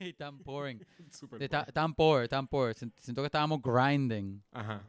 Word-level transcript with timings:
y 0.08 0.12
tan 0.14 0.38
boring. 0.42 0.80
Bueno. 1.28 1.48
tan 1.72 1.94
poor, 1.94 2.28
tan 2.28 2.46
poor. 2.48 2.74
Sient- 2.74 2.92
Siento 2.96 3.22
que 3.22 3.26
estábamos 3.26 3.60
grinding 3.62 4.42
Ajá. 4.52 4.82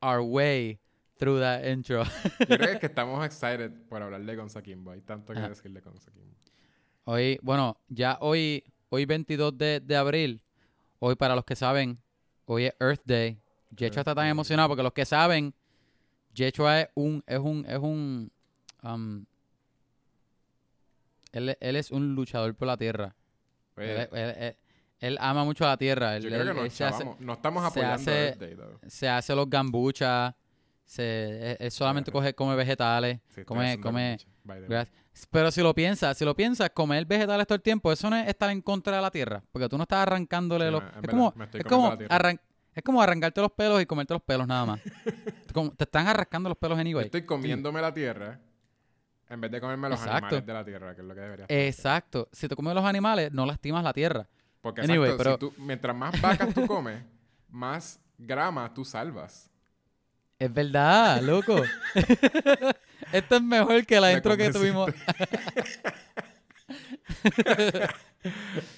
our 0.00 0.20
way 0.20 0.78
through 1.18 1.40
that 1.40 1.64
intro. 1.64 2.04
Yo 2.40 2.46
creo 2.46 2.58
que 2.58 2.72
es 2.74 2.80
que 2.80 2.86
estamos 2.86 3.24
excited 3.24 3.70
por 3.88 4.02
hablar 4.02 4.22
de 4.24 4.36
Gonza 4.36 4.62
Kimbo. 4.62 4.90
Hay 4.92 5.00
tanto 5.02 5.32
que 5.32 5.38
Ajá. 5.38 5.48
decir 5.48 5.72
de 5.72 5.80
Gonza 5.80 6.10
Kimbo. 6.12 6.34
Hoy, 7.04 7.38
bueno, 7.42 7.76
ya 7.88 8.18
hoy, 8.20 8.62
hoy 8.88 9.04
22 9.06 9.58
de, 9.58 9.80
de 9.80 9.96
abril, 9.96 10.42
hoy 11.00 11.16
para 11.16 11.34
los 11.34 11.44
que 11.44 11.56
saben, 11.56 11.98
hoy 12.46 12.66
es 12.66 12.74
Earth 12.78 13.02
Day. 13.04 13.40
Earth 13.76 13.96
está 13.98 14.14
tan 14.14 14.26
emocionado 14.28 14.68
porque 14.68 14.82
los 14.84 14.92
que 14.92 15.04
saben, 15.04 15.52
Yechua 16.34 16.82
es 16.82 16.88
un, 16.94 17.24
es 17.26 17.38
un, 17.40 17.64
es 17.66 17.78
un, 17.78 18.30
um, 18.84 19.24
él, 21.32 21.56
él 21.58 21.76
es 21.76 21.90
un 21.90 22.14
luchador 22.14 22.54
por 22.54 22.68
la 22.68 22.76
tierra. 22.76 23.16
Él, 23.76 24.08
Oye, 24.10 24.22
él- 24.22 24.34
él- 24.38 24.56
él 25.00 25.18
ama 25.20 25.44
mucho 25.44 25.64
la 25.64 25.76
tierra. 25.76 26.18
Yo 26.18 26.28
creo 26.28 26.54
que 26.54 26.62
nos 26.62 26.72
se, 26.72 26.84
hace, 26.84 26.98
chavamos. 26.98 27.20
No 27.20 27.32
estamos 27.32 27.62
se 27.62 27.68
apoyando 27.80 27.94
hace- 27.94 28.36
Day, 28.38 28.54
though. 28.54 28.78
se 28.86 29.08
hace 29.08 29.34
los 29.34 29.48
gambuchas, 29.50 30.34
se, 30.84 31.50
él- 31.52 31.56
él 31.60 31.70
solamente 31.70 32.12
coge, 32.12 32.34
come 32.34 32.54
vegetales, 32.54 33.20
Sí, 33.34 33.44
come, 33.44 33.80
come. 33.80 34.18
Pero 35.30 35.50
si 35.50 35.60
lo 35.62 35.74
piensas, 35.74 36.16
si 36.16 36.24
lo 36.24 36.34
piensas, 36.34 36.70
comer 36.70 37.04
vegetales 37.06 37.46
todo 37.46 37.56
el 37.56 37.62
tiempo, 37.62 37.92
eso 37.92 38.08
no 38.08 38.16
es 38.16 38.28
estar 38.28 38.48
en 38.50 38.62
contra 38.62 38.96
de 38.96 39.02
la 39.02 39.10
tierra. 39.10 39.42
Porque 39.52 39.68
tú 39.68 39.76
no 39.76 39.82
estás 39.82 40.00
arrancándole 40.06 40.66
Sí, 40.66 40.70
los. 40.70 40.82
en 40.82 40.88
Es 40.88 40.94
verdad, 40.94 41.10
como, 41.10 41.34
es, 41.52 41.64
como 41.64 41.92
arran- 42.08 42.40
es 42.74 42.82
como 42.82 43.02
arrancarte 43.02 43.40
los 43.42 43.52
pelos 43.52 43.82
y 43.82 43.86
comerte 43.86 44.14
los 44.14 44.22
pelos 44.22 44.46
nada 44.46 44.64
más. 44.66 44.80
Te 45.76 45.84
están 45.84 46.06
arrancando 46.08 46.48
los 46.48 46.56
pelos 46.58 46.76
Yo 46.76 46.80
anyway. 46.80 47.04
Estoy 47.06 47.26
comiéndome 47.26 47.80
la 47.82 47.92
tierra 47.92 48.40
en 49.32 49.40
vez 49.40 49.50
de 49.50 49.60
comerme 49.60 49.88
los 49.88 49.98
Exacto. 50.00 50.26
animales 50.26 50.46
de 50.46 50.52
la 50.52 50.64
tierra, 50.64 50.94
que 50.94 51.00
es 51.00 51.06
lo 51.06 51.14
que 51.14 51.20
debería 51.20 51.44
hacer. 51.46 51.58
Exacto. 51.66 52.28
Si 52.32 52.46
te 52.48 52.54
comes 52.54 52.74
los 52.74 52.84
animales, 52.84 53.32
no 53.32 53.46
lastimas 53.46 53.82
la 53.82 53.92
tierra. 53.92 54.28
Porque 54.60 54.82
Anyway, 54.82 55.10
exacto, 55.10 55.18
pero- 55.38 55.50
si 55.50 55.56
tú- 55.56 55.62
mientras 55.62 55.96
más 55.96 56.20
vacas 56.20 56.52
tú 56.54 56.66
comes, 56.66 57.02
más 57.48 57.98
grama 58.18 58.72
tú 58.72 58.84
salvas. 58.84 59.48
Es 60.38 60.52
verdad, 60.52 61.20
loco. 61.22 61.62
Esto 63.12 63.36
es 63.36 63.42
mejor 63.42 63.86
que 63.86 64.00
la 64.00 64.08
Me 64.08 64.14
intro 64.14 64.36
que 64.36 64.50
tuvimos. 64.50 64.90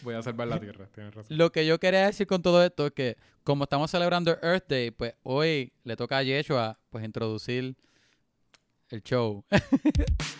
Voy 0.02 0.14
a 0.14 0.22
salvar 0.22 0.48
la 0.48 0.58
tierra, 0.60 0.86
tienes 0.94 1.14
razón. 1.14 1.36
Lo 1.36 1.52
que 1.52 1.66
yo 1.66 1.78
quería 1.78 2.06
decir 2.06 2.26
con 2.26 2.42
todo 2.42 2.62
esto 2.64 2.86
es 2.86 2.92
que, 2.92 3.16
como 3.42 3.64
estamos 3.64 3.90
celebrando 3.90 4.36
Earth 4.42 4.66
Day, 4.68 4.90
pues 4.90 5.14
hoy 5.22 5.72
le 5.84 5.96
toca 5.96 6.18
a 6.18 6.22
Yeshua 6.22 6.78
pues 6.90 7.04
introducir 7.04 7.76
el 8.90 9.02
show. 9.02 9.44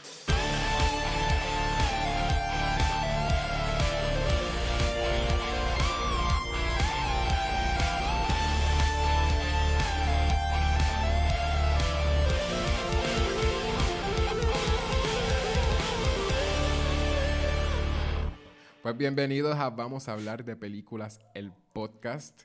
Pues 18.84 18.98
bienvenidos 18.98 19.56
a 19.56 19.70
Vamos 19.70 20.10
a 20.10 20.12
hablar 20.12 20.44
de 20.44 20.56
películas, 20.56 21.18
el 21.32 21.52
podcast. 21.72 22.42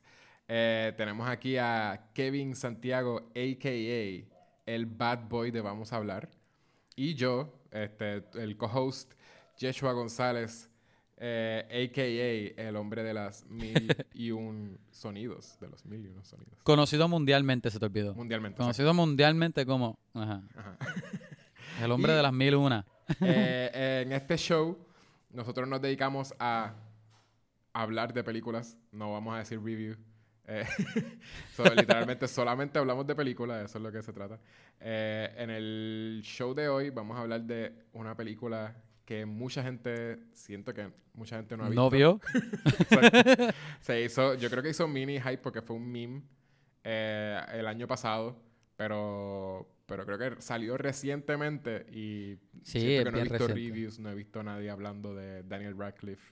Eh, 0.47 0.93
tenemos 0.95 1.27
aquí 1.27 1.57
a 1.57 2.09
Kevin 2.13 2.55
Santiago, 2.55 3.29
a.k.a. 3.35 4.25
el 4.65 4.85
bad 4.85 5.27
boy 5.27 5.51
de 5.51 5.59
Vamos 5.59 5.91
a 5.91 5.97
hablar. 5.97 6.29
Y 6.95 7.15
yo, 7.15 7.53
este, 7.71 8.23
el 8.35 8.55
co-host, 8.55 9.15
Yeshua 9.57 9.91
González, 9.91 10.69
eh, 11.17 11.65
a.k.a. 11.89 12.63
el 12.69 12.75
hombre 12.77 13.03
de 13.03 13.13
las 13.13 13.45
mil 13.49 13.93
y 14.13 14.31
un 14.31 14.79
sonidos. 14.91 15.57
De 15.59 15.67
los 15.67 15.85
mil 15.85 16.05
y 16.05 16.07
unos 16.07 16.25
sonidos. 16.29 16.57
Conocido 16.63 17.09
mundialmente, 17.09 17.69
se 17.69 17.79
te 17.79 17.85
olvidó. 17.85 18.15
Mundialmente. 18.15 18.59
Conocido 18.59 18.93
mundialmente 18.93 19.65
como 19.65 19.99
ajá, 20.13 20.41
Ajá. 20.55 20.77
el 21.83 21.91
hombre 21.91 22.13
Y- 22.13 22.15
de 22.15 22.23
las 22.23 22.31
mil 22.31 22.53
y 22.53 22.55
una. 22.55 22.85
Eh, 23.19 24.03
en 24.05 24.13
este 24.13 24.37
show, 24.37 24.77
nosotros 25.29 25.67
nos 25.67 25.81
dedicamos 25.81 26.33
a 26.39 26.75
hablar 27.73 28.13
de 28.13 28.23
películas. 28.23 28.77
No 28.91 29.13
vamos 29.13 29.35
a 29.35 29.39
decir 29.39 29.61
review. 29.63 29.95
Eh, 30.45 30.65
so, 31.55 31.63
literalmente 31.63 32.27
solamente 32.27 32.79
hablamos 32.79 33.05
de 33.05 33.15
películas, 33.15 33.65
eso 33.65 33.77
es 33.77 33.83
lo 33.83 33.91
que 33.91 34.01
se 34.01 34.11
trata. 34.11 34.39
Eh, 34.79 35.33
en 35.37 35.49
el 35.51 36.21
show 36.23 36.53
de 36.53 36.67
hoy 36.67 36.89
vamos 36.89 37.17
a 37.17 37.21
hablar 37.21 37.41
de 37.41 37.85
una 37.93 38.15
película 38.15 38.75
que 39.05 39.25
mucha 39.25 39.63
gente, 39.63 40.19
siento 40.33 40.73
que 40.73 40.91
mucha 41.13 41.37
gente 41.37 41.55
no 41.55 41.65
ha 41.65 41.69
visto. 41.69 41.81
¿No 41.81 41.89
vio? 41.89 42.19
Se 43.81 44.01
hizo, 44.01 44.35
yo 44.35 44.49
creo 44.49 44.63
que 44.63 44.69
hizo 44.69 44.87
mini 44.87 45.19
hype 45.19 45.39
porque 45.39 45.61
fue 45.61 45.75
un 45.75 45.91
meme 45.91 46.21
eh, 46.83 47.41
el 47.53 47.67
año 47.67 47.87
pasado, 47.87 48.35
pero, 48.79 49.67
pero 49.85 50.05
creo 50.05 50.17
que 50.17 50.41
salió 50.41 50.77
recientemente 50.77 51.85
y 51.91 52.37
Sí, 52.63 52.79
siento 52.79 53.03
que 53.03 53.11
no 53.11 53.17
he 53.17 53.23
visto 53.23 53.37
reciente. 53.39 53.53
reviews, 53.71 53.99
no 53.99 54.09
he 54.09 54.15
visto 54.15 54.39
a 54.39 54.43
nadie 54.43 54.69
hablando 54.69 55.13
de 55.13 55.43
Daniel 55.43 55.77
Radcliffe. 55.77 56.31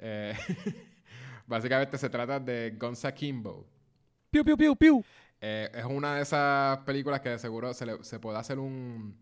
Eh, 0.00 0.34
básicamente 1.46 1.96
se 1.98 2.10
trata 2.10 2.40
de 2.40 2.74
Gonza 2.76 3.14
Kimbo. 3.14 3.64
Piu, 4.30 4.44
piu, 4.44 4.56
piu, 4.56 4.74
piu. 4.74 5.04
Eh, 5.40 5.70
es 5.72 5.84
una 5.84 6.16
de 6.16 6.22
esas 6.22 6.78
películas 6.80 7.20
que 7.20 7.28
de 7.28 7.38
seguro 7.38 7.72
se, 7.74 7.86
le- 7.86 8.02
se 8.02 8.18
puede 8.18 8.38
hacer 8.38 8.58
un, 8.58 9.16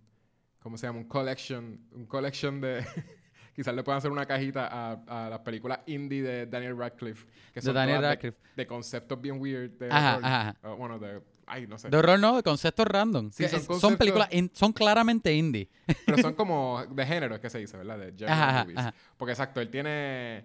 ¿cómo 0.61 0.78
se 0.78 0.87
llama? 0.87 1.01
Un 1.01 1.09
collection, 1.09 1.78
un 1.93 2.07
collection 2.07 2.59
de, 2.59 2.83
quizás 3.55 3.75
le 3.75 3.83
puedan 3.83 3.99
hacer 3.99 4.11
una 4.11 4.25
cajita 4.25 4.67
a, 4.67 5.27
a 5.27 5.28
las 5.28 5.41
películas 5.41 5.81
indie 5.87 6.22
de 6.22 6.47
Daniel 6.47 6.78
Radcliffe, 6.78 7.27
que 7.53 7.61
De 7.61 7.72
Daniel 7.72 8.01
Radcliffe. 8.01 8.39
De, 8.57 8.62
de 8.62 8.67
conceptos 8.67 9.21
bien 9.21 9.39
weird, 9.41 9.72
de 9.78 9.91
Ajá, 9.91 10.17
horror. 10.17 10.25
ajá. 10.27 10.57
O, 10.62 10.77
bueno, 10.77 10.99
de, 10.99 11.21
ay, 11.50 11.66
no 11.66 11.77
sé, 11.78 11.88
De 11.91 11.97
horror 11.97 12.19
no, 12.19 12.37
de 12.37 12.43
conceptos 12.43 12.87
random. 12.87 13.31
Sí, 13.33 13.44
son 13.78 13.97
películas, 13.97 14.28
in- 14.33 14.50
son 14.55 14.72
claramente 14.72 15.34
indie. 15.34 15.69
pero 16.06 16.19
son 16.19 16.34
como 16.34 16.84
de 16.88 17.06
género, 17.06 17.34
es 17.34 17.41
que 17.41 17.50
se 17.50 17.59
dice, 17.59 17.77
¿verdad? 17.77 17.99
De 17.99 18.12
genre 18.12 18.31
Ajá, 18.33 18.62
movies. 18.65 18.78
ajá. 18.78 18.94
Porque 19.16 19.33
exacto, 19.33 19.60
él 19.60 19.69
tiene 19.71 20.44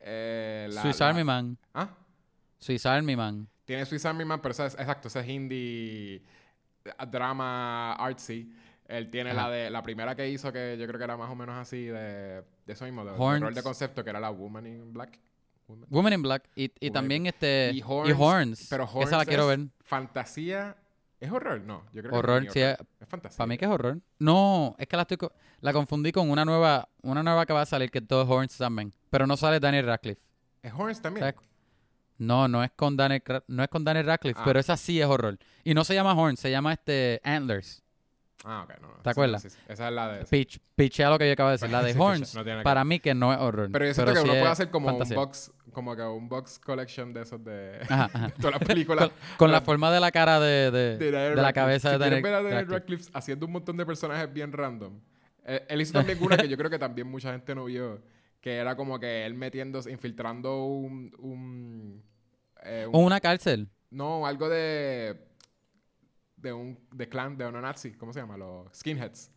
eh, 0.00 0.68
la, 0.70 0.82
Swiss 0.82 1.00
la- 1.00 1.08
Army 1.08 1.24
Man. 1.24 1.58
¿Ah? 1.74 1.88
Swiss 2.58 2.86
Army 2.86 3.16
Man. 3.16 3.48
Tiene 3.64 3.84
Swiss 3.84 4.04
Army 4.06 4.24
Man, 4.24 4.40
pero 4.40 4.52
ese 4.52 4.66
es, 4.66 4.74
exacto, 4.74 5.08
ese 5.08 5.20
es 5.20 5.28
indie 5.28 6.22
drama 7.10 7.92
artsy. 7.94 8.52
Él 8.86 9.10
tiene 9.10 9.30
Ajá. 9.30 9.48
la 9.48 9.50
de 9.50 9.70
la 9.70 9.82
primera 9.82 10.14
que 10.14 10.28
hizo 10.28 10.52
que 10.52 10.76
yo 10.78 10.86
creo 10.86 10.98
que 10.98 11.04
era 11.04 11.16
más 11.16 11.28
o 11.30 11.34
menos 11.34 11.56
así 11.56 11.86
de, 11.86 12.42
de 12.64 12.72
eso 12.72 12.84
mismo, 12.84 13.04
de, 13.04 13.12
rol 13.40 13.52
de 13.54 13.62
concepto, 13.62 14.04
que 14.04 14.10
era 14.10 14.20
la 14.20 14.30
Woman 14.30 14.66
in 14.66 14.92
Black. 14.92 15.18
Woman 15.88 16.12
in 16.12 16.22
Black. 16.22 16.48
Y, 16.54 16.70
y 16.80 16.90
también 16.90 17.26
este. 17.26 17.70
Y 17.74 17.78
Y 17.78 17.82
Horns. 17.82 18.66
Pero 18.70 18.84
Horns 18.84 19.08
Esa 19.08 19.18
la 19.18 19.24
quiero 19.26 19.46
ver. 19.46 19.60
fantasía. 19.84 20.76
¿Es 21.18 21.30
horror? 21.32 21.60
No, 21.62 21.82
yo 21.94 22.02
creo 22.02 22.14
Horror, 22.14 22.42
que 22.42 22.46
es 22.48 22.52
sí, 22.52 22.62
horror. 22.62 22.86
Es 23.00 23.08
fantasía. 23.08 23.38
Para 23.38 23.46
mí 23.48 23.56
que 23.58 23.64
es 23.64 23.70
horror. 23.70 23.98
No, 24.18 24.76
es 24.78 24.86
que 24.86 24.96
la 24.96 25.02
estoy 25.02 25.16
co- 25.16 25.32
la 25.60 25.72
confundí 25.72 26.12
con 26.12 26.28
una 26.30 26.44
nueva, 26.44 26.88
una 27.02 27.22
nueva 27.22 27.46
que 27.46 27.54
va 27.54 27.62
a 27.62 27.66
salir 27.66 27.90
que 27.90 27.98
es 28.00 28.06
todo 28.06 28.28
Horns 28.28 28.56
también. 28.58 28.92
Pero 29.08 29.26
no 29.26 29.36
sale 29.38 29.58
Daniel 29.58 29.86
Radcliffe. 29.86 30.20
¿Es 30.62 30.72
Horns 30.74 31.00
también? 31.00 31.22
¿Sabes? 31.26 31.36
No, 32.18 32.48
no 32.48 32.62
es 32.62 32.70
con 32.72 32.96
Daniel, 32.96 33.22
no 33.48 33.62
es 33.62 33.68
con 33.70 33.82
Daniel 33.84 34.06
Radcliffe, 34.06 34.38
Ah. 34.40 34.44
pero 34.44 34.60
esa 34.60 34.76
sí 34.76 35.00
es 35.00 35.06
horror. 35.06 35.38
Y 35.64 35.72
no 35.74 35.84
se 35.84 35.94
llama 35.94 36.14
Horns, 36.14 36.38
se 36.40 36.50
llama 36.50 36.74
este 36.74 37.20
Antlers. 37.24 37.82
Ah, 38.44 38.62
ok, 38.64 38.80
no. 38.80 38.88
no. 38.88 38.94
¿Te 39.02 39.10
acuerdas? 39.10 39.42
sí, 39.42 39.50
sí. 39.50 39.58
Esa 39.66 39.88
es 39.88 39.94
la 39.94 40.08
de... 40.12 40.24
Pitch, 40.26 40.60
pichea 40.76 41.10
lo 41.10 41.18
que 41.18 41.26
yo 41.26 41.32
acabo 41.32 41.48
de 41.48 41.54
decir. 41.54 41.70
La 41.70 41.82
de 41.82 41.94
Horns, 41.98 42.34
no 42.34 42.44
que 42.44 42.60
para 42.62 42.84
mí 42.84 43.00
que 43.00 43.14
no 43.14 43.32
es 43.32 43.38
horror. 43.40 43.70
Pero 43.72 43.86
yo 43.86 43.94
siento 43.94 44.12
que 44.12 44.18
sí 44.18 44.24
uno 44.24 44.32
puede 44.34 44.46
hacer 44.52 44.70
como 44.70 44.88
fantasía. 44.88 45.18
un 45.18 45.24
box, 45.24 45.52
como 45.72 45.96
que 45.96 46.02
un 46.02 46.28
box 46.28 46.58
collection 46.60 47.12
de 47.12 47.22
esos 47.22 47.42
de, 47.42 47.80
Ajá, 47.88 48.04
ajá. 48.12 48.26
de 48.28 48.32
todas 48.34 48.52
las 48.60 48.68
películas. 48.68 49.08
Con, 49.08 49.18
con 49.38 49.50
la 49.52 49.58
Pero- 49.60 49.66
forma 49.66 49.90
de 49.90 50.00
la 50.00 50.10
cara 50.12 50.38
de, 50.38 50.70
de, 50.70 50.98
de, 50.98 51.10
Daniel 51.10 51.36
de 51.36 51.42
la 51.42 51.52
cabeza 51.52 51.88
si 51.88 51.94
de 51.94 51.98
Daniel 51.98 52.22
ver 52.22 52.34
a 52.34 52.42
Daniel 52.42 52.68
Radcliffe. 52.68 53.10
Haciendo 53.14 53.46
un 53.46 53.52
montón 53.52 53.76
de 53.76 53.86
personajes 53.86 54.32
bien 54.32 54.52
random. 54.52 55.00
Eh, 55.44 55.64
él 55.68 55.80
hizo 55.80 55.92
también 55.94 56.18
una 56.22 56.36
que 56.36 56.48
yo 56.48 56.56
creo 56.56 56.70
que 56.70 56.78
también 56.78 57.08
mucha 57.08 57.32
gente 57.32 57.54
no 57.54 57.64
vio, 57.64 58.00
que 58.40 58.56
era 58.56 58.76
como 58.76 58.98
que 59.00 59.24
él 59.24 59.34
metiéndose, 59.34 59.90
infiltrando 59.90 60.64
un... 60.66 61.12
un, 61.18 62.02
eh, 62.64 62.86
un- 62.92 63.04
una 63.04 63.20
cárcel. 63.20 63.68
no, 63.90 64.26
algo 64.26 64.48
de... 64.48 65.24
De 66.36 66.52
un 66.52 66.78
de 66.92 67.08
clan, 67.08 67.36
de 67.36 67.46
una 67.46 67.60
nazi. 67.60 67.92
¿Cómo 67.92 68.12
se 68.12 68.20
llama? 68.20 68.36
Los 68.36 68.68
skinheads. 68.76 69.30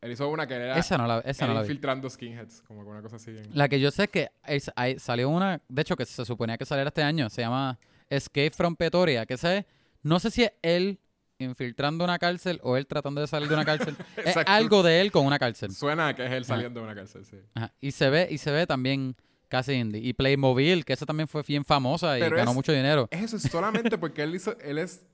Él 0.00 0.12
hizo 0.12 0.28
una 0.28 0.46
que 0.46 0.54
era 0.54 0.78
Esa 0.78 0.98
no 0.98 1.06
la, 1.06 1.20
esa 1.20 1.46
no 1.46 1.54
la 1.54 1.60
vi. 1.62 1.66
infiltrando 1.66 2.08
skinheads. 2.10 2.62
Como 2.62 2.80
una 2.82 3.00
cosa 3.02 3.16
así. 3.16 3.34
La 3.54 3.68
que 3.68 3.80
yo 3.80 3.90
sé 3.90 4.04
es 4.04 4.10
que 4.10 4.30
es- 4.46 4.70
hay- 4.76 4.98
salió 4.98 5.28
una, 5.30 5.60
de 5.68 5.82
hecho 5.82 5.96
que 5.96 6.04
se 6.04 6.24
suponía 6.24 6.58
que 6.58 6.66
saliera 6.66 6.88
este 6.88 7.02
año, 7.02 7.30
se 7.30 7.40
llama 7.42 7.78
Escape 8.10 8.50
from 8.50 8.76
Pretoria, 8.76 9.24
que 9.24 9.36
sé, 9.38 9.66
no 10.02 10.20
sé 10.20 10.30
si 10.30 10.44
es 10.44 10.52
él 10.62 11.00
infiltrando 11.38 12.04
una 12.04 12.18
cárcel 12.18 12.60
o 12.62 12.76
él 12.76 12.86
tratando 12.86 13.20
de 13.22 13.26
salir 13.26 13.48
de 13.48 13.54
una 13.54 13.64
cárcel. 13.64 13.96
es 14.24 14.36
algo 14.46 14.82
de 14.82 15.00
él 15.00 15.10
con 15.10 15.24
una 15.26 15.38
cárcel. 15.38 15.72
Suena 15.72 16.08
a 16.08 16.14
que 16.14 16.24
es 16.26 16.32
él 16.32 16.44
saliendo 16.44 16.80
de 16.80 16.84
una 16.86 16.94
cárcel, 16.94 17.24
sí. 17.24 17.38
Ajá. 17.54 17.72
Y 17.80 17.90
se 17.92 18.10
ve, 18.10 18.28
y 18.30 18.36
se 18.38 18.50
ve 18.52 18.66
también 18.66 19.16
casi 19.48 19.72
indie. 19.72 20.00
Y 20.02 20.12
Playmobil, 20.12 20.84
que 20.84 20.92
esa 20.92 21.06
también 21.06 21.28
fue 21.28 21.42
bien 21.42 21.64
famosa 21.64 22.18
y 22.18 22.20
Pero 22.20 22.36
ganó 22.36 22.50
es- 22.50 22.54
mucho 22.56 22.72
dinero. 22.72 23.08
Es 23.10 23.22
eso, 23.22 23.36
es 23.38 23.42
solamente 23.44 23.96
porque 23.96 24.22
él 24.22 24.34
hizo, 24.34 24.56
él 24.60 24.76
es, 24.78 25.04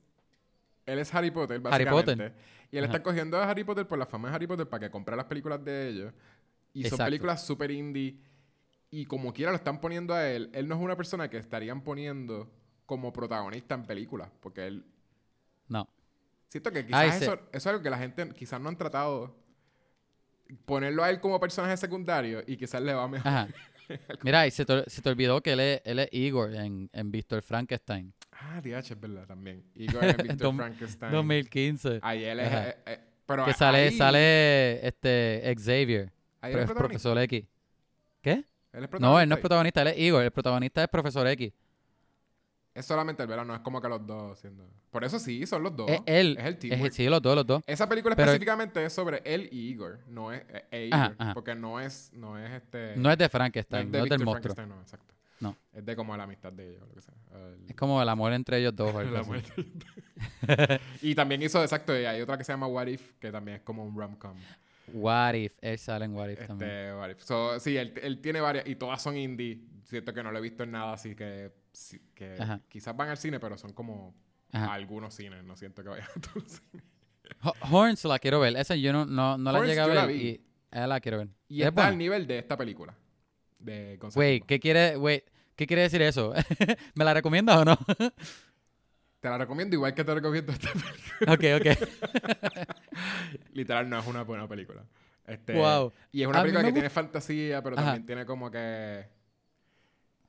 él 0.87 0.99
es 0.99 1.15
Harry 1.15 1.31
Potter, 1.31 1.57
Harry 1.71 1.85
básicamente. 1.85 2.13
Potter. 2.13 2.35
Y 2.73 2.77
él 2.79 2.85
Ajá. 2.85 2.93
está 2.95 3.03
cogiendo 3.03 3.37
a 3.39 3.49
Harry 3.51 3.65
Potter 3.65 3.87
por 3.87 3.99
la 3.99 4.07
fama 4.07 4.29
de 4.29 4.35
Harry 4.37 4.47
Potter 4.47 4.69
para 4.69 4.87
que 4.87 4.91
compre 4.91 5.17
las 5.17 5.27
películas 5.27 5.65
de 5.65 5.89
ellos. 5.89 6.13
Y 6.73 6.85
son 6.89 6.99
películas 6.99 7.45
super 7.45 7.71
indie. 7.71 8.17
Y 8.91 9.05
como 9.07 9.33
quiera 9.33 9.51
lo 9.53 9.57
están 9.57 9.81
poniendo 9.81 10.15
a 10.15 10.29
él, 10.29 10.51
él 10.53 10.69
no 10.69 10.75
es 10.77 10.81
una 10.81 10.97
persona 10.97 11.29
que 11.29 11.37
estarían 11.39 11.83
poniendo 11.83 12.51
como 12.87 13.13
protagonista 13.13 13.75
en 13.75 13.85
películas. 13.85 14.31
Porque 14.41 14.67
él. 14.67 14.85
No. 15.69 15.89
Siento 16.49 16.71
que 16.73 16.85
quizás 16.87 17.01
Ay, 17.01 17.19
se- 17.19 17.25
eso, 17.25 17.35
eso 17.35 17.43
es 17.53 17.67
algo 17.67 17.83
que 17.83 17.91
la 17.91 17.99
gente 17.99 18.29
quizás 18.31 18.61
no 18.61 18.69
han 18.69 18.77
tratado. 18.77 19.37
Ponerlo 20.65 21.05
a 21.05 21.11
él 21.11 21.21
como 21.21 21.39
personaje 21.39 21.77
secundario 21.77 22.43
y 22.47 22.57
quizás 22.57 22.83
le 22.83 22.93
va 22.93 23.07
mejor. 23.07 23.29
Ajá. 23.29 23.49
Mira, 24.23 24.47
y 24.47 24.51
se 24.51 24.65
te, 24.65 24.89
se 24.89 25.01
te 25.03 25.09
olvidó 25.09 25.41
que 25.41 25.53
él 25.53 25.61
es, 25.61 25.83
él 25.85 25.99
es 26.01 26.09
Igor 26.13 26.55
en, 26.55 26.91
en 26.93 27.11
Víctor 27.13 27.43
Frankenstein. 27.43 28.13
Ah, 28.43 28.61
DH, 28.63 28.79
es 28.95 29.01
verdad 29.01 29.27
también. 29.27 29.63
Igor 29.75 30.03
en 30.05 30.17
Victor 30.17 30.55
Frankenstein. 30.57 31.13
2015. 31.13 32.01
Ahí 32.03 32.25
él 32.25 32.41
es. 32.41 32.53
Eh, 32.53 32.77
eh, 32.87 33.01
pero 33.27 33.45
que 33.45 33.53
sale, 33.55 33.79
ahí- 33.79 33.97
sale 33.97 34.87
este 34.87 35.55
Xavier, 35.57 36.11
ahí 36.41 36.53
es 36.55 36.59
es. 36.61 36.71
Profesor 36.73 37.19
X. 37.19 37.45
¿Qué? 38.23 38.45
Él 38.73 38.85
es 38.85 39.01
No, 39.01 39.21
él 39.21 39.29
no 39.29 39.35
es 39.35 39.41
protagonista, 39.41 39.83
él 39.83 39.89
es 39.89 39.99
Igor. 39.99 40.23
El 40.25 40.31
protagonista 40.31 40.83
es 40.83 40.89
Profesor 40.89 41.27
X. 41.29 41.53
Es 42.73 42.87
solamente 42.87 43.23
el 43.23 43.29
verano, 43.29 43.49
no 43.49 43.55
es 43.57 43.61
como 43.61 43.81
que 43.83 43.89
los 43.89 44.07
dos 44.07 44.39
haciendo. 44.39 44.65
Por 44.91 45.03
eso 45.05 45.19
sí, 45.19 45.45
son 45.47 45.63
los 45.65 45.77
dos. 45.77 45.91
Es 45.91 46.01
él. 46.07 46.37
Es 46.39 46.45
el 46.47 46.53
Es- 46.55 46.59
teamwork. 46.61 46.93
sí, 46.93 47.07
los 47.09 47.21
dos, 47.21 47.35
los 47.37 47.47
dos. 47.47 47.63
Esa 47.67 47.89
película 47.89 48.15
Pero- 48.17 48.31
específicamente 48.31 48.85
es 48.85 48.93
sobre 48.93 49.23
él 49.25 49.49
y 49.53 49.69
Igor, 49.71 49.99
no 50.07 50.33
es 50.33 50.43
e 50.71 50.89
Ajá, 50.93 51.07
Igor, 51.07 51.17
ajá. 51.19 51.35
porque 51.35 51.55
no 51.55 51.81
es, 51.81 52.13
no 52.15 52.39
es 52.39 52.51
este. 52.53 52.95
No 52.97 53.11
es 53.11 53.19
de 53.19 53.25
no 53.25 53.31
Frankenstein, 53.31 53.81
es 53.83 53.87
no 53.87 53.99
de 53.99 54.05
es 54.05 54.11
del 54.11 54.25
monstruo. 54.25 54.67
No, 54.67 54.81
exacto. 54.81 55.15
No. 55.41 55.57
Es 55.73 55.85
de 55.85 55.97
como 55.97 56.17
la 56.17 56.25
amistad 56.25 56.53
de 56.53 56.71
ellos, 56.71 56.87
lo 56.89 56.95
que 56.95 57.01
sea. 57.01 57.15
El- 57.33 57.65
Es 57.71 57.75
como 57.77 58.01
el 58.03 58.09
amor 58.09 58.33
entre 58.33 58.59
ellos 58.59 58.75
dos. 58.77 58.95
o 58.95 58.99
algo 58.99 59.13
la 59.15 59.21
así. 59.21 59.29
muerte. 59.31 60.81
y 61.03 61.15
también 61.15 61.43
hizo, 61.43 61.63
exacto, 61.63 61.99
y 61.99 62.05
hay 62.05 62.21
otra 62.21 62.37
que 62.39 62.45
se 62.45 62.53
llama 62.53 62.67
What 62.67 62.87
If, 62.89 63.13
que 63.19 63.31
también 63.33 63.57
es 63.59 63.63
como 63.63 63.85
un 63.85 63.97
rom-com. 63.99 64.37
What 64.93 65.35
if? 65.35 65.55
Él 65.61 65.79
sale 65.79 66.05
en 66.05 66.15
What 66.15 66.29
if 66.31 66.47
también. 66.47 66.71
Este, 66.71 66.95
What 66.95 67.11
If. 67.11 67.23
So, 67.23 67.61
sí, 67.61 67.77
él, 67.77 67.95
él 68.03 68.21
tiene 68.21 68.41
varias, 68.41 68.67
y 68.67 68.75
todas 68.77 69.01
son 69.01 69.17
indie. 69.17 69.61
Siento 69.85 70.13
que 70.13 70.23
no 70.23 70.31
lo 70.33 70.39
he 70.39 70.43
visto 70.43 70.63
en 70.65 70.73
nada, 70.73 70.93
así 70.95 71.15
que, 71.15 71.53
sí, 71.73 72.01
que 72.15 72.37
Ajá. 72.39 72.61
quizás 72.69 72.97
van 72.97 73.09
al 73.09 73.17
cine, 73.17 73.39
pero 73.41 73.57
son 73.57 73.73
como 73.73 74.15
Ajá. 74.53 74.73
algunos 74.75 75.15
cines. 75.15 75.43
No 75.45 75.57
siento 75.57 75.83
que 75.83 75.89
vayan 75.91 76.07
a 76.17 76.21
todos 76.21 76.43
los 76.43 76.53
cines. 76.53 76.85
Ho- 77.43 77.55
Horns 77.71 78.05
la 78.05 78.19
quiero 78.19 78.41
ver. 78.41 78.57
Esa 78.57 78.75
yo 78.77 78.93
no, 78.93 79.07
no, 79.07 79.39
no 79.39 79.53
la 79.53 79.61
llegué 79.65 79.81
a 79.81 79.87
la 79.87 80.07
ver. 80.07 80.17
vi. 80.17 80.23
Y 80.29 80.41
la 80.73 81.01
quiero 81.01 81.19
ver. 81.19 81.29
Y 81.49 81.63
¿Es 81.63 81.69
está 81.69 81.87
al 81.87 81.97
nivel 81.99 82.27
de 82.27 82.39
esta 82.41 82.57
película. 82.57 82.95
De 83.61 83.99
concepto. 84.01 84.21
Wait, 84.21 84.45
¿qué 84.47 84.59
quiere, 84.59 84.97
wait, 84.97 85.25
¿qué 85.55 85.67
quiere 85.67 85.83
decir 85.83 86.03
eso? 86.03 86.33
¿Me 86.95 87.05
la 87.05 87.15
recomiendas 87.15 87.59
o 87.59 87.65
no? 87.65 87.79
Te 89.21 89.29
la 89.29 89.37
recomiendo 89.37 89.77
igual 89.77 89.95
que 89.95 90.03
te 90.03 90.15
recomiendo 90.15 90.53
esta 90.53 90.71
película. 90.73 91.59
ok, 91.59 91.61
ok. 91.61 92.71
Literal, 93.53 93.89
no 93.89 93.99
es 93.99 94.07
una 94.07 94.23
buena 94.25 94.49
película. 94.49 94.83
Este, 95.27 95.53
Wow. 95.53 95.93
Y 96.11 96.23
es 96.23 96.29
una 96.29 96.39
A 96.39 96.43
película 96.43 96.65
que 96.65 96.73
tiene 96.73 96.91
fantasía, 96.91 97.63
pero 97.63 97.77
Ajá. 97.77 97.85
también 97.87 98.07
tiene 98.07 98.25
como 98.25 98.51
que... 98.51 99.07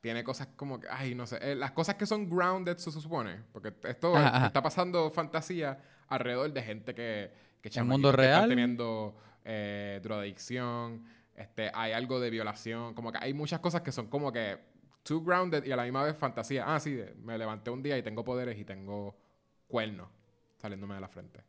Tiene 0.01 0.23
cosas 0.23 0.49
como 0.55 0.79
que... 0.79 0.87
Ay, 0.89 1.15
no 1.15 1.25
sé. 1.25 1.37
eh, 1.41 1.55
las 1.55 1.71
cosas 1.71 1.95
que 1.95 2.05
son 2.05 2.29
grounded, 2.29 2.77
se 2.77 2.91
supone. 2.91 3.37
Porque 3.53 3.73
esto 3.83 4.15
Ajá, 4.15 4.47
está 4.47 4.61
pasando 4.61 5.09
fantasía 5.11 5.79
alrededor 6.09 6.51
de 6.51 6.61
gente 6.61 6.93
que... 6.93 7.31
que 7.61 7.69
¿En 7.79 7.87
mundo 7.87 8.11
que 8.13 8.25
están 8.25 8.49
teniendo 8.49 9.15
eh, 9.45 9.99
drogadicción. 10.03 11.05
Este, 11.41 11.71
hay 11.73 11.91
algo 11.93 12.19
de 12.19 12.29
violación. 12.29 12.93
Como 12.93 13.11
que 13.11 13.17
hay 13.21 13.33
muchas 13.33 13.59
cosas 13.59 13.81
que 13.81 13.91
son 13.91 14.07
como 14.07 14.31
que... 14.31 14.69
Too 15.03 15.23
grounded 15.23 15.65
y 15.65 15.71
a 15.71 15.75
la 15.75 15.83
misma 15.83 16.03
vez 16.03 16.15
fantasía. 16.15 16.63
Ah, 16.67 16.79
sí. 16.79 16.99
Me 17.23 17.35
levanté 17.35 17.71
un 17.71 17.81
día 17.81 17.97
y 17.97 18.03
tengo 18.03 18.23
poderes 18.23 18.59
y 18.59 18.63
tengo 18.65 19.17
cuernos 19.67 20.07
saliéndome 20.57 20.93
de 20.93 21.01
la 21.01 21.07
frente. 21.07 21.43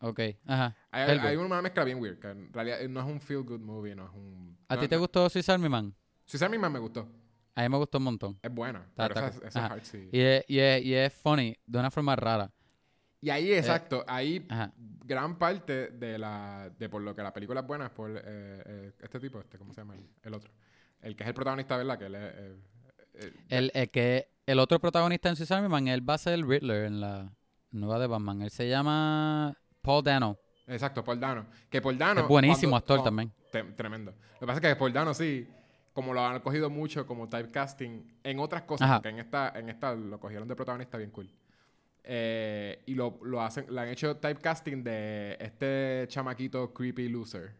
Ok, 0.00 0.20
ajá. 0.46 0.74
Hay, 0.90 1.18
hay 1.18 1.36
una 1.36 1.60
mezcla 1.60 1.84
bien 1.84 1.98
weird, 2.00 2.18
que 2.18 2.28
en 2.30 2.50
realidad 2.52 2.78
no 2.88 3.00
es 3.00 3.06
un 3.06 3.20
feel 3.20 3.42
good 3.42 3.60
movie, 3.60 3.94
no 3.94 4.06
es 4.06 4.10
un... 4.14 4.56
¿A 4.68 4.74
no- 4.76 4.80
ti 4.80 4.88
te 4.88 4.94
no- 4.96 5.00
gustó 5.02 5.28
Swiss 5.28 5.48
Army 5.50 5.68
Man? 5.68 5.94
Suicide 6.24 6.48
misma 6.48 6.70
me 6.70 6.78
gustó. 6.78 7.06
A 7.54 7.62
mí 7.62 7.68
me 7.68 7.76
gustó 7.76 7.98
un 7.98 8.04
montón. 8.04 8.38
Es 8.42 8.52
buena, 8.52 8.86
pero 8.96 9.14
esa, 9.14 9.28
esa 9.28 9.46
es 9.46 9.56
hard, 9.56 9.82
sí. 9.84 10.08
Y 10.10 10.20
es, 10.20 10.44
y, 10.48 10.58
es, 10.58 10.82
y 10.82 10.94
es 10.94 11.12
funny, 11.12 11.54
de 11.66 11.78
una 11.78 11.90
forma 11.90 12.16
rara. 12.16 12.50
Y 13.24 13.30
ahí, 13.30 13.52
exacto, 13.54 14.04
ahí 14.06 14.44
Ajá. 14.50 14.70
gran 15.04 15.38
parte 15.38 15.88
de 15.88 16.18
la 16.18 16.70
de 16.78 16.88
por 16.90 17.00
lo 17.00 17.14
que 17.16 17.22
la 17.22 17.32
película 17.32 17.60
es 17.60 17.66
buena 17.66 17.86
es 17.86 17.90
por 17.92 18.10
eh, 18.10 18.20
eh, 18.24 18.92
este 19.00 19.18
tipo, 19.18 19.40
este, 19.40 19.56
¿cómo 19.58 19.72
se 19.72 19.80
llama? 19.80 19.94
El, 19.94 20.06
el 20.22 20.34
otro. 20.34 20.50
El 21.00 21.16
que 21.16 21.22
es 21.22 21.28
el 21.28 21.34
protagonista, 21.34 21.76
¿verdad? 21.78 21.98
Que 21.98 22.06
él 22.06 22.14
es... 22.16 22.22
eh, 22.22 22.56
eh, 23.14 23.32
El, 23.48 23.70
el 23.74 23.90
que 23.90 24.28
el 24.46 24.58
otro 24.58 24.78
protagonista 24.78 25.28
en 25.30 25.36
Swiss 25.36 25.50
Army 25.52 25.68
Man, 25.68 25.88
él 25.88 26.08
va 26.08 26.14
a 26.14 26.18
ser 26.18 26.34
el 26.34 26.46
Riddler 26.46 26.84
en 26.84 27.00
la 27.00 27.32
nueva 27.70 27.98
de 27.98 28.06
Batman. 28.08 28.42
Él 28.42 28.50
se 28.50 28.68
llama 28.68 29.56
Paul 29.80 30.02
Dano. 30.04 30.38
exacto, 30.66 31.02
Paul 31.02 31.18
Dano. 31.18 31.46
Que 31.70 31.80
Paul 31.80 31.96
Dano... 31.96 32.20
es 32.22 32.28
buenísimo 32.28 32.72
cuando- 32.72 32.76
actor 32.76 32.98
oh, 33.00 33.04
también. 33.04 33.32
te- 33.50 33.62
tremendo. 33.72 34.10
Lo 34.34 34.40
que 34.40 34.46
pasa 34.46 34.54
es 34.60 34.60
que 34.60 34.76
Paul 34.76 34.92
Dano 34.92 35.14
sí, 35.14 35.48
como 35.94 36.12
lo 36.12 36.20
han 36.26 36.40
cogido 36.40 36.68
mucho 36.68 37.06
como 37.06 37.26
typecasting 37.28 38.18
en 38.22 38.38
otras 38.38 38.62
cosas, 38.64 38.84
Ajá. 38.86 38.96
porque 38.96 39.08
en 39.10 39.18
esta, 39.20 39.52
en 39.58 39.68
esta 39.70 39.94
lo 39.94 40.20
cogieron 40.20 40.46
de 40.46 40.54
protagonista 40.56 40.98
bien 40.98 41.10
cool. 41.10 41.30
Eh, 42.06 42.82
y 42.86 42.94
lo, 42.94 43.18
lo 43.22 43.40
hacen, 43.40 43.66
le 43.74 43.80
han 43.80 43.88
hecho 43.88 44.16
typecasting 44.16 44.84
de 44.84 45.36
este 45.40 46.04
chamaquito 46.08 46.72
creepy 46.74 47.08
loser. 47.08 47.52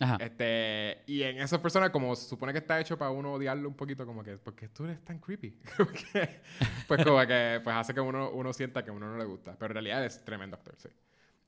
Ajá. 0.00 0.16
Este, 0.18 1.02
y 1.06 1.22
en 1.22 1.38
esas 1.38 1.60
personas, 1.60 1.90
como 1.90 2.16
se 2.16 2.28
supone 2.28 2.52
que 2.52 2.58
está 2.58 2.80
hecho 2.80 2.98
para 2.98 3.10
uno 3.10 3.34
odiarlo 3.34 3.68
un 3.68 3.74
poquito, 3.74 4.06
como 4.06 4.24
que, 4.24 4.38
porque 4.38 4.68
tú 4.68 4.84
eres 4.84 5.04
tan 5.04 5.18
creepy. 5.18 5.56
Pues 6.88 7.04
como 7.04 7.24
que 7.24 7.60
pues 7.62 7.76
hace 7.76 7.94
que 7.94 8.00
uno, 8.00 8.30
uno 8.30 8.52
sienta 8.52 8.82
que 8.82 8.90
a 8.90 8.92
uno 8.92 9.06
no 9.12 9.16
le 9.16 9.24
gusta. 9.24 9.56
Pero 9.56 9.72
en 9.72 9.74
realidad 9.74 10.04
es 10.04 10.24
tremendo 10.24 10.56
actor, 10.56 10.74
sí. 10.76 10.88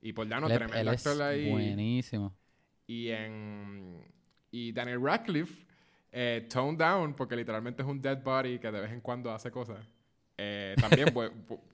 Y 0.02 0.12
Paul 0.12 0.28
Dano, 0.28 0.46
tremendo 0.46 0.76
él 0.76 0.88
es 0.88 1.06
actor 1.06 1.22
ahí. 1.22 1.50
buenísimo. 1.50 2.36
Y 2.86 3.08
en. 3.08 4.04
Y 4.50 4.70
Daniel 4.72 5.02
Radcliffe, 5.02 5.66
eh, 6.12 6.46
Tone 6.52 6.76
Down, 6.76 7.14
porque 7.14 7.34
literalmente 7.34 7.82
es 7.82 7.88
un 7.88 8.00
dead 8.00 8.22
body 8.22 8.58
que 8.58 8.70
de 8.70 8.80
vez 8.80 8.92
en 8.92 9.00
cuando 9.00 9.32
hace 9.32 9.50
cosas. 9.50 9.78
Eh, 10.38 10.74
también 10.80 11.08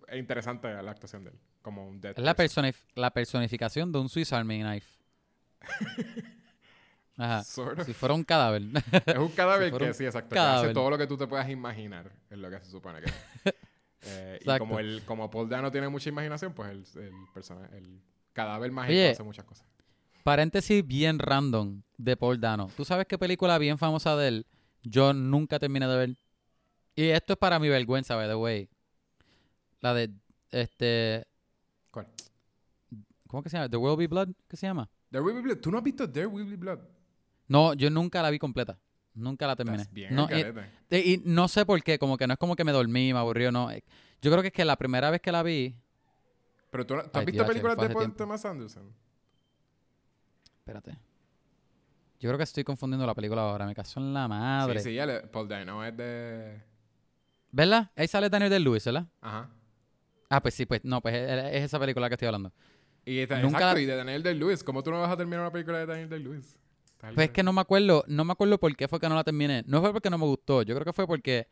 es 0.09 0.19
interesante 0.19 0.69
la 0.83 0.91
actuación 0.91 1.25
de 1.25 1.31
él, 1.31 1.37
como 1.63 1.87
un 1.89 2.01
Es 2.03 2.19
la, 2.19 2.35
person. 2.35 2.65
personif- 2.65 2.85
la 2.95 3.11
personificación 3.13 3.93
de 3.93 3.99
un 3.99 4.09
Swiss 4.09 4.33
Army 4.33 4.61
Knife. 4.61 4.87
Ajá. 7.17 7.43
Sort 7.43 7.81
of. 7.81 7.87
Si 7.87 7.93
fuera 7.93 8.15
un 8.15 8.23
cadáver. 8.23 8.63
Es 9.07 9.17
un 9.19 9.29
cadáver 9.31 9.73
Si 9.73 9.79
que 9.79 9.85
un 9.85 9.95
sí, 9.95 10.05
exacto. 10.05 10.35
Que 10.35 10.39
hace 10.39 10.73
todo 10.73 10.91
lo 10.91 10.99
que 10.99 11.07
tú 11.07 11.17
te 11.17 11.27
puedas 11.27 11.49
imaginar, 11.49 12.13
es 12.31 12.39
lo 12.39 12.49
que 12.51 12.61
se 12.61 12.71
supone 12.71 13.01
que 13.01 13.07
es. 13.07 13.55
Eh, 14.03 14.39
y 14.43 14.59
como, 14.59 14.79
el, 14.79 15.03
como 15.05 15.29
Paul 15.29 15.49
Dano 15.49 15.73
tiene 15.73 15.89
mucha 15.89 16.09
imaginación, 16.09 16.53
pues 16.55 16.71
el, 16.71 17.03
el, 17.03 17.13
persona- 17.35 17.69
el 17.73 18.01
cadáver 18.33 18.71
mágico 18.71 18.93
Oye. 18.93 19.11
hace 19.11 19.25
muchas 19.25 19.45
cosas. 19.45 19.67
Paréntesis 20.23 20.87
bien 20.87 21.19
random 21.19 21.83
de 21.97 22.17
Paul 22.17 22.41
Dano. 22.41 22.71
¿Tú 22.77 22.85
sabes 22.85 23.07
qué 23.09 23.19
película 23.19 23.59
bien 23.59 23.77
famosa 23.77 24.15
de 24.17 24.29
él 24.29 24.47
yo 24.85 25.13
nunca 25.13 25.59
terminé 25.59 25.89
de 25.89 25.97
ver? 25.97 26.17
Y 26.99 27.11
esto 27.11 27.35
es 27.35 27.39
para 27.39 27.61
mi 27.61 27.69
vergüenza, 27.69 28.17
by 28.17 28.27
the 28.27 28.35
way. 28.35 28.69
La 29.79 29.95
de, 29.95 30.11
este, 30.51 31.29
¿Cuál? 31.93 32.09
¿cómo 33.29 33.41
que 33.41 33.49
se 33.49 33.57
llama? 33.57 33.69
The 33.69 33.77
Will 33.77 33.97
Be 33.97 34.09
Blood, 34.09 34.31
¿qué 34.49 34.57
se 34.57 34.67
llama? 34.67 34.91
There 35.13 35.23
Will 35.23 35.37
Be 35.37 35.43
Blood. 35.43 35.59
¿Tú 35.59 35.71
no 35.71 35.79
has 35.79 35.85
visto 35.85 36.11
There 36.11 36.27
Will 36.27 36.47
Be 36.51 36.57
Blood? 36.57 36.81
No, 37.47 37.73
yo 37.75 37.89
nunca 37.89 38.21
la 38.21 38.31
vi 38.31 38.41
completa. 38.41 38.81
Nunca 39.15 39.47
la 39.47 39.55
terminé. 39.55 39.83
Estás 39.83 39.95
bien 39.95 40.13
no, 40.13 40.27
y, 40.91 40.97
y- 40.97 41.23
no 41.25 41.47
sé 41.47 41.65
por 41.65 41.81
qué, 41.85 42.01
como 42.01 42.17
que 42.17 42.27
no 42.27 42.33
es 42.33 42.39
como 42.41 42.57
que 42.57 42.65
me 42.65 42.73
dormí, 42.73 43.13
me 43.13 43.21
aburrió, 43.21 43.53
no. 43.53 43.71
Yo 43.73 44.33
creo 44.33 44.43
que 44.43 44.49
es 44.49 44.53
que 44.53 44.65
la 44.65 44.75
primera 44.75 45.09
vez 45.11 45.21
que 45.21 45.31
la 45.31 45.45
vi, 45.45 45.77
Pero 46.73 46.85
tú, 46.85 46.97
no- 46.97 47.05
¿tú 47.05 47.21
has 47.21 47.25
visto 47.25 47.47
películas 47.47 47.77
de. 47.79 48.09
Thomas 48.17 48.45
Anderson? 48.45 48.93
espérate. 50.59 50.99
Yo 52.19 52.29
creo 52.29 52.39
que 52.39 52.43
estoy 52.43 52.65
confundiendo 52.65 53.07
la 53.07 53.15
película 53.15 53.43
ahora, 53.43 53.67
me 53.67 53.75
caso 53.77 54.01
en 54.01 54.13
la 54.13 54.27
madre. 54.27 54.81
Sí, 54.81 54.91
sí, 54.91 54.99
él 54.99 55.11
es- 55.11 55.23
Paul 55.29 55.47
Dano 55.47 55.85
es 55.85 55.97
de... 55.97 56.68
¿Verdad? 57.51 57.91
Ahí 57.97 58.07
sale 58.09 58.29
Daniel 58.29 58.51
Day 58.51 58.63
Lewis, 58.63 58.85
¿verdad? 58.85 59.07
Ajá. 59.21 59.49
Ah, 60.31 60.43
pues 60.43 60.55
sí, 60.55 60.67
pues 60.67 60.85
no, 60.85 61.01
pues 61.01 61.15
es, 61.15 61.45
es 61.55 61.63
esa 61.65 61.79
película 61.79 62.09
que 62.09 62.15
estoy 62.15 62.27
hablando. 62.27 62.53
Y 63.05 63.21
está- 63.21 63.41
Nunca- 63.41 63.59
exacto, 63.59 63.81
y 63.81 63.87
de 63.87 63.97
Daniel 63.97 64.23
Day-Lewis. 64.23 64.63
¿Cómo 64.63 64.83
tú 64.83 64.91
no 64.91 65.01
vas 65.01 65.11
a 65.11 65.17
terminar 65.17 65.41
una 65.41 65.51
película 65.51 65.79
de 65.79 65.87
Daniel 65.87 66.11
Day-Lewis? 66.11 66.59
Está 66.93 67.11
Pues 67.15 67.29
es 67.29 67.33
que 67.33 67.43
no 67.43 67.55
me 67.55 67.63
acuerdo, 67.63 68.05
no 68.07 68.25
me 68.25 68.33
acuerdo 68.33 68.59
por 68.59 68.77
qué 68.77 68.87
fue 68.89 69.01
que 69.01 69.09
no 69.09 69.15
la 69.15 69.25
terminé. 69.25 69.63
No 69.67 69.81
fue 69.81 69.93
porque 69.93 70.11
no 70.11 70.19
me 70.19 70.27
gustó, 70.27 70.63
yo 70.63 70.75
creo 70.75 70.85
que 70.85 70.93
fue 70.93 71.07
porque 71.07 71.49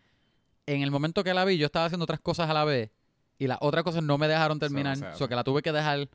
en 0.66 0.82
el 0.82 0.90
momento 0.90 1.24
que 1.24 1.32
la 1.32 1.44
vi 1.46 1.56
yo 1.56 1.66
estaba 1.66 1.86
haciendo 1.86 2.04
otras 2.04 2.20
cosas 2.20 2.50
a 2.50 2.52
la 2.52 2.64
vez 2.64 2.90
y 3.38 3.46
las 3.46 3.56
otras 3.62 3.84
cosas 3.84 4.02
no 4.02 4.18
me 4.18 4.28
dejaron 4.28 4.58
terminar, 4.58 4.96
sea, 4.98 5.14
o 5.24 5.28
que 5.28 5.34
la 5.34 5.44
tuve 5.44 5.62
que 5.62 5.72
dejar 5.72 6.08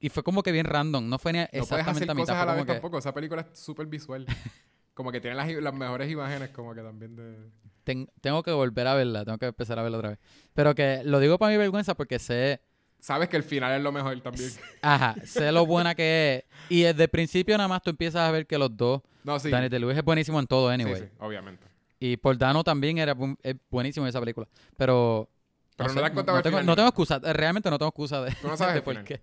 y 0.00 0.08
fue 0.08 0.22
como 0.22 0.42
que 0.42 0.52
bien 0.52 0.64
random, 0.64 1.06
no 1.08 1.18
fue 1.18 1.32
ni 1.34 1.40
No 1.40 1.46
puedes 1.50 1.62
exactamente 1.64 2.04
hacer 2.04 2.10
a 2.10 2.14
mitad, 2.14 2.26
cosas 2.32 2.42
a 2.42 2.46
la 2.46 2.54
vez 2.54 2.64
que 2.64 2.72
tampoco. 2.72 2.98
Esa 2.98 3.12
película 3.12 3.42
es 3.52 3.58
súper 3.58 3.86
visual. 3.86 4.26
como 4.94 5.10
que 5.12 5.20
tiene 5.20 5.36
las, 5.36 5.48
las 5.50 5.74
mejores 5.74 6.10
imágenes 6.10 6.50
como 6.50 6.74
que 6.74 6.82
también 6.82 7.16
de... 7.16 7.50
ten- 7.84 8.08
tengo 8.20 8.42
que 8.42 8.52
volver 8.52 8.86
a 8.86 8.94
verla, 8.94 9.24
tengo 9.24 9.38
que 9.38 9.46
empezar 9.46 9.78
a 9.78 9.82
verla 9.82 9.98
otra 9.98 10.10
vez. 10.10 10.18
Pero 10.54 10.74
que 10.74 11.02
lo 11.04 11.18
digo 11.20 11.38
para 11.38 11.50
mi 11.52 11.58
vergüenza 11.58 11.94
porque 11.94 12.18
sé, 12.18 12.60
Sabes 13.00 13.28
que 13.28 13.36
el 13.36 13.42
final 13.42 13.72
es 13.76 13.82
lo 13.82 13.90
mejor 13.90 14.20
también. 14.20 14.50
ajá, 14.82 15.16
sé 15.24 15.50
lo 15.50 15.66
buena 15.66 15.94
que 15.96 16.44
es 16.48 16.70
y 16.70 16.82
desde 16.82 17.02
el 17.04 17.08
principio 17.10 17.56
nada 17.56 17.66
más 17.68 17.82
tú 17.82 17.90
empiezas 17.90 18.22
a 18.22 18.30
ver 18.30 18.46
que 18.46 18.56
los 18.58 18.76
dos, 18.76 19.02
No, 19.24 19.40
sí. 19.40 19.50
Daniel 19.50 19.70
DeLuise 19.70 19.98
es 19.98 20.04
buenísimo 20.04 20.38
en 20.38 20.46
todo 20.46 20.68
Sí, 20.68 20.74
anyway. 20.74 21.00
sí, 21.00 21.04
obviamente. 21.18 21.66
Y 21.98 22.16
Dano 22.36 22.62
también 22.64 22.98
era 22.98 23.14
bu- 23.16 23.36
es 23.42 23.56
buenísimo 23.70 24.06
en 24.06 24.10
esa 24.10 24.20
película. 24.20 24.46
Pero. 24.76 25.28
Pero 25.76 25.88
no 25.88 25.94
sé, 26.00 26.04
has 26.04 26.10
contado 26.12 26.36
no 26.36 26.38
el 26.38 26.42
tengo, 26.42 26.56
final 26.58 26.66
no 26.66 26.76
tengo 26.76 26.88
excusa. 26.88 27.18
Realmente 27.20 27.70
no 27.70 27.78
tengo 27.78 27.88
excusa 27.88 28.20
de, 28.22 28.36
no 28.44 28.56
sabes 28.56 28.74
de 28.76 28.82
por 28.82 29.02
qué. 29.04 29.20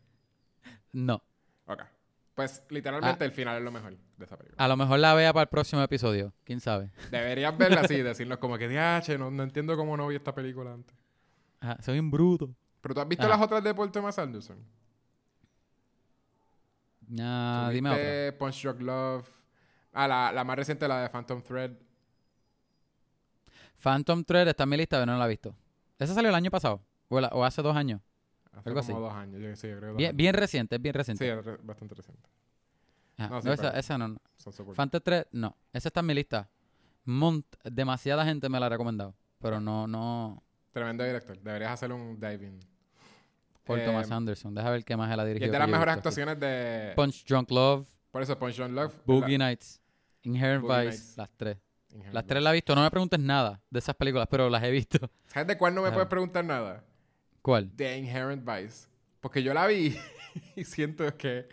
No. 0.93 1.21
Pues 2.39 2.63
literalmente 2.69 3.25
el 3.25 3.33
final 3.33 3.57
es 3.57 3.63
lo 3.63 3.69
mejor 3.69 3.97
de 4.15 4.23
esa 4.25 4.37
película. 4.37 4.63
A 4.63 4.67
lo 4.69 4.77
mejor 4.77 4.97
la 4.99 5.13
vea 5.13 5.33
para 5.33 5.41
el 5.43 5.49
próximo 5.49 5.81
episodio. 5.81 6.33
¿Quién 6.45 6.61
sabe? 6.61 6.89
Deberías 7.11 7.57
verla 7.57 7.81
así, 7.81 7.97
decirnos 8.01 8.37
como 8.37 8.57
que, 8.57 8.69
diache, 8.69 9.17
no, 9.17 9.29
no 9.29 9.43
entiendo 9.43 9.75
cómo 9.75 9.97
no 9.97 10.07
vi 10.07 10.15
esta 10.15 10.33
película 10.33 10.71
antes. 10.73 10.95
Ajá, 11.59 11.77
soy 11.81 11.99
un 11.99 12.09
bruto. 12.09 12.55
Pero 12.79 12.95
tú 12.95 13.01
has 13.01 13.07
visto 13.09 13.27
las 13.27 13.41
otras 13.41 13.61
de 13.61 13.75
Paul 13.75 13.91
Thomas 13.91 14.17
Anderson. 14.17 14.57
Ah, 17.19 17.65
¿Tú 17.67 17.73
dime 17.73 17.89
otra. 17.89 18.37
Punch 18.37 18.61
Drunk 18.63 18.81
Love. 18.83 19.29
Ah, 19.91 20.07
la, 20.07 20.31
la 20.31 20.43
más 20.45 20.55
reciente, 20.55 20.87
la 20.87 21.01
de 21.01 21.09
Phantom 21.09 21.41
Thread. 21.41 21.71
Phantom 23.79 24.23
Thread 24.23 24.47
está 24.47 24.63
en 24.63 24.69
mi 24.69 24.77
lista, 24.77 24.97
pero 24.97 25.11
no 25.11 25.17
la 25.17 25.25
he 25.25 25.29
visto. 25.29 25.53
¿Esa 25.97 26.13
salió 26.13 26.29
el 26.29 26.35
año 26.35 26.51
pasado? 26.51 26.81
¿O, 27.09 27.19
la- 27.19 27.29
o 27.33 27.43
hace 27.43 27.61
dos 27.61 27.75
años? 27.75 27.99
Hace 28.51 28.69
Algo 28.69 28.81
como 28.81 28.93
así. 28.93 28.93
dos 28.93 29.13
años, 29.13 29.41
yo, 29.41 29.55
sí, 29.55 29.69
yo 29.69 29.77
creo 29.77 29.95
Bien, 29.95 30.15
bien 30.17 30.33
reciente, 30.33 30.75
es 30.75 30.81
bien 30.81 30.93
Sí, 30.93 30.97
reciente. 30.97 31.41
re- 31.41 31.57
bastante 31.63 31.95
reciente. 31.95 32.29
Ajá, 33.17 33.29
no, 33.35 33.41
sí, 33.41 33.47
no, 33.47 33.53
esa, 33.53 33.69
esa 33.77 33.97
no, 33.97 34.07
no. 34.09 34.19
Phantom 34.75 35.01
Thread, 35.01 35.27
no. 35.31 35.55
Esa 35.73 35.89
está 35.89 35.99
en 35.99 36.05
mi 36.05 36.13
lista. 36.13 36.49
Mont 37.05 37.45
demasiada 37.63 38.23
gente 38.25 38.47
me 38.49 38.59
la 38.59 38.65
ha 38.67 38.69
recomendado. 38.69 39.13
Pero 39.41 39.59
no, 39.59 39.87
no. 39.87 40.41
Tremendo 40.71 41.03
director. 41.03 41.37
Deberías 41.39 41.71
hacer 41.71 41.91
un 41.91 42.19
diving. 42.19 42.59
Paul 43.63 43.79
Eh, 43.79 43.85
Thomas 43.85 44.09
Anderson. 44.11 44.53
Deja 44.55 44.69
ver 44.71 44.83
qué 44.83 44.95
más 44.97 45.11
él 45.11 45.19
ha 45.19 45.23
Y 45.23 45.27
dirigido. 45.27 45.47
es 45.47 45.51
de 45.51 45.59
las 45.59 45.69
mejores 45.69 45.93
sí. 45.93 45.97
actuaciones 45.97 46.39
de... 46.39 46.93
Punch 46.95 47.25
Drunk 47.25 47.51
Love, 47.51 47.87
Por 48.11 48.21
eso, 48.21 48.37
Punch 48.39 48.55
Drunk 48.55 48.71
Love. 48.73 48.93
Boogie 49.05 49.37
la- 49.37 49.47
Nights, 49.47 49.81
Inherent 50.23 50.61
Boogie 50.63 50.85
Vice, 50.87 50.97
Nights. 50.97 51.17
las 51.17 51.29
tres. 51.37 51.57
Inherent 51.91 52.13
Las 52.13 52.25
tres 52.25 52.41
las 52.43 52.51
he 52.51 52.53
visto. 52.55 52.75
No 52.75 52.81
me 52.83 52.89
preguntes 52.91 53.19
nada 53.19 53.61
de 53.69 53.79
esas 53.79 53.95
películas, 53.95 54.27
pero 54.29 54.49
las 54.49 54.63
he 54.63 54.71
visto. 54.71 54.97
¿Sabes 55.27 55.47
de 55.47 55.57
cuál 55.57 55.75
no 55.75 55.81
me 55.81 55.87
Ajá. 55.87 55.95
puedes 55.95 56.09
preguntar 56.09 56.45
nada? 56.45 56.83
¿Cuál? 57.41 57.71
The 57.75 57.97
Inherent 57.97 58.45
Vice. 58.45 58.87
Porque 59.21 59.43
yo 59.43 59.53
la 59.53 59.67
vi 59.67 59.97
y 60.55 60.63
siento 60.63 61.15
que 61.17 61.47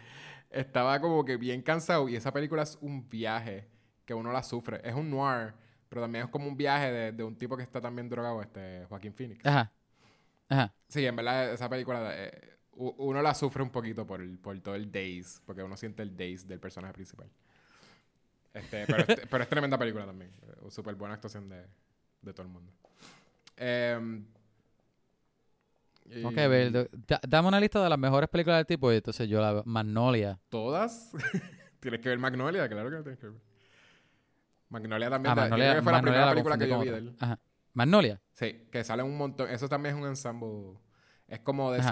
estaba 0.50 1.00
como 1.00 1.24
que 1.24 1.36
bien 1.36 1.62
cansado 1.62 2.08
y 2.08 2.16
esa 2.16 2.32
película 2.32 2.62
es 2.62 2.78
un 2.80 3.08
viaje 3.08 3.68
que 4.04 4.14
uno 4.14 4.32
la 4.32 4.42
sufre. 4.42 4.80
Es 4.84 4.94
un 4.94 5.10
noir, 5.10 5.54
pero 5.88 6.02
también 6.02 6.24
es 6.26 6.30
como 6.30 6.46
un 6.48 6.56
viaje 6.56 6.92
de, 6.92 7.12
de 7.12 7.24
un 7.24 7.36
tipo 7.36 7.56
que 7.56 7.62
está 7.62 7.80
también 7.80 8.08
drogado, 8.08 8.40
este 8.42 8.84
Joaquín 8.88 9.14
Phoenix. 9.14 9.44
Ajá. 9.44 9.72
Ajá. 10.48 10.74
Sí, 10.88 11.04
en 11.06 11.16
verdad 11.16 11.52
esa 11.52 11.68
película 11.68 12.12
eh, 12.14 12.58
uno 12.72 13.22
la 13.22 13.34
sufre 13.34 13.62
un 13.62 13.70
poquito 13.70 14.06
por, 14.06 14.20
el- 14.20 14.38
por 14.38 14.58
todo 14.60 14.74
el 14.74 14.90
days, 14.92 15.42
porque 15.46 15.62
uno 15.62 15.76
siente 15.76 16.02
el 16.02 16.16
days 16.16 16.46
del 16.46 16.60
personaje 16.60 16.92
principal. 16.94 17.28
Este, 18.54 18.86
pero, 18.86 19.04
es, 19.06 19.20
pero 19.30 19.42
es 19.44 19.48
tremenda 19.48 19.78
película 19.78 20.06
también. 20.06 20.30
Eh, 20.42 20.70
Súper 20.70 20.94
buena 20.94 21.14
actuación 21.14 21.48
de, 21.48 21.66
de 22.22 22.32
todo 22.32 22.42
el 22.46 22.48
mundo. 22.52 22.72
Em, 23.56 24.26
y 26.10 26.24
Ok, 26.24 26.34
ver, 26.34 26.72
da- 26.72 26.86
da- 27.06 27.20
dame 27.28 27.48
una 27.48 27.60
lista 27.60 27.82
de 27.82 27.88
las 27.88 27.98
mejores 27.98 28.28
películas 28.28 28.58
del 28.58 28.66
tipo 28.66 28.92
y 28.92 28.96
entonces 28.96 29.28
yo 29.28 29.40
la 29.40 29.52
veo. 29.52 29.62
Magnolia. 29.66 30.38
¿Todas? 30.48 31.10
tienes 31.80 32.00
que 32.00 32.08
ver 32.08 32.18
Magnolia, 32.18 32.68
claro 32.68 32.90
que 32.90 32.96
tienes 33.02 33.18
que 33.18 33.26
ver. 33.28 33.40
Magnolia 34.68 35.10
también. 35.10 35.32
Ah, 35.32 35.34
Magnolia, 35.34 35.64
creo 35.66 35.76
que 35.76 35.82
fue 35.82 35.92
la 35.92 36.02
primera 36.02 36.26
la 36.26 36.30
película 36.32 36.58
que 36.58 36.68
yo 36.68 36.80
vi 36.80 36.88
de 36.90 36.96
él. 36.98 37.16
Ajá. 37.20 37.38
Magnolia. 37.72 38.20
Sí, 38.32 38.66
que 38.70 38.82
sale 38.84 39.02
un 39.02 39.16
montón. 39.16 39.50
Eso 39.50 39.68
también 39.68 39.94
es 39.96 40.00
un 40.02 40.08
ensemble. 40.08 40.78
Es 41.28 41.40
como 41.40 41.72
de, 41.72 41.82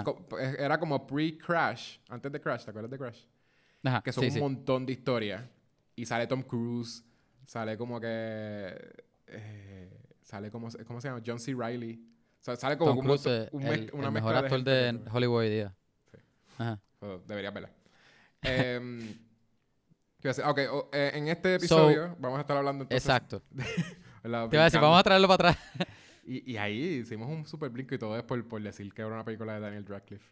era 0.57 0.79
como 0.79 1.05
pre-Crash, 1.05 1.99
antes 2.09 2.31
de 2.31 2.39
Crash, 2.39 2.63
¿te 2.63 2.69
acuerdas 2.69 2.89
de 2.91 2.97
Crash? 2.97 3.25
Ajá. 3.83 4.01
Que 4.01 4.11
son 4.11 4.21
sí, 4.23 4.27
un 4.27 4.33
sí. 4.33 4.39
montón 4.39 4.85
de 4.85 4.93
historias. 4.93 5.43
Y 5.95 6.05
sale 6.05 6.25
Tom 6.27 6.41
Cruise, 6.43 7.03
sale 7.45 7.77
como 7.77 7.99
que 7.99 8.75
eh, 9.27 9.89
sale 10.21 10.49
como 10.51 10.69
cómo 10.87 11.01
se 11.01 11.07
llama 11.09 11.21
John 11.25 11.39
C. 11.39 11.53
Riley. 11.53 12.01
Sea, 12.45 12.55
sale 12.55 12.77
como 12.77 12.91
Tom 12.91 12.99
un 12.99 13.05
Cruise 13.05 13.25
montón- 13.25 13.41
es 13.47 13.53
un 13.53 13.61
el, 13.63 13.87
mez- 13.87 13.93
una 13.93 14.07
el 14.07 14.13
mejor 14.13 14.35
actor 14.35 14.63
de 14.63 14.99
Hollywood 15.11 15.37
hoy 15.39 15.49
día. 15.49 15.75
Sí. 16.11 16.17
Ajá. 16.59 16.79
So, 16.99 17.19
deberías 17.27 17.53
verla. 17.53 17.69
Em, 18.43 19.01
eh, 20.23 21.11
en 21.15 21.27
este 21.27 21.55
episodio 21.55 22.15
vamos 22.19 22.37
a 22.37 22.41
estar 22.41 22.55
hablando 22.57 22.83
entonces. 22.83 23.03
Exacto. 23.03 23.41
Te 24.21 24.29
iba 24.29 24.61
a 24.61 24.65
decir, 24.65 24.79
vamos 24.79 24.99
a 24.99 25.03
traerlo 25.03 25.27
para 25.27 25.49
atrás. 25.51 25.57
Y, 26.27 26.53
y 26.53 26.57
ahí 26.57 26.81
hicimos 27.01 27.29
un 27.29 27.45
super 27.45 27.69
brinco 27.69 27.93
y 27.93 27.99
todo 27.99 28.17
es 28.17 28.23
por, 28.23 28.43
por 28.47 28.59
decir 28.59 28.91
que 28.91 29.03
era 29.03 29.11
una 29.13 29.23
película 29.23 29.53
de 29.53 29.59
Daniel 29.59 29.85
Radcliffe. 29.85 30.25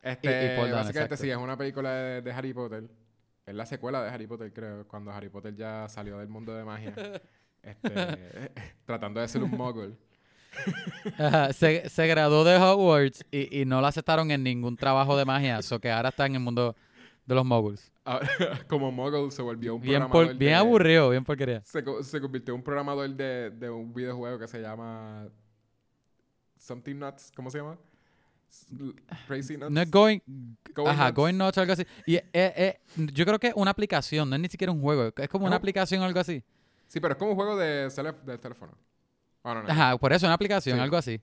Este, 0.00 0.28
Y- 0.28 0.52
y 0.52 0.56
Paul 0.56 0.70
Dano, 0.70 0.82
básicamente 0.84 1.16
sí, 1.16 1.28
es 1.28 1.36
una 1.36 1.56
película 1.58 1.92
de, 1.92 2.22
de 2.22 2.30
Harry 2.32 2.54
Potter. 2.54 2.84
Es 3.44 3.52
la 3.56 3.66
secuela 3.66 4.04
de 4.04 4.10
Harry 4.10 4.28
Potter, 4.28 4.52
creo, 4.52 4.86
cuando 4.86 5.10
Harry 5.10 5.28
Potter 5.28 5.56
ya 5.56 5.88
salió 5.88 6.18
del 6.18 6.28
mundo 6.28 6.54
de 6.54 6.62
magia. 6.64 6.94
Este, 7.60 8.52
tratando 8.84 9.20
de 9.20 9.26
ser 9.26 9.42
un 9.42 9.50
muggle. 9.50 9.96
Ajá, 11.18 11.52
se, 11.52 11.88
se 11.88 12.06
graduó 12.06 12.44
de 12.44 12.56
Hogwarts 12.56 13.24
y, 13.30 13.60
y 13.62 13.64
no 13.64 13.80
lo 13.80 13.86
aceptaron 13.86 14.30
en 14.30 14.42
ningún 14.42 14.76
trabajo 14.76 15.16
de 15.16 15.24
magia. 15.24 15.62
So 15.62 15.78
que 15.78 15.90
ahora 15.90 16.08
está 16.10 16.26
en 16.26 16.34
el 16.34 16.40
mundo 16.40 16.74
de 17.24 17.34
los 17.34 17.44
moguls. 17.44 17.90
Ahora, 18.04 18.28
Como 18.68 18.92
muggle 18.92 19.30
se 19.30 19.42
volvió 19.42 19.74
un 19.74 19.80
Bien, 19.82 20.00
programador 20.00 20.26
por- 20.28 20.36
bien 20.36 20.50
de- 20.52 20.56
aburrido, 20.56 21.10
bien 21.10 21.24
porquería. 21.24 21.60
Se, 21.64 21.82
co- 21.82 22.02
se 22.02 22.20
convirtió 22.20 22.54
en 22.54 22.58
un 22.60 22.64
programador 22.64 23.08
de, 23.10 23.50
de 23.50 23.68
un 23.70 23.92
videojuego 23.92 24.38
que 24.38 24.46
se 24.46 24.60
llama 24.60 25.28
Something 26.58 26.96
Nuts, 26.96 27.32
¿cómo 27.34 27.50
se 27.50 27.58
llama? 27.58 27.76
Crazy 29.26 29.56
Nuts. 29.56 29.70
No 29.72 29.80
es 29.80 29.90
Going... 29.90 30.20
Going 30.74 30.88
ajá, 30.88 31.06
Nuts. 31.06 31.14
Going 31.16 31.34
Nuts 31.36 31.58
o 31.58 31.60
algo 31.60 31.72
así. 31.72 31.84
Y 32.06 32.14
eh, 32.16 32.24
eh, 32.32 32.78
yo 32.96 33.24
creo 33.26 33.38
que 33.38 33.48
es 33.48 33.54
una 33.56 33.70
aplicación, 33.72 34.30
no 34.30 34.36
es 34.36 34.42
ni 34.42 34.48
siquiera 34.48 34.72
un 34.72 34.80
juego. 34.80 35.12
Es 35.16 35.28
como 35.28 35.46
una 35.46 35.56
aplicación 35.56 36.00
o 36.02 36.04
algo 36.04 36.20
así. 36.20 36.42
Sí, 36.86 37.00
pero 37.00 37.12
es 37.14 37.18
como 37.18 37.32
un 37.32 37.36
juego 37.36 37.56
de, 37.56 37.88
de 38.24 38.38
teléfono. 38.38 38.72
No, 39.54 39.62
no. 39.62 39.68
Ajá, 39.70 39.96
por 39.98 40.12
eso 40.12 40.26
una 40.26 40.34
aplicación, 40.34 40.76
Sí. 40.76 40.82
algo 40.82 40.96
así. 40.96 41.20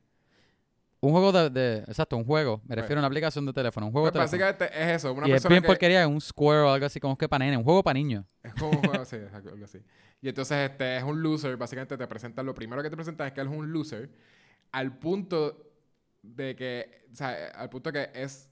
Un 1.02 1.12
juego 1.12 1.32
de, 1.34 1.50
de- 1.50 1.78
Exacto, 1.80 2.16
un 2.16 2.24
juego. 2.24 2.62
Me 2.66 2.76
Right. 2.76 2.84
refiero 2.84 3.00
a 3.00 3.02
una 3.02 3.08
aplicación 3.08 3.46
de 3.46 3.52
teléfono. 3.52 3.88
Un 3.88 3.92
juego 3.92 4.06
Pues 4.10 4.14
de 4.14 4.38
teléfono. 4.38 4.46
básicamente 4.54 4.82
es 4.92 4.96
eso, 4.98 5.12
una 5.14 5.28
Y 5.28 5.32
es 5.32 5.34
persona 5.36 5.50
bien 5.54 5.62
que 5.64 5.68
porquería, 5.68 6.08
un 6.08 6.22
Square 6.22 6.60
o 6.62 6.70
algo 6.72 6.86
así, 6.86 7.00
como 7.02 7.18
que 7.18 7.28
para 7.28 7.44
nene. 7.44 7.58
Un 7.58 7.64
juego 7.66 7.84
para 7.84 7.96
niños. 7.96 8.24
es 8.42 8.54
como 8.54 8.72
un 8.72 8.78
juego, 8.88 9.04
sí, 9.06 9.18
exacto, 9.18 9.50
algo 9.50 9.66
así. 9.66 9.80
Y 10.22 10.30
entonces 10.30 10.70
este 10.72 10.98
es 10.98 11.04
un 11.04 11.22
loser, 11.22 11.58
básicamente 11.58 11.98
te 11.98 12.08
presentan, 12.08 12.46
lo 12.46 12.54
primero 12.54 12.82
que 12.82 12.90
te 12.90 12.96
presentan 12.96 13.28
es 13.28 13.34
que 13.34 13.42
él 13.42 13.48
es 13.48 13.54
un 13.54 13.72
loser, 13.74 14.10
al 14.72 14.98
punto 14.98 15.70
de 16.22 16.56
que, 16.56 17.06
o 17.12 17.16
sea, 17.16 17.50
al 17.56 17.70
punto 17.70 17.92
que 17.92 18.10
es 18.14 18.50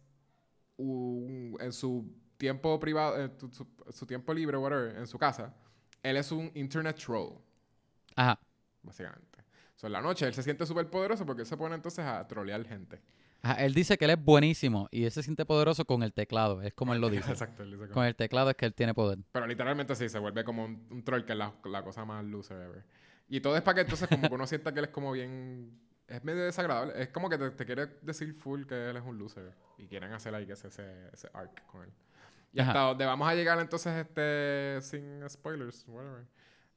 un- 0.78 1.58
en 1.62 1.72
su 1.72 2.14
tiempo 2.38 2.78
privado, 2.80 3.18
en 3.22 3.38
tu- 3.38 3.50
su, 3.54 3.66
su 3.92 4.06
tiempo 4.06 4.34
libre, 4.34 4.58
whatever, 4.58 4.98
en 4.98 5.08
su 5.08 5.18
casa, 5.18 5.54
él 6.04 6.18
es 6.18 6.30
un 6.34 6.52
internet 6.56 6.98
troll, 6.98 7.36
Ajá. 8.16 8.38
básicamente. 8.84 9.31
So, 9.82 9.88
en 9.88 9.94
la 9.94 10.02
noche 10.02 10.28
él 10.28 10.34
se 10.36 10.44
siente 10.44 10.64
súper 10.68 10.88
poderoso 10.92 11.26
porque 11.26 11.42
él 11.42 11.48
se 11.48 11.58
pone 11.58 11.74
entonces 11.74 12.06
a 12.06 12.28
trolear 12.28 12.64
gente. 12.66 13.02
Ajá, 13.42 13.56
Él 13.66 13.74
dice 13.74 13.98
que 13.98 14.06
él 14.06 14.12
es 14.12 14.24
buenísimo 14.24 14.88
y 14.92 15.06
él 15.06 15.12
se 15.12 15.24
siente 15.24 15.44
poderoso 15.44 15.86
con 15.86 16.04
el 16.04 16.14
teclado. 16.14 16.62
Es 16.62 16.72
como 16.76 16.94
él 16.94 17.02
lo 17.02 17.10
dice. 17.10 17.32
Exacto, 17.32 17.64
él 17.64 17.72
dice 17.72 17.86
como- 17.86 17.94
con 17.96 18.06
el 18.06 18.16
teclado 18.16 18.52
es 18.52 18.56
que 18.58 18.68
él 18.68 18.76
tiene 18.76 18.94
poder. 18.94 19.18
Pero 19.32 19.48
literalmente 19.48 19.96
sí, 19.96 20.08
se 20.08 20.20
vuelve 20.20 20.44
como 20.44 20.66
un, 20.66 20.86
un 20.92 21.04
troll, 21.04 21.24
que 21.26 21.32
es 21.32 21.38
la, 21.40 21.52
la 21.66 21.84
cosa 21.84 22.06
más 22.06 22.24
loser 22.24 22.62
ever. 22.62 22.84
Y 23.28 23.42
todo 23.42 23.56
es 23.56 23.64
para 23.64 23.74
que 23.74 23.82
entonces 23.82 24.08
como 24.08 24.30
que 24.30 24.36
uno 24.36 24.46
sienta 24.46 24.72
que 24.72 24.78
él 24.82 24.86
es 24.86 24.92
como 24.92 25.12
bien... 25.14 25.80
Es 26.08 26.24
medio 26.24 26.44
desagradable. 26.44 27.02
Es 27.02 27.08
como 27.10 27.28
que 27.28 27.40
te, 27.40 27.50
te 27.50 27.66
quiere 27.66 27.88
decir 28.04 28.36
full 28.36 28.66
que 28.68 28.92
él 28.92 28.98
es 28.98 29.04
un 29.04 29.18
loser. 29.18 29.52
Y 29.80 29.88
quieren 29.88 30.14
hacer 30.14 30.36
ahí 30.36 30.46
que 30.46 30.54
ese, 30.54 30.68
ese, 30.68 31.08
ese 31.12 31.28
arc 31.34 31.66
con 31.66 31.82
él. 31.82 31.90
Y 32.54 32.60
Ajá. 32.60 32.70
hasta 32.70 32.82
donde 32.82 33.06
vamos 33.06 33.28
a 33.28 33.34
llegar 33.34 33.58
entonces 33.60 33.96
este 33.96 34.80
sin 34.84 35.28
spoilers, 35.28 35.86
whatever. 35.88 36.26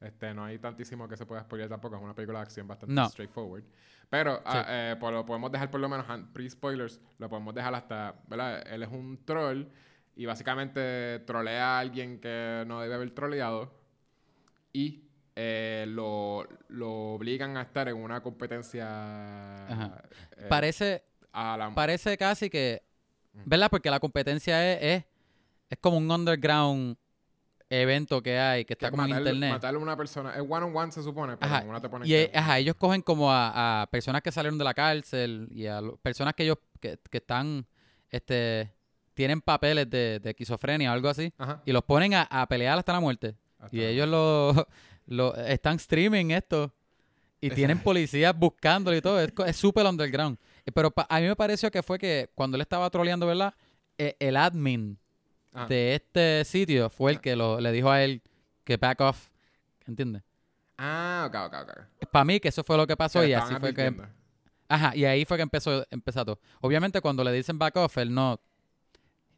Este, 0.01 0.33
no 0.33 0.43
hay 0.43 0.59
tantísimo 0.59 1.07
que 1.07 1.15
se 1.17 1.25
pueda 1.25 1.41
spoiler 1.41 1.69
tampoco. 1.69 1.95
Es 1.95 2.01
una 2.01 2.13
película 2.13 2.39
de 2.39 2.43
acción 2.43 2.67
bastante 2.67 2.93
No. 2.93 3.07
straightforward. 3.09 3.63
Pero 4.09 4.41
ah, 4.45 4.65
eh, 4.67 4.95
por- 4.99 5.13
lo 5.13 5.25
podemos 5.25 5.51
dejar 5.51 5.71
por 5.71 5.79
lo 5.79 5.89
menos 5.89 6.05
pre-spoilers. 6.33 6.99
Lo 7.17 7.29
podemos 7.29 7.55
dejar 7.55 7.73
hasta, 7.75 8.15
¿verdad? 8.27 8.61
Él 8.71 8.83
es 8.83 8.89
un 8.89 9.23
troll 9.25 9.63
y 10.15 10.25
básicamente 10.25 11.19
trolea 11.25 11.77
a 11.77 11.79
alguien 11.79 12.19
que 12.19 12.63
no 12.67 12.81
debe 12.81 12.95
haber 12.95 13.11
troleado 13.11 13.73
y 14.71 15.01
eh, 15.35 15.85
lo, 15.89 16.47
lo 16.69 17.13
obligan 17.15 17.57
a 17.57 17.63
estar 17.63 17.87
en 17.89 17.97
una 17.97 18.21
competencia 18.21 19.67
eh, 20.37 20.45
Parece, 20.49 21.03
a 21.33 21.57
la 21.57 21.73
parece 21.73 22.17
casi 22.17 22.49
que... 22.49 22.83
¿Verdad? 23.45 23.69
Porque 23.69 23.89
la 23.91 23.99
competencia 23.99 24.73
es, 24.73 24.79
es, 24.81 25.05
es 25.69 25.77
como 25.79 25.97
un 25.97 26.09
underground 26.09 26.95
evento 27.81 28.21
que 28.21 28.37
hay, 28.39 28.65
que 28.65 28.73
está 28.73 28.87
que 28.87 28.91
como 28.91 29.03
en 29.03 29.09
internet. 29.17 29.51
matarle 29.51 29.79
a 29.79 29.81
una 29.81 29.95
persona 29.97 30.31
es 30.35 30.41
one 30.41 30.65
on 30.65 30.75
one 30.75 30.91
se 30.91 31.01
supone 31.03 31.37
pero 31.37 31.51
Ajá, 31.51 31.63
en 31.63 31.69
una 31.69 31.81
te 31.81 31.89
ponen 31.89 32.07
Y 32.07 32.11
que- 32.11 32.31
ajá, 32.33 32.57
ellos 32.59 32.75
cogen 32.75 33.01
como 33.01 33.31
a, 33.31 33.81
a 33.83 33.87
personas 33.87 34.21
que 34.21 34.31
salieron 34.31 34.57
de 34.57 34.63
la 34.63 34.73
cárcel 34.73 35.47
y 35.51 35.65
a 35.67 35.81
lo- 35.81 35.97
personas 35.97 36.33
que 36.33 36.43
ellos 36.43 36.57
que, 36.79 36.97
que 37.09 37.17
están, 37.17 37.65
este, 38.09 38.71
tienen 39.13 39.41
papeles 39.41 39.89
de, 39.89 40.19
de 40.19 40.29
esquizofrenia 40.31 40.91
o 40.91 40.93
algo 40.93 41.09
así 41.09 41.31
Ajá. 41.37 41.61
y 41.65 41.71
los 41.71 41.83
ponen 41.83 42.13
a, 42.13 42.23
a 42.23 42.47
pelear 42.47 42.77
hasta 42.77 42.93
la 42.93 42.99
muerte. 42.99 43.35
Hasta 43.59 43.75
Y 43.75 43.79
la 43.79 43.85
ellos 43.87 44.07
lo, 44.09 44.67
lo 45.07 45.35
están 45.35 45.77
streaming 45.77 46.31
esto 46.31 46.73
y 47.41 47.49
tienen 47.51 47.79
policías 47.79 48.37
buscándolo 48.37 48.95
y 48.97 49.01
todo. 49.01 49.19
Es 49.45 49.55
súper 49.57 49.85
underground. 49.85 50.37
Pero 50.73 50.89
pa- 50.91 51.05
a 51.09 51.19
mí 51.19 51.27
me 51.27 51.35
pareció 51.35 51.69
que 51.71 51.83
fue 51.83 51.97
que 51.99 52.29
cuando 52.35 52.55
él 52.55 52.61
estaba 52.61 52.89
troleando, 52.89 53.27
¿verdad? 53.27 53.53
Eh, 53.97 54.15
el 54.19 54.35
admin 54.35 54.97
Ajá. 55.55 55.67
de 55.67 55.95
este 55.95 56.43
sitio 56.45 56.89
fue 56.89 57.13
el 57.13 57.21
que 57.21 57.35
lo, 57.35 57.59
le 57.59 57.71
dijo 57.71 57.89
a 57.89 58.03
él 58.03 58.21
que 58.63 58.77
back 58.77 59.01
off. 59.01 59.29
¿Entiendes? 59.87 60.23
Ah, 60.77 61.25
ok, 61.29 61.35
ok, 61.47 61.69
ok. 62.01 62.09
Para 62.11 62.25
mí 62.25 62.39
que 62.39 62.49
eso 62.49 62.63
fue 62.63 62.75
lo 62.77 62.85
que 62.85 62.97
pasó 62.97 63.23
y 63.25 63.33
así 63.33 63.55
fue 63.55 63.73
que... 63.73 63.81
advirtiendo. 63.83 64.07
Ajá, 64.67 64.95
y 64.95 65.05
ahí 65.05 65.25
fue 65.25 65.37
que 65.37 65.43
empezó, 65.43 65.85
empezó 65.91 66.25
todo. 66.25 66.39
Obviamente 66.61 66.99
cuando 66.99 67.23
le 67.23 67.31
dicen 67.31 67.57
back 67.57 67.75
off, 67.77 67.97
él 67.97 68.13
no... 68.13 68.39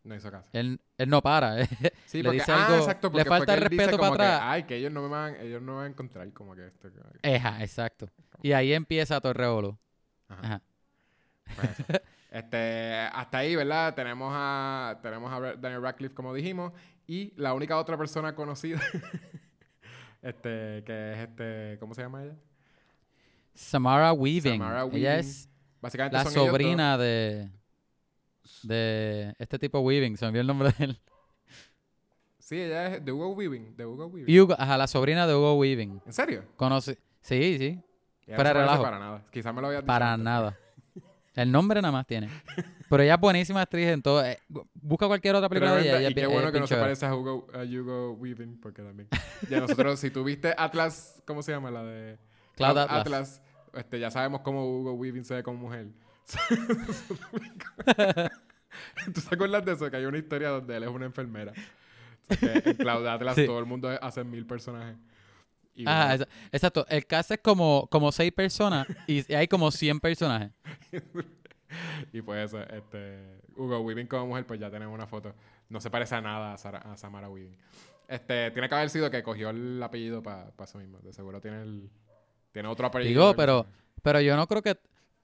No 0.03 0.15
hizo 0.15 0.31
caso. 0.31 0.47
Él, 0.53 0.79
él 0.97 1.09
no 1.09 1.21
para. 1.21 1.57
Sí, 2.05 2.19
le 2.19 2.29
porque, 2.29 2.39
dice 2.39 2.51
ah, 2.53 2.65
algo- 2.67 2.77
exacto, 2.77 3.07
le 3.07 3.11
porque 3.11 3.25
fue 3.25 3.37
falta 3.39 3.53
el 3.55 3.61
respeto 3.61 3.97
para 3.97 3.97
como 3.97 4.17
que, 4.17 4.23
atrás. 4.23 4.39
Ay, 4.43 4.63
que 4.63 4.75
ellos 4.77 4.91
no 4.93 5.01
me 5.01 5.09
van, 5.09 5.35
ellos 5.35 5.61
no 5.61 5.73
me 5.73 5.77
van 5.79 5.85
a 5.85 5.89
encontrar 5.89 6.31
como 6.31 6.55
que 6.55 6.65
esto. 6.67 6.89
Eja, 7.21 7.61
exacto. 7.61 8.09
Y 8.41 8.53
ahí 8.53 8.71
empieza 8.73 9.19
todo 9.19 9.33
el 9.33 9.37
revolú. 9.37 9.77
Ajá. 10.29 10.41
Ajá. 10.41 10.61
Pues. 11.55 12.01
este, 12.31 12.93
hasta 13.13 13.37
ahí, 13.39 13.55
¿verdad? 13.55 13.93
Tenemos 13.95 14.31
a 14.35 14.99
tenemos 15.01 15.31
a 15.31 15.55
Daniel 15.55 15.81
Radcliffe 15.81 16.13
como 16.15 16.33
dijimos 16.33 16.73
y 17.07 17.33
la 17.37 17.53
única 17.53 17.77
otra 17.77 17.97
persona 17.97 18.35
conocida 18.35 18.79
este 20.21 20.83
que 20.85 21.13
es 21.13 21.19
este, 21.19 21.77
¿cómo 21.79 21.93
se 21.93 22.01
llama 22.01 22.23
ella? 22.23 22.35
Samara 23.53 24.13
Weaving. 24.13 24.59
Samara 24.59 24.85
Ella 24.91 25.17
es 25.19 25.49
Básicamente 25.81 26.17
la 26.17 26.23
son 26.23 26.31
ellos 26.33 26.43
dos. 26.45 26.51
sobrina 26.51 26.97
de 26.97 27.49
de 28.63 29.33
este 29.39 29.59
tipo 29.59 29.79
Weaving. 29.79 30.17
Se 30.17 30.25
me 30.25 30.29
olvidó 30.29 30.41
el 30.41 30.47
nombre 30.47 30.71
de 30.77 30.85
él. 30.85 30.99
Sí, 32.39 32.61
ella 32.61 32.87
es 32.95 33.03
de 33.05 33.11
Hugo 33.11 33.29
Weaving, 33.33 33.75
de 33.75 33.85
Hugo 33.85 34.05
Weaving. 34.07 34.39
Hugo, 34.41 34.55
ajá, 34.57 34.77
la 34.77 34.87
sobrina 34.87 35.27
de 35.27 35.35
Hugo 35.35 35.55
Weaving. 35.55 36.01
¿En 36.05 36.13
serio? 36.13 36.45
Conoce. 36.55 36.97
Sí, 37.21 37.57
sí. 37.57 37.65
Ella 37.65 37.83
no 38.29 38.37
parece 38.37 38.53
relajo. 38.53 38.83
para 38.83 38.99
nada. 38.99 39.25
Quizás 39.31 39.53
me 39.53 39.59
lo 39.61 39.67
había 39.67 39.79
dicho 39.79 39.87
Para 39.87 40.13
antes. 40.13 40.23
nada. 40.23 40.57
El 41.37 41.51
nombre 41.51 41.81
nada 41.81 41.91
más 41.91 42.05
tiene. 42.07 42.29
Pero 42.89 43.03
ella 43.03 43.13
es 43.15 43.19
buenísima 43.19 43.61
actriz 43.61 43.87
en 43.87 44.01
todo. 44.01 44.25
eh, 44.25 44.39
busca 44.73 45.07
cualquier 45.07 45.35
otra 45.35 45.47
película 45.49 45.73
de 45.75 45.81
ella. 45.81 45.91
Tremenda, 45.91 46.09
ella 46.09 46.09
y 46.09 46.13
qué 46.15 46.27
bueno 46.27 46.51
que 46.51 46.59
no 46.59 46.67
se 46.67 46.75
parece 46.75 47.05
a 47.05 47.15
Hugo, 47.15 47.47
a 47.53 47.59
Hugo 47.63 48.13
Weaving, 48.13 48.59
porque 48.59 48.81
también. 48.81 49.07
Ya 49.49 49.59
nosotros, 49.59 49.99
si 49.99 50.09
tuviste 50.09 50.53
Atlas, 50.57 51.21
¿cómo 51.25 51.41
se 51.43 51.51
llama? 51.51 51.69
La 51.71 51.83
de. 51.83 52.17
Cloud 52.55 52.77
At- 52.77 52.89
Atlas. 52.89 53.41
este, 53.73 53.99
ya 53.99 54.09
sabemos 54.09 54.41
cómo 54.41 54.65
Hugo 54.65 54.93
Weaving 54.93 55.23
se 55.25 55.35
ve 55.35 55.43
como 55.43 55.59
mujer. 55.59 55.87
¿Tú 59.13 59.21
te 59.21 59.35
acuerdas 59.35 59.65
de 59.65 59.73
eso? 59.73 59.89
Que 59.89 59.97
hay 59.97 60.05
una 60.05 60.17
historia 60.17 60.49
donde 60.49 60.75
él 60.77 60.83
es 60.83 60.89
una 60.89 61.05
enfermera. 61.05 61.53
O 62.29 62.33
sea, 62.33 62.61
que 62.61 62.69
en 62.71 62.75
Cloud 62.77 63.07
Atlas 63.07 63.35
Sí. 63.35 63.45
todo 63.45 63.59
el 63.59 63.65
mundo 63.65 63.89
hace 64.01 64.23
mil 64.23 64.45
personajes. 64.45 64.97
Exa- 65.85 66.27
exacto. 66.51 66.85
El 66.89 67.05
cast 67.05 67.31
es 67.31 67.39
como, 67.39 67.87
como 67.91 68.11
seis 68.11 68.31
personas 68.31 68.87
y 69.07 69.31
hay 69.33 69.47
como 69.47 69.71
100 69.71 69.99
personajes. 69.99 70.51
y 72.13 72.21
pues 72.21 72.45
eso, 72.45 72.61
este, 72.61 73.41
Hugo 73.55 73.79
Weaving 73.81 74.07
como 74.07 74.27
mujer, 74.27 74.45
pues 74.45 74.59
ya 74.59 74.69
tenemos 74.69 74.93
una 74.93 75.07
foto. 75.07 75.33
No 75.69 75.81
se 75.81 75.89
parece 75.89 76.15
a 76.15 76.21
nada 76.21 76.53
a, 76.53 76.57
Sara- 76.57 76.79
a 76.79 76.95
Samara 76.97 77.29
Weaving. 77.29 77.55
Este, 78.07 78.51
tiene 78.51 78.69
que 78.69 78.75
haber 78.75 78.89
sido 78.89 79.11
que 79.11 79.21
cogió 79.21 79.49
el 79.49 79.81
apellido 79.83 80.23
para 80.23 80.51
eso 80.63 80.77
mismo. 80.77 80.99
De 80.99 81.11
seguro 81.11 81.41
tiene 81.41 81.61
el, 81.61 81.89
tiene 82.53 82.69
otro 82.69 82.87
apellido. 82.87 83.09
Digo, 83.09 83.35
pero, 83.35 83.65
pero 84.01 84.21
yo 84.21 84.37
no 84.37 84.47
creo 84.47 84.61
que... 84.61 84.77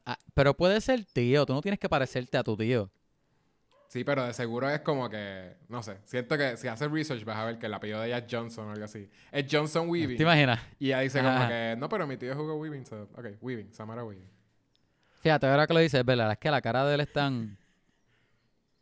ah, 0.06 0.18
pero 0.34 0.54
puede 0.54 0.82
ser 0.82 1.06
tío. 1.06 1.46
Tú 1.46 1.54
no 1.54 1.62
tienes 1.62 1.80
que 1.80 1.88
parecerte 1.88 2.38
a 2.38 2.44
tu 2.44 2.58
tío. 2.58 2.90
Sí, 3.94 4.04
pero 4.04 4.26
de 4.26 4.34
seguro 4.34 4.68
es 4.72 4.80
como 4.82 5.08
que, 5.08 5.56
no 5.70 5.84
sé, 5.84 6.00
siento 6.06 6.36
que 6.36 6.58
si 6.58 6.68
haces 6.68 6.90
research 6.90 7.24
vas 7.26 7.38
a 7.38 7.46
ver 7.46 7.60
que 7.60 7.68
el 7.68 7.74
apellido 7.76 8.02
de 8.02 8.08
ella 8.08 8.18
es 8.18 8.24
Johnson 8.28 8.68
o 8.68 8.72
algo 8.72 8.86
así. 8.86 9.08
Es 9.32 9.46
Johnson 9.52 9.88
Weaving. 9.88 10.18
¿Te 10.18 10.24
imaginas? 10.24 10.60
Y 10.80 10.88
ella 10.88 11.02
dice 11.02 11.22
como 11.22 11.48
que, 11.48 11.76
no, 11.78 11.88
pero 11.90 12.08
mi 12.08 12.18
tío 12.18 12.34
Hugo 12.36 12.56
Weaving. 12.56 12.88
So, 12.88 13.04
ok, 13.16 13.26
Weaving, 13.40 13.72
Samara 13.72 14.04
Weaving. 14.04 14.28
Fíjate, 15.22 15.46
ahora 15.46 15.68
que 15.68 15.76
lo 15.76 15.80
dices, 15.80 16.00
es 16.00 16.06
verdad. 16.08 16.32
Es 16.32 16.40
que 16.40 16.50
la 16.50 16.60
cara 16.60 16.84
de 16.88 16.96
él 16.96 17.02
es 17.02 17.14
tan... 17.14 17.56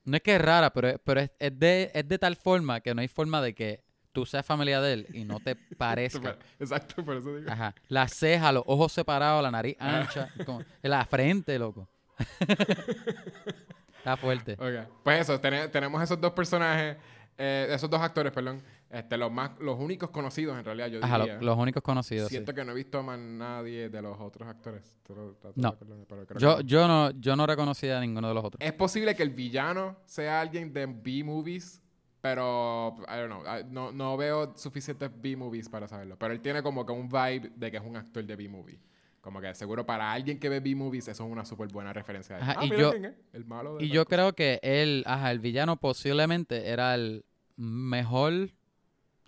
No 0.06 0.16
es 0.16 0.24
que 0.24 0.34
es 0.38 0.42
rara, 0.42 0.72
pero, 0.72 0.88
es, 0.88 1.00
pero 1.04 1.20
es, 1.20 1.30
es 1.40 1.60
de, 1.60 1.92
es 1.94 2.08
de 2.08 2.18
tal 2.18 2.38
forma 2.38 2.80
que 2.80 2.96
no 2.96 3.02
hay 3.02 3.10
forma 3.10 3.42
de 3.42 3.54
que 3.54 3.84
tú 4.14 4.26
seas 4.26 4.46
familia 4.46 4.80
de 4.80 4.94
él 4.94 5.08
y 5.14 5.26
no 5.26 5.42
te 5.42 5.56
parezca. 5.78 6.38
Exacto, 6.58 7.04
por 7.04 7.18
eso 7.18 7.36
digo. 7.36 7.52
Ajá. 7.52 7.76
La 7.90 8.08
ceja, 8.08 8.54
los 8.54 8.64
ojos 8.66 8.94
separados, 8.94 9.44
la 9.44 9.52
nariz 9.52 9.76
Ah. 9.78 10.00
ancha, 10.04 10.30
como- 10.46 10.64
la 10.82 11.04
frente, 11.06 11.60
loco. 11.60 11.90
Está 14.02 14.18
fuerte. 14.18 14.54
Ok, 14.54 14.90
Pues 15.04 15.22
eso, 15.22 15.40
tene- 15.40 15.68
tenemos 15.68 16.02
esos 16.02 16.20
dos 16.20 16.32
personajes, 16.32 16.98
eh, 17.38 17.68
esos 17.70 17.88
dos 17.90 18.02
actores, 18.02 18.32
perdón, 18.32 18.62
este, 18.90 19.16
los 19.16 19.32
más, 19.32 19.52
los 19.60 19.80
únicos 19.80 20.10
conocidos 20.10 20.58
en 20.58 20.66
realidad, 20.66 20.88
yo 20.88 21.00
Ajá, 21.04 21.20
lo- 21.20 21.40
los 21.42 21.58
únicos 21.58 21.84
conocidos. 21.84 22.28
sí. 22.28 22.36
Siento 22.36 22.54
que 22.54 22.66
no 22.66 22.72
he 22.72 22.76
visto 22.76 22.98
a 23.00 23.04
más 23.04 23.20
nadie 23.20 23.90
de 23.90 24.02
los 24.02 24.20
otros 24.20 24.50
actores. 24.50 25.00
Lo- 25.08 25.36
No. 25.56 25.68
acuerdas, 25.70 25.98
pero 26.10 26.26
creo 26.26 26.40
Yo, 26.40 26.58
que 26.58 26.64
yo 26.66 26.88
no, 26.88 27.12
yo 27.12 27.36
no 27.36 27.46
reconocía 27.46 27.98
a 27.98 28.02
ninguno 28.02 28.28
de 28.28 28.34
los 28.34 28.44
otros. 28.44 28.60
Es 28.62 28.74
posible 28.74 29.16
que 29.16 29.24
el 29.24 29.30
villano 29.30 29.98
sea 30.06 30.42
alguien 30.42 30.74
de 30.74 30.88
B-movies, 30.88 31.82
pero 32.22 32.96
I 33.08 33.18
don't 33.20 33.32
know, 33.32 33.44
no, 33.70 33.92
no 33.92 34.18
veo 34.18 34.54
suficientes 34.58 35.10
B-movies 35.22 35.70
para 35.70 35.88
saberlo. 35.88 36.18
Pero 36.18 36.34
él 36.34 36.42
tiene 36.42 36.62
como 36.64 36.86
que 36.86 36.92
un 36.92 37.08
vibe 37.08 37.52
de 37.56 37.72
que 37.72 37.78
es 37.78 37.84
un 37.84 37.96
actor 37.98 38.24
de 38.24 38.36
B-movie. 38.36 38.80
Como 39.22 39.40
que 39.40 39.54
seguro 39.54 39.86
para 39.86 40.12
alguien 40.12 40.40
que 40.40 40.50
ve 40.50 40.60
B-movies 40.60 41.08
eso 41.08 41.24
es 41.26 41.32
una 41.32 41.46
súper 41.46 41.68
buena 41.68 41.94
referencia. 41.94 42.38
Ajá, 42.38 42.56
ah, 42.58 42.66
y 42.66 42.70
yo- 42.76 42.90
quién 42.92 43.06
es, 43.06 43.14
el 43.34 43.46
malo 43.46 43.78
de 43.78 43.86
Y 43.86 43.90
yo 43.90 44.04
cosa". 44.06 44.16
creo 44.16 44.34
que 44.34 44.60
él, 44.64 45.04
ajá, 45.06 45.32
el 45.32 45.40
villano 45.40 45.78
posiblemente 45.78 46.70
era 46.70 46.96
el 46.96 47.24
mejor 47.56 48.50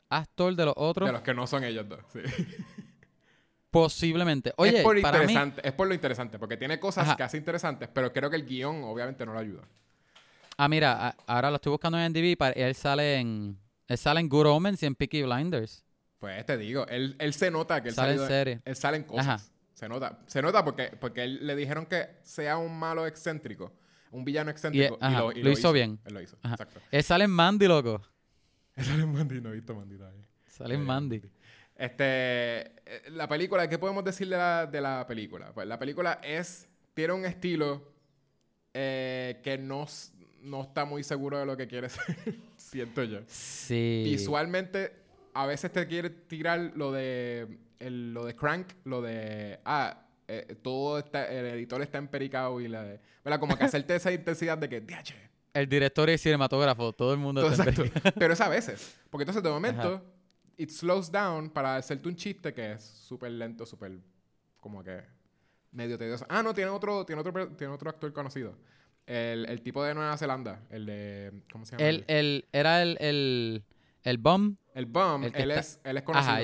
actor 0.10 0.56
de 0.56 0.66
los 0.66 0.74
otros. 0.78 1.08
De 1.08 1.14
los 1.14 1.22
que 1.22 1.34
no 1.36 1.46
son 1.46 1.64
ellos 1.64 1.88
dos, 1.88 2.00
sí. 2.12 2.20
Posiblemente. 3.70 4.54
Oye, 4.58 4.78
es 4.78 4.84
por 4.84 5.00
para 5.02 5.18
mí, 5.20 5.24
interesante, 5.24 5.68
es 5.68 5.74
por 5.74 5.88
lo 5.88 5.94
interesante, 5.96 6.38
porque 6.40 6.58
tiene 6.58 6.80
cosas 6.80 7.08
Ajá. 7.08 7.16
que 7.18 7.24
hace 7.24 7.38
interesantes, 7.38 7.90
pero 7.92 8.14
creo 8.14 8.30
que 8.30 8.36
el 8.36 8.46
guion 8.46 8.84
obviamente 8.84 9.26
no 9.26 9.34
lo 9.34 9.40
ayuda. 9.40 9.64
ah, 10.58 10.68
mira, 10.68 11.08
a- 11.08 11.16
ahora 11.26 11.50
lo 11.50 11.56
estoy 11.56 11.72
buscando 11.72 11.98
en 11.98 12.06
NDB, 12.06 12.36
para, 12.38 12.52
él 12.54 12.76
sale 12.76 13.16
en, 13.18 13.58
él 13.88 13.98
sale 13.98 14.20
en 14.20 14.30
Good 14.30 14.46
Omens 14.46 14.84
y 14.84 14.86
en 14.86 14.94
Peaky 14.96 15.24
Blinders. 15.24 15.84
Pues 16.20 16.46
te 16.46 16.58
digo, 16.58 16.86
él, 16.88 17.16
él 17.20 17.34
se 17.34 17.50
nota 17.50 17.82
que 17.82 17.90
él 17.90 17.96
Sale 17.96 18.14
en 18.14 18.28
serie. 18.28 18.62
Él 18.64 18.76
sale 18.76 18.98
en 18.98 19.04
cosas. 19.04 19.28
Ajá. 19.28 19.53
Se 19.84 19.90
nota. 19.90 20.20
Se 20.28 20.42
nota 20.42 20.64
porque, 20.64 20.92
porque 21.00 21.24
él 21.24 21.46
le 21.46 21.56
dijeron 21.56 21.86
que 21.86 22.08
sea 22.24 22.58
un 22.58 22.78
malo 22.80 23.06
excéntrico, 23.06 23.74
un 24.12 24.24
villano 24.24 24.50
Y, 24.50 24.54
excéntrico. 24.54 24.98
lo, 25.02 25.32
y 25.34 25.44
lo 25.44 25.52
hizo 25.52 25.72
bien. 25.74 26.00
Él 26.06 26.14
lo 26.14 26.22
hizo, 26.22 26.38
Ajá. 26.42 26.54
exacto. 26.56 26.80
Él 26.90 27.04
sale 27.04 27.26
en 27.26 27.32
Mandy, 27.32 27.68
loco. 27.68 28.02
Él 28.76 28.86
sale 28.86 29.04
en 29.04 29.12
Mandy, 29.12 29.42
no 29.42 29.50
he 29.50 29.54
visto 29.56 29.76
Mandy 29.76 29.98
todavía. 29.98 30.28
Sale 30.48 30.76
en 30.76 30.82
Eh, 30.82 30.86
Mandy. 30.86 31.22
Este, 31.76 32.62
eh, 32.86 33.02
la 33.12 33.28
película, 33.28 33.68
¿qué 33.68 33.78
podemos 33.78 34.04
decir 34.04 34.30
de 34.30 34.38
la, 34.38 34.66
de 34.68 34.80
la 34.80 35.06
película? 35.08 35.52
Pues 35.54 35.68
la 35.68 35.78
película 35.78 36.20
es, 36.24 36.68
tiene 36.94 37.14
un 37.14 37.26
estilo 37.26 37.92
eh, 38.74 39.42
que 39.44 39.58
no, 39.58 39.86
no 40.44 40.62
está 40.62 40.86
muy 40.86 41.04
seguro 41.04 41.40
de 41.40 41.46
lo 41.46 41.58
que 41.58 41.68
quiere 41.68 41.90
ser, 41.90 42.16
siento 42.56 43.04
yo. 43.04 43.20
Sí. 43.28 44.04
Visualmente, 44.06 44.94
a 45.34 45.46
veces 45.46 45.72
te 45.72 45.86
quiere 45.88 46.10
tirar 46.10 46.72
lo 46.76 46.92
de, 46.92 47.58
el- 47.88 48.14
lo 48.14 48.26
de 48.26 48.36
Crank, 48.36 48.68
lo 48.86 49.02
de, 49.02 49.60
ah, 49.66 50.06
eh, 50.28 50.56
todo 50.62 50.98
está, 51.00 51.26
el 51.28 51.46
editor 51.48 51.82
está 51.82 51.98
empericado 51.98 52.60
y 52.62 52.68
la 52.68 52.84
de, 52.84 53.00
¿verdad? 53.24 53.40
Como 53.40 53.58
que 53.58 53.64
hacerte 53.66 53.96
esa 53.96 54.12
intensidad 54.12 54.58
de 54.58 54.70
que, 54.70 54.82
"Diache". 54.82 55.16
El 55.54 55.68
director 55.70 56.10
y 56.10 56.14
el 56.14 56.20
cinematógrafo, 56.20 56.94
todo 56.94 57.14
el 57.14 57.20
mundo 57.20 57.42
Todo 57.42 57.52
está 57.52 57.66
Pero 58.20 58.34
es 58.34 58.42
a 58.42 58.50
veces. 58.50 58.96
Porque 59.10 59.24
entonces 59.24 59.44
de 59.44 59.50
momento, 59.50 60.04
it 60.58 60.70
slows 60.70 61.12
down 61.12 61.50
para 61.50 61.76
hacerte 61.76 62.08
un 62.10 62.16
chiste 62.16 62.54
que 62.54 62.72
es 62.74 62.84
súper 62.84 63.32
lento, 63.32 63.66
súper 63.66 64.00
como 64.60 64.84
que 64.84 65.02
medio 65.72 65.98
tedioso. 65.98 66.26
Ah, 66.30 66.42
no, 66.42 66.54
tiene 66.54 66.72
otro, 66.72 67.06
tiene 67.06 67.22
otro, 67.22 67.50
tiene 67.50 67.74
otro 67.74 67.90
actor 67.90 68.12
conocido. 68.14 68.56
El, 69.06 69.46
el 69.48 69.62
tipo 69.62 69.84
de 69.84 69.94
Nueva 69.94 70.18
Zelanda, 70.18 70.62
el 70.70 70.86
de, 70.86 71.44
¿cómo 71.52 71.66
se 71.66 71.74
llama? 71.74 71.88
Él, 71.90 72.06
él 72.08 72.46
era 72.54 72.82
el, 72.82 72.98
el, 73.02 73.64
el 74.04 74.18
bum. 74.18 74.56
el 74.74 74.86
Bum, 74.86 75.24
el 75.26 75.36
él, 75.36 75.52
está- 75.52 75.60
es, 75.60 75.80
él 75.84 75.98
es 75.98 76.04
conocido. 76.04 76.32
Ajá, 76.34 76.42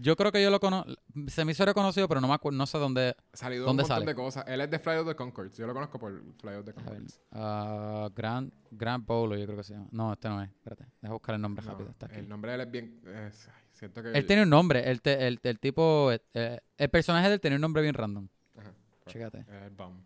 yo 0.00 0.16
creo 0.16 0.30
que 0.32 0.42
yo 0.42 0.50
lo 0.50 0.60
conozco. 0.60 0.92
Se 1.26 1.44
me 1.44 1.52
hizo 1.52 1.64
reconocido, 1.64 2.06
pero 2.08 2.20
no 2.20 2.28
me 2.28 2.34
acuerdo, 2.34 2.56
no 2.56 2.66
sé 2.66 2.78
dónde. 2.78 3.16
Salido 3.32 3.64
¿Dónde 3.66 3.82
un 3.82 3.88
montón 3.88 3.96
sale? 4.04 4.06
de 4.06 4.14
cosas. 4.14 4.44
Él 4.46 4.60
es 4.60 4.70
de 4.70 4.78
Fly 4.78 4.96
of 4.96 5.08
the 5.08 5.14
Concords. 5.16 5.56
Yo 5.56 5.66
lo 5.66 5.74
conozco 5.74 5.98
por 5.98 6.22
Fly 6.40 6.54
of 6.54 6.64
the 6.64 6.72
Concords. 6.72 7.20
ah, 7.32 8.08
Grand, 8.14 8.52
Grand 8.70 9.04
Polo, 9.04 9.36
yo 9.36 9.44
creo 9.44 9.56
que 9.56 9.64
se 9.64 9.74
llama. 9.74 9.88
No, 9.90 10.12
este 10.12 10.28
no 10.28 10.42
es. 10.42 10.50
Espérate, 10.50 10.86
deja 11.02 11.12
buscar 11.12 11.34
el 11.34 11.40
nombre 11.40 11.64
No, 11.64 11.70
rápido. 11.72 11.90
Está 11.90 12.06
aquí. 12.06 12.16
el 12.16 12.28
nombre 12.28 12.50
de 12.52 12.54
él 12.56 12.60
es 12.62 12.70
bien... 12.70 13.00
es- 13.28 13.48
ay, 13.48 13.62
siento 13.72 14.02
que... 14.02 14.12
Él 14.12 14.26
tiene 14.26 14.42
un 14.44 14.50
nombre. 14.50 14.88
El, 14.90 15.02
te- 15.02 15.26
el, 15.26 15.38
el 15.42 15.58
tipo. 15.58 16.10
eh, 16.12 16.60
el 16.76 16.88
personaje 16.90 17.28
de 17.28 17.34
él 17.34 17.40
tiene 17.40 17.56
un 17.56 17.62
nombre 17.62 17.82
bien 17.82 17.94
random. 17.94 18.28
Ajá, 18.56 18.72
pues, 19.04 19.12
Chécate. 19.14 19.44
el 19.64 19.70
Bum. 19.70 20.00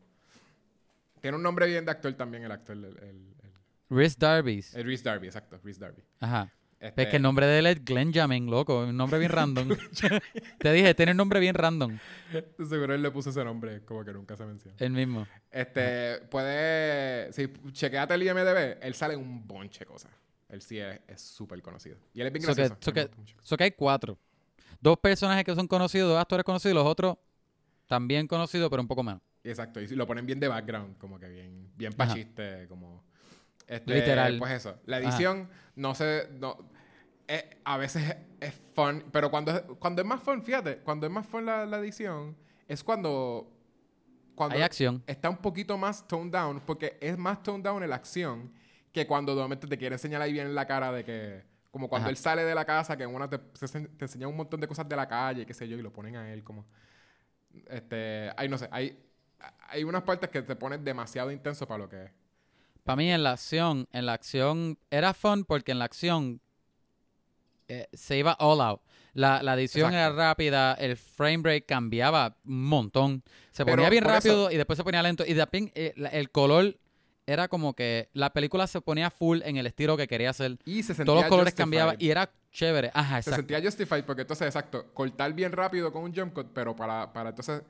Tiene 1.21 1.37
un 1.37 1.43
nombre 1.43 1.67
bien 1.67 1.85
de 1.85 1.91
actor 1.91 2.13
también, 2.15 2.43
el 2.45 2.51
actor. 2.53 2.77
El, 2.77 2.85
el, 2.85 2.95
el- 2.99 3.33
Rhys 3.91 4.19
Darby's. 4.19 4.75
el 4.75 4.87
Reese 4.87 5.05
Darby, 5.05 5.27
exacto. 5.27 5.59
Reese 5.63 5.79
Darby. 5.81 6.03
Ajá. 6.19 6.51
Este, 6.83 7.03
Es 7.03 7.09
que 7.11 7.17
el 7.17 7.23
nombre 7.23 7.47
de 7.47 7.61
él 7.61 7.67
es 7.67 7.85
Glenn 7.85 8.13
Jamin, 8.13 8.51
loco. 8.51 8.81
Un 8.81 8.97
nombre 8.97 9.19
bien 9.21 9.31
random. 9.33 9.69
Te 10.59 10.73
dije, 10.73 10.95
tiene 10.95 11.13
un 11.13 11.17
nombre 11.19 11.39
bien 11.39 11.55
random. 11.55 11.97
seguro 12.69 12.93
él 12.95 13.01
le 13.03 13.11
puso 13.13 13.31
ese 13.31 13.45
nombre, 13.45 13.85
como 13.85 14.05
que 14.05 14.13
nunca 14.13 14.37
se 14.37 14.45
menciona. 14.45 14.77
El 14.81 14.91
mismo. 14.91 15.27
Este, 15.51 16.19
puede... 16.29 17.33
Si 17.33 17.49
chequeate 17.71 18.15
el 18.15 18.23
IMDB, 18.25 18.79
él 18.83 18.95
sale 18.95 19.15
en 19.15 19.21
un 19.21 19.47
bonche 19.47 19.81
de 19.81 19.87
cosas. 19.87 20.11
Él 20.49 20.61
sí 20.61 20.79
es 20.81 21.01
súper 21.21 21.63
conocido. 21.63 21.97
Y 22.15 22.21
él 22.21 22.27
es 22.27 22.33
bien 22.33 22.43
So 22.45 22.49
que- 22.55 22.63
gracioso. 22.63 22.81
so 22.83 22.93
que- 22.93 23.03
gusta 23.03 23.17
mucho. 23.17 23.37
So 23.43 23.57
que 23.57 23.65
hay 23.65 23.71
cuatro. 23.71 24.19
Dos 24.81 24.99
personajes 24.99 25.45
que 25.45 25.55
son 25.55 25.69
conocidos, 25.69 26.11
dos 26.11 26.21
actores 26.21 26.43
conocidos, 26.45 26.75
los 26.75 26.87
otros 26.87 27.17
también 27.87 28.27
conocidos, 28.27 28.69
pero 28.71 28.83
un 28.83 28.89
poco 28.89 29.05
menos. 29.05 29.21
Exacto, 29.45 29.81
y 29.81 29.87
lo 29.89 30.07
ponen 30.07 30.27
bien 30.27 30.41
de 30.41 30.49
background, 30.49 30.99
como 30.99 31.19
que 31.21 31.29
bien, 31.29 31.71
bien 31.77 31.93
Ajá. 31.97 32.09
pa' 32.09 32.15
chiste, 32.15 32.67
como... 32.69 33.05
Este, 33.69 33.95
Literal. 33.95 34.39
Pues 34.39 34.53
eso, 34.53 34.77
la 34.87 34.97
Ajá. 34.99 35.09
edición, 35.09 35.49
no 35.77 35.95
sé, 35.95 36.29
no... 36.33 36.72
es- 37.37 37.45
a 37.65 37.77
veces 37.79 38.17
es, 38.41 38.55
fun, 38.75 39.05
pero 39.13 39.31
cuando, 39.31 39.53
es- 39.53 39.63
cuando 39.79 40.03
es 40.03 40.09
más 40.09 40.21
fun, 40.23 40.43
fíjate, 40.43 40.79
cuando 40.79 41.07
es 41.07 41.13
más 41.13 41.27
fun 41.27 41.47
la, 41.47 41.67
la 41.67 41.79
edición, 41.79 42.37
es 42.69 42.83
cuando... 42.85 43.49
Cuando 44.35 44.57
Hay 44.57 44.63
acción. 44.63 45.03
está 45.07 45.29
un 45.31 45.37
poquito 45.39 45.77
más 45.77 46.07
toned 46.09 46.33
down, 46.33 46.61
porque 46.67 46.97
es 47.01 47.19
más 47.19 47.43
toned 47.43 47.63
down 47.65 47.83
en 47.83 47.91
la 47.91 47.97
acción 47.97 48.53
que 48.93 49.07
cuando 49.07 49.35
de 49.35 49.43
momento 49.43 49.69
te 49.69 49.77
quiere 49.79 49.95
enseñar 49.95 50.23
ahí 50.23 50.33
bien 50.33 50.47
en 50.49 50.55
la 50.55 50.67
cara 50.67 50.91
de 50.91 51.05
que, 51.05 51.45
como 51.71 51.89
cuando 51.89 52.05
Ajá. 52.07 52.11
él 52.11 52.17
sale 52.17 52.43
de 52.45 52.55
la 52.55 52.65
casa, 52.65 52.97
que 52.97 53.05
en 53.05 53.15
una 53.15 53.29
te, 53.29 53.39
te 53.39 54.05
enseña 54.05 54.29
un 54.29 54.37
montón 54.37 54.61
de 54.61 54.67
cosas 54.69 54.89
de 54.89 54.97
la 54.97 55.07
calle, 55.07 55.47
qué 55.47 55.55
sé 55.55 55.69
yo, 55.69 55.77
y 55.79 55.83
lo 55.83 55.93
ponen 55.93 56.17
a 56.17 56.33
él 56.33 56.43
como, 56.45 56.67
este, 57.69 58.31
ay, 58.37 58.49
no 58.49 58.59
sé, 58.59 58.69
hay, 58.71 58.99
hay 59.69 59.85
unas 59.85 60.03
partes 60.03 60.31
que 60.31 60.43
te 60.43 60.57
ponen 60.57 60.85
demasiado 60.85 61.31
intenso 61.31 61.67
para 61.67 61.79
lo 61.79 61.89
que 61.89 62.05
es. 62.05 62.11
Para 62.85 62.97
mí 62.97 63.11
en 63.13 63.23
la 63.23 63.33
acción, 63.33 63.87
en 63.93 64.07
la 64.07 64.13
acción 64.15 64.79
era 64.91 65.15
fun 65.15 65.45
porque 65.45 65.73
en 65.73 65.79
la 65.79 65.85
acción 65.85 66.41
eh, 67.73 67.89
se 67.93 68.19
iba 68.19 68.33
all 68.39 68.61
out. 68.61 68.81
La, 69.15 69.43
la 69.43 69.55
edición 69.55 69.93
Exacto. 69.93 70.15
era 70.15 70.29
rápida, 70.29 70.75
el 70.75 70.97
frame 70.97 71.43
rate 71.45 71.63
cambiaba 71.67 72.37
un 72.45 72.65
montón. 72.65 73.23
Se 73.51 73.65
Pero 73.65 73.77
ponía 73.77 73.91
bien 73.91 74.05
rápido 74.05 74.51
y 74.51 74.57
después 74.57 74.77
se 74.79 74.85
ponía 74.85 75.03
lento. 75.03 75.25
Y 75.27 75.35
también 75.35 75.71
eh, 75.75 75.93
el 76.13 76.31
color 76.31 76.79
era 77.27 77.47
como 77.49 77.75
que 77.75 78.09
la 78.15 78.33
película 78.33 78.67
se 78.67 78.81
ponía 78.81 79.11
full 79.11 79.41
en 79.45 79.57
el 79.59 79.67
estilo 79.67 79.97
que 79.97 80.09
quería 80.09 80.31
hacer. 80.31 80.59
Y 80.65 80.83
se 80.83 80.95
sentía 80.95 81.05
Todos 81.05 81.21
los 81.21 81.29
colores 81.29 81.53
justified. 81.53 81.63
cambiaban 81.63 81.97
y 81.99 82.09
era 82.11 82.31
chévere. 82.51 82.91
Ajá, 82.95 83.17
Se 83.23 83.31
exacto. 83.31 83.37
sentía 83.37 83.61
justified 83.63 84.05
porque 84.05 84.23
entonces, 84.23 84.47
exacto, 84.47 84.93
cortar 84.95 85.33
bien 85.35 85.53
rápido 85.53 85.93
con 85.93 86.05
un 86.05 86.15
jump 86.15 86.33
cut, 86.33 86.49
pero 86.55 86.75
para, 86.75 87.13
para 87.13 87.31
entonces, 87.31 87.63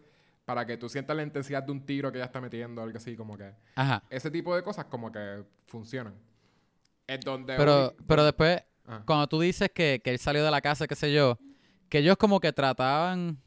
para 0.45 0.65
que 0.65 0.77
tú 0.77 0.89
sientas 0.89 1.17
la 1.17 1.23
intensidad 1.25 1.63
de 1.63 1.73
un 1.73 1.85
tiro 1.85 2.11
que 2.13 2.19
ella 2.19 2.27
está 2.27 2.41
metiendo, 2.41 2.83
algo 2.83 2.97
así, 2.97 3.17
como 3.17 3.37
que 3.37 3.51
Ajá. 3.75 4.03
ese 4.11 4.31
tipo 4.31 4.55
de 4.55 4.63
cosas 4.63 4.85
como 4.87 5.11
que 5.13 5.43
funcionan. 5.67 6.15
Es 7.07 7.21
donde... 7.21 7.57
Pero, 7.57 7.95
pero 8.07 8.25
después, 8.25 8.63
Ajá. 8.87 9.03
cuando 9.07 9.27
tú 9.29 9.41
dices 9.41 9.71
que, 9.75 10.01
que 10.05 10.11
él 10.11 10.19
salió 10.19 10.45
de 10.45 10.51
la 10.51 10.61
casa, 10.61 10.87
qué 10.87 10.95
sé 10.97 11.13
yo, 11.13 11.39
que 11.89 11.99
ellos 11.99 12.17
como 12.17 12.41
que 12.41 12.53
trataban... 12.53 13.39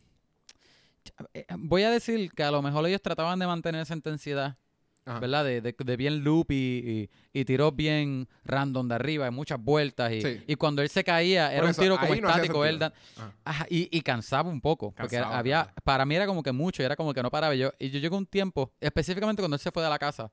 eh, 1.34 1.46
Voy 1.58 1.84
a 1.84 1.90
decir 1.90 2.32
que 2.32 2.44
a 2.44 2.52
lo 2.52 2.62
mejor 2.62 2.86
ellos 2.88 3.02
trataban 3.02 3.38
de 3.40 3.48
mantener 3.48 3.82
esa 3.82 3.94
intensidad, 3.94 4.58
Ajá. 5.06 5.20
¿verdad? 5.20 5.46
De, 5.46 5.62
de- 5.62 5.76
de 5.78 5.98
bien 5.98 6.24
loop 6.24 6.52
y, 6.52 7.10
y, 7.34 7.40
y 7.40 7.46
tiros 7.46 7.76
bien 7.76 8.28
random 8.44 8.88
de 8.88 8.96
arriba, 8.96 9.28
y 9.28 9.32
muchas 9.32 9.60
vueltas. 9.60 10.12
Y, 10.14 10.22
Sí. 10.22 10.44
y 10.48 10.56
cuando 10.56 10.82
él 10.82 10.90
se 10.90 11.04
caía, 11.04 11.54
era 11.54 11.66
un 11.68 11.74
tiro 11.74 11.98
como 12.00 12.16
no 12.16 12.28
estático. 12.30 12.66
él 12.66 12.80
sentido. 12.80 12.90
dan- 12.90 12.94
Ajá. 13.28 13.36
Ajá, 13.46 13.66
y, 13.70 13.96
y 13.96 14.02
cansaba 14.02 14.50
un 14.50 14.62
poco. 14.62 14.92
porque 14.94 15.18
había, 15.18 15.74
para 15.84 16.06
mí 16.06 16.16
era 16.16 16.26
como 16.26 16.42
que 16.42 16.52
mucho, 16.52 16.82
era 16.82 16.96
como 16.96 17.14
que 17.14 17.22
no 17.22 17.30
paraba. 17.30 17.54
Yo, 17.56 17.72
y 17.78 17.90
yo 17.90 18.00
llegué 18.00 18.16
un 18.16 18.26
tiempo, 18.26 18.72
específicamente 18.80 19.42
cuando 19.42 19.56
él 19.56 19.62
se 19.62 19.72
fue 19.72 19.84
de 19.84 19.90
la 19.90 20.00
casa, 20.00 20.32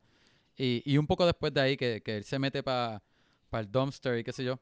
y, 0.56 0.82
y 0.84 0.96
un 0.96 1.06
poco 1.06 1.26
después 1.26 1.52
de 1.52 1.60
ahí, 1.60 1.76
que, 1.76 2.02
que 2.02 2.18
él 2.18 2.24
se 2.24 2.38
mete 2.38 2.62
para 2.62 3.02
el 3.52 3.70
dumpster 3.70 4.18
y 4.18 4.24
qué 4.24 4.32
sé 4.32 4.42
yo, 4.44 4.58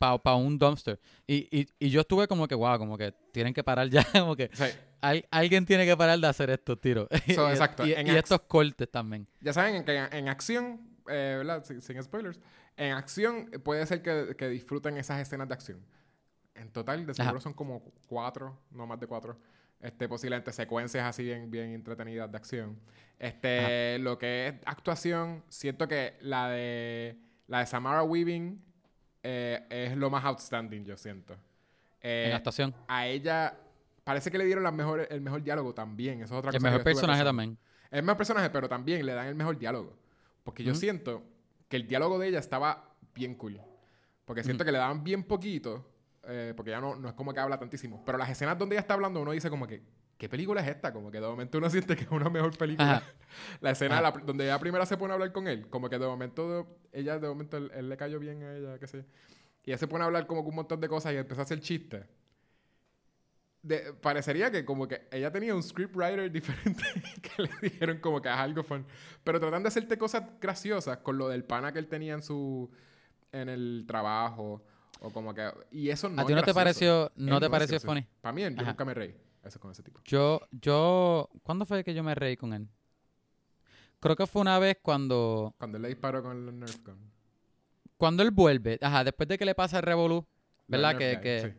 para 0.00 0.36
un 0.36 0.58
dumpster. 0.58 0.98
Y, 1.26 1.46
y, 1.56 1.68
y 1.78 1.90
yo 1.90 2.00
estuve 2.00 2.26
como 2.26 2.48
que, 2.48 2.54
wow, 2.54 2.78
como 2.78 2.96
que 2.98 3.12
tienen 3.32 3.52
que 3.54 3.62
parar 3.62 3.88
ya, 3.88 4.04
como 4.12 4.34
que 4.34 4.50
Sí. 4.52 4.64
al- 5.00 5.26
alguien 5.30 5.64
tiene 5.66 5.84
que 5.86 5.96
parar 5.96 6.18
de 6.18 6.26
hacer 6.26 6.50
estos 6.50 6.80
tiros. 6.80 7.06
So, 7.34 7.48
y, 7.48 7.52
exacto, 7.52 7.86
y- 7.86 7.92
estos 7.92 8.40
cortes 8.42 8.90
también. 8.90 9.26
Ya 9.40 9.52
saben 9.52 9.84
que 9.84 9.96
en, 9.96 10.12
en 10.12 10.28
acción, 10.28 10.80
eh, 11.08 11.34
¿verdad? 11.38 11.64
Sin, 11.64 11.80
sin 11.82 12.02
spoilers, 12.02 12.40
en 12.76 12.92
acción 12.92 13.50
puede 13.62 13.84
ser 13.86 14.02
que, 14.02 14.34
que 14.36 14.48
disfruten 14.48 14.96
esas 14.96 15.20
escenas 15.20 15.46
de 15.48 15.54
acción. 15.54 15.84
En 16.54 16.70
total, 16.70 17.06
de 17.06 17.14
seguro 17.14 17.36
Ajá. 17.36 17.40
son 17.42 17.54
como 17.54 17.82
cuatro, 18.06 18.58
no 18.70 18.86
más 18.86 18.98
de 19.00 19.06
cuatro. 19.06 19.38
Este, 19.80 20.08
posiblemente 20.08 20.52
secuencias 20.52 21.04
así 21.06 21.22
bien, 21.24 21.50
bien 21.50 21.70
entretenidas 21.72 22.30
de 22.30 22.36
acción. 22.36 22.78
Este, 23.18 23.98
lo 23.98 24.18
que 24.18 24.48
es 24.48 24.54
actuación, 24.66 25.42
siento 25.48 25.88
que 25.88 26.14
la 26.20 26.48
de 26.50 27.18
la 27.46 27.60
de 27.60 27.66
Samara 27.66 28.02
Weaving 28.02 28.62
eh, 29.22 29.66
es 29.70 29.96
lo 29.96 30.10
más 30.10 30.24
outstanding, 30.24 30.84
yo 30.84 30.96
siento. 30.96 31.34
Eh, 32.02 32.22
en 32.24 32.30
la 32.30 32.36
actuación. 32.36 32.74
a 32.88 33.06
ella 33.06 33.54
parece 34.04 34.30
que 34.30 34.38
le 34.38 34.44
dieron 34.44 34.64
las 34.64 34.72
mejores, 34.72 35.06
el 35.10 35.20
mejor 35.20 35.42
diálogo 35.42 35.74
también. 35.74 36.22
Eso 36.22 36.34
es 36.34 36.38
otra 36.38 36.50
El 36.50 36.56
cosa. 36.56 36.66
mejor 36.66 36.82
personaje 36.84 37.24
también. 37.24 37.58
El 37.90 38.02
mejor 38.02 38.16
personaje, 38.16 38.50
pero 38.50 38.68
también 38.68 39.04
le 39.04 39.12
dan 39.12 39.26
el 39.26 39.34
mejor 39.34 39.58
diálogo. 39.58 39.96
Porque 40.42 40.64
yo 40.64 40.74
siento 40.74 41.22
que 41.68 41.76
el 41.76 41.86
diálogo 41.86 42.18
de 42.18 42.28
ella 42.28 42.38
estaba 42.38 42.94
bien 43.14 43.34
cool. 43.34 43.60
Porque 44.24 44.42
siento 44.44 44.64
que 44.64 44.72
le 44.72 44.78
daban 44.78 45.02
bien 45.04 45.24
poquito. 45.24 45.86
eh, 46.24 46.52
porque 46.56 46.70
ya 46.70 46.80
no, 46.80 46.94
no 46.96 47.08
es 47.08 47.14
como 47.14 47.32
que 47.34 47.40
habla 47.40 47.58
tantísimo. 47.58 48.02
Pero 48.04 48.16
las 48.18 48.28
escenas 48.30 48.56
donde 48.58 48.74
ella 48.76 48.80
está 48.80 48.94
hablando, 48.94 49.20
uno 49.20 49.32
dice 49.32 49.50
como 49.50 49.66
que, 49.66 49.82
¿qué 50.20 50.28
película 50.28 50.60
es 50.60 50.68
esta? 50.68 50.92
Como 50.92 51.10
que 51.10 51.18
de 51.18 51.26
momento 51.26 51.56
uno 51.58 51.70
siente 51.70 51.96
que 51.96 52.04
es 52.04 52.10
una 52.10 52.28
mejor 52.28 52.56
película. 52.56 52.98
Ajá. 52.98 53.02
La 53.62 53.70
escena 53.70 54.00
la- 54.02 54.10
donde 54.12 54.44
ella 54.44 54.58
primera 54.58 54.84
se 54.84 54.96
pone 54.98 55.12
a 55.12 55.14
hablar 55.14 55.32
con 55.32 55.48
él. 55.48 55.66
Como 55.70 55.88
que 55.88 55.98
de 55.98 56.06
momento, 56.06 56.78
ella, 56.92 57.18
de 57.18 57.26
momento, 57.26 57.56
él, 57.56 57.70
él 57.74 57.88
le 57.88 57.96
cayó 57.96 58.18
bien 58.20 58.42
a 58.42 58.54
ella, 58.54 58.78
qué 58.78 58.86
sé. 58.86 58.98
yo. 58.98 59.04
Y 59.64 59.70
ella 59.70 59.78
se 59.78 59.88
pone 59.88 60.04
a 60.04 60.06
hablar 60.06 60.26
como 60.26 60.42
con 60.42 60.50
un 60.50 60.56
montón 60.56 60.78
de 60.80 60.88
cosas 60.88 61.14
y 61.14 61.16
empezó 61.16 61.40
a 61.40 61.44
hacer 61.44 61.60
chistes. 61.60 62.04
De- 63.62 63.92
parecería 63.94 64.50
que 64.50 64.64
como 64.64 64.88
que 64.88 65.06
ella 65.10 65.30
tenía 65.30 65.54
un 65.54 65.62
scriptwriter 65.62 66.30
diferente 66.32 66.82
que 67.22 67.42
le 67.42 67.50
dijeron 67.62 67.98
como 67.98 68.20
que 68.22 68.28
haz 68.28 68.40
algo 68.40 68.62
fun. 68.62 68.86
Pero 69.24 69.40
tratan 69.40 69.62
de 69.62 69.68
hacerte 69.68 69.98
cosas 69.98 70.22
graciosas 70.40 70.98
con 70.98 71.18
lo 71.18 71.28
del 71.28 71.44
pana 71.44 71.72
que 71.72 71.78
él 71.78 71.86
tenía 71.88 72.14
en 72.14 72.22
su 72.22 72.70
en 73.32 73.48
el 73.48 73.84
trabajo 73.86 74.62
o 75.00 75.10
como 75.10 75.32
que 75.34 75.48
y 75.70 75.88
eso 75.90 76.08
no 76.08 76.20
¿A 76.22 76.26
ti 76.26 76.34
no 76.34 76.42
te 76.42 76.52
pareció, 76.52 77.10
no 77.16 77.38
te 77.40 77.48
pareció 77.48 77.78
funny? 77.80 78.04
Para 78.20 78.32
mí, 78.32 78.42
yo 78.42 78.48
Ajá. 78.48 78.64
nunca 78.72 78.84
me 78.84 78.92
reí 78.94 79.14
eso 79.44 79.58
con 79.60 79.70
ese 79.70 79.82
tipo. 79.82 80.00
Yo, 80.04 80.40
yo, 80.50 81.28
¿cuándo 81.42 81.64
fue 81.66 81.82
que 81.84 81.94
yo 81.94 82.02
me 82.02 82.14
reí 82.14 82.36
con 82.36 82.52
él? 82.52 82.68
Creo 84.00 84.16
que 84.16 84.26
fue 84.26 84.40
una 84.42 84.58
vez 84.58 84.78
cuando, 84.82 85.54
Cuando 85.58 85.76
él 85.76 85.82
le 85.82 85.88
disparó 85.88 86.22
con 86.22 86.36
el 86.48 86.58
Nerf 86.58 86.78
gun. 86.84 87.10
cuando 87.96 88.22
él 88.22 88.30
vuelve, 88.30 88.78
ajá, 88.80 89.04
después 89.04 89.28
de 89.28 89.36
que 89.38 89.44
le 89.44 89.54
pasa 89.54 89.76
el 89.78 89.82
revolú, 89.82 90.26
La 90.68 90.78
¿verdad? 90.78 90.98
Que, 90.98 91.20
que, 91.20 91.40
sí. 91.52 91.58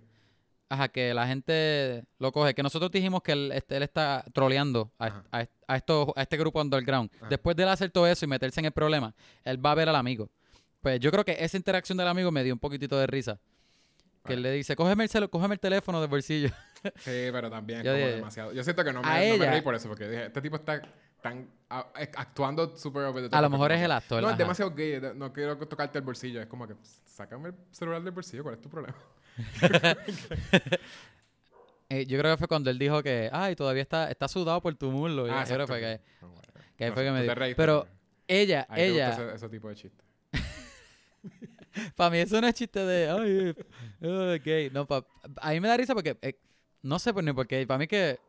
ajá, 0.70 0.88
que 0.90 1.14
la 1.14 1.28
gente 1.28 2.04
lo 2.18 2.32
coge, 2.32 2.56
que 2.56 2.64
nosotros 2.64 2.90
dijimos 2.92 3.22
que 3.22 3.34
él, 3.34 3.52
este, 3.54 3.78
él 3.78 3.84
está 3.84 4.26
troleando 4.34 4.92
a, 4.98 5.22
a, 5.32 5.46
a 5.68 5.76
esto, 5.76 6.14
a 6.16 6.22
este 6.24 6.38
grupo 6.38 6.60
underground. 6.62 7.12
Ajá. 7.18 7.28
Después 7.30 7.56
de 7.56 7.64
él 7.64 7.70
hacer 7.70 7.92
todo 7.92 8.08
eso 8.08 8.26
y 8.26 8.28
meterse 8.28 8.60
en 8.60 8.66
el 8.66 8.72
problema, 8.72 9.14
él 9.44 9.64
va 9.64 9.72
a 9.72 9.76
ver 9.76 9.90
al 9.90 9.96
amigo. 9.96 10.30
Pues 10.82 11.00
yo 11.00 11.12
creo 11.12 11.24
que 11.24 11.38
esa 11.40 11.58
interacción 11.58 11.96
del 11.98 12.08
amigo 12.08 12.32
me 12.32 12.44
dio 12.44 12.54
un 12.54 12.60
poquitito 12.60 12.98
de 12.98 13.06
risa. 13.06 13.40
Que 14.26 14.34
él 14.34 14.42
le 14.42 14.52
dice, 14.52 14.76
cógeme 14.76 15.06
el, 15.12 15.30
cógeme 15.30 15.54
el 15.56 15.60
teléfono 15.60 16.00
del 16.02 16.10
bolsillo. 16.10 16.50
Sí, 16.98 17.30
pero 17.32 17.50
también 17.50 17.80
es 17.80 17.86
Yo 17.86 17.94
como 17.94 18.08
demasiado. 18.08 18.54
Yo 18.54 18.64
siento 18.64 18.84
que 18.84 18.92
no 18.94 19.02
me, 19.04 19.34
ella- 19.34 19.52
reí 19.52 19.62
por 19.62 19.76
eso, 19.76 19.88
porque 19.88 20.08
dije, 20.08 20.26
este 20.26 20.42
tipo 20.42 20.56
está 20.56 20.82
tan 21.22 21.48
a- 21.70 21.80
a- 21.80 22.10
actuando 22.18 22.76
súper 22.76 23.04
over 23.04 23.24
the 23.24 23.30
top, 23.30 23.38
A 23.38 23.42
lo 23.42 23.48
porque 23.50 23.52
mejor 23.58 23.72
es 23.74 23.82
el 23.82 23.92
actor. 23.92 24.22
No, 24.22 24.28
es 24.30 24.34
ajá. 24.34 24.38
demasiado 24.44 24.72
gay, 24.74 25.00
no 25.16 25.32
quiero 25.32 25.58
tocarte 25.58 25.98
el 26.00 26.04
bolsillo. 26.04 26.42
Es 26.42 26.48
como 26.48 26.68
que, 26.68 26.74
sácame 27.06 27.50
el 27.50 27.56
celular 27.72 28.02
del 28.02 28.12
bolsillo, 28.14 28.44
¿cuál 28.44 28.56
es 28.56 28.62
tu 28.62 28.70
problema? 28.70 28.96
Eh, 31.90 32.06
yo 32.06 32.18
creo 32.18 32.32
que 32.34 32.38
fue 32.38 32.48
cuando 32.48 32.70
él 32.70 32.80
dijo 32.80 33.04
que, 33.04 33.30
ay, 33.34 33.54
todavía 33.54 33.82
está, 33.82 34.10
está 34.10 34.30
sudado 34.30 34.62
por 34.62 34.74
tu 34.76 34.90
muslo. 34.92 35.28
Y 35.28 35.32
Ah, 35.32 35.44
que 35.46 35.68
fue 35.68 35.80
que, 35.82 36.00
No, 36.22 36.34
que 36.78 36.84
ahí 36.86 36.90
No 36.90 36.96
fue 36.96 37.04
que 37.04 37.12
me 37.12 37.36
reíste, 37.36 37.56
Pero 37.58 37.86
ella, 38.30 38.62
a 38.70 38.76
ti 38.76 38.82
te 38.82 38.88
gusta 38.92 39.08
ella, 39.10 39.10
ese, 39.26 39.36
ese 39.36 39.50
tipo 39.50 39.68
de 39.68 39.76
chiste. 39.76 40.04
para 41.98 42.10
mí 42.10 42.20
eso 42.20 42.40
no 42.40 42.48
es 42.48 42.54
chiste 42.54 42.80
de, 42.80 43.10
ay, 43.10 43.54
eh, 44.02 44.08
oh, 44.08 44.42
gay. 44.42 44.70
No, 44.70 44.88
pa, 44.88 45.06
a 45.42 45.52
mí 45.52 45.60
me 45.60 45.68
da 45.68 45.76
risa 45.76 45.94
porque, 45.94 46.18
eh, 46.22 46.40
no 46.84 47.00
sé 47.00 47.14
por 47.14 47.24
ni 47.24 47.34
por 47.34 47.48
qué, 47.48 47.66
para 47.68 47.78
mí 47.78 47.88
que 47.88 48.20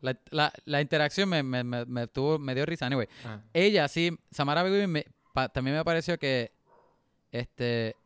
la, 0.00 0.18
la, 0.30 0.52
la 0.64 0.80
interacción 0.80 1.28
me, 1.28 1.42
me, 1.42 1.62
me, 1.64 1.84
me 1.84 2.06
tuvo, 2.08 2.38
me 2.38 2.54
dio 2.54 2.66
risa. 2.66 2.86
Anyway, 2.86 3.08
Ajá. 3.24 3.42
ella 3.52 3.86
sí, 3.88 4.16
Samara 4.30 4.64
pa- 5.32 5.48
también 5.48 5.76
me 5.76 5.84
pareció 5.84 6.18
que, 6.18 6.52
este, 7.30 7.96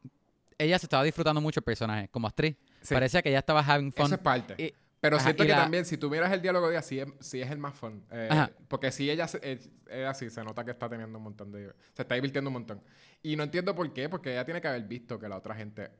ella 0.59 0.79
se 0.79 0.87
estaba 0.87 1.03
disfrutando 1.05 1.41
mucho 1.41 1.61
el 1.61 1.65
personaje 1.65 2.09
como 2.09 2.27
actriz. 2.29 2.57
Sí, 2.83 2.95
Parecía 2.95 3.21
que 3.23 3.31
ella 3.31 3.41
estaba 3.41 3.61
having 3.61 3.93
fun. 3.93 4.07
eso 4.07 4.15
es 4.15 4.21
parte. 4.21 4.55
Y- 4.63 4.73
Pero 5.01 5.17
Ajá, 5.17 5.25
siento 5.25 5.45
que 5.45 5.51
la- 5.51 5.57
también, 5.63 5.85
si 5.85 5.99
tú 5.99 6.09
miras 6.11 6.33
el 6.33 6.41
diálogo 6.41 6.69
de 6.69 6.75
ella, 6.75 6.83
sí 6.83 6.99
es, 6.99 7.07
sí 7.21 7.41
es 7.41 7.51
el 7.51 7.59
más 7.59 7.75
fun. 7.75 8.05
Eh, 8.11 8.47
porque 8.69 8.91
si 8.91 9.11
ella 9.11 9.25
es, 9.25 9.35
es 9.43 10.07
así, 10.07 10.31
se 10.31 10.43
nota 10.43 10.65
que 10.65 10.71
está 10.71 10.89
teniendo 10.89 11.19
un 11.19 11.25
montón 11.25 11.53
de... 11.53 11.73
Se 11.93 12.03
está 12.03 12.15
divirtiendo 12.15 12.49
un 12.49 12.55
montón. 12.55 12.83
Y 13.23 13.37
no 13.37 13.43
entiendo 13.43 13.75
por 13.75 13.93
qué, 13.93 14.09
porque 14.09 14.33
ella 14.33 14.45
tiene 14.45 14.61
que 14.61 14.69
haber 14.69 14.83
visto 14.85 15.19
que 15.19 15.29
la 15.29 15.37
otra 15.37 15.55
gente 15.55 15.91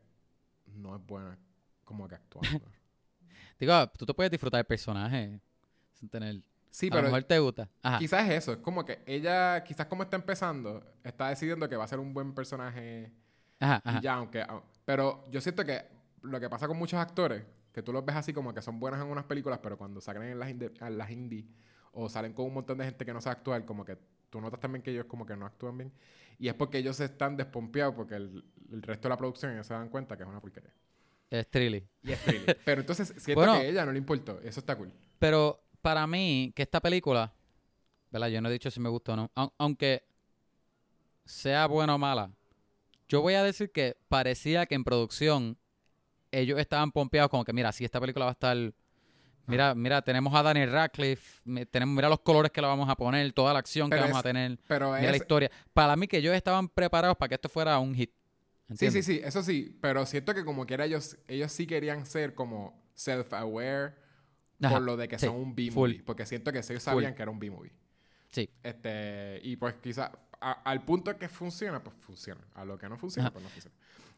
no 0.67 0.97
es 0.97 1.07
buena 1.07 1.39
como 1.85 2.09
que 2.09 2.15
actuando. 2.17 2.49
Digo, 3.59 3.87
tú 3.97 4.07
te 4.07 4.15
puedes 4.15 4.31
disfrutar 4.31 4.59
del 4.59 4.67
personaje 4.67 5.41
sin 5.93 6.09
tener... 6.09 6.43
Sí, 6.71 6.87
a 6.87 6.91
lo 6.91 6.97
pero 6.97 7.05
mejor 7.09 7.25
te 7.25 7.39
gusta. 7.39 7.69
Ajá. 7.83 7.99
quizás 7.99 8.29
es 8.29 8.35
eso. 8.43 8.53
Es 8.53 8.59
como 8.59 8.85
que 8.85 9.01
ella, 9.07 9.65
quizás 9.65 9.87
como 9.87 10.03
está 10.03 10.17
empezando, 10.17 10.85
está 11.03 11.31
decidiendo 11.31 11.69
que 11.69 11.77
va 11.77 11.85
a 11.85 11.89
ser 11.89 11.99
un 11.99 12.13
buen 12.13 12.35
personaje 12.35 13.13
Ajá, 13.59 13.83
y 13.99 14.03
ya, 14.03 14.15
aunque... 14.15 14.45
Pero 14.85 15.25
yo 15.31 15.41
siento 15.41 15.65
que 15.65 15.87
lo 16.23 16.39
que 16.39 16.51
pasa 16.51 16.69
con 16.69 16.77
muchos 16.77 17.01
actores, 17.01 17.45
que 17.73 17.83
tú 17.83 17.93
los 17.93 18.05
ves 18.05 18.17
así 18.17 18.33
como 18.33 18.53
que 18.53 18.61
son 18.61 18.79
buenos 18.79 19.01
en 19.01 19.07
unas 19.07 19.25
películas, 19.25 19.61
pero 19.63 19.79
cuando 19.79 20.01
salen 20.01 20.25
en 20.25 20.39
las, 20.39 20.51
en 20.51 20.99
las 20.99 21.11
indie 21.11 21.47
o 21.93 22.09
salen 22.09 22.33
con 22.35 22.45
un 22.47 22.55
montón 22.55 22.79
de 22.79 22.85
gente 22.85 23.05
que 23.05 23.13
no 23.13 23.21
sabe 23.21 23.37
actuar, 23.37 23.65
como 23.65 23.85
que 23.85 23.97
tú 24.29 24.41
notas 24.41 24.61
también 24.61 24.83
que 24.83 24.91
ellos 24.91 25.07
como 25.07 25.25
que 25.25 25.37
no 25.37 25.47
actúan 25.47 25.79
bien. 25.79 25.93
Y 26.39 26.49
es 26.49 26.55
porque 26.55 26.79
ellos 26.79 27.01
están 27.01 27.37
despompeados 27.37 27.95
porque 27.95 28.17
el, 28.17 28.45
el 28.71 28.83
resto 28.83 29.09
de 29.09 29.11
la 29.11 29.17
producción 29.17 29.53
ellos 29.53 29.67
se 29.67 29.75
dan 29.75 29.89
cuenta 29.89 30.17
que 30.17 30.23
es 30.25 30.29
una 30.29 30.41
porquería. 30.41 30.73
Es 31.31 31.49
Trilly. 31.51 31.85
Y 32.03 32.13
es 32.13 32.21
thriller. 32.23 32.59
pero 32.65 32.81
entonces 32.83 33.09
siento 33.17 33.41
Bueno. 33.41 33.55
que 33.55 33.67
a 33.67 33.69
ella 33.69 33.85
no 33.85 33.93
le 33.93 33.99
importó. 33.99 34.41
Eso 34.45 34.61
está 34.61 34.77
cool. 34.77 34.93
Pero 35.19 35.61
para 35.83 36.07
mí, 36.07 36.53
que 36.55 36.63
esta 36.63 36.81
película, 36.81 37.33
¿verdad? 38.11 38.29
Yo 38.29 38.41
no 38.41 38.49
he 38.49 38.53
dicho 38.53 38.71
si 38.71 38.79
me 38.81 38.89
gustó 38.89 39.13
o 39.15 39.17
no. 39.17 39.31
Au- 39.35 39.53
aunque 39.59 40.05
sea 41.25 41.67
buena 41.67 41.95
o 41.95 41.99
mala, 41.99 42.31
yo 43.09 43.21
voy 43.21 43.35
a 43.35 43.43
decir 43.43 43.71
que 43.73 43.97
parecía 44.09 44.67
que 44.67 44.75
en 44.75 44.85
producción 44.85 45.57
ellos 46.31 46.59
estaban 46.59 46.93
pompeados 46.93 47.31
como 47.31 47.45
que, 47.45 47.53
mira, 47.53 47.73
si 47.73 47.85
esta 47.85 48.01
película 48.01 48.27
va 48.27 48.31
a 48.31 48.33
estar 48.33 48.57
Mira, 49.49 49.77
mira, 49.77 50.03
tenemos 50.03 50.35
a 50.35 50.43
Daniel 50.43 50.73
Radcliffe, 50.73 51.41
tenemos, 51.71 51.95
mira 51.95 52.09
los 52.09 52.19
colores 52.19 52.51
que 52.51 52.61
le 52.61 52.67
vamos 52.67 52.89
a 52.89 52.97
poner, 52.97 53.33
toda 53.33 53.53
la 53.53 53.61
acción 53.61 53.89
Pero 53.89 54.03
que 54.03 54.09
vamos 54.09 54.17
es- 54.17 54.21
a 54.21 54.23
tener, 54.25 54.59
Pero 54.67 54.93
mira 54.95 55.09
la 55.13 55.17
historia. 55.17 55.51
Para 55.73 55.95
mí 55.95 56.09
que 56.09 56.17
ellos 56.17 56.35
estaban 56.35 56.69
preparados 56.69 57.17
para 57.17 57.29
que 57.29 57.35
esto 57.37 57.49
fuera 57.49 57.79
un 57.79 57.95
hit. 57.95 58.11
Sí, 58.69 58.73
¿entiendes? 58.73 59.07
sí, 59.07 59.15
sí, 59.15 59.21
eso 59.25 59.43
sí, 59.43 59.79
pero 59.81 60.05
siento 60.07 60.35
que 60.35 60.45
como 60.45 60.67
quiera 60.67 60.85
ellos, 60.85 61.17
ellos 61.29 61.53
sí 61.53 61.67
querían 61.67 62.05
ser 62.07 62.35
como 62.35 62.83
self-aware 62.97 63.95
por 64.61 64.83
lo 64.83 64.97
de 64.97 65.07
que 65.09 65.19
sí, 65.19 65.27
son 65.27 65.37
un 65.37 65.55
B-movie, 65.55 66.03
porque 66.03 66.27
siento 66.27 66.51
que 66.53 66.59
ellos 66.59 66.83
sabían 66.83 67.15
que 67.15 67.23
era 67.23 67.31
un 67.31 67.39
B-movie. 67.39 67.73
Sí. 68.31 68.51
Este, 68.63 69.39
y 69.45 69.57
pues 69.57 69.75
quizá 69.83 70.11
a- 70.41 70.63
al 70.65 70.85
punto 70.85 71.17
que 71.17 71.29
funciona, 71.29 71.83
pues 71.83 71.95
funciona. 72.01 72.41
A 72.55 72.65
lo 72.65 72.77
que 72.77 72.89
no 72.89 72.97
funciona, 72.99 73.29
Ajá. 73.29 73.33
pues 73.35 73.45
no 73.45 73.51
funciona. 73.51 73.77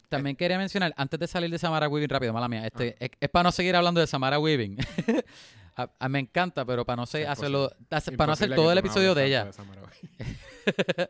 También 0.08 0.34
quería 0.37 0.56
mencionar, 0.56 0.94
antes 0.96 1.20
de 1.20 1.26
salir 1.26 1.50
de 1.50 1.58
Samara 1.58 1.87
Weaving, 1.88 2.08
rápido, 2.08 2.32
mala 2.32 2.48
mía, 2.48 2.66
este, 2.66 2.96
es, 3.04 3.11
es 3.20 3.28
para 3.28 3.42
no 3.44 3.52
seguir 3.52 3.76
hablando 3.76 4.00
de 4.00 4.06
Samara 4.06 4.38
Weaving. 4.38 4.78
A- 5.76 5.90
a- 6.00 6.08
me 6.08 6.18
encanta, 6.18 6.64
pero 6.64 6.84
para 6.84 6.96
no, 6.96 7.06
sé, 7.06 7.24
hacerlo, 7.26 7.70
hace- 7.90 8.11
para 8.12 8.28
no 8.28 8.32
hacer 8.32 8.52
todo 8.54 8.72
el 8.72 8.78
episodio 8.78 9.14
de 9.14 9.26
ella. 9.26 9.44
de 9.44 9.52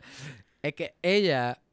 es 0.63 0.75
que 0.75 0.95
ella 1.01 1.53
eh, 1.53 1.68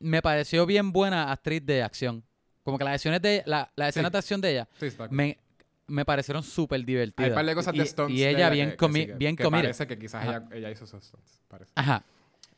me 0.00 0.22
pareció 0.22 0.66
bien 0.66 0.92
buena 0.92 1.30
actriz 1.32 1.64
de 1.64 1.82
acción. 1.82 2.24
Como 2.62 2.78
que 2.78 2.84
las 2.84 2.96
escenas 2.96 3.20
de, 3.20 3.42
la, 3.46 3.70
las 3.76 3.90
escenas 3.90 4.08
Sí. 4.10 4.12
de 4.12 4.18
acción 4.18 4.40
de 4.40 4.50
ella 4.52 4.68
Sí, 4.80 4.86
está 4.86 5.06
cool. 5.08 5.16
me, 5.16 5.38
me 5.86 6.04
parecieron 6.04 6.42
súper 6.42 6.84
divertidas. 6.84 7.26
Hay 7.26 7.30
un 7.30 7.34
par 7.36 7.44
de 7.46 7.54
cosas 7.54 7.74
y, 7.74 7.78
de 7.78 7.86
stunts 7.86 8.12
y 8.14 8.24
ella 8.24 8.48
bien, 8.50 8.74
comi 8.76 9.06
que- 9.06 9.12
bien 9.14 9.36
que 9.36 9.44
comida. 9.44 9.62
parece 9.62 9.86
que 9.86 9.98
quizás 9.98 10.24
ella, 10.26 10.48
ella 10.52 10.70
hizo 10.70 10.84
esos 10.84 11.04
stunts, 11.04 11.42
parece. 11.48 11.72
Ajá, 11.74 12.02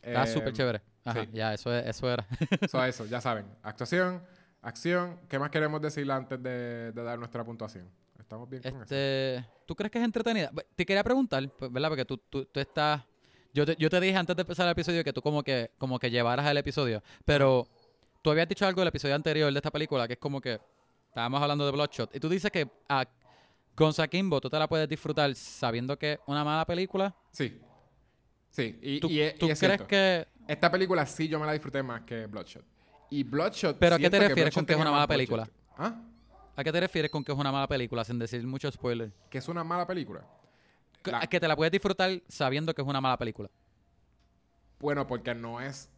está 0.02 0.24
Eh, 0.24 0.26
súper 0.28 0.52
chévere. 0.52 0.80
Ajá, 1.04 1.22
sí. 1.24 1.28
ya, 1.32 1.54
eso, 1.54 1.74
es- 1.76 1.86
eso 1.86 2.10
era. 2.10 2.26
So, 2.70 2.84
eso, 2.84 3.04
ya 3.06 3.20
saben. 3.20 3.46
Actuación, 3.62 4.22
acción. 4.62 5.18
¿Qué 5.28 5.38
más 5.38 5.50
queremos 5.50 5.80
decir 5.80 6.10
antes 6.10 6.40
de, 6.42 6.92
de 6.92 7.02
dar 7.02 7.18
nuestra 7.18 7.44
puntuación? 7.44 7.88
Estamos 8.18 8.48
bien 8.48 8.62
con 8.62 8.72
eso. 8.72 8.82
Este, 8.82 9.44
¿Tú 9.66 9.74
crees 9.76 9.90
que 9.90 9.98
es 9.98 10.04
entretenida? 10.04 10.50
Te 10.74 10.86
quería 10.86 11.02
preguntar, 11.04 11.48
pues, 11.58 11.70
¿verdad? 11.72 11.88
Porque 11.88 12.04
tú, 12.04 12.18
tú, 12.18 12.44
tú 12.44 12.60
estás... 12.60 13.02
Yo 13.56 13.64
te, 13.64 13.74
yo 13.78 13.88
te 13.88 13.98
dije 14.00 14.14
antes 14.14 14.36
de 14.36 14.42
empezar 14.42 14.66
el 14.66 14.72
episodio 14.72 15.02
que 15.02 15.14
tú 15.14 15.22
como 15.22 15.42
que, 15.42 15.70
como 15.78 15.98
que 15.98 16.10
llevaras 16.10 16.46
el 16.46 16.58
episodio, 16.58 17.02
pero 17.24 17.66
tú 18.20 18.30
habías 18.30 18.46
dicho 18.46 18.66
algo 18.66 18.82
del 18.82 18.88
episodio 18.88 19.14
anterior 19.14 19.50
de 19.50 19.58
esta 19.58 19.70
película, 19.70 20.06
que 20.06 20.12
es 20.12 20.18
como 20.18 20.42
que 20.42 20.60
estábamos 21.08 21.40
hablando 21.40 21.64
de 21.64 21.72
Bloodshot, 21.72 22.14
y 22.14 22.20
tú 22.20 22.28
dices 22.28 22.50
que 22.50 22.68
a 22.86 23.06
Gonza 23.74 24.06
Kimbo 24.08 24.42
tú 24.42 24.50
te 24.50 24.58
la 24.58 24.68
puedes 24.68 24.86
disfrutar 24.86 25.34
sabiendo 25.34 25.98
que 25.98 26.12
es 26.12 26.18
una 26.26 26.44
mala 26.44 26.66
película. 26.66 27.16
Sí. 27.32 27.58
Sí, 28.50 28.78
y, 28.82 29.00
¿Tú, 29.00 29.08
y 29.08 29.20
es, 29.20 29.38
tú 29.38 29.46
y 29.46 29.50
es 29.50 29.58
crees 29.58 29.76
cierto. 29.76 29.86
que... 29.86 30.28
Esta 30.46 30.70
película 30.70 31.06
sí 31.06 31.26
yo 31.26 31.40
me 31.40 31.46
la 31.46 31.52
disfruté 31.52 31.82
más 31.82 32.02
que 32.02 32.26
Bloodshot. 32.26 32.64
Y 33.08 33.22
Bloodshot. 33.22 33.78
¿Pero 33.78 33.96
a 33.96 33.98
qué 33.98 34.10
te 34.10 34.18
refieres 34.18 34.52
con 34.52 34.66
que 34.66 34.74
es 34.74 34.78
una 34.78 34.90
mala 34.90 35.06
película? 35.06 35.48
¿Ah? 35.78 35.98
¿A 36.54 36.62
qué 36.62 36.70
te 36.70 36.80
refieres 36.80 37.10
con 37.10 37.24
que 37.24 37.32
es 37.32 37.38
una 37.38 37.50
mala 37.50 37.66
película 37.68 38.04
sin 38.04 38.18
decir 38.18 38.46
mucho 38.46 38.70
spoiler? 38.70 39.12
¿Que 39.30 39.38
es 39.38 39.48
una 39.48 39.64
mala 39.64 39.86
película? 39.86 40.26
Que- 41.06 41.12
La- 41.12 41.20
Que 41.26 41.40
te 41.40 41.48
la 41.48 41.56
puedes 41.56 41.72
disfrutar 41.72 42.10
sabiendo 42.28 42.74
que 42.74 42.82
es 42.82 42.88
una 42.88 43.00
mala 43.00 43.16
película. 43.16 43.48
Bueno, 44.78 45.06
porque 45.06 45.34
no 45.34 45.60
es. 45.60 45.88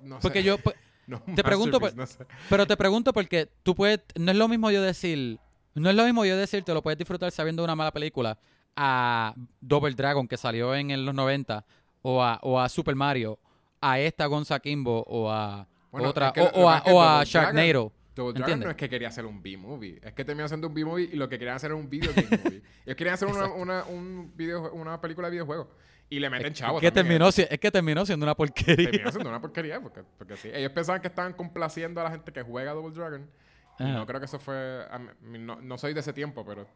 No 0.00 0.18
Porque 0.20 0.40
sé. 0.40 0.44
yo... 0.44 0.58
pues, 0.58 0.76
No, 1.08 1.22
te 1.34 1.42
pregunto, 1.42 1.80
masterpiece, 1.80 2.18
no 2.20 2.26
sé. 2.28 2.34
Pero 2.50 2.66
te 2.66 2.76
pregunto 2.76 3.14
porque 3.14 3.48
tú 3.62 3.74
puedes, 3.74 4.00
no 4.16 4.30
es 4.30 4.36
lo 4.36 4.46
mismo 4.46 4.70
yo 4.70 4.82
decir, 4.82 5.40
no 5.74 5.88
es 5.88 5.96
lo 5.96 6.04
mismo 6.04 6.26
yo 6.26 6.36
decir, 6.36 6.62
te 6.64 6.74
lo 6.74 6.82
puedes 6.82 6.98
disfrutar 6.98 7.30
sabiendo 7.32 7.64
una 7.64 7.74
mala 7.74 7.90
película 7.92 8.38
a 8.76 9.34
Double 9.62 9.94
Dragon 9.94 10.28
que 10.28 10.36
salió 10.36 10.74
en, 10.74 11.06
los 11.06 11.14
90 11.14 11.64
o 12.02 12.22
a, 12.22 12.38
o 12.42 12.60
a 12.60 12.68
Super 12.68 12.94
Mario, 12.94 13.38
a 13.80 13.98
esta 13.98 14.26
Gonza 14.26 14.60
Kimbo 14.60 15.02
o 15.08 15.30
a 15.30 15.66
Bueno, 15.90 16.10
otra 16.10 16.26
es 16.28 16.32
que 16.34 16.40
o, 16.42 16.68
a, 16.68 16.82
o 16.86 17.02
a 17.02 17.24
Sharknado. 17.24 17.90
Double 18.18 18.32
Dragon 18.32 18.50
¿Entiendes? 18.50 18.66
no 18.66 18.70
es 18.72 18.76
que 18.76 18.88
quería 18.88 19.08
hacer 19.08 19.24
un 19.24 19.42
B-movie. 19.42 20.00
Es 20.02 20.12
que 20.12 20.24
terminó 20.24 20.48
siendo 20.48 20.66
un 20.66 20.74
B-movie 20.74 21.10
y 21.12 21.16
lo 21.16 21.28
que 21.28 21.38
querían 21.38 21.56
hacer 21.56 21.70
era 21.70 21.76
un 21.76 21.88
video 21.88 22.12
game 22.14 22.28
movie. 22.44 22.62
Ellos 22.84 22.96
querían 22.96 23.14
hacer 23.14 23.28
una, 23.28 23.46
una, 23.46 23.84
un 23.84 24.32
video, 24.36 24.72
una 24.72 25.00
película 25.00 25.28
de 25.28 25.32
videojuego. 25.32 25.70
Y 26.10 26.18
le 26.18 26.30
meten 26.30 26.52
chavos. 26.54 26.82
Es 26.82 26.88
que, 26.88 26.94
también. 26.94 27.20
terminó, 27.20 27.28
es 27.28 27.60
que 27.60 27.70
terminó 27.70 28.06
siendo 28.06 28.24
una 28.24 28.34
porquería. 28.34 28.90
Terminó 28.90 29.10
siendo 29.10 29.28
una 29.28 29.40
porquería. 29.40 29.80
Porque, 29.82 30.02
porque 30.16 30.36
sí. 30.36 30.50
Ellos 30.52 30.72
pensaban 30.72 31.00
que 31.00 31.08
estaban 31.08 31.34
complaciendo 31.34 32.00
a 32.00 32.04
la 32.04 32.10
gente 32.10 32.32
que 32.32 32.42
juega 32.42 32.72
Double 32.72 32.94
Dragon. 32.94 33.30
Y 33.78 33.84
no 33.84 34.06
creo 34.06 34.18
que 34.18 34.26
eso 34.26 34.38
fue. 34.38 34.84
mí- 35.20 35.38
no, 35.38 35.60
no 35.60 35.78
soy 35.78 35.94
de 35.94 36.00
ese 36.00 36.12
tiempo, 36.12 36.44
pero, 36.44 36.66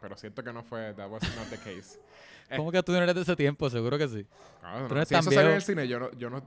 pero 0.00 0.16
siento 0.16 0.42
que 0.42 0.52
no 0.52 0.62
fue. 0.62 0.94
That 0.94 1.10
was 1.10 1.22
not 1.36 1.48
the 1.50 1.58
case. 1.58 2.00
¿Cómo 2.56 2.70
que 2.72 2.82
tú 2.82 2.92
no 2.92 2.98
eres 3.02 3.14
de 3.14 3.22
ese 3.22 3.36
tiempo? 3.36 3.68
Seguro 3.68 3.98
que 3.98 4.08
sí. 4.08 4.26
No, 4.62 4.80
no, 4.80 4.88
Tú 4.88 4.94
eres 4.94 5.08
si 5.08 5.14
eso 5.14 5.30
salió 5.30 5.50
en 5.50 5.56
el 5.56 5.62
cine, 5.62 5.88
yo 5.88 5.98
no, 5.98 6.12
yo 6.12 6.30
no, 6.30 6.42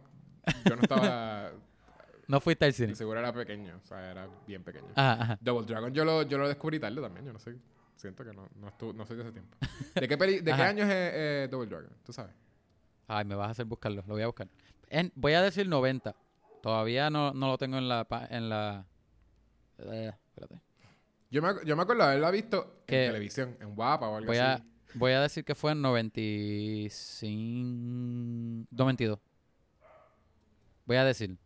yo 0.66 0.76
no 0.76 0.82
estaba. 0.82 1.52
No 2.30 2.39
fuiste 2.39 2.63
al 2.65 2.74
cine. 2.74 2.96
seguro 2.96 3.20
era 3.20 3.34
pequeño. 3.34 3.80
O 3.84 3.88
sea, 3.88 4.10
era 4.12 4.30
bien 4.48 4.63
pequeño. 4.63 4.88
Ajá, 4.96 5.22
ajá. 5.22 5.38
Double 5.42 5.65
Dragon 5.68 5.94
yo 5.94 6.06
lo, 6.06 6.22
yo 6.24 6.38
lo 6.38 6.48
descubrí 6.48 6.80
tarde 6.80 7.02
también, 7.02 7.26
yo 7.26 7.34
no 7.34 7.39
sé. 7.39 7.56
Siento 7.98 8.24
que 8.24 8.32
no, 8.34 8.48
no, 8.56 8.72
estu- 8.72 8.94
no 8.96 9.06
soy 9.06 9.18
de 9.18 9.24
ese 9.24 9.32
tiempo. 9.34 9.58
¿De 9.96 10.08
qué, 10.08 10.18
peli- 10.18 10.39
de 10.39 10.54
qué 10.56 10.62
año 10.62 10.84
es 10.86 10.89
eh, 10.89 11.12
eh, 11.44 11.48
Double 11.52 11.68
Dragon? 11.68 11.89
¿Tú 12.06 12.13
sabes? 12.13 12.34
Ay, 13.08 13.26
me 13.26 13.36
vas 13.36 13.50
a 13.50 13.52
hacer 13.52 13.65
buscarlo. 13.65 14.04
Lo 14.08 14.13
voy 14.13 14.24
a 14.24 14.28
buscar. 14.28 14.48
En- 14.89 15.12
voy 15.15 15.34
a 15.34 15.42
decir 15.42 15.68
90. 15.68 16.15
Todavía 16.62 17.10
no, 17.10 17.34
no 17.34 17.48
lo 17.48 17.58
tengo 17.58 17.78
en 17.78 17.89
la... 17.89 18.08
En 18.30 18.48
la 18.48 18.86
eh, 19.80 20.13
espérate. 20.30 20.62
Yo 21.32 21.42
me, 21.42 21.50
yo 21.65 21.76
me 21.76 21.82
acuerdo 21.82 22.04
de 22.04 22.10
haberla 22.10 22.32
visto 22.32 22.84
Que- 22.86 23.06
en 23.06 23.10
televisión, 23.12 23.58
en 23.60 23.76
Guapa 23.76 24.08
o 24.08 24.15
algo 24.18 24.28
Voy 24.28 24.38
así. 24.38 24.62
a, 24.62 24.65
voy 24.94 25.12
a 25.13 25.22
decir 25.22 25.44
que 25.44 25.56
fue 25.56 25.72
en 25.74 25.82
95... 25.82 28.68
92. 28.72 29.20
Voy 30.86 30.98
a 30.98 31.04
decir. 31.04 31.38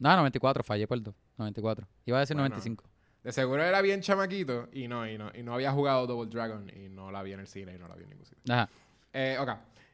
No, 0.00 0.16
94. 0.16 0.64
Fallé 0.64 0.88
por 0.88 1.00
2. 1.00 1.14
94. 1.38 1.86
Iba 2.06 2.16
a 2.16 2.20
decir 2.20 2.34
Bueno. 2.34 2.48
95. 2.48 2.84
De 3.22 3.32
seguro 3.32 3.62
era 3.62 3.82
bien 3.82 4.00
chamaquito 4.00 4.68
y 4.72 4.88
no, 4.88 5.06
y 5.06 5.18
no, 5.18 5.30
y 5.34 5.42
no 5.42 5.54
había 5.54 5.70
jugado 5.72 6.06
Double 6.06 6.30
Dragon 6.30 6.70
y 6.74 6.88
no 6.88 7.10
la 7.12 7.22
vi 7.22 7.32
en 7.34 7.40
el 7.40 7.46
cine 7.46 7.74
y 7.74 7.78
no 7.78 7.86
la 7.86 7.94
vi 7.94 8.04
en 8.04 8.10
ningún 8.10 8.24
sitio. 8.24 8.42
Ajá. 8.52 8.68
Eh, 9.12 9.36
ok. 9.38 9.50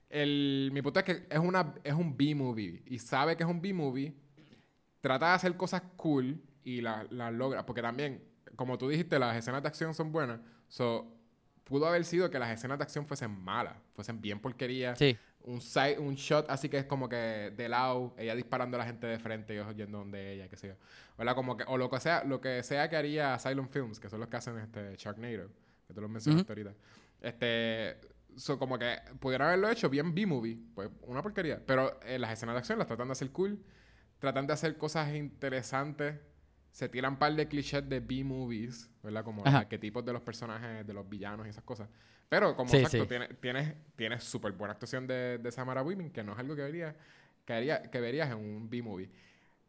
El, 0.09 0.71
mi 0.73 0.81
punto 0.81 1.01
es 1.01 1.05
que 1.05 1.27
es, 1.29 1.39
una, 1.39 1.75
es 1.83 1.93
un 1.93 2.17
B-movie 2.17 2.85
y 2.87 2.99
sabe 3.01 3.37
que 3.37 3.43
es 3.43 3.49
un 3.49 3.61
B-movie, 3.61 4.15
trata 5.01 5.31
de 5.31 5.33
hacer 5.33 5.57
cosas 5.57 5.83
cool 5.97 6.41
y 6.63 6.81
las 6.81 7.11
la 7.11 7.33
logra. 7.33 7.67
Porque 7.67 7.83
también, 7.83 8.23
como 8.55 8.79
tú 8.79 8.89
dijiste, 8.89 9.19
las 9.19 9.37
escenas 9.37 9.61
de 9.63 9.69
acción 9.69 9.93
son 9.93 10.13
buenas. 10.13 10.41
So, 10.69 11.13
pudo 11.65 11.89
haber 11.89 12.05
sido 12.05 12.31
que 12.31 12.39
las 12.39 12.51
escenas 12.51 12.79
de 12.79 12.85
acción 12.85 13.07
fuesen 13.07 13.33
malas, 13.33 13.75
fuesen 13.95 14.21
bien 14.21 14.39
porquería. 14.39 14.95
Sí. 14.95 15.19
Un, 15.47 15.61
side- 15.61 15.99
un 15.99 16.15
shot 16.17 16.51
así 16.51 16.69
que 16.69 16.77
es 16.79 16.85
como 16.87 17.09
que 17.09 17.17
de 17.57 17.69
lado, 17.69 18.15
ella 18.19 18.35
disparando 18.35 18.77
a 18.77 18.81
la 18.81 18.85
gente 18.87 19.07
de 19.07 19.19
frente 19.19 19.55
y 19.55 19.57
ellos 19.59 19.75
yendo 19.77 19.99
donde 19.99 20.33
ella, 20.35 20.49
qué 20.49 20.57
sé 20.57 20.69
yo. 20.69 20.75
¿Verdad? 21.17 21.35
Como 21.35 21.57
que, 21.57 21.65
o 21.69 21.79
lo 21.79 21.89
que 21.89 22.01
sea, 22.01 22.25
lo 22.25 22.41
que 22.41 22.63
sea 22.63 22.91
que 22.91 22.97
haría 22.97 23.35
Asylum 23.35 23.69
Films, 23.69 23.99
que 24.01 24.09
son 24.11 24.21
los 24.21 24.29
que 24.29 24.37
hacen 24.37 24.59
este 24.59 24.97
Sharknado, 24.97 25.49
que 25.87 25.95
tú 25.95 26.01
lo 26.01 26.09
mencionaste 26.09 26.53
ahorita. 26.53 26.75
Este, 27.21 27.97
so, 28.37 28.59
como 28.59 28.79
que 28.79 28.97
pudieran 29.21 29.49
haberlo 29.49 29.71
hecho 29.71 29.89
bien 29.89 30.15
B-movie, 30.15 30.59
pues 30.75 30.91
una 31.03 31.23
porquería. 31.23 31.63
Pero 31.65 31.99
eh, 32.03 32.19
las 32.19 32.33
escenas 32.33 32.55
de 32.55 32.59
acción 32.59 32.79
las 32.79 32.89
tratan 32.89 33.09
de 33.09 33.13
hacer 33.13 33.31
cool, 33.31 33.63
tratan 34.19 34.47
de 34.47 34.53
hacer 34.53 34.77
cosas 34.77 35.15
interesantes, 35.15 36.17
se 36.73 36.89
tiran 36.89 37.13
un 37.15 37.19
par 37.19 37.35
de 37.35 37.47
clichés 37.49 37.89
de 37.89 38.01
B-movies, 38.01 38.91
¿verdad? 39.03 39.25
Como 39.25 39.45
los 39.45 39.55
arquetipos 39.61 40.05
de 40.05 40.13
los 40.13 40.23
personajes, 40.23 40.87
de 40.87 40.93
los 40.93 41.09
villanos 41.09 41.47
y 41.47 41.51
esas 41.51 41.65
cosas. 41.65 41.89
Pero 42.29 42.57
como 42.57 42.69
Sí, 42.71 42.79
exacto, 42.79 43.03
sí. 43.03 43.09
tiene- 43.09 43.29
tienes, 43.41 43.75
tienes 43.95 44.25
súper 44.25 44.53
buena 44.53 44.73
actuación 44.73 45.07
de, 45.07 45.39
de 45.39 45.53
Samara 45.53 45.83
Weaving, 45.83 46.11
que 46.11 46.25
no 46.25 46.33
es 46.33 46.39
algo 46.39 46.57
que 46.57 46.63
verías, 46.63 46.95
que, 47.45 47.53
haría- 47.53 47.83
que 47.83 48.01
verías 48.01 48.31
en 48.31 48.39
un 48.39 48.69
B-movie. 48.69 49.09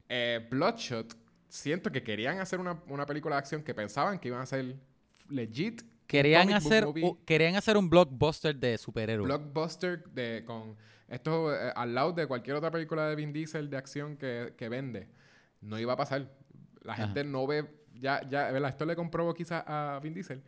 Eh, 0.09 0.47
Bloodshot, 0.49 1.15
siento 1.47 1.91
que 1.91 2.01
querían 2.03 2.39
hacer 2.39 2.59
una, 2.59 2.81
una 2.87 3.05
película 3.05 3.35
de 3.35 3.39
acción 3.39 3.63
que 3.63 3.73
pensaban 3.73 4.19
que 4.19 4.29
iban 4.29 4.41
a 4.41 4.45
ser 4.45 4.75
legit. 5.29 5.81
Querían 6.07 6.51
hacer, 6.53 6.85
u- 6.85 7.19
querían 7.25 7.55
hacer 7.55 7.77
un 7.77 7.89
blockbuster 7.89 8.55
de 8.55 8.77
superhéroes. 8.77 9.27
blockbuster 9.27 10.03
de, 10.09 10.43
con 10.45 10.75
esto 11.09 11.53
eh, 11.53 11.71
al 11.75 11.93
lado 11.93 12.13
de 12.13 12.25
cualquier 12.25 12.55
otra 12.55 12.71
película 12.71 13.07
de 13.09 13.15
Vin 13.15 13.33
Diesel 13.33 13.69
de 13.69 13.77
acción 13.77 14.17
que, 14.17 14.53
que 14.57 14.69
vende. 14.69 15.09
No 15.61 15.77
iba 15.79 15.93
a 15.93 15.97
pasar. 15.97 16.31
La 16.81 16.93
Ajá. 16.93 17.03
gente 17.03 17.23
no 17.25 17.45
ve, 17.45 17.65
ya, 17.93 18.21
ya, 18.29 18.49
¿verdad? 18.51 18.69
Esto 18.69 18.85
le 18.85 18.95
comprobó 18.95 19.33
quizás 19.33 19.63
a 19.67 19.99
Vin 20.01 20.13
Diesel, 20.13 20.41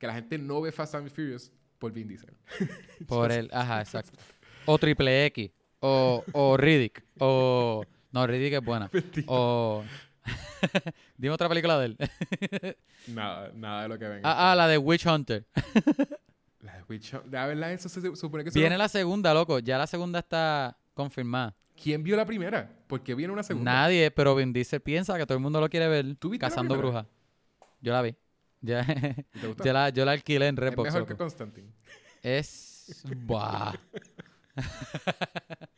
que 0.00 0.06
la 0.08 0.14
gente 0.14 0.36
no 0.38 0.60
ve 0.60 0.72
Fast 0.72 0.94
and 0.96 1.08
Furious 1.10 1.52
por 1.78 1.92
Vin 1.92 2.08
Diesel. 2.08 2.34
Por 3.06 3.30
el, 3.30 3.48
ajá, 3.52 3.80
exacto. 3.80 4.18
O 4.66 4.76
Triple 4.78 5.26
X. 5.26 5.50
O, 5.80 6.24
o 6.32 6.56
Riddick. 6.56 7.04
O. 7.18 7.84
No, 8.10 8.26
Riddick 8.26 8.54
es 8.54 8.64
buena. 8.64 8.90
O. 9.26 9.84
Dime 11.16 11.32
otra 11.32 11.48
película 11.48 11.78
de 11.78 11.86
él. 11.86 11.96
Nada, 13.08 13.50
nada 13.54 13.82
de 13.82 13.88
lo 13.88 13.98
que 13.98 14.06
venga. 14.08 14.28
ah, 14.28 14.52
ah, 14.52 14.54
la 14.56 14.68
de 14.68 14.76
Witch 14.78 15.06
Hunter. 15.06 15.46
La 16.60 16.76
de 16.76 16.82
Witch 16.88 17.14
Hunt- 17.14 17.30
La 17.30 17.46
verdad, 17.46 17.72
eso 17.72 17.88
se 17.88 18.14
supone 18.16 18.44
que... 18.44 18.50
Viene 18.50 18.70
no- 18.70 18.78
la 18.78 18.88
segunda, 18.88 19.32
loco. 19.32 19.58
Ya 19.60 19.78
la 19.78 19.86
segunda 19.86 20.18
está 20.18 20.76
confirmada. 20.94 21.54
¿Quién 21.82 22.02
vio 22.02 22.16
la 22.16 22.26
primera? 22.26 22.70
Porque 22.86 23.14
viene 23.14 23.32
una 23.32 23.42
segunda. 23.42 23.72
Nadie, 23.72 24.10
pero 24.10 24.34
Vin 24.34 24.52
Diesel 24.52 24.80
piensa 24.80 25.16
que 25.16 25.24
todo 25.24 25.36
el 25.38 25.42
mundo 25.42 25.60
lo 25.60 25.68
quiere 25.70 25.88
ver 25.88 26.14
¿Tú 26.16 26.28
viste 26.28 26.44
cazando 26.46 26.76
brujas. 26.76 27.06
Yo 27.80 27.92
la 27.92 28.02
vi. 28.02 28.14
Ya, 28.62 28.84
yo, 29.64 29.72
la, 29.72 29.88
yo 29.88 30.04
la 30.04 30.12
alquilé 30.12 30.46
en 30.48 30.54
es 30.54 30.58
Redbox. 30.60 30.84
mejor 30.86 31.00
loco. 31.00 31.08
que 31.12 31.16
Constantine. 31.16 31.72
Es. 32.22 33.02
Buah. 33.24 33.74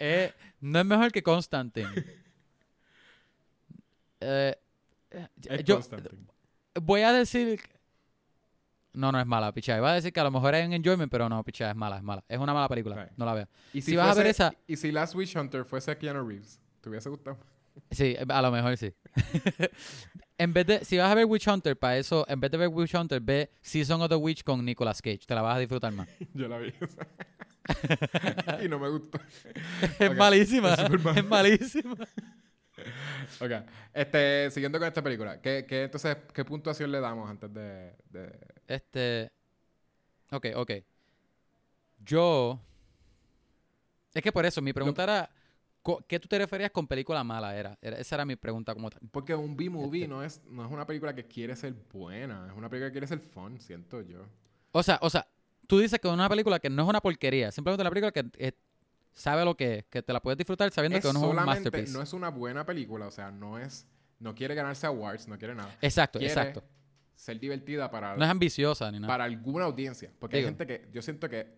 Eh, 0.00 0.32
no 0.60 0.78
es 0.78 0.84
mejor 0.86 1.10
que 1.10 1.22
Constantine. 1.24 1.88
Eh, 4.20 4.54
eh, 5.10 5.28
Es 5.48 5.64
yo 5.64 5.74
Constantine. 5.76 6.24
voy 6.80 7.00
a 7.02 7.12
decir. 7.12 7.60
No, 8.92 9.10
no 9.12 9.20
es 9.20 9.26
mala, 9.26 9.52
picha. 9.52 9.76
Iba 9.76 9.90
a 9.90 9.94
decir 9.94 10.12
que 10.12 10.20
a 10.20 10.24
lo 10.24 10.30
mejor 10.30 10.54
es 10.54 10.66
un 10.66 10.72
enjoyment, 10.72 11.10
pero 11.10 11.28
no, 11.28 11.42
picha, 11.44 11.70
es 11.70 11.76
mala, 11.76 11.96
es 11.98 12.02
mala. 12.02 12.24
Es 12.28 12.38
una 12.38 12.54
mala 12.54 12.68
película. 12.68 12.94
Right. 13.04 13.12
No 13.16 13.24
la 13.26 13.34
veo. 13.34 13.48
Y 13.72 13.82
Si 13.82 13.96
vas 13.96 14.10
a 14.10 14.14
ver 14.14 14.26
fuese- 14.26 14.30
esa- 14.30 14.54
Y 14.66 14.76
si 14.76 14.92
Last 14.92 15.14
Witch 15.14 15.36
Hunter 15.36 15.64
fuese 15.64 15.96
Keanu 15.98 16.26
Reeves, 16.26 16.60
¿te 16.80 16.88
hubiese 16.88 17.08
gustado? 17.08 17.38
Sí, 17.90 18.16
a 18.28 18.42
lo 18.42 18.50
mejor 18.50 18.76
sí. 18.76 18.92
en 20.38 20.52
vez 20.52 20.66
de, 20.66 20.84
si 20.84 20.96
vas 20.98 21.10
a 21.10 21.14
ver 21.14 21.24
Witch 21.24 21.46
Hunter, 21.48 21.76
para 21.78 21.98
eso, 21.98 22.24
en 22.28 22.40
vez 22.40 22.50
de 22.50 22.58
ver 22.58 22.68
Witch 22.68 22.94
Hunter, 22.94 23.20
ve 23.20 23.50
Season 23.60 24.00
of 24.00 24.08
the 24.08 24.14
Witch 24.14 24.44
con 24.44 24.64
Nicolas 24.64 25.02
Cage. 25.02 25.20
Te 25.26 25.34
la 25.34 25.42
vas 25.42 25.56
a 25.56 25.58
disfrutar 25.58 25.92
más. 25.92 26.08
Yo 26.34 26.48
la 26.48 26.58
vi. 26.58 26.72
y 28.64 28.68
no 28.68 28.78
me 28.78 28.88
gustó. 28.88 29.18
es 29.98 30.16
malísima. 30.16 30.74
es 30.74 31.24
malísima. 31.24 31.96
Ok. 33.40 33.50
Este, 33.92 34.50
siguiendo 34.50 34.78
con 34.78 34.88
esta 34.88 35.02
película, 35.02 35.40
¿qué, 35.40 35.66
qué, 35.68 35.84
entonces, 35.84 36.16
¿qué 36.32 36.44
puntuación 36.44 36.92
le 36.92 37.00
damos 37.00 37.28
antes 37.28 37.52
de, 37.52 37.94
de- 38.10 38.38
Este. 38.66 39.32
Ok, 40.30 40.46
ok. 40.54 40.70
Yo. 42.04 42.60
Es 44.14 44.22
que 44.22 44.32
por 44.32 44.46
eso, 44.46 44.62
mi 44.62 44.72
pregunta 44.72 45.02
era. 45.02 45.30
¿Qué 46.06 46.20
tú 46.20 46.28
te 46.28 46.38
referías 46.38 46.70
con 46.70 46.86
película 46.86 47.22
mala? 47.24 47.56
Era, 47.56 47.78
Era- 47.80 47.98
esa 47.98 48.16
era 48.16 48.24
mi 48.24 48.36
pregunta 48.36 48.74
como 48.74 48.90
tal. 48.90 49.00
Porque 49.10 49.34
un 49.34 49.56
B-movie 49.56 50.02
Este. 50.02 50.08
no, 50.14 50.22
es, 50.22 50.42
no 50.48 50.64
es 50.66 50.70
una 50.70 50.86
película 50.86 51.14
que 51.14 51.24
quiere 51.26 51.56
ser 51.56 51.74
buena, 51.92 52.46
es 52.50 52.56
una 52.56 52.68
película 52.68 52.88
que 52.90 52.92
quiere 52.92 53.06
ser 53.06 53.20
fun, 53.20 53.58
siento 53.60 54.02
yo. 54.02 54.26
O 54.72 54.82
sea, 54.82 54.98
o 55.02 55.08
sea, 55.10 55.26
tú 55.66 55.78
dices 55.78 55.98
que 55.98 56.08
es 56.08 56.14
una 56.14 56.28
película 56.28 56.58
que 56.58 56.68
no 56.70 56.82
es 56.82 56.88
una 56.88 57.00
porquería. 57.00 57.50
Simplemente 57.52 57.80
una 57.82 57.90
película 57.90 58.12
que 58.12 58.26
eh, 58.38 58.52
sabe 59.14 59.44
lo 59.44 59.56
que 59.56 59.78
es, 59.78 59.84
que 59.86 60.02
te 60.02 60.12
la 60.12 60.20
puedes 60.20 60.36
disfrutar 60.36 60.70
sabiendo 60.70 60.98
Es 60.98 61.04
que 61.04 61.12
no 61.12 61.18
es 61.24 61.30
un 61.30 61.36
masterpiece. 61.36 61.92
no 61.92 62.02
es 62.02 62.12
una 62.12 62.28
buena 62.28 62.64
película, 62.66 63.06
o 63.06 63.10
sea, 63.10 63.30
no 63.30 63.58
es, 63.58 63.86
no 64.20 64.34
quiere 64.34 64.54
ganarse 64.54 64.86
awards, 64.86 65.26
no 65.26 65.38
quiere 65.38 65.54
nada. 65.54 65.74
exacto, 65.80 66.18
Quiere 66.18 66.32
exacto. 66.32 66.62
ser 67.14 67.40
divertida 67.40 67.90
para, 67.90 68.16
No 68.16 68.24
es 68.24 68.30
ambiciosa 68.30 68.90
ni 68.92 68.98
nada. 69.00 69.08
para 69.12 69.24
alguna 69.24 69.64
audiencia. 69.64 70.12
Porque 70.18 70.36
hay 70.36 70.44
gente 70.44 70.66
que, 70.66 70.88
yo 70.92 71.02
siento 71.02 71.28
que 71.28 71.57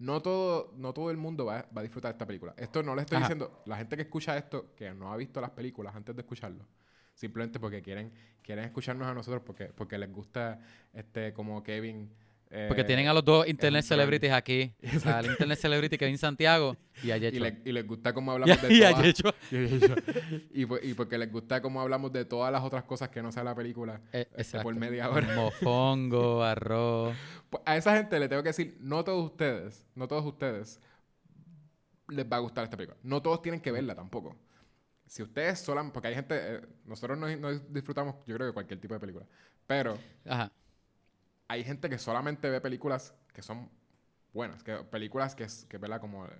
no 0.00 0.22
todo, 0.22 0.72
no 0.76 0.92
todo 0.92 1.10
el 1.10 1.18
mundo 1.18 1.44
va, 1.44 1.66
va 1.76 1.80
a 1.80 1.82
disfrutar 1.82 2.10
de 2.10 2.14
esta 2.14 2.26
película. 2.26 2.54
Esto 2.56 2.82
no 2.82 2.94
le 2.94 3.02
estoy 3.02 3.18
Ajá. 3.18 3.26
diciendo, 3.26 3.62
la 3.66 3.76
gente 3.76 3.96
que 3.96 4.02
escucha 4.02 4.36
esto, 4.36 4.74
que 4.74 4.92
no 4.92 5.12
ha 5.12 5.16
visto 5.16 5.40
las 5.40 5.50
películas 5.50 5.94
antes 5.94 6.16
de 6.16 6.22
escucharlo, 6.22 6.66
simplemente 7.14 7.60
porque 7.60 7.82
quieren, 7.82 8.10
quieren 8.42 8.64
escucharnos 8.64 9.06
a 9.06 9.14
nosotros, 9.14 9.42
porque, 9.44 9.66
porque 9.66 9.98
les 9.98 10.10
gusta 10.10 10.58
este 10.92 11.32
como 11.32 11.62
Kevin. 11.62 12.10
Eh, 12.52 12.64
Porque 12.68 12.82
tienen 12.84 13.06
a 13.08 13.14
los 13.14 13.24
dos 13.24 13.46
internet 13.46 13.84
celebrities 13.84 14.32
aquí. 14.32 14.72
Al 15.04 15.26
internet 15.26 15.58
celebrity 15.58 15.96
Kevin 15.96 16.18
Santiago 16.18 16.76
y 17.02 17.10
a 17.12 17.16
y, 17.16 17.20
Yecho. 17.20 17.40
le- 17.40 17.62
y 17.64 17.70
les 17.72 17.86
gusta 17.86 18.12
cómo 18.12 18.32
Y 18.32 18.34
hablamos 18.34 18.58
a, 18.64 18.66
de 18.66 18.74
y 18.74 18.82
a 18.82 18.90
todas- 18.90 19.04
Yecho. 19.04 19.34
y, 20.52 20.66
po- 20.66 20.78
y 20.82 20.94
porque 20.94 21.16
les 21.16 21.30
gusta 21.30 21.62
cómo 21.62 21.80
hablamos 21.80 22.12
de 22.12 22.24
todas 22.24 22.50
las 22.52 22.62
otras 22.64 22.84
cosas 22.84 23.08
que 23.08 23.22
no 23.22 23.30
sea 23.32 23.44
la 23.44 23.54
película 23.54 24.00
Eh, 24.12 24.26
este, 24.30 24.42
exacto. 24.42 24.64
por 24.64 24.74
media 24.74 25.08
hora. 25.10 25.34
Mofongo, 25.36 26.42
arroz. 26.42 27.14
Pues 27.50 27.62
a 27.66 27.76
esa 27.76 27.96
gente 27.96 28.18
le 28.18 28.28
tengo 28.28 28.42
que 28.42 28.48
decir, 28.50 28.76
no 28.80 29.04
todos 29.04 29.24
ustedes, 29.24 29.86
no 29.94 30.08
todos 30.08 30.24
ustedes 30.26 30.80
les 32.08 32.26
va 32.26 32.36
a 32.36 32.40
gustar 32.40 32.64
esta 32.64 32.76
película. 32.76 32.98
No 33.02 33.22
todos 33.22 33.42
tienen 33.42 33.60
que 33.60 33.70
verla 33.70 33.94
tampoco. 33.94 34.36
Si 35.06 35.22
ustedes 35.22 35.58
solan, 35.60 35.92
porque 35.92 36.08
hay 36.08 36.14
gente, 36.14 36.34
eh, 36.38 36.60
nosotros 36.84 37.18
no, 37.18 37.28
no 37.36 37.52
disfrutamos, 37.58 38.16
yo 38.26 38.34
creo 38.36 38.48
que 38.48 38.54
cualquier 38.54 38.80
tipo 38.80 38.94
de 38.94 39.00
película, 39.00 39.26
pero 39.66 39.98
Ajá. 40.24 40.52
Hay 41.50 41.64
gente 41.64 41.88
que 41.88 41.98
solamente 41.98 42.48
ve 42.48 42.60
películas 42.60 43.12
que 43.34 43.42
son 43.42 43.68
buenas, 44.32 44.62
que 44.62 44.76
películas 44.84 45.34
que, 45.34 45.44
es- 45.44 45.66
que 45.68 45.78
¿verdad? 45.78 46.00
Como 46.00 46.26
eh, 46.26 46.30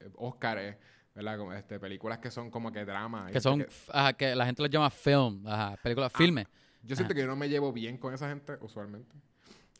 eh, 0.00 0.10
Oscar, 0.16 0.78
¿verdad? 1.14 1.38
Como, 1.38 1.52
este, 1.54 1.80
películas 1.80 2.18
que 2.18 2.30
son 2.30 2.50
como 2.50 2.70
que 2.70 2.84
drama. 2.84 3.30
Que 3.32 3.40
son, 3.40 3.62
f- 3.62 3.90
ajá, 3.92 4.12
que 4.12 4.34
la 4.34 4.44
gente 4.46 4.60
los 4.62 4.70
llama 4.70 4.90
film. 4.90 5.46
Ajá, 5.46 5.76
películas, 5.82 6.12
filmes. 6.12 6.46
Yo 6.82 6.94
siento 6.96 7.14
que 7.14 7.20
yo 7.20 7.26
no 7.26 7.36
me 7.36 7.48
llevo 7.48 7.72
bien 7.72 7.96
con 7.98 8.12
esa 8.14 8.28
gente 8.28 8.56
usualmente. 8.60 9.14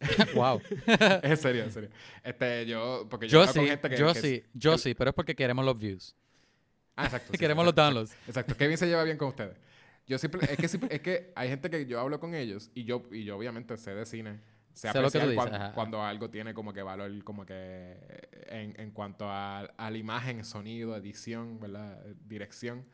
wow. 0.34 0.60
es 1.22 1.40
serio, 1.40 1.64
en 1.64 1.70
serio. 1.70 1.90
Este, 2.24 2.64
yo, 2.66 3.06
porque 3.10 3.28
yo, 3.28 3.40
Yo 3.44 3.52
con 3.52 3.62
sí, 3.62 3.68
gente 3.68 3.88
que... 3.90 3.96
yo 3.98 4.12
que- 4.14 4.20
sí, 4.20 4.42
yo 4.54 4.72
que- 4.72 4.78
sí, 4.78 4.94
pero 4.94 5.10
es 5.10 5.14
porque 5.14 5.34
queremos 5.34 5.64
los 5.64 5.78
views. 5.78 6.16
Ah, 6.96 7.04
exacto. 7.04 7.28
sí, 7.32 7.38
queremos 7.38 7.64
los 7.66 7.74
downloads. 7.74 8.10
Exacto, 8.12 8.30
exacto. 8.30 8.56
Kevin 8.56 8.78
se 8.78 8.86
lleva 8.86 9.04
bien 9.04 9.18
con 9.18 9.28
ustedes. 9.28 9.56
Yo 10.06 10.18
simple, 10.18 10.40
es 10.50 10.56
que 10.56 10.94
es 10.94 11.00
que 11.02 11.32
hay 11.36 11.48
gente 11.50 11.70
que 11.70 11.84
yo 11.86 12.00
hablo 12.00 12.18
con 12.18 12.34
ellos 12.34 12.70
y 12.74 12.84
yo 12.84 13.02
y 13.12 13.24
yo 13.24 13.36
obviamente 13.36 13.76
sé 13.76 13.94
de 13.94 14.04
cine, 14.06 14.40
que 14.82 14.88
apreciar 14.88 15.24
tú 15.24 15.30
dices, 15.30 15.70
cuando 15.74 16.02
algo 16.02 16.30
tiene 16.30 16.54
como 16.54 16.72
que 16.72 16.82
valor 16.82 17.24
como 17.24 17.44
que 17.44 17.96
en, 18.46 18.78
en 18.80 18.90
cuanto 18.90 19.28
a, 19.28 19.60
a 19.60 19.90
la 19.90 19.96
imagen, 19.98 20.44
sonido, 20.44 20.96
edición, 20.96 21.58
¿verdad? 21.60 22.04
Dirección. 22.26 22.84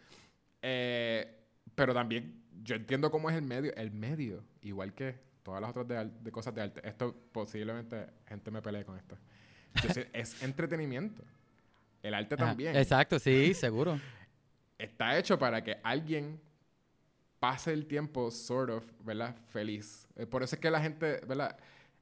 Eh, 0.62 1.44
pero 1.75 1.94
también 1.94 2.42
yo 2.62 2.75
entiendo 2.77 3.11
cómo 3.11 3.31
es 3.31 3.37
el 3.37 3.42
medio, 3.42 3.75
el 3.77 3.90
medio, 3.90 4.44
igual 4.62 4.94
que 4.94 5.18
todas 5.42 5.61
las 5.61 5.70
otras 5.70 5.87
de, 5.87 6.11
de 6.22 6.33
cosas 6.33 6.55
de 6.55 6.62
arte. 6.62 6.88
Esto 6.88 7.14
posiblemente 7.33 8.07
gente 8.27 8.51
me 8.51 8.61
pelee 8.62 8.85
con 8.85 8.96
esto. 8.96 9.16
Sé, 9.92 10.09
es 10.12 10.42
entretenimiento. 10.42 11.22
El 12.03 12.14
arte 12.14 12.35
Ajá, 12.35 12.46
también 12.46 12.75
Exacto, 12.77 13.18
sí, 13.18 13.55
seguro. 13.55 14.01
está 14.79 15.18
hecho 15.18 15.38
para 15.38 15.62
que 15.62 15.79
alguien 15.83 16.40
pase 17.38 17.72
el 17.72 17.87
tiempo, 17.87 18.31
sort 18.31 18.70
of, 18.70 18.85
¿verdad? 19.05 19.37
Feliz. 19.49 20.09
Eh, 20.16 20.27
por 20.27 20.42
eso 20.42 20.57
es 20.57 20.61
que 20.61 20.70
la 20.70 20.81
gente, 20.81 21.20
¿verdad? 21.27 21.57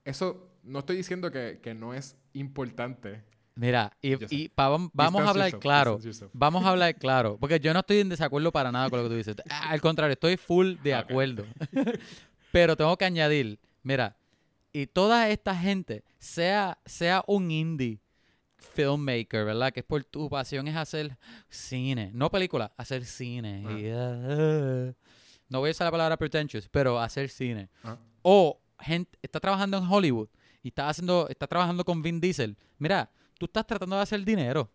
Eso, 0.04 0.50
no 0.62 0.80
estoy 0.80 0.96
diciendo 0.96 1.30
que, 1.30 1.60
que 1.62 1.74
no 1.74 1.94
es 1.94 2.16
importante. 2.34 3.22
Mira, 3.56 3.96
y, 4.02 4.14
y 4.34 4.48
pa- 4.48 4.68
vam- 4.68 4.90
vamos 4.92 5.22
Distance 5.22 5.26
a 5.26 5.30
hablar 5.30 5.50
yourself, 5.50 5.62
claro. 5.62 5.98
Vamos 6.32 6.64
a 6.64 6.68
hablar 6.70 6.94
claro. 6.98 7.36
Porque 7.38 7.60
yo 7.60 7.72
no 7.72 7.80
estoy 7.80 8.00
en 8.00 8.08
desacuerdo 8.08 8.50
para 8.50 8.72
nada 8.72 8.90
con 8.90 8.98
lo 8.98 9.04
que 9.04 9.10
tú 9.10 9.16
dices. 9.16 9.36
Al 9.48 9.80
contrario, 9.80 10.14
estoy 10.14 10.36
full 10.36 10.74
de 10.82 10.94
acuerdo. 10.94 11.44
Pero 12.52 12.76
tengo 12.76 12.96
que 12.96 13.04
añadir, 13.04 13.58
mira, 13.82 14.16
y 14.72 14.86
toda 14.86 15.28
esta 15.28 15.54
gente, 15.56 16.04
sea, 16.18 16.78
sea 16.84 17.22
un 17.26 17.50
indie 17.50 18.00
filmmaker, 18.56 19.44
¿verdad? 19.44 19.72
Que 19.72 19.80
es 19.80 19.86
por 19.86 20.02
tu 20.04 20.28
pasión 20.28 20.66
es 20.68 20.76
hacer 20.76 21.16
cine, 21.48 22.10
no 22.14 22.30
película, 22.30 22.72
hacer 22.76 23.04
cine. 23.04 23.60
Y, 23.78 24.94
no 25.48 25.60
voy 25.60 25.68
a 25.68 25.72
usar 25.72 25.86
la 25.86 25.90
palabra 25.90 26.16
pretentious, 26.16 26.68
pero 26.68 26.98
hacer 27.00 27.28
cine. 27.28 27.68
O 28.22 28.60
gente 28.84 29.18
está 29.22 29.40
trabajando 29.40 29.78
en 29.78 29.84
Hollywood 29.90 30.28
y 30.62 30.68
está 30.68 30.88
haciendo, 30.88 31.26
está 31.28 31.46
trabajando 31.46 31.84
con 31.84 32.02
Vin 32.02 32.20
Diesel. 32.20 32.56
Mira, 32.78 33.10
tú 33.38 33.46
estás 33.46 33.66
tratando 33.66 33.96
de 33.96 34.02
hacer 34.02 34.24
dinero. 34.24 34.70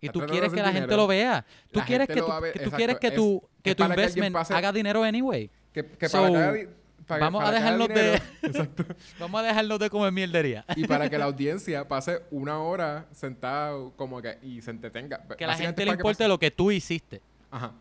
Y 0.00 0.08
tú 0.10 0.20
quieres 0.26 0.52
que 0.52 0.60
la 0.60 0.70
gente 0.72 0.94
lo 0.96 1.06
vea. 1.06 1.46
Tú 1.72 1.78
La 1.78 1.86
quieres 1.86 2.06
que 2.08 2.16
tu, 2.20 2.40
ver, 2.40 2.52
que 2.52 2.60
tú 2.60 2.70
quieres 2.72 2.98
que 2.98 3.06
es- 3.06 3.14
tu, 3.14 3.42
que 3.62 3.74
que 3.74 3.82
investment 3.82 4.34
pase- 4.34 4.52
haga 4.54 4.70
dinero 4.72 5.02
anyway. 5.02 5.50
Que, 5.72 5.86
que 5.86 6.08
So, 6.10 6.22
para 6.30 6.68
para- 7.06 7.24
vamos 7.24 7.40
a 7.42 7.44
para 7.46 7.56
dejarnos 7.58 7.88
de-. 7.88 8.22
Vamos 9.18 9.40
a 9.40 9.44
dejarnos 9.44 9.78
de 9.78 9.90
comer 9.90 10.12
mierdería. 10.12 10.64
Y 10.76 10.86
para 10.86 11.08
que 11.08 11.16
la 11.18 11.24
audiencia 11.32 11.86
pase 11.88 12.22
una 12.30 12.58
hora 12.60 13.06
sentada 13.12 13.72
como 13.96 14.20
que 14.20 14.38
y 14.42 14.60
se 14.60 14.70
entretenga. 14.72 15.22
Que 15.38 15.46
la 15.46 15.56
gente 15.56 15.84
le 15.86 15.92
importe 15.92 16.28
lo 16.28 16.38
que 16.38 16.50
tú 16.50 16.70
hiciste 16.70 17.22
Ajá. 17.50 17.72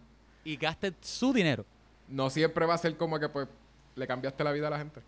y 0.46 0.56
gaste 0.56 0.94
su 1.02 1.34
dinero. 1.34 1.66
No 2.08 2.30
siempre 2.30 2.66
va 2.66 2.76
a 2.76 2.78
ser 2.78 2.96
como 2.98 3.20
que 3.20 3.28
pues 3.30 3.48
le 3.96 4.08
cambiaste 4.08 4.44
la 4.44 4.52
vida 4.54 4.68
a 4.68 4.72
la 4.72 4.78
gente. 4.78 5.02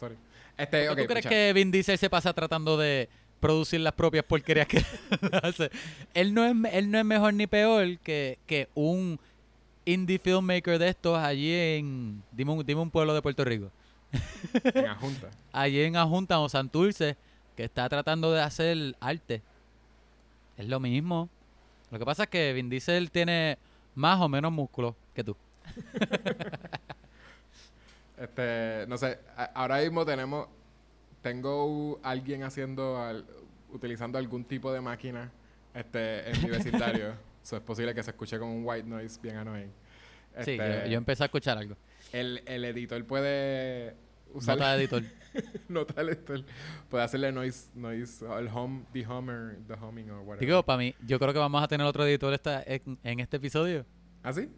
Sorry. 0.00 0.16
Este, 0.56 0.88
¿Tú 0.88 1.06
crees 1.06 1.26
que 1.26 1.52
Vin 1.52 1.70
Diesel 1.70 1.98
se 1.98 2.08
pasa 2.08 2.32
tratando 2.32 2.78
de 2.78 3.10
producir 3.38 3.80
las 3.80 3.92
propias 3.92 4.24
porquerías 4.24 4.66
que 4.66 4.78
hace? 5.42 5.70
Él 6.14 6.32
no 6.32 6.42
es, 6.42 6.54
él 6.72 6.90
no 6.90 6.98
es 6.98 7.04
mejor 7.04 7.34
ni 7.34 7.46
peor 7.46 7.98
que, 7.98 8.38
que 8.46 8.70
un 8.74 9.20
indie 9.84 10.18
filmmaker 10.18 10.78
de 10.78 10.88
estos 10.88 11.18
allí 11.18 11.52
en... 11.52 12.22
Dime 12.32 12.52
un, 12.52 12.64
dime 12.64 12.80
un 12.80 12.90
pueblo 12.90 13.12
de 13.12 13.20
Puerto 13.20 13.44
Rico. 13.44 13.70
en 14.64 14.86
Ajunta. 14.86 15.28
Allí 15.52 15.82
en 15.82 15.96
Ajunta 15.96 16.40
o 16.40 16.48
Santurce 16.48 17.16
que 17.56 17.64
está 17.64 17.88
tratando 17.88 18.32
de 18.32 18.40
hacer 18.40 18.96
arte. 19.00 19.42
Es 20.56 20.66
lo 20.66 20.80
mismo. 20.80 21.28
Lo 21.90 21.98
que 21.98 22.06
pasa 22.06 22.22
es 22.22 22.30
que 22.30 22.54
Vin 22.54 22.70
Diesel 22.70 23.10
tiene 23.10 23.58
más 23.94 24.18
o 24.20 24.28
menos 24.30 24.50
músculo 24.50 24.96
que 25.12 25.24
tú. 25.24 25.36
Este, 28.20 28.84
no 28.86 28.98
sé, 28.98 29.18
ahora 29.54 29.78
mismo 29.78 30.04
tenemos, 30.04 30.46
tengo 31.22 31.98
alguien 32.02 32.42
haciendo, 32.42 32.98
al- 33.00 33.26
utilizando 33.72 34.18
algún 34.18 34.44
tipo 34.44 34.72
de 34.72 34.80
máquina 34.80 35.30
este, 35.74 36.30
en 36.30 36.42
mi 36.42 36.50
vecindario. 36.50 37.14
so, 37.42 37.56
es 37.56 37.62
posible 37.62 37.94
que 37.94 38.02
se 38.02 38.10
escuche 38.10 38.38
como 38.38 38.54
un 38.54 38.62
white 38.64 38.86
noise 38.86 39.18
bien 39.22 39.36
annoying. 39.36 39.70
Sí, 40.44 40.56
yo, 40.56 40.62
Este, 40.62 40.90
yo 40.90 40.98
empecé 40.98 41.22
a 41.24 41.26
escuchar 41.26 41.58
algo. 41.58 41.76
el, 42.12 42.42
el 42.46 42.64
editor 42.64 43.04
puede 43.04 43.96
usar 44.32 44.56
Nota 44.58 44.72
de 44.76 44.78
editor. 44.84 45.02
nota 45.68 46.00
el 46.02 46.08
editor, 46.10 46.44
puede 46.88 47.04
hacerle 47.04 47.32
noise, 47.32 47.68
noise, 47.74 48.24
el 48.38 48.48
home, 48.48 48.84
the 48.92 49.06
hummer, 49.06 49.56
the 49.66 49.74
humming 49.74 50.10
o 50.10 50.20
whatever. 50.22 50.40
Digo, 50.40 50.62
para 50.64 50.78
mí, 50.78 50.94
yo 51.06 51.18
creo 51.18 51.32
que 51.32 51.38
vamos 51.38 51.62
a 51.62 51.68
tener 51.68 51.86
otro 51.86 52.04
editor 52.04 52.32
esta, 52.34 52.62
en, 52.66 52.98
en 53.02 53.20
este 53.20 53.38
episodio. 53.38 53.86
¿Ah, 54.22 54.32
sí? 54.32 54.48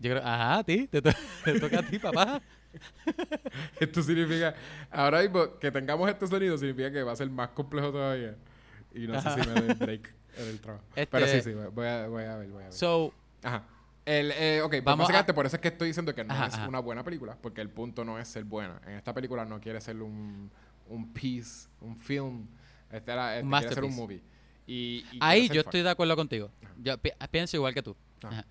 Yo 0.00 0.10
creo, 0.10 0.22
ajá, 0.26 0.58
a 0.58 0.64
ti, 0.64 0.88
te, 0.88 1.00
to- 1.00 1.10
te 1.44 1.60
toca 1.60 1.78
a 1.78 1.82
ti, 1.82 1.98
papá. 1.98 2.42
Esto 3.80 4.02
significa, 4.02 4.54
ahora 4.90 5.22
mismo 5.22 5.58
que 5.58 5.70
tengamos 5.70 6.08
este 6.08 6.26
sonido 6.26 6.56
significa 6.58 6.90
que 6.92 7.02
va 7.02 7.12
a 7.12 7.16
ser 7.16 7.28
más 7.30 7.50
complejo 7.50 7.90
todavía. 7.92 8.36
Y 8.94 9.06
no 9.06 9.20
sé 9.20 9.30
si 9.42 9.48
me 9.48 9.60
doy 9.60 9.74
break 9.74 10.14
en 10.36 10.46
el 10.48 10.60
trabajo. 10.60 10.84
Este- 10.94 11.06
Pero 11.06 11.26
sí, 11.26 11.40
sí, 11.42 11.52
voy 11.52 11.86
a, 11.86 12.06
voy 12.08 12.24
a 12.24 12.36
ver, 12.36 12.48
voy 12.48 12.62
a 12.62 12.66
ver. 12.66 12.72
So, 12.72 13.12
Ajá. 13.42 13.64
El, 14.04 14.32
eh, 14.32 14.60
ok, 14.62 14.70
pues 14.70 14.84
Vamos 14.84 15.00
a- 15.00 15.02
básicamente 15.04 15.32
por 15.34 15.46
eso 15.46 15.56
es 15.56 15.62
que 15.62 15.68
estoy 15.68 15.88
diciendo 15.88 16.12
que 16.14 16.24
no 16.24 16.34
Ajá, 16.34 16.46
es 16.46 16.54
ajá. 16.54 16.68
una 16.68 16.80
buena 16.80 17.04
película, 17.04 17.36
porque 17.40 17.60
el 17.60 17.70
punto 17.70 18.04
no 18.04 18.18
es 18.18 18.26
ser 18.28 18.44
buena. 18.44 18.80
En 18.86 18.92
esta 18.94 19.14
película 19.14 19.44
no 19.44 19.60
quiere 19.60 19.80
ser 19.80 19.96
un, 20.02 20.50
un 20.88 21.12
piece, 21.12 21.68
un 21.80 21.96
film. 21.96 22.46
Este 22.90 23.12
era, 23.12 23.36
este 23.38 23.48
quiere 23.48 23.66
hacer 23.68 23.84
un 23.84 23.94
movie. 23.96 24.20
Y, 24.66 25.04
y 25.12 25.18
Ahí 25.20 25.46
ser 25.46 25.56
yo 25.56 25.62
fan. 25.62 25.68
estoy 25.68 25.82
de 25.82 25.90
acuerdo 25.90 26.16
contigo. 26.16 26.50
Yo 26.82 26.98
pi- 26.98 27.12
pienso 27.30 27.56
igual 27.56 27.72
que 27.74 27.82
tú. 27.82 27.96
Ajá. 28.22 28.44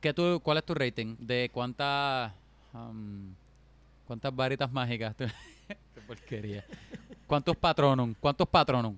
¿Qué 0.00 0.12
tú. 0.12 0.40
¿Cuál 0.42 0.58
es 0.58 0.64
tu 0.64 0.74
rating? 0.74 1.16
¿De 1.20 1.50
cuántas. 1.52 2.32
um, 2.74 3.32
¿Cuántas 4.06 4.34
varitas 4.34 4.70
mágicas? 4.70 5.14
Qué 5.66 6.00
porquería. 6.06 6.64
¿Cuántos 7.26 7.56
patronum? 7.56 8.14
¿Cuántos 8.20 8.48
patronum? 8.48 8.96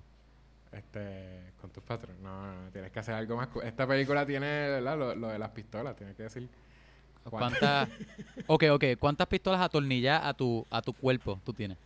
Este, 0.71 1.51
con 1.59 1.71
tus 1.71 1.81
patrones. 1.83 2.21
No, 2.21 2.41
no, 2.45 2.63
no, 2.65 2.69
tienes 2.69 2.91
que 2.91 2.99
hacer 2.99 3.15
algo 3.15 3.35
más. 3.37 3.47
cu- 3.47 3.61
Esta 3.61 3.87
película 3.87 4.25
tiene. 4.25 4.79
Lo, 4.81 5.15
lo 5.15 5.27
de 5.29 5.39
las 5.39 5.49
pistolas, 5.49 5.95
tienes 5.95 6.15
que 6.15 6.23
decir. 6.23 6.47
¿Cuántas. 7.23 7.89
ok, 8.47 8.63
ok. 8.71 8.83
¿Cuántas 8.99 9.25
pistolas 9.27 9.61
atornilladas 9.61 10.25
a 10.25 10.33
tu, 10.35 10.65
a 10.69 10.81
tu 10.81 10.93
cuerpo 10.93 11.39
tú 11.43 11.53
tienes? 11.53 11.77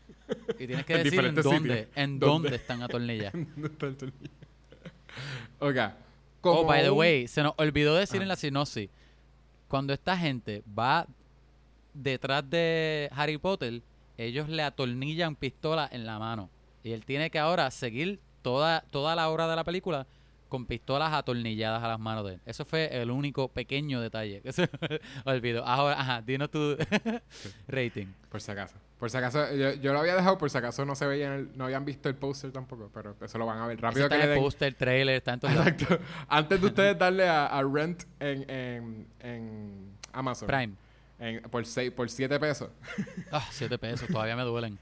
Y 0.60 0.68
tienes 0.68 0.86
que 0.86 0.94
En 0.98 1.04
decir 1.04 1.20
en 1.26 1.36
dónde, 1.36 1.58
sitios. 1.84 1.88
en 1.98 2.20
¿Dónde? 2.20 2.50
dónde 2.50 2.56
están 2.58 2.82
atornilladas. 2.84 3.34
¿Dónde 3.34 3.68
está 3.70 3.86
el 3.86 3.96
tornillo? 3.98 4.30
ok. 5.60 5.78
Oh, 6.46 6.66
by 6.66 6.82
the 6.84 6.92
way, 6.92 7.26
se 7.30 7.42
nos 7.42 7.54
olvidó 7.58 7.96
decir 7.96 8.20
Ah. 8.20 8.24
en 8.24 8.28
la 8.28 8.36
sinopsis. 8.36 8.90
Cuando 9.70 9.94
esta 9.94 10.18
gente 10.18 10.62
va 10.78 11.08
detrás 11.94 12.50
de 12.50 13.10
Harry 13.16 13.38
Potter, 13.38 13.82
ellos 14.18 14.50
le 14.50 14.64
atornillan 14.64 15.36
pistola 15.36 15.88
en 15.91 16.06
la 16.06 16.20
mano. 16.20 16.50
Y 16.84 16.91
él 16.91 17.06
tiene 17.06 17.30
que 17.30 17.39
ahora 17.39 17.70
seguir 17.72 18.20
toda, 18.41 18.82
toda 18.91 19.16
la 19.16 19.30
obra 19.30 19.48
de 19.48 19.56
la 19.56 19.64
película 19.64 20.06
con 20.50 20.66
pistolas 20.68 21.12
atornilladas 21.14 21.82
a 21.84 21.88
las 21.88 22.00
manos 22.00 22.26
de 22.28 22.36
él. 22.36 22.39
Eso 22.46 22.64
fue 22.66 23.02
el 23.02 23.10
único 23.10 23.48
pequeño 23.48 24.00
detalle 24.02 24.41
que 24.41 24.54
se 24.54 24.70
olvidó. 25.26 25.66
Ahora, 25.66 26.00
ajá, 26.00 26.22
dinos 26.22 26.52
tu 26.52 26.78
rating. 27.68 28.08
Por 28.30 28.41
si 28.41 28.52
acaso. 28.52 28.76
Por 29.00 29.10
si 29.10 29.18
acaso, 29.18 29.54
yo, 29.56 29.74
yo 29.74 29.91
lo 29.94 30.00
había 30.00 30.16
dejado 30.16 30.38
por 30.38 30.50
si 30.50 30.58
acaso 30.58 30.86
no 30.86 30.96
se 30.96 31.06
veía 31.08 31.28
en 31.28 31.34
el- 31.34 31.58
no 31.58 31.66
habían 31.66 31.84
visto 31.86 32.08
el 32.08 32.16
póster 32.16 32.52
tampoco, 32.52 32.89
pero 32.94 33.16
eso 33.22 33.38
lo 33.38 33.46
van 33.46 33.58
a 33.60 33.68
ver 33.68 33.78
Eso 33.78 33.88
rápido 33.88 34.04
está 34.06 34.16
que 34.18 34.24
en 34.24 34.30
el 34.30 34.36
den. 34.36 34.44
poster, 34.44 34.74
trailer, 34.76 35.16
está 35.16 35.34
en 35.34 35.39
todos 35.39 35.54
lados. 35.56 35.68
Exacto. 35.74 36.00
Antes 36.30 36.62
de 36.62 36.68
ustedes 36.68 36.98
darle 36.98 37.28
a, 37.28 37.48
a 37.48 37.64
Rent 37.64 38.04
en, 38.20 38.50
en, 38.50 39.08
en 39.20 39.91
Amazon. 40.14 40.48
Prime. 40.48 40.74
En- 41.24 41.42
por 41.44 41.66
seis, 41.66 41.92
por 41.92 42.10
7 42.10 42.40
pesos. 42.40 42.70
Ah, 43.32 43.48
siete 43.52 43.78
pesos, 43.78 44.08
todavía 44.08 44.36
me 44.36 44.44
duelen. 44.44 44.78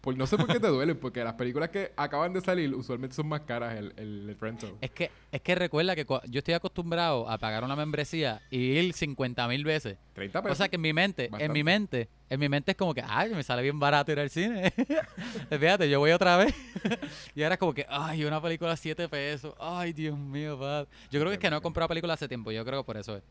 Por, 0.00 0.16
no 0.16 0.26
sé 0.28 0.36
por 0.36 0.46
qué 0.46 0.60
te 0.60 0.68
duelen, 0.68 0.96
porque 0.96 1.24
las 1.24 1.34
películas 1.34 1.70
que 1.70 1.92
acaban 1.96 2.32
de 2.32 2.40
salir 2.40 2.72
usualmente 2.74 3.16
son 3.16 3.26
más 3.26 3.40
caras 3.40 3.74
el, 3.76 3.92
el, 3.96 4.28
el 4.30 4.38
rental. 4.38 4.74
Es 4.80 4.90
que, 4.92 5.10
es 5.32 5.40
que 5.40 5.54
recuerda 5.56 5.96
que 5.96 6.04
yo 6.28 6.38
estoy 6.38 6.54
acostumbrado 6.54 7.28
a 7.28 7.38
pagar 7.38 7.64
una 7.64 7.74
membresía 7.74 8.40
y 8.48 8.58
ir 8.78 8.92
50 8.92 9.48
mil 9.48 9.64
veces. 9.64 9.96
30 10.12 10.38
O 10.38 10.42
pesos. 10.44 10.58
sea 10.58 10.68
que 10.68 10.76
en 10.76 10.82
mi 10.82 10.92
mente, 10.92 11.28
en 11.36 11.50
mi 11.52 11.64
mente, 11.64 12.08
en 12.30 12.38
mi 12.38 12.48
mente 12.48 12.70
es 12.72 12.76
como 12.76 12.94
que, 12.94 13.02
ay, 13.04 13.34
me 13.34 13.42
sale 13.42 13.62
bien 13.62 13.80
barato 13.80 14.12
ir 14.12 14.20
al 14.20 14.30
cine. 14.30 14.70
Fíjate, 15.50 15.88
yo 15.90 15.98
voy 15.98 16.12
otra 16.12 16.36
vez. 16.36 16.54
y 17.34 17.42
ahora 17.42 17.54
es 17.54 17.58
como 17.58 17.74
que, 17.74 17.84
ay, 17.88 18.24
una 18.24 18.40
película 18.40 18.72
a 18.72 18.76
7 18.76 19.08
pesos. 19.08 19.54
Ay, 19.58 19.92
Dios 19.92 20.16
mío, 20.16 20.56
pad. 20.58 20.86
Yo 21.10 21.18
creo 21.18 21.30
que 21.30 21.34
es 21.34 21.40
que 21.40 21.50
no 21.50 21.56
he 21.56 21.60
comprado 21.62 21.88
película 21.88 22.14
hace 22.14 22.28
tiempo. 22.28 22.52
Yo 22.52 22.64
creo 22.64 22.82
que 22.82 22.86
por 22.86 22.96
eso 22.96 23.16
es. 23.16 23.22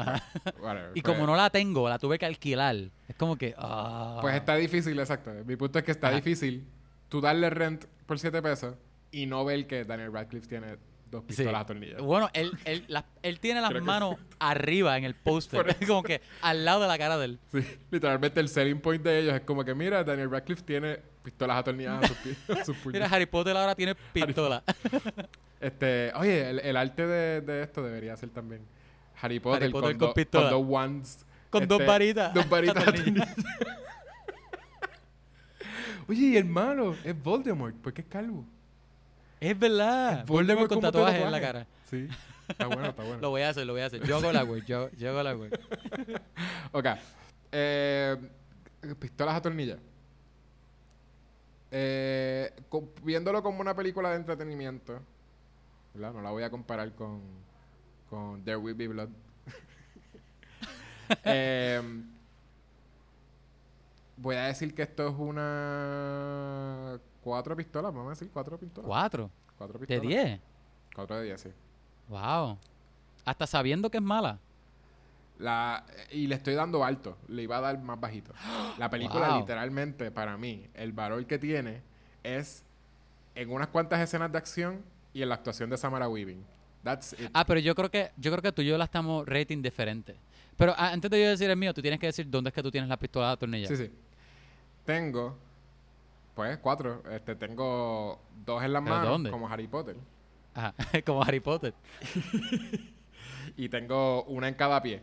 Ajá. 0.00 0.22
Whatever, 0.60 0.90
Y 0.94 1.02
pues- 1.02 1.14
como 1.14 1.26
no 1.26 1.36
la 1.36 1.50
tengo, 1.50 1.88
la 1.88 1.98
tuve 1.98 2.18
que 2.18 2.26
alquilar. 2.26 2.76
Es 3.08 3.16
como 3.16 3.36
que, 3.36 3.54
ah. 3.58 4.18
Pues 4.20 4.34
está 4.34 4.54
difícil, 4.56 4.98
exacto. 4.98 5.30
Mi 5.46 5.56
punto 5.56 5.78
es 5.78 5.84
que 5.84 5.92
está 5.92 6.08
Ajá. 6.08 6.16
difícil 6.16 6.66
tú 7.08 7.20
darle 7.20 7.50
rent 7.50 7.84
por 8.06 8.18
7 8.18 8.40
pesos 8.42 8.74
y 9.10 9.26
no 9.26 9.44
ver 9.44 9.66
que 9.66 9.84
Daniel 9.84 10.12
Radcliffe 10.12 10.46
tiene 10.46 10.76
dos 11.10 11.22
Sí. 11.22 11.36
pistolas 11.36 11.62
atornilladas. 11.62 12.02
Bueno, 12.02 12.28
él, 12.34 12.52
él, 12.66 12.84
la- 12.88 13.06
él 13.22 13.40
tiene 13.40 13.60
las 13.62 13.70
Creo 13.70 13.80
que 13.80 13.86
manos 13.86 14.16
arriba 14.38 14.96
en 14.98 15.04
el 15.04 15.14
póster. 15.24 15.74
Como 15.86 16.02
que 16.02 16.20
al 16.42 16.64
lado 16.66 16.82
de 16.82 16.88
la 16.88 16.98
cara 16.98 17.16
de 17.16 17.24
él. 17.24 17.38
Sí, 17.50 17.60
literalmente 17.90 18.40
el 18.40 18.48
selling 18.50 18.80
point 18.80 19.02
de 19.02 19.18
ellos 19.20 19.34
es 19.34 19.40
como 19.42 19.64
que, 19.64 19.74
mira, 19.74 20.04
Daniel 20.04 20.30
Radcliffe 20.30 20.62
tiene 20.62 20.98
pistolas 21.22 21.56
atornilladas 21.58 22.04
a 22.04 22.08
sus, 22.08 22.16
pi- 22.18 22.52
a 22.52 22.64
sus 22.64 22.76
puños. 22.76 22.92
Mira, 22.94 23.06
Harry 23.06 23.24
Potter 23.26 23.56
ahora 23.56 23.74
tiene 23.74 23.94
pistola. 23.94 24.62
Este, 25.60 26.12
oye, 26.14 26.50
el, 26.50 26.58
el 26.60 26.76
arte 26.76 27.06
de, 27.06 27.40
de 27.40 27.62
esto 27.62 27.82
debería 27.82 28.16
ser 28.16 28.28
también 28.30 28.60
Harry 29.20 29.40
Potter, 29.40 29.62
Harry 29.64 29.72
Potter 29.72 29.96
con, 29.98 30.08
con 30.14 30.14
do- 30.24 30.30
con 30.40 30.50
dos 30.50 30.64
wands. 30.66 31.24
Con 31.50 31.66
dos 31.68 31.80
este, 31.80 31.88
varitas. 31.90 32.34
Dos 32.34 32.48
varitas 32.48 32.76
Atornilladas. 32.88 33.30
atornilladas. 33.30 33.78
Oye, 36.08 36.20
y 36.20 36.36
hermano, 36.36 36.94
es 37.04 37.22
Voldemort, 37.22 37.74
porque 37.82 38.00
es 38.02 38.06
calvo. 38.08 38.44
Es 39.40 39.58
verdad. 39.58 40.24
Voldemort 40.26 40.68
con 40.68 40.80
tatuajes 40.80 41.22
en 41.22 41.30
la 41.30 41.38
tatuaje. 41.40 41.52
cara. 41.52 41.66
Sí, 41.90 42.08
está 42.48 42.66
bueno, 42.66 42.86
está 42.86 43.02
bueno. 43.02 43.18
Lo 43.22 43.30
voy 43.30 43.42
a 43.42 43.50
hacer, 43.50 43.66
lo 43.66 43.72
voy 43.74 43.82
a 43.82 43.86
hacer. 43.86 44.02
Yo 44.06 44.16
hago 44.16 44.32
la 44.32 44.44
web, 44.44 44.64
yo, 44.66 44.90
yo 44.92 45.10
hago 45.10 45.22
la 45.22 45.34
web. 45.36 45.60
Ok. 46.72 46.86
Eh, 47.52 48.16
pistolas 48.98 49.34
atornilladas. 49.36 49.82
Eh, 51.70 52.52
co- 52.70 52.88
viéndolo 53.02 53.42
como 53.42 53.60
una 53.60 53.74
película 53.74 54.10
de 54.10 54.16
entretenimiento, 54.16 55.00
¿verdad? 55.94 56.14
No 56.14 56.22
la 56.22 56.30
voy 56.30 56.42
a 56.42 56.50
comparar 56.50 56.92
con, 56.94 57.20
con 58.08 58.42
There 58.44 58.56
Will 58.58 58.74
Be 58.74 58.88
Blood. 58.88 59.08
Eh, 61.24 61.80
voy 64.16 64.36
a 64.36 64.42
decir 64.44 64.74
que 64.74 64.82
esto 64.82 65.08
es 65.08 65.14
una... 65.16 66.98
Cuatro 67.22 67.56
pistolas, 67.56 67.92
vamos 67.92 68.08
a 68.08 68.10
decir 68.10 68.30
cuatro 68.32 68.58
pistolas. 68.58 68.86
Cuatro. 68.86 69.30
Cuatro 69.56 69.78
De 69.78 69.86
pistolas. 69.86 70.02
diez. 70.08 70.40
Cuatro 70.94 71.16
de 71.16 71.24
diez, 71.24 71.40
sí. 71.40 71.50
Wow. 72.08 72.58
Hasta 73.24 73.46
sabiendo 73.46 73.90
que 73.90 73.98
es 73.98 74.02
mala. 74.02 74.38
La, 75.38 75.84
y 76.10 76.26
le 76.26 76.34
estoy 76.34 76.54
dando 76.54 76.84
alto, 76.84 77.16
le 77.28 77.42
iba 77.44 77.56
a 77.58 77.60
dar 77.60 77.78
más 77.80 77.98
bajito. 78.00 78.32
La 78.78 78.90
película 78.90 79.28
Wow. 79.30 79.40
literalmente, 79.40 80.10
para 80.10 80.36
mí, 80.36 80.66
el 80.74 80.92
valor 80.92 81.24
que 81.26 81.38
tiene 81.38 81.80
es 82.22 82.64
en 83.34 83.50
unas 83.50 83.68
cuantas 83.68 84.00
escenas 84.00 84.32
de 84.32 84.38
acción 84.38 84.82
y 85.12 85.22
en 85.22 85.28
la 85.28 85.36
actuación 85.36 85.70
de 85.70 85.76
Samara 85.76 86.08
Weaving. 86.08 86.44
That's 86.82 87.12
it. 87.14 87.30
Ah, 87.32 87.44
pero 87.44 87.60
yo 87.60 87.74
creo 87.74 87.90
que 87.90 88.10
yo 88.16 88.30
creo 88.30 88.42
que 88.42 88.52
tú 88.52 88.62
y 88.62 88.66
yo 88.66 88.78
la 88.78 88.84
estamos 88.84 89.26
rating 89.26 89.60
diferente. 89.62 90.16
Pero 90.56 90.74
ah, 90.76 90.90
antes 90.92 91.10
de 91.10 91.20
yo 91.22 91.28
decir 91.28 91.48
el 91.50 91.56
mío, 91.56 91.72
tú 91.74 91.82
tienes 91.82 92.00
que 92.00 92.06
decir 92.06 92.28
dónde 92.28 92.48
es 92.48 92.54
que 92.54 92.62
tú 92.62 92.70
tienes 92.70 92.88
la 92.88 92.96
pistola 92.98 93.28
de 93.28 93.32
atornillar. 93.34 93.68
Sí, 93.68 93.76
sí. 93.76 93.90
Tengo, 94.84 95.36
pues, 96.34 96.58
cuatro. 96.58 97.02
Este, 97.10 97.34
tengo 97.36 98.20
dos 98.44 98.62
en 98.62 98.72
las 98.72 98.82
¿Pero 98.82 98.94
manos, 98.94 99.10
dónde? 99.10 99.30
como 99.30 99.48
Harry 99.48 99.66
Potter. 99.68 99.96
Ajá. 100.54 100.74
Como 101.06 101.22
Harry 101.22 101.40
Potter. 101.40 101.74
Y 103.56 103.68
tengo 103.68 104.24
una 104.24 104.48
en 104.48 104.54
cada 104.54 104.80
pie. 104.82 105.02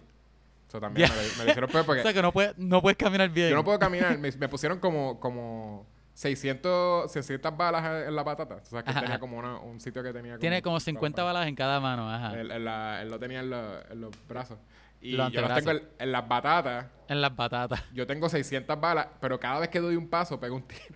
Eso 0.68 0.80
también 0.80 1.10
me, 1.10 1.16
lo, 1.16 1.22
me 1.38 1.44
lo 1.46 1.50
hicieron 1.52 1.70
peor 1.70 1.86
porque 1.86 2.00
O 2.02 2.04
sea 2.04 2.14
que 2.14 2.22
no 2.22 2.32
puedes, 2.32 2.58
no 2.58 2.82
puedes 2.82 2.98
caminar 2.98 3.30
bien. 3.30 3.50
yo 3.50 3.56
no 3.56 3.64
puedo 3.64 3.78
caminar. 3.80 4.18
Me, 4.18 4.32
me 4.32 4.50
pusieron 4.50 4.80
como, 4.80 5.20
como 5.20 5.86
600, 6.16 7.12
600 7.12 7.56
balas 7.58 8.08
en 8.08 8.16
la 8.16 8.24
patata. 8.24 8.56
O 8.56 8.66
sea, 8.66 8.84
que 8.84 8.90
Ajá, 8.90 9.02
tenía 9.02 9.16
ajá. 9.16 9.20
como 9.20 9.38
una- 9.38 9.60
un 9.60 9.80
sitio 9.80 10.02
que 10.02 10.12
tenía 10.14 10.32
como... 10.32 10.40
Tiene 10.40 10.62
como 10.62 10.80
50 10.80 11.24
balas 11.24 11.46
en 11.48 11.56
cada 11.56 11.80
mano. 11.80 12.10
Ajá. 12.12 12.34
Él, 12.40 12.50
él 12.52 12.66
la- 12.66 13.02
él 13.02 13.10
lo 13.10 13.20
tenía 13.20 13.42
en, 13.42 13.50
los- 13.50 13.84
en 13.92 14.02
los 14.02 14.12
brazos. 14.28 14.58
Y 15.02 15.12
Los 15.12 15.32
yo 15.32 15.42
los 15.42 15.54
tengo 15.54 15.72
en, 15.72 15.84
en 16.00 16.12
las 16.12 16.28
batatas. 16.28 16.86
En 17.10 17.22
las 17.22 17.36
batatas. 17.36 17.84
Yo 17.94 18.08
tengo 18.08 18.28
600 18.30 18.80
balas, 18.80 19.08
pero 19.20 19.40
cada 19.40 19.60
vez 19.60 19.70
que 19.70 19.80
doy 19.80 19.96
un 19.98 20.10
paso 20.10 20.40
pego 20.40 20.56
un 20.56 20.64
tiro. 20.64 20.96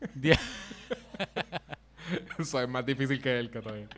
Eso 2.38 2.60
es 2.60 2.68
más 2.68 2.84
difícil 2.84 3.20
que 3.20 3.38
él, 3.38 3.50
que 3.50 3.60
todavía. 3.60 3.88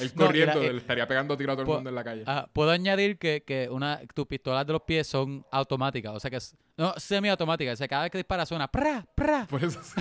Él 0.00 0.12
No, 0.14 0.26
corriendo, 0.26 0.60
la- 0.60 0.66
él 0.68 0.76
estaría 0.78 1.06
pegando 1.06 1.36
tiro 1.36 1.52
a 1.52 1.56
todo 1.56 1.62
el 1.62 1.68
mundo 1.68 1.90
en 1.90 1.94
la 1.94 2.04
calle. 2.04 2.22
Ajá. 2.26 2.48
Puedo 2.52 2.70
añadir 2.70 3.18
que, 3.18 3.42
que 3.46 3.68
una, 3.70 4.00
tus 4.14 4.26
pistolas 4.26 4.66
de 4.66 4.72
los 4.72 4.82
pies 4.82 5.06
son 5.06 5.44
automáticas. 5.50 6.14
O 6.14 6.20
sea 6.20 6.30
que 6.30 6.36
es, 6.36 6.56
no, 6.76 6.94
semiautomáticas. 6.96 7.74
O 7.74 7.76
sea, 7.76 7.88
cada 7.88 8.02
vez 8.02 8.10
que 8.10 8.18
disparas 8.18 8.48
suena 8.48 8.66
¡pra! 8.68 9.04
¡pra! 9.14 9.46
Por 9.50 9.62
eso 9.62 9.80
sí. 9.82 10.00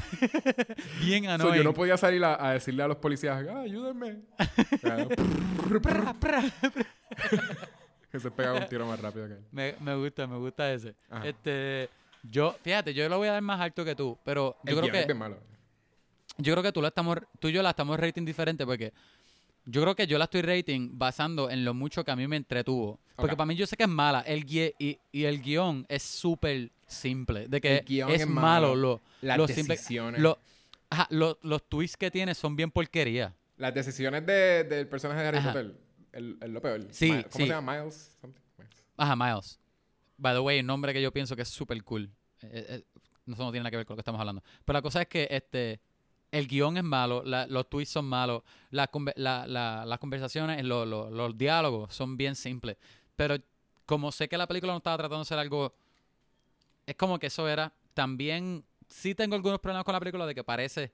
Bien 1.05 1.25
So, 1.25 1.31
annoying. 1.31 1.55
yo 1.57 1.63
no 1.63 1.73
podía 1.73 1.97
salir 1.97 2.23
a, 2.23 2.47
a 2.49 2.53
decirle 2.53 2.83
a 2.83 2.87
los 2.87 2.97
policías, 2.97 3.45
ah, 3.49 3.59
ayúdenme. 3.61 4.21
Claro, 4.81 5.09
¡Pra! 5.81 6.13
¡pra! 6.13 6.43
que 8.11 8.19
se 8.19 8.29
pega 8.31 8.53
un 8.53 8.67
tiro 8.67 8.85
más 8.85 8.99
rápido 8.99 9.27
que 9.27 9.33
él. 9.33 9.43
Me, 9.51 9.75
me 9.79 9.95
gusta, 9.95 10.27
me 10.27 10.37
gusta 10.37 10.71
ese. 10.71 10.95
Ajá. 11.09 11.27
Este, 11.27 11.89
yo, 12.23 12.55
fíjate, 12.63 12.93
yo 12.93 13.07
lo 13.09 13.17
voy 13.17 13.27
a 13.27 13.33
dar 13.33 13.41
más 13.41 13.59
alto 13.59 13.83
que 13.83 13.95
tú, 13.95 14.17
pero 14.23 14.55
yo 14.63 14.79
El 14.81 14.89
creo 14.89 15.01
es 15.01 15.05
que 15.07 15.13
malo. 15.13 15.37
Yo 16.37 16.53
creo 16.53 16.63
que 16.63 16.71
tú 16.71 16.81
la 16.81 16.89
estamos 16.89 17.17
tú 17.39 17.47
y 17.47 17.51
yo 17.53 17.61
la 17.61 17.71
estamos 17.71 17.99
rating 17.99 18.25
diferente 18.25 18.65
porque 18.65 18.93
yo 19.65 19.81
creo 19.81 19.95
que 19.95 20.07
yo 20.07 20.17
la 20.17 20.25
estoy 20.25 20.41
rating 20.41 20.89
basando 20.93 21.49
en 21.49 21.63
lo 21.63 21.73
mucho 21.73 22.03
que 22.03 22.11
a 22.11 22.15
mí 22.15 22.27
me 22.27 22.35
entretuvo. 22.35 22.99
Porque 23.15 23.35
para 23.37 23.45
mí 23.45 23.55
yo 23.55 23.65
sé 23.65 23.77
que 23.77 23.83
es 23.83 23.89
mala. 23.89 24.21
El 24.21 24.45
gui- 24.45 24.73
y, 24.79 24.99
y 25.11 25.23
el 25.23 25.41
guion 25.41 25.85
es 25.87 26.03
súper 26.03 26.71
simple. 26.87 27.47
De 27.47 27.61
que 27.61 27.77
El 27.77 27.85
guion 27.85 28.09
es, 28.11 28.21
es 28.21 28.27
malo. 28.27 28.75
Lo, 28.75 29.01
Las 29.21 29.37
lo 29.37 29.47
simple- 29.47 29.75
decisiones. 29.75 30.19
lo- 30.19 30.37
ajá, 30.89 31.07
lo- 31.11 31.37
los 31.43 31.63
twists 31.69 31.95
que 31.95 32.11
tiene 32.11 32.33
son 32.35 32.55
bien 32.55 32.71
porquería. 32.71 33.33
Las 33.57 33.73
decisiones 33.73 34.25
de- 34.25 34.63
del 34.65 34.87
personaje 34.87 35.21
de 35.21 35.27
Harry 35.27 35.37
Ajá. 35.37 35.53
Potter, 35.53 35.75
el, 36.11 36.37
el 36.41 36.51
lo 36.51 36.61
peor. 36.61 36.85
Sí, 36.91 37.09
¿Cómo 37.09 37.21
sí. 37.31 37.41
se 37.43 37.47
llama? 37.47 37.79
Miles. 37.79 38.17
Something. 38.19 38.41
Miles. 38.57 38.83
Ajá, 38.97 39.15
Miles. 39.15 39.59
By 40.17 40.33
the 40.33 40.39
way, 40.39 40.59
el 40.59 40.65
nombre 40.65 40.91
que 40.91 41.01
yo 41.01 41.13
pienso 41.13 41.35
que 41.37 41.43
es 41.43 41.49
súper 41.49 41.81
cool. 41.83 42.09
Eh, 42.41 42.65
eh, 42.69 42.83
no, 43.27 43.35
eso 43.35 43.43
no 43.45 43.51
tiene 43.51 43.61
nada 43.63 43.71
que 43.71 43.77
ver 43.77 43.85
con 43.85 43.93
lo 43.93 43.97
que 43.97 44.01
estamos 44.01 44.19
hablando. 44.19 44.43
Pero 44.65 44.75
la 44.77 44.81
cosa 44.81 45.03
es 45.03 45.07
que 45.07 45.27
este 45.29 45.79
el 46.33 46.47
guion 46.47 46.77
es 46.77 46.83
malo, 46.83 47.23
la- 47.23 47.45
los 47.47 47.69
tweets 47.69 47.91
son 47.91 48.05
malos, 48.05 48.43
la 48.71 48.89
la- 49.15 49.85
las 49.85 49.99
conversaciones, 49.99 50.63
lo- 50.65 50.85
lo- 50.85 51.09
los 51.09 51.37
diálogos 51.37 51.93
son 51.93 52.17
bien 52.17 52.35
simples. 52.35 52.75
Pero 53.15 53.37
como 53.85 54.11
sé 54.11 54.27
que 54.27 54.37
la 54.37 54.47
película 54.47 54.73
no 54.73 54.77
estaba 54.77 54.97
tratando 54.97 55.19
de 55.19 55.25
ser 55.25 55.37
algo... 55.39 55.73
Es 56.85 56.95
como 56.95 57.19
que 57.19 57.27
eso 57.27 57.47
era... 57.47 57.71
También 57.93 58.63
sí 58.87 59.13
tengo 59.15 59.35
algunos 59.35 59.59
problemas 59.59 59.83
con 59.85 59.93
la 59.93 59.99
película 59.99 60.25
de 60.25 60.33
que 60.35 60.43
parece. 60.43 60.91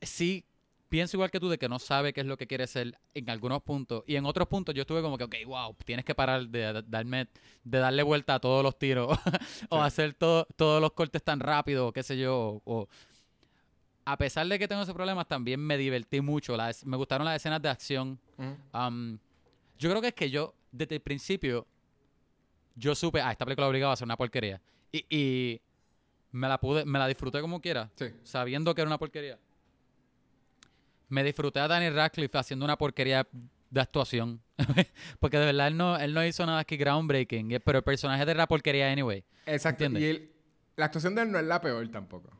Sí, 0.00 0.44
pienso 0.88 1.16
igual 1.16 1.30
que 1.30 1.40
tú 1.40 1.48
de 1.48 1.58
que 1.58 1.68
no 1.68 1.78
sabe 1.78 2.12
qué 2.12 2.20
es 2.22 2.26
lo 2.26 2.36
que 2.36 2.46
quiere 2.46 2.66
ser 2.66 2.98
en 3.14 3.28
algunos 3.30 3.62
puntos. 3.62 4.02
Y 4.06 4.16
en 4.16 4.24
otros 4.24 4.48
puntos 4.48 4.74
yo 4.74 4.82
estuve 4.82 5.02
como 5.02 5.18
que, 5.18 5.24
ok, 5.24 5.34
wow, 5.46 5.76
tienes 5.84 6.04
que 6.04 6.14
parar 6.14 6.46
de, 6.48 6.72
de 6.72 6.82
darme, 6.86 7.28
de 7.64 7.78
darle 7.78 8.02
vuelta 8.02 8.36
a 8.36 8.40
todos 8.40 8.62
los 8.62 8.78
tiros. 8.78 9.08
o 9.68 9.76
Sí. 9.78 9.82
hacer 9.84 10.14
todo, 10.14 10.46
todos 10.56 10.80
los 10.80 10.92
cortes 10.92 11.22
tan 11.22 11.40
rápido, 11.40 11.92
qué 11.92 12.02
sé 12.02 12.16
yo. 12.18 12.62
O, 12.64 12.88
a 14.10 14.16
pesar 14.16 14.46
de 14.46 14.58
que 14.58 14.66
tengo 14.66 14.82
esos 14.82 14.94
problemas, 14.94 15.26
también 15.28 15.60
me 15.60 15.76
divertí 15.76 16.20
mucho. 16.20 16.56
Las, 16.56 16.84
me 16.86 16.96
gustaron 16.96 17.24
las 17.26 17.36
escenas 17.36 17.60
de 17.60 17.68
acción. 17.68 18.18
Um, 18.72 19.18
yo 19.78 19.90
creo 19.90 20.00
que 20.00 20.08
es 20.08 20.14
que 20.14 20.30
yo, 20.30 20.54
desde 20.72 20.94
el 20.96 21.00
principio, 21.02 21.66
yo 22.74 22.94
supe, 22.94 23.20
ah, 23.20 23.32
esta 23.32 23.44
película 23.44 23.68
obligaba 23.68 23.92
a 23.92 23.96
ser 23.96 24.06
una 24.06 24.16
porquería. 24.16 24.60
Y, 24.90 25.04
y 25.10 25.60
me 26.32 26.48
la 26.48 26.58
pude, 26.58 26.84
me 26.86 26.98
la 26.98 27.06
disfruté 27.06 27.40
como 27.42 27.60
quiera, 27.60 27.90
Sí. 27.96 28.06
sabiendo 28.22 28.74
que 28.74 28.80
era 28.80 28.88
una 28.88 28.98
porquería. 28.98 29.38
Me 31.08 31.22
disfruté 31.24 31.60
a 31.60 31.68
Daniel 31.68 31.94
Radcliffe 31.94 32.36
haciendo 32.38 32.64
una 32.64 32.76
porquería 32.76 33.26
de 33.70 33.80
actuación. 33.80 34.40
Porque 35.20 35.38
de 35.38 35.46
verdad 35.46 35.68
él 35.68 35.76
no, 35.76 35.96
él 35.98 36.14
no 36.14 36.24
hizo 36.24 36.44
nada 36.46 36.60
aquí 36.60 36.76
groundbreaking, 36.76 37.60
pero 37.64 37.78
el 37.78 37.84
personaje 37.84 38.22
era 38.30 38.46
porquería 38.46 38.90
anyway. 38.90 39.24
Exacto. 39.46 39.84
¿Entiendes? 39.84 40.16
Y 40.20 40.30
la 40.76 40.86
actuación 40.86 41.14
de 41.14 41.22
él 41.22 41.30
no 41.32 41.38
es 41.38 41.44
la 41.44 41.60
peor 41.60 41.86
tampoco. 41.88 42.30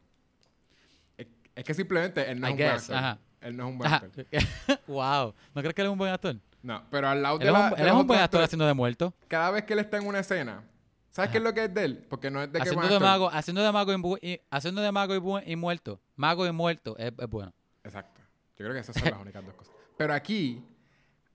Es, 1.59 1.62
es 1.62 1.64
que 1.64 1.74
simplemente 1.74 2.30
él 2.30 2.40
no 2.40 2.46
es 2.46 2.52
un 2.52 2.59
buen 2.59 2.70
actor. 2.70 2.96
ajá. 2.96 3.18
Él 3.40 3.56
no 3.56 3.64
es 3.64 3.70
un 3.70 3.78
buen 3.78 3.92
Ajá. 3.92 4.04
actor. 4.06 4.26
wow. 4.86 5.34
¿No 5.54 5.61
crees 5.62 5.74
que 5.74 5.80
él 5.82 5.86
es 5.86 5.92
un 5.92 5.98
buen 5.98 6.12
actor? 6.12 6.36
No, 6.62 6.82
pero 6.90 7.09
al 7.09 7.22
lado 7.22 7.38
de 7.38 7.44
Él 7.44 7.54
es 7.54 7.61
la- 7.61 7.68
un, 7.68 7.74
de 7.74 7.82
él 7.82 7.88
es 7.88 7.94
un 7.94 8.06
buen 8.06 8.20
actor 8.20 8.42
haciendo 8.42 8.66
de 8.66 8.74
muerto. 8.74 9.14
Cada 9.28 9.50
vez 9.52 9.64
que 9.64 9.72
él 9.74 9.78
está 9.78 9.96
en 9.96 10.06
una 10.06 10.18
escena, 10.18 10.64
¿sabes 11.11 11.30
qué 11.30 11.38
es 11.38 11.44
lo 11.44 11.54
que 11.54 11.64
es 11.64 11.74
de 11.74 11.84
él? 11.84 12.06
Porque 12.09 12.30
no 12.30 12.42
es 12.42 12.50
de 12.52 12.59
que 12.59 12.62
Haciendo 12.62 12.80
buen 12.88 12.92
de, 12.92 12.98
mago, 13.00 13.30
haciendo 13.32 13.62
de 13.62 13.72
mago 13.72 14.18
y, 14.20 14.40
haciendo 14.50 14.82
de 14.82 14.90
mago 14.92 15.14
y, 15.14 15.56
muerto. 15.56 16.00
Mago 16.16 16.46
y 16.46 16.52
muerto 16.52 16.96
es, 16.98 17.12
es 17.16 17.28
bueno. 17.28 17.52
Exacto. 17.84 18.20
Yo 18.56 18.64
creo 18.64 18.72
que 18.72 18.80
esas 18.80 18.96
son 18.96 19.11
las 19.11 19.20
únicas 19.20 19.44
dos 19.44 19.54
cosas. 19.54 19.74
Pero 19.96 20.14
aquí, 20.14 20.64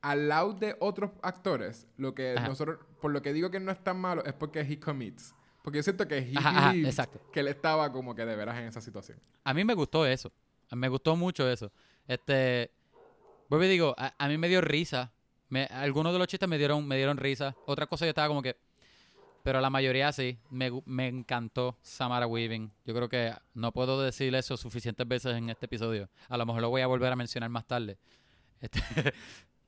al 0.01 0.27
lado 0.27 0.53
de 0.53 0.75
otros 0.81 1.11
actores, 1.21 1.87
lo 1.97 2.13
que 2.13 2.35
Ajá. 2.37 2.49
nosotros, 2.49 2.79
por 3.01 3.11
lo 3.11 3.21
que 3.21 3.31
digo 3.31 3.49
que 3.49 3.61
no 3.61 3.71
es 3.71 3.81
tan 3.81 3.97
malo, 3.97 4.25
es 4.25 4.33
porque 4.33 4.59
he 4.59 4.79
commits. 4.79 5.33
Porque 5.63 5.77
yo 5.79 5.83
siento 5.83 6.07
que 6.07 6.17
he 6.19 6.31
Ajá, 6.37 6.49
ajá, 6.49 6.67
believed 6.71 6.89
exacto. 6.89 7.19
que 7.31 7.39
él 7.39 7.47
estaba 7.47 7.91
como 7.91 8.13
que 8.13 8.25
de 8.25 8.35
veras 8.35 8.57
en 8.59 8.65
esa 8.65 8.81
situación. 8.81 9.17
A 9.43 9.53
mí 9.53 9.63
me 9.63 9.73
gustó 9.73 10.05
eso. 10.05 10.31
Me 10.71 10.87
gustó 10.89 11.15
mucho 11.15 11.49
eso. 11.49 11.71
Este. 12.07 12.69
Vuelvo 13.49 13.65
y 13.65 13.69
digo, 13.69 13.95
a, 13.97 14.13
a 14.17 14.27
mí 14.27 14.37
me 14.37 14.47
dio 14.49 14.61
risa. 14.61 15.11
Me- 15.49 15.65
algunos 15.65 16.11
de 16.13 16.19
los 16.19 16.27
chistes 16.27 16.47
me 16.49 16.57
dieron, 16.57 16.85
me 16.87 16.97
dieron 16.97 17.17
risa. 17.17 17.55
Otra 17.65 17.87
cosa 17.87 18.05
yo 18.05 18.09
estaba 18.09 18.27
como 18.27 18.41
que. 18.41 18.55
Pero 19.43 19.61
la 19.61 19.69
mayoría 19.69 20.11
sí. 20.11 20.37
Me, 20.49 20.69
me 20.85 21.07
encantó 21.07 21.77
Samara 21.81 22.27
Weaving. 22.27 22.71
Yo 22.85 22.93
creo 22.93 23.07
que 23.09 23.33
no 23.53 23.71
puedo 23.71 24.01
decir 24.01 24.33
eso 24.35 24.57
suficientes 24.57 25.07
veces 25.07 25.35
en 25.35 25.49
este 25.49 25.65
episodio. 25.67 26.09
A 26.29 26.37
lo 26.37 26.45
mejor 26.45 26.61
lo 26.61 26.69
voy 26.69 26.81
a 26.81 26.87
volver 26.87 27.11
a 27.11 27.15
mencionar 27.15 27.49
más 27.49 27.65
tarde. 27.67 27.97
Este, 28.59 28.79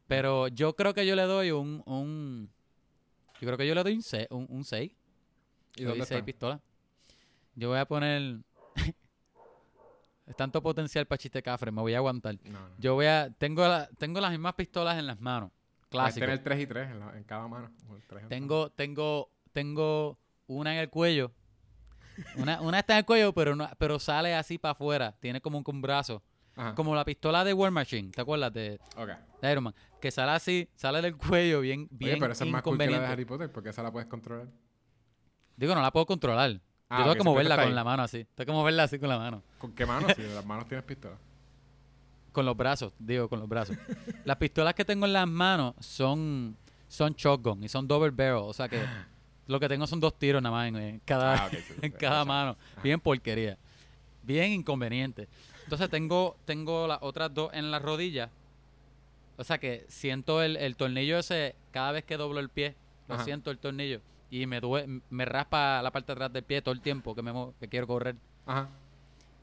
pero 0.07 0.47
yo 0.49 0.75
creo 0.75 0.93
que 0.93 1.05
yo 1.05 1.15
le 1.15 1.23
doy 1.23 1.51
un. 1.51 1.83
un 1.85 2.49
yo 3.39 3.47
creo 3.47 3.57
que 3.57 3.67
yo 3.67 3.75
le 3.75 3.83
doy 3.83 3.93
un 3.95 4.01
6. 4.03 4.27
Un, 4.31 4.45
un 4.49 4.63
6. 4.63 4.91
¿Y 5.75 5.83
dónde 5.83 6.05
seis 6.05 6.17
está? 6.19 6.25
pistolas. 6.25 6.61
Yo 7.55 7.69
voy 7.69 7.79
a 7.79 7.85
poner. 7.85 8.39
es 10.25 10.35
tanto 10.35 10.61
potencial 10.61 11.05
para 11.05 11.17
chiste 11.17 11.41
cafre, 11.43 11.71
me 11.71 11.81
voy 11.81 11.93
a 11.93 11.97
aguantar. 11.97 12.35
No, 12.43 12.59
no. 12.59 12.75
Yo 12.77 12.95
voy 12.95 13.05
a. 13.05 13.29
Tengo, 13.37 13.67
la- 13.67 13.87
tengo 13.97 14.19
las 14.19 14.31
mismas 14.31 14.53
pistolas 14.55 14.97
en 14.97 15.07
las 15.07 15.19
manos. 15.19 15.51
Clásico. 15.89 16.25
tener 16.25 16.43
3 16.43 16.59
y 16.61 16.67
3 16.67 16.91
en, 16.91 16.99
la- 16.99 17.17
en 17.17 17.23
cada 17.23 17.47
mano. 17.47 17.71
en 18.19 18.27
Tengo, 18.27 18.69
tengo, 18.71 19.29
tengo 19.53 20.17
una 20.47 20.73
en 20.73 20.79
el 20.79 20.89
cuello. 20.89 21.31
Una, 22.37 22.61
una 22.61 22.79
está 22.79 22.93
en 22.93 22.99
el 22.99 23.05
cuello, 23.05 23.33
pero 23.33 23.55
no, 23.55 23.69
pero 23.77 23.99
sale 23.99 24.33
así 24.35 24.57
para 24.57 24.71
afuera. 24.71 25.15
Tiene 25.19 25.41
como 25.41 25.57
un, 25.57 25.63
un 25.65 25.81
brazo. 25.81 26.23
Ajá. 26.55 26.73
Como 26.73 26.95
la 26.95 27.03
pistola 27.03 27.43
de 27.43 27.53
War 27.53 27.69
Machine, 27.71 28.11
¿te 28.11 28.21
acuerdas? 28.21 28.53
De, 28.53 28.79
Iron 29.43 29.65
Man. 29.65 29.75
Que 29.99 30.09
sale 30.09 30.31
así, 30.31 30.69
sale 30.75 31.01
del 31.01 31.17
cuello 31.17 31.59
bien, 31.59 31.87
bien 31.91 32.13
Oye, 32.13 32.21
pero 32.21 32.31
esa 32.31 32.45
es 32.45 32.51
más 32.51 32.61
cool 32.61 32.77
que 32.77 32.87
la 32.87 32.99
de. 33.01 33.05
Harry 33.07 33.25
Potter 33.25 33.51
porque 33.51 33.69
esa 33.69 33.83
la 33.83 33.91
puedes 33.91 34.07
controlar. 34.07 34.47
Digo, 35.57 35.73
no 35.75 35.81
la 35.81 35.91
puedo 35.91 36.05
controlar. 36.05 36.59
Ah, 36.89 36.97
Yo 36.99 37.03
tengo 37.03 37.11
ok, 37.11 37.17
que 37.17 37.23
moverla 37.23 37.55
con 37.55 37.65
ahí. 37.67 37.73
la 37.73 37.83
mano 37.83 38.03
así. 38.03 38.25
Tengo 38.35 38.45
que 38.45 38.51
moverla 38.51 38.83
así 38.83 38.99
con 38.99 39.09
la 39.09 39.17
mano. 39.17 39.41
¿Con 39.57 39.71
qué 39.73 39.85
mano? 39.85 40.07
si 40.15 40.21
las 40.21 40.45
manos 40.45 40.67
tienes 40.67 40.85
pistola. 40.85 41.15
Con 42.31 42.45
los 42.45 42.57
brazos, 42.57 42.91
digo, 42.99 43.29
con 43.29 43.39
los 43.39 43.47
brazos. 43.47 43.77
Las 44.25 44.35
pistolas 44.35 44.73
que 44.73 44.83
tengo 44.83 45.05
en 45.05 45.13
las 45.13 45.25
manos 45.25 45.73
son, 45.79 46.57
son 46.89 47.13
shotgun 47.13 47.63
y 47.63 47.69
son 47.69 47.87
double 47.87 48.09
barrel. 48.11 48.41
O 48.43 48.51
sea 48.51 48.67
que 48.67 48.83
lo 49.47 49.57
que 49.57 49.69
tengo 49.69 49.87
son 49.87 50.01
dos 50.01 50.19
tiros 50.19 50.41
nada 50.43 50.53
más 50.53 50.67
en, 50.67 50.75
en 50.75 50.99
cada, 51.05 51.45
Ah, 51.45 51.49
sí, 51.49 51.57
en 51.81 51.91
sí, 51.93 51.97
cada 51.97 52.23
sí. 52.23 52.27
mano. 52.27 52.57
Bien 52.83 52.99
porquería. 52.99 53.57
Bien 54.21 54.51
inconveniente. 54.51 55.29
Entonces 55.63 55.89
tengo, 55.89 56.35
tengo 56.43 56.87
las 56.87 56.97
otras 57.01 57.33
dos 57.33 57.53
en 57.53 57.71
las 57.71 57.81
rodillas. 57.81 58.29
O 59.37 59.43
sea 59.45 59.57
que 59.57 59.85
siento 59.87 60.41
el, 60.43 60.57
el 60.57 60.75
tornillo 60.75 61.17
ese 61.17 61.55
cada 61.71 61.93
vez 61.93 62.03
que 62.03 62.17
doblo 62.17 62.41
el 62.41 62.49
pie. 62.49 62.75
Lo 63.07 63.15
Ajá. 63.15 63.23
siento 63.23 63.49
el 63.49 63.59
tornillo. 63.59 64.01
Y 64.29 64.45
me 64.47 64.59
due- 64.61 65.01
me 65.09 65.25
raspa 65.25 65.81
la 65.81 65.91
parte 65.91 66.07
de 66.07 66.13
atrás 66.13 66.33
del 66.33 66.43
pie 66.43 66.61
todo 66.61 66.73
el 66.73 66.81
tiempo 66.81 67.13
que, 67.15 67.21
me, 67.21 67.31
que 67.59 67.67
quiero 67.67 67.87
correr. 67.87 68.15
Ajá. 68.45 68.67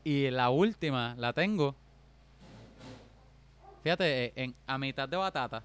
Y 0.04 0.30
la 0.30 0.50
última 0.50 1.14
la 1.16 1.32
tengo. 1.32 1.74
Fíjate, 3.82 4.24
eh, 4.26 4.32
en, 4.36 4.54
a 4.66 4.78
mitad 4.78 5.08
de 5.08 5.16
batata. 5.16 5.62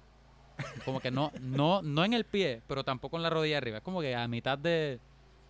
Como 0.84 1.00
que 1.00 1.10
no, 1.10 1.30
no, 1.40 1.82
no 1.82 2.04
en 2.04 2.12
el 2.14 2.24
pie, 2.24 2.62
pero 2.66 2.84
tampoco 2.84 3.16
en 3.16 3.22
la 3.22 3.30
rodilla 3.30 3.58
arriba. 3.58 3.78
Es 3.78 3.82
como 3.84 4.00
que 4.00 4.14
a 4.14 4.26
mitad 4.28 4.58
de. 4.58 4.98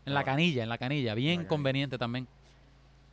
En 0.06 0.14
la 0.14 0.20
Ah. 0.20 0.24
canilla, 0.24 0.62
en 0.62 0.68
la 0.68 0.78
canilla. 0.78 1.14
Bien 1.14 1.44
conveniente 1.44 1.98
también. 1.98 2.26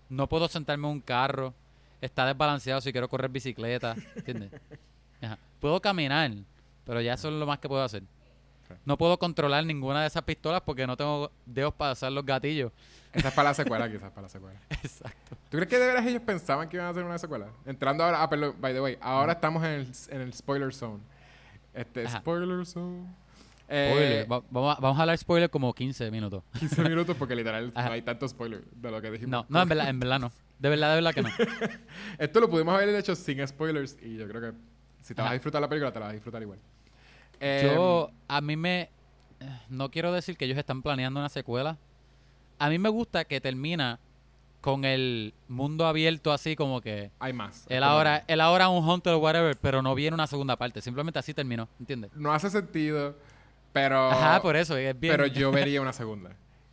No 0.10 0.28
puedo 0.28 0.48
sentarme 0.48 0.88
en 0.88 0.94
un 0.94 1.02
carro. 1.02 1.54
Está 2.02 2.26
desbalanceado 2.26 2.80
si 2.82 2.92
quiero 2.92 3.10
correr 3.10 3.30
bicicleta. 3.30 3.96
¿Entiendes? 4.16 4.52
Ajá. 5.22 5.38
Puedo 5.60 5.82
caminar, 5.82 6.32
pero 6.86 7.02
ya 7.02 7.14
eso 7.14 7.30
es 7.30 7.34
lo 7.36 7.46
más 7.46 7.60
que 7.60 7.68
puedo 7.68 7.84
hacer. 7.84 8.04
No 8.86 8.98
puedo 8.98 9.18
controlar 9.18 9.66
ninguna 9.66 10.02
de 10.02 10.08
esas 10.08 10.24
pistolas 10.24 10.62
porque 10.62 10.86
no 10.88 10.96
tengo 10.98 11.32
dedos 11.46 11.74
para 11.74 11.94
usar 11.94 12.12
los 12.12 12.26
gatillos. 12.26 12.72
Esa 13.14 13.30
es 13.30 13.34
para 13.34 13.50
la 13.50 13.54
secuela, 13.54 13.90
quizás 13.90 14.10
para 14.12 14.24
la 14.24 14.30
secuela. 14.30 14.60
Exacto. 14.70 15.36
¿Tú 15.50 15.58
crees 15.58 15.68
que 15.68 15.80
de 15.80 15.88
veras 15.88 16.06
ellos 16.06 16.22
pensaban 16.26 16.68
que 16.68 16.78
iban 16.78 16.88
a 16.88 16.90
hacer 16.90 17.04
una 17.04 17.18
secuela? 17.18 17.48
Entrando 17.66 18.04
ahora, 18.04 18.22
ah, 18.22 18.30
perdón, 18.30 18.56
by 18.60 18.74
the 18.74 18.82
way, 18.82 18.98
ahora 19.02 19.34
estamos 19.34 19.64
en 19.64 19.72
el, 19.72 19.92
en 20.10 20.22
el 20.22 20.34
spoiler 20.34 20.74
zone. 20.74 21.00
Este, 21.74 22.06
Ajá. 22.06 22.20
spoiler 22.20 22.66
zone. 22.66 23.06
Eh, 23.68 23.90
Spoiler. 23.92 24.32
Va- 24.32 24.44
vamos, 24.52 24.78
a, 24.78 24.80
vamos 24.82 24.98
a 25.00 25.02
hablar 25.02 25.18
spoiler 25.18 25.50
como 25.50 25.74
15 25.74 26.12
minutos. 26.12 26.44
15 26.60 26.84
minutos 26.84 27.16
porque 27.18 27.36
literal 27.36 27.72
Ajá. 27.74 27.88
no 27.88 27.94
hay 27.94 28.02
tanto 28.02 28.28
spoiler 28.28 28.64
de 28.66 28.92
lo 28.92 29.02
que 29.02 29.12
dijimos. 29.12 29.32
No, 29.32 29.46
no, 29.50 29.62
en 29.64 29.70
verdad, 29.70 29.90
en 29.90 30.00
verdad 30.00 30.20
no. 30.20 30.32
De 30.60 30.70
verdad, 30.70 30.90
de 30.90 30.96
verdad 30.96 31.14
que 31.14 31.22
no. 31.22 31.30
Esto 32.20 32.40
lo 32.40 32.50
pudimos 32.50 32.76
haber 32.76 32.90
hecho 32.96 33.16
sin 33.16 33.46
spoilers 33.48 33.98
y 34.02 34.18
yo 34.18 34.28
creo 34.28 34.42
que 34.42 34.58
si 35.02 35.14
te 35.14 35.22
vas 35.22 35.32
a 35.32 35.34
disfrutar 35.34 35.62
la 35.62 35.68
película, 35.70 35.92
te 35.92 36.00
la 36.00 36.06
vas 36.06 36.12
a 36.12 36.16
disfrutar 36.16 36.42
igual. 36.42 36.60
Eh, 37.40 37.72
Yo, 37.74 38.12
a 38.28 38.42
mí 38.42 38.56
me... 38.56 38.90
No 39.70 39.92
quiero 39.92 40.12
decir 40.12 40.38
que 40.38 40.46
ellos 40.46 40.58
están 40.58 40.82
planeando 40.82 41.20
una 41.20 41.30
secuela. 41.30 41.78
A 42.58 42.70
mí 42.70 42.80
me 42.80 42.90
gusta 42.90 43.26
que 43.26 43.42
termina 43.42 44.00
con 44.62 44.84
el 44.86 45.34
mundo 45.48 45.86
abierto 45.86 46.32
así 46.32 46.56
como 46.56 46.82
que... 46.82 47.12
hay 47.20 47.34
más. 47.34 47.66
Él 47.70 47.84
ahora, 47.84 48.24
él 48.28 48.42
ahora 48.42 48.70
un 48.70 48.88
hunter 48.88 49.14
o 49.14 49.20
whatever, 49.20 49.56
pero 49.58 49.82
no 49.82 49.94
viene 49.94 50.16
una 50.16 50.26
segunda 50.28 50.56
parte. 50.56 50.82
Simplemente 50.82 51.20
así 51.20 51.34
terminó, 51.34 51.68
¿entiendes? 51.80 52.12
No 52.16 52.34
hace 52.34 52.50
sentido, 52.50 53.16
pero... 53.74 54.10
Ajá, 54.10 54.42
por 54.42 54.56
eso. 54.56 54.76
Es 54.78 55.00
bien... 55.00 55.14
Pero 55.14 55.28
yo 55.28 55.52
vería 55.52 55.82
una 55.82 55.94
segunda. 55.94 56.32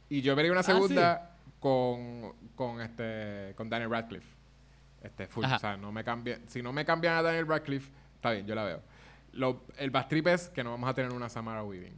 Y 0.08 0.22
yo 0.22 0.34
vería 0.36 0.52
una 0.52 0.60
Ah, 0.60 0.64
¿sí? 0.64 0.72
segunda 0.72 1.36
con, 1.60 2.32
con 2.54 2.80
este 2.80 3.54
con 3.56 3.68
Daniel 3.68 3.90
Radcliffe. 3.90 4.26
Este 5.02 5.26
full. 5.26 5.44
Ajá. 5.44 5.56
O 5.56 5.58
sea, 5.58 5.76
no 5.76 5.90
me 5.92 6.04
cambia, 6.04 6.38
si 6.46 6.62
no 6.62 6.72
me 6.72 6.84
cambian 6.84 7.16
a 7.16 7.22
Daniel 7.22 7.46
Radcliffe, 7.46 7.90
está 8.16 8.30
bien, 8.30 8.46
yo 8.46 8.54
la 8.54 8.64
veo. 8.64 8.82
Lo, 9.32 9.62
el 9.78 9.90
bad 9.90 10.08
trip 10.08 10.26
es 10.28 10.48
que 10.50 10.62
no 10.62 10.70
vamos 10.72 10.88
a 10.90 10.94
tener 10.94 11.12
una 11.12 11.28
Samara 11.28 11.62
Weaving. 11.64 11.94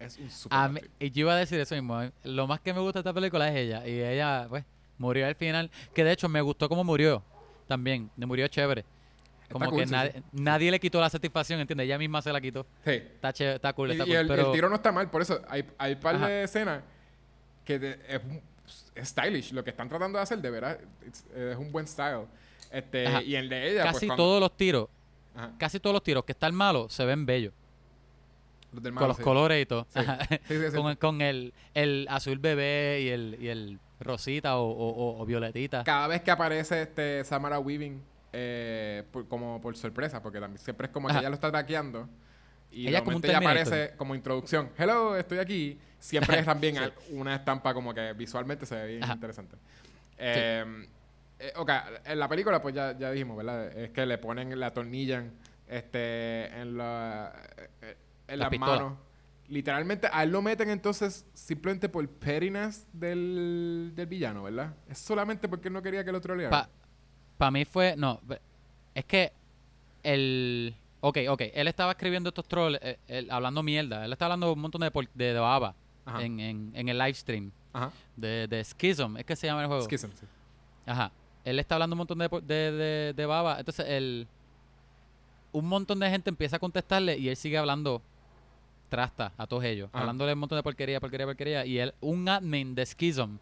Es 0.00 0.16
un 0.18 0.30
super 0.30 0.56
A 0.56 0.68
mí- 0.68 0.80
y 1.00 1.10
yo 1.10 1.20
iba 1.22 1.34
a 1.34 1.36
decir 1.36 1.58
eso 1.60 1.74
mismo. 1.74 2.00
eh. 2.02 2.12
Lo 2.24 2.46
más 2.46 2.60
que 2.60 2.72
me 2.72 2.80
gusta 2.80 2.98
de 2.98 3.00
esta 3.00 3.12
película 3.12 3.48
es 3.48 3.56
ella. 3.56 3.86
Y 3.86 4.00
ella, 4.00 4.46
pues, 4.48 4.64
murió 4.96 5.26
al 5.26 5.34
final. 5.34 5.70
Que 5.94 6.04
de 6.04 6.12
hecho 6.12 6.28
me 6.28 6.40
gustó 6.40 6.68
cómo 6.68 6.84
murió 6.84 7.22
también. 7.66 8.10
Me 8.16 8.24
murió 8.26 8.46
chévere. 8.48 8.84
Como 9.50 9.74
que 9.74 9.86
nadie, 9.86 10.12
sí. 10.12 10.22
nadie 10.32 10.70
le 10.70 10.78
quitó 10.78 11.00
la 11.00 11.08
satisfacción, 11.08 11.58
¿entiendes? 11.58 11.86
Ella 11.86 11.96
misma 11.98 12.20
se 12.22 12.30
la 12.32 12.40
quitó. 12.40 12.66
Sí. 12.84 12.90
Está, 12.92 13.32
chévere, 13.32 13.56
está 13.56 13.72
cool, 13.72 13.88
Y, 13.88 13.92
está 13.92 14.04
y 14.04 14.06
cool. 14.08 14.16
el, 14.16 14.26
pero 14.28 14.46
el 14.48 14.52
tiro 14.52 14.68
no 14.68 14.74
está 14.76 14.92
mal, 14.92 15.10
por 15.10 15.22
eso 15.22 15.40
hay, 15.48 15.64
hay 15.78 15.96
par 15.96 16.16
Ajá. 16.16 16.28
de 16.28 16.42
escenas 16.44 16.82
que 17.64 17.74
es, 17.76 18.20
es 18.94 19.08
stylish. 19.08 19.52
Lo 19.52 19.64
que 19.64 19.70
están 19.70 19.88
tratando 19.88 20.18
de 20.18 20.22
hacer, 20.22 20.38
de 20.38 20.50
verdad, 20.50 20.78
es 21.06 21.56
un 21.56 21.72
buen 21.72 21.86
style. 21.86 22.26
Este, 22.70 23.22
y 23.24 23.34
el 23.36 23.48
de 23.48 23.70
ella, 23.72 23.84
casi 23.84 23.92
pues, 24.00 24.06
cuando- 24.08 24.16
todos 24.22 24.40
los 24.40 24.54
tiros, 24.56 24.88
Ajá, 25.38 25.52
casi 25.58 25.78
todos 25.80 25.94
los 25.94 26.02
tiros 26.02 26.24
que 26.24 26.32
están 26.32 26.54
malos 26.54 26.92
se 26.92 27.04
ven 27.04 27.24
bellos. 27.26 27.52
los 28.72 28.82
del 28.82 28.92
con 28.92 28.94
malo, 28.96 29.08
los 29.08 29.16
sí. 29.16 29.22
colores 29.22 29.62
y 29.62 29.66
todo. 29.66 29.86
Sí. 29.88 30.00
Sí, 30.48 30.54
con, 30.76 30.96
con 30.96 31.20
el, 31.22 31.54
el 31.74 32.06
azul 32.10 32.38
bebé 32.38 33.00
y 33.02 33.08
el, 33.08 33.38
y 33.40 33.48
el 33.48 33.78
rosita 34.00 34.58
o, 34.58 34.68
o- 35.20 35.24
violetita. 35.26 35.84
cada 35.84 36.06
vez 36.06 36.22
que 36.22 36.30
aparece 36.30 36.82
este 36.82 37.24
Samara 37.24 37.58
Weaving 37.58 38.00
eh, 38.32 39.04
por- 39.10 39.26
como 39.26 39.60
por 39.60 39.76
sorpresa, 39.76 40.22
porque 40.22 40.38
también 40.40 40.58
siempre 40.62 40.86
es 40.88 40.92
como 40.92 41.08
que 41.08 41.12
Ajá. 41.12 41.20
ella 41.20 41.28
lo 41.30 41.34
está 41.34 41.50
taqueando 41.50 42.08
y 42.70 42.86
Ella 42.88 43.02
como 43.02 43.16
un 43.16 43.24
ella 43.24 43.38
aparece 43.38 43.94
como 43.96 44.14
introducción. 44.14 44.70
Hello, 44.76 45.16
estoy 45.16 45.38
aquí. 45.38 45.78
Siempre 45.98 46.38
es 46.40 46.44
también 46.46 46.76
una 47.10 47.34
estampa 47.36 47.72
como 47.72 47.94
que 47.94 48.12
visualmente 48.12 48.66
se 48.66 48.74
ve 48.76 48.86
bien 48.88 49.04
Ajá. 49.04 49.14
interesante. 49.14 49.56
Eh, 50.18 50.86
eh, 51.38 51.52
ok, 51.56 51.70
en 52.04 52.18
la 52.18 52.28
película, 52.28 52.60
pues 52.62 52.74
ya, 52.74 52.96
ya 52.98 53.10
dijimos, 53.10 53.36
¿verdad? 53.36 53.76
Es 53.76 53.90
que 53.90 54.04
le 54.06 54.18
ponen, 54.18 54.58
le 54.58 54.64
atornillan 54.66 55.32
este, 55.66 56.46
en, 56.60 56.76
la, 56.76 57.32
eh, 57.82 57.96
en 58.28 58.38
La 58.38 58.48
las 58.50 58.58
manos. 58.58 58.94
Literalmente, 59.48 60.08
a 60.12 60.24
él 60.24 60.30
lo 60.30 60.42
meten 60.42 60.68
entonces 60.68 61.24
simplemente 61.32 61.88
por 61.88 62.06
pettiness 62.08 62.86
del, 62.92 63.92
del 63.94 64.06
villano, 64.06 64.42
¿verdad? 64.42 64.74
Es 64.88 64.98
solamente 64.98 65.48
porque 65.48 65.68
él 65.68 65.74
no 65.74 65.80
quería 65.82 66.04
que 66.04 66.12
lo 66.12 66.20
troleara. 66.20 66.68
Para 67.38 67.50
mí 67.50 67.64
fue. 67.64 67.94
No, 67.96 68.20
es 68.94 69.04
que 69.06 69.32
el. 70.02 70.74
Ok, 71.00 71.18
ok. 71.30 71.42
Él 71.54 71.66
estaba 71.68 71.92
escribiendo 71.92 72.28
estos 72.28 72.46
trolls, 72.46 72.78
eh, 72.82 72.98
él- 73.06 73.30
hablando 73.30 73.62
mierda. 73.62 74.04
Él 74.04 74.12
estaba 74.12 74.34
hablando 74.34 74.52
un 74.52 74.58
montón 74.60 74.80
de, 74.82 74.90
de, 75.14 75.32
de 75.32 75.38
baba 75.38 75.74
en, 76.18 76.40
en, 76.40 76.70
en 76.74 76.88
el 76.88 76.98
live 76.98 77.14
stream 77.14 77.50
Ajá. 77.72 77.90
de, 78.16 78.48
de 78.48 78.62
Schism. 78.64 79.16
Es 79.16 79.24
que 79.24 79.36
se 79.36 79.46
llama 79.46 79.62
el 79.62 79.68
juego. 79.68 79.82
Schism, 79.84 80.10
sí. 80.12 80.26
Ajá. 80.84 81.10
Él 81.48 81.58
está 81.58 81.76
hablando 81.76 81.94
un 81.94 81.98
montón 81.98 82.18
de, 82.18 82.28
de, 82.28 82.72
de, 82.72 83.12
de 83.14 83.26
baba. 83.26 83.58
Entonces, 83.58 83.86
el, 83.88 84.28
un 85.52 85.66
montón 85.66 85.98
de 85.98 86.10
gente 86.10 86.28
empieza 86.28 86.56
a 86.56 86.58
contestarle 86.58 87.16
y 87.16 87.28
él 87.28 87.36
sigue 87.36 87.56
hablando 87.56 88.02
trasta 88.90 89.32
a 89.38 89.46
todos 89.46 89.64
ellos. 89.64 89.88
Ajá. 89.92 90.00
Hablándole 90.00 90.34
un 90.34 90.40
montón 90.40 90.58
de 90.58 90.62
porquería, 90.62 91.00
porquería, 91.00 91.26
porquería. 91.26 91.64
Y 91.64 91.78
él, 91.78 91.94
un 92.00 92.28
admin 92.28 92.74
de 92.74 92.84
Schism. 92.84 93.38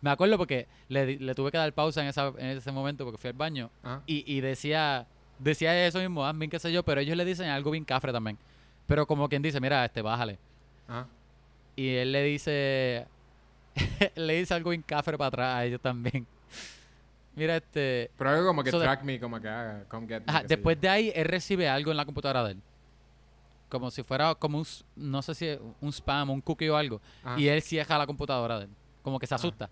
Me 0.00 0.10
acuerdo 0.10 0.38
porque 0.38 0.66
le, 0.88 1.34
tuve 1.34 1.50
que 1.50 1.58
dar 1.58 1.72
pausa 1.72 2.02
en, 2.02 2.08
esa, 2.08 2.28
en 2.38 2.58
ese 2.58 2.72
momento 2.72 3.04
porque 3.04 3.18
fui 3.18 3.28
al 3.28 3.36
baño. 3.36 3.70
Ajá. 3.82 4.02
Y, 4.06 4.24
y 4.32 4.40
decía, 4.40 5.06
decía 5.38 5.86
eso 5.86 5.98
mismo, 5.98 6.24
admin, 6.24 6.48
qué 6.48 6.58
sé 6.58 6.72
yo, 6.72 6.82
pero 6.82 7.00
ellos 7.00 7.16
le 7.16 7.24
dicen 7.26 7.48
algo 7.48 7.70
bien 7.70 7.84
cafre 7.84 8.12
también. 8.12 8.38
Pero 8.86 9.06
como 9.06 9.28
quien 9.28 9.42
dice, 9.42 9.60
mira, 9.60 9.84
este, 9.84 10.02
bájale. 10.02 10.38
Ajá. 10.88 11.06
Y 11.76 11.88
él 11.88 12.12
le 12.12 12.22
dice, 12.22 13.06
le 14.14 14.38
dice 14.38 14.54
algo 14.54 14.70
bien 14.70 14.82
cafre 14.82 15.18
para 15.18 15.28
atrás 15.28 15.56
a 15.56 15.64
ellos 15.64 15.80
también. 15.80 16.26
Mira, 17.36 17.56
este, 17.56 18.10
Pero 18.16 18.30
algo 18.30 18.46
como 18.46 18.62
que 18.62 18.70
So 18.70 18.78
de- 18.78 18.84
track 18.84 19.02
me, 19.02 19.18
como 19.18 19.40
que 19.40 19.48
haga, 19.48 19.84
come 19.88 20.06
get 20.06 20.20
me. 20.20 20.24
Ajá, 20.28 20.42
qué 20.42 20.48
sé 20.48 20.54
después 20.56 20.80
de 20.80 20.88
ahí, 20.88 21.12
él 21.14 21.24
recibe 21.24 21.68
algo 21.68 21.90
en 21.90 21.96
la 21.96 22.04
computadora 22.04 22.44
de 22.44 22.52
él. 22.52 22.62
Como 23.68 23.90
si 23.90 24.02
fuera 24.02 24.34
como 24.36 24.58
un, 24.58 24.66
no 24.94 25.20
sé 25.22 25.34
si 25.34 25.58
un 25.80 25.92
spam, 25.92 26.30
un 26.30 26.40
cookie 26.40 26.68
o 26.68 26.76
algo. 26.76 27.00
Ajá. 27.24 27.40
Y 27.40 27.48
él 27.48 27.60
cierra 27.62 27.98
la 27.98 28.06
computadora 28.06 28.58
de 28.58 28.64
él. 28.66 28.70
Como 29.02 29.18
que 29.18 29.26
se 29.26 29.34
asusta. 29.34 29.68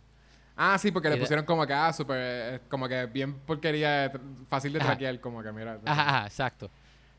Ah, 0.57 0.77
sí, 0.77 0.91
porque 0.91 1.09
le 1.09 1.17
pusieron 1.17 1.45
como 1.45 1.67
que, 1.67 1.73
ah, 1.73 1.93
súper, 1.93 2.17
eh, 2.21 2.61
como 2.69 2.87
que 2.89 3.07
bien 3.07 3.35
porquería, 3.35 4.07
eh, 4.07 4.13
fácil 4.49 4.73
de 4.73 4.81
traquear, 4.81 5.19
como 5.21 5.43
que 5.43 5.51
mira. 5.53 5.79
Ajá, 5.85 6.09
ajá, 6.09 6.27
exacto. 6.27 6.71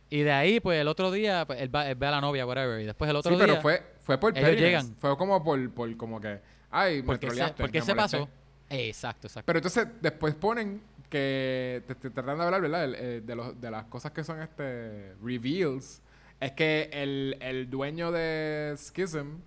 Y 0.09 0.21
de 0.21 0.31
ahí, 0.31 0.59
pues 0.59 0.79
el 0.79 0.87
otro 0.87 1.09
día, 1.11 1.45
pues, 1.45 1.59
él, 1.59 1.73
va, 1.73 1.89
él 1.89 1.95
ve 1.95 2.05
a 2.05 2.11
la 2.11 2.21
novia, 2.21 2.45
whatever. 2.45 2.79
Y 2.79 2.85
después 2.85 3.09
el 3.09 3.15
otro 3.15 3.31
sí, 3.31 3.35
día. 3.35 3.47
pero 3.47 3.61
fue, 3.61 3.83
fue 4.01 4.19
por 4.19 4.37
ellos 4.37 4.61
llegan. 4.61 4.95
Fue 4.99 5.17
como 5.17 5.43
por, 5.43 5.73
por 5.73 5.97
como 5.97 6.21
que, 6.21 6.39
ay, 6.69 6.97
me 6.97 7.03
porque 7.03 7.25
se, 7.25 7.27
troleaste, 7.27 7.63
porque 7.63 7.79
me 7.79 7.85
se 7.85 7.95
pasó. 7.95 8.29
Exacto, 8.73 9.27
exacto. 9.27 9.45
Pero 9.45 9.59
entonces 9.59 9.87
después 10.01 10.33
ponen 10.35 10.81
que 11.09 11.83
te, 11.87 11.95
te 11.95 12.09
tratan 12.09 12.37
de 12.39 12.43
hablar, 12.45 12.61
¿verdad? 12.61 12.91
Eh, 12.95 13.21
de, 13.21 13.35
los, 13.35 13.59
de 13.61 13.69
las 13.69 13.85
cosas 13.85 14.11
que 14.11 14.23
son 14.23 14.41
este 14.41 15.13
reveals. 15.23 16.01
Es 16.39 16.51
que 16.53 16.89
el, 16.91 17.37
el 17.39 17.69
dueño 17.69 18.11
de 18.11 18.73
Schism 18.77 19.37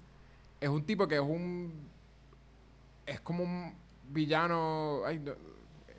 es 0.60 0.68
un 0.68 0.84
tipo 0.84 1.06
que 1.08 1.16
es 1.16 1.20
un. 1.20 1.72
Es 3.04 3.20
como 3.20 3.42
un 3.44 3.74
villano. 4.10 5.02
ay, 5.04 5.18
no, 5.18 5.32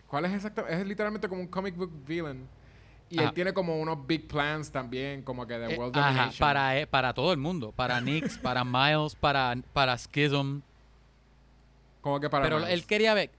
¿Cuál 0.07 0.25
es 0.25 0.33
exactamente? 0.33 0.79
Es 0.81 0.87
literalmente 0.87 1.27
como 1.27 1.41
un 1.41 1.47
comic 1.47 1.75
book 1.75 1.91
villain. 2.05 2.47
Y 3.09 3.19
él 3.19 3.25
Ajá. 3.25 3.33
tiene 3.33 3.53
como 3.53 3.79
unos 3.79 4.05
big 4.05 4.27
plans 4.27 4.69
también, 4.71 5.21
como 5.21 5.45
que 5.47 5.57
de 5.57 5.73
Eh, 5.73 5.77
World 5.77 5.95
ajá, 5.97 6.07
Domination. 6.09 6.39
para, 6.47 6.77
eh, 6.79 6.87
para 6.87 7.13
todo 7.13 7.31
el 7.31 7.37
mundo. 7.37 7.71
Para 7.73 8.01
Nix, 8.01 8.37
para 8.37 8.63
Miles, 8.65 9.15
para, 9.15 9.55
para 9.73 9.97
Schism. 9.97 10.59
Como 12.07 12.19
que 12.19 12.29
para. 12.29 12.43
pero 12.43 12.57
Miles. 12.57 12.73
él 12.73 12.85
quería 12.85 13.13
ver. 13.13 13.29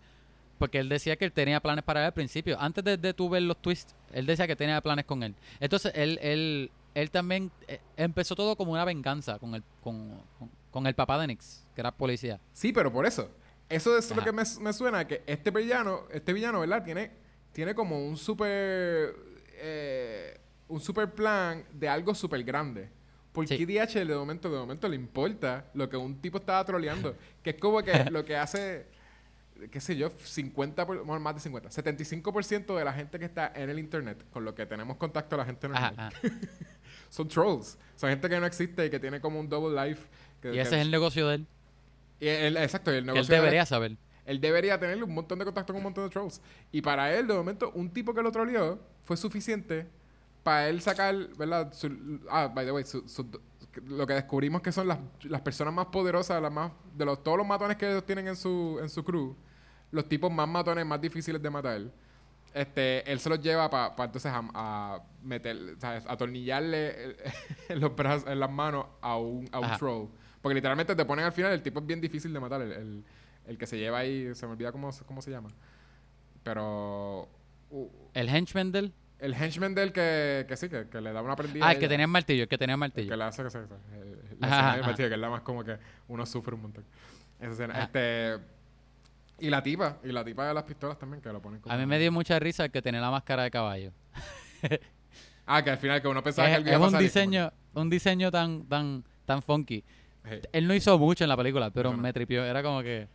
Porque 0.58 0.78
él 0.80 0.88
decía 0.88 1.16
que 1.16 1.24
él 1.24 1.32
tenía 1.32 1.60
planes 1.60 1.84
para 1.84 2.00
él 2.00 2.06
al 2.06 2.12
principio. 2.12 2.60
Antes 2.60 2.82
de, 2.82 2.96
de 2.96 3.14
tú 3.14 3.28
ver 3.28 3.42
los 3.42 3.56
twists, 3.62 3.94
él 4.12 4.26
decía 4.26 4.46
que 4.46 4.56
tenía 4.56 4.80
planes 4.80 5.04
con 5.04 5.22
él. 5.22 5.34
Entonces, 5.60 5.92
él, 5.94 6.18
él, 6.20 6.70
él 6.94 7.10
también 7.12 7.50
eh, 7.68 7.78
empezó 7.96 8.34
todo 8.34 8.56
como 8.56 8.72
una 8.72 8.84
venganza 8.84 9.38
con 9.38 9.54
el, 9.54 9.62
con, 9.80 10.20
con, 10.38 10.50
con 10.72 10.86
el 10.88 10.94
papá 10.94 11.18
de 11.20 11.28
Nix, 11.28 11.64
que 11.74 11.80
era 11.80 11.92
policía. 11.92 12.40
Sí, 12.52 12.72
pero 12.72 12.92
por 12.92 13.06
eso. 13.06 13.30
Eso 13.68 13.96
es 13.96 14.10
lo 14.16 14.22
que 14.24 14.32
me, 14.32 14.42
me 14.60 14.72
suena, 14.72 15.06
que 15.06 15.22
este 15.26 15.50
villano, 15.52 16.02
este 16.10 16.32
villano, 16.32 16.58
¿verdad? 16.60 16.82
Tiene, 16.82 17.12
tiene 17.52 17.74
como 17.74 18.04
un 18.04 18.16
super... 18.16 19.14
eh, 19.60 20.40
un 20.68 20.80
super 20.80 21.10
plan 21.14 21.64
de 21.72 21.88
algo 21.88 22.14
súper 22.14 22.42
grande. 22.44 22.90
¿Por 23.32 23.46
Sí. 23.46 23.56
qué 23.58 23.66
DH 23.66 24.04
de 24.04 24.14
momento, 24.16 24.50
de 24.50 24.58
momento 24.58 24.88
le 24.88 24.96
importa 24.96 25.66
lo 25.74 25.88
que 25.88 25.96
un 25.96 26.20
tipo 26.20 26.38
estaba 26.38 26.64
troleando? 26.64 27.14
que 27.42 27.50
es 27.50 27.56
como 27.56 27.82
que 27.82 28.04
lo 28.10 28.24
que 28.24 28.36
hace, 28.36 28.86
qué 29.70 29.80
sé 29.80 29.96
yo, 29.96 30.10
50, 30.10 30.86
por- 30.86 31.04
bueno, 31.04 31.20
más 31.20 31.34
de 31.34 31.40
50, 31.40 31.70
75% 31.70 32.76
de 32.76 32.84
la 32.84 32.92
gente 32.92 33.18
que 33.18 33.24
está 33.26 33.52
en 33.54 33.70
el 33.70 33.78
internet, 33.78 34.24
con 34.30 34.44
lo 34.44 34.54
que 34.54 34.66
tenemos 34.66 34.96
contacto 34.96 35.36
la 35.36 35.44
gente 35.44 35.68
normal, 35.68 35.94
Ajá, 35.96 36.08
ajá. 36.08 36.20
son 37.10 37.28
trolls. 37.28 37.78
Son 37.96 38.10
gente 38.10 38.28
que 38.28 38.38
no 38.40 38.46
existe 38.46 38.86
y 38.86 38.90
que 38.90 38.98
tiene 38.98 39.20
como 39.20 39.38
un 39.40 39.48
double 39.48 39.74
life. 39.88 40.06
que- 40.40 40.50
Y 40.50 40.52
que- 40.52 40.60
ese 40.60 40.76
es 40.76 40.82
el 40.82 40.90
negocio 40.90 41.26
de 41.28 41.34
él. 41.36 41.46
y 42.20 42.26
él- 42.28 42.56
exacto, 42.56 42.90
el 42.90 42.96
Que 42.96 42.98
él 43.00 43.06
negocio 43.06 43.34
de- 43.34 43.40
debería 43.40 43.66
saber. 43.66 43.96
él 44.24 44.40
debería 44.40 44.78
tener 44.78 45.02
un 45.02 45.12
montón 45.14 45.38
de 45.38 45.44
contacto 45.44 45.72
con 45.72 45.78
un 45.78 45.84
montón 45.84 46.04
de 46.04 46.10
trolls. 46.10 46.40
Y 46.72 46.80
para 46.82 47.12
él, 47.14 47.26
de 47.26 47.34
momento, 47.34 47.70
un 47.74 47.90
tipo 47.90 48.14
que 48.14 48.22
lo 48.22 48.30
troleó 48.32 48.78
fue 49.04 49.16
suficiente 49.16 49.86
para 50.42 50.68
él 50.68 50.80
sacar, 50.80 51.14
¿verdad? 51.36 51.72
Su- 51.72 52.20
ah, 52.30 52.48
by 52.48 52.64
the 52.66 52.72
way, 52.72 52.84
su- 52.84 53.06
su- 53.08 53.28
lo 53.86 54.06
que 54.06 54.14
descubrimos 54.14 54.60
que 54.62 54.72
son 54.72 54.88
las, 54.88 54.98
las 55.24 55.40
personas 55.42 55.72
más 55.74 55.86
poderosas, 55.86 56.40
las 56.42 56.52
más, 56.52 56.72
de 56.94 57.04
los, 57.04 57.22
todos 57.22 57.38
los 57.38 57.46
matones 57.46 57.76
que 57.76 57.88
ellos 57.88 58.04
tienen 58.04 58.26
en 58.28 58.36
su, 58.36 58.78
en 58.80 58.88
su 58.88 59.04
crew, 59.04 59.36
los 59.90 60.08
tipos 60.08 60.32
más 60.32 60.48
matones, 60.48 60.84
más 60.86 61.00
difíciles 61.00 61.40
de 61.42 61.50
matar. 61.50 61.80
Este, 62.54 63.08
él 63.10 63.20
se 63.20 63.28
los 63.28 63.40
lleva 63.40 63.68
para 63.70 63.94
entonces 64.04 64.32
a, 64.34 64.42
a 64.54 65.02
meter, 65.22 65.76
¿sabes? 65.78 66.04
atornillarle 66.08 67.16
en 67.68 67.80
los 67.80 67.94
brazos, 67.94 68.28
en 68.28 68.40
las 68.40 68.50
manos 68.50 68.86
a 69.02 69.16
un, 69.18 69.48
a 69.52 69.60
un 69.60 69.66
troll. 69.78 70.08
Porque 70.40 70.54
literalmente 70.54 70.96
te 70.96 71.04
ponen 71.04 71.24
al 71.26 71.32
final, 71.32 71.52
el 71.52 71.62
tipo 71.62 71.78
es 71.80 71.86
bien 71.86 72.00
difícil 72.00 72.32
de 72.32 72.40
matar, 72.40 72.62
el, 72.62 72.72
el, 72.72 73.04
el 73.46 73.58
que 73.58 73.66
se 73.66 73.76
lleva 73.78 73.98
ahí, 73.98 74.34
se 74.34 74.46
me 74.46 74.52
olvida 74.52 74.72
cómo, 74.72 74.90
se- 74.92 75.04
cómo 75.04 75.20
se 75.22 75.30
llama. 75.30 75.50
Pero 76.42 77.28
uh, 77.70 77.88
El 78.14 78.28
henchman 78.28 78.72
de 78.72 78.78
él. 78.80 78.94
El 79.20 79.34
henchman 79.34 79.74
del 79.74 79.92
que, 79.92 80.44
que 80.48 80.56
sí, 80.56 80.68
que, 80.68 80.88
que 80.88 81.00
le 81.00 81.12
da 81.12 81.22
una 81.22 81.34
prendida. 81.36 81.66
Ah, 81.66 81.72
el 81.72 81.78
que 81.78 81.88
tenía 81.88 82.04
el 82.06 82.10
martillo, 82.10 82.42
el 82.44 82.48
que 82.48 82.58
tenía 82.58 82.74
el 82.74 82.76
El 82.76 82.80
martillo. 82.80 83.10
que 83.10 83.16
le 83.16 83.24
hace 83.24 83.42
que 83.42 83.50
se, 83.50 83.58
el- 83.58 83.68
martillo, 84.40 85.08
que 85.08 85.14
es 85.14 85.20
la 85.20 85.30
más 85.30 85.40
como 85.42 85.64
que 85.64 85.76
uno 86.08 86.24
sufre 86.26 86.54
un 86.54 86.62
montón. 86.62 86.84
Esa 87.40 87.52
escena. 87.52 87.74
Ajá. 87.74 87.84
Este, 87.84 88.36
y 89.40 89.50
la 89.50 89.62
tipa, 89.62 89.98
y 90.02 90.08
la 90.12 90.24
tipa 90.24 90.46
de 90.48 90.54
las 90.54 90.64
pistolas 90.64 90.98
también, 90.98 91.20
que 91.22 91.32
lo 91.32 91.40
ponen 91.40 91.60
como... 91.60 91.74
A 91.74 91.78
mí 91.78 91.86
me 91.86 91.98
dio 91.98 92.10
mucha 92.12 92.38
risa 92.38 92.64
el 92.64 92.70
que 92.70 92.82
tenía 92.82 93.00
la 93.00 93.10
máscara 93.10 93.42
de 93.44 93.50
caballo. 93.50 93.92
Ah, 95.50 95.64
que 95.64 95.70
al 95.70 95.78
final 95.78 96.02
que 96.02 96.08
uno 96.08 96.22
pensaba 96.22 96.46
que 96.48 96.54
algo 96.56 96.68
es 96.68 96.76
un 96.76 96.82
como 96.82 96.98
diseño, 96.98 97.50
un 97.72 97.88
diseño 97.88 98.30
tan, 98.30 98.66
tan, 98.68 99.02
tan 99.24 99.40
funky. 99.40 99.82
Él 100.52 100.68
no 100.68 100.74
hizo 100.74 100.98
mucho 100.98 101.24
en 101.24 101.28
la 101.30 101.38
película, 101.38 101.70
pero 101.70 101.88
No, 101.90 101.96
no. 101.96 102.02
me 102.02 102.12
tripió. 102.12 102.44
Era 102.44 102.62
como 102.62 102.82
que 102.82 103.08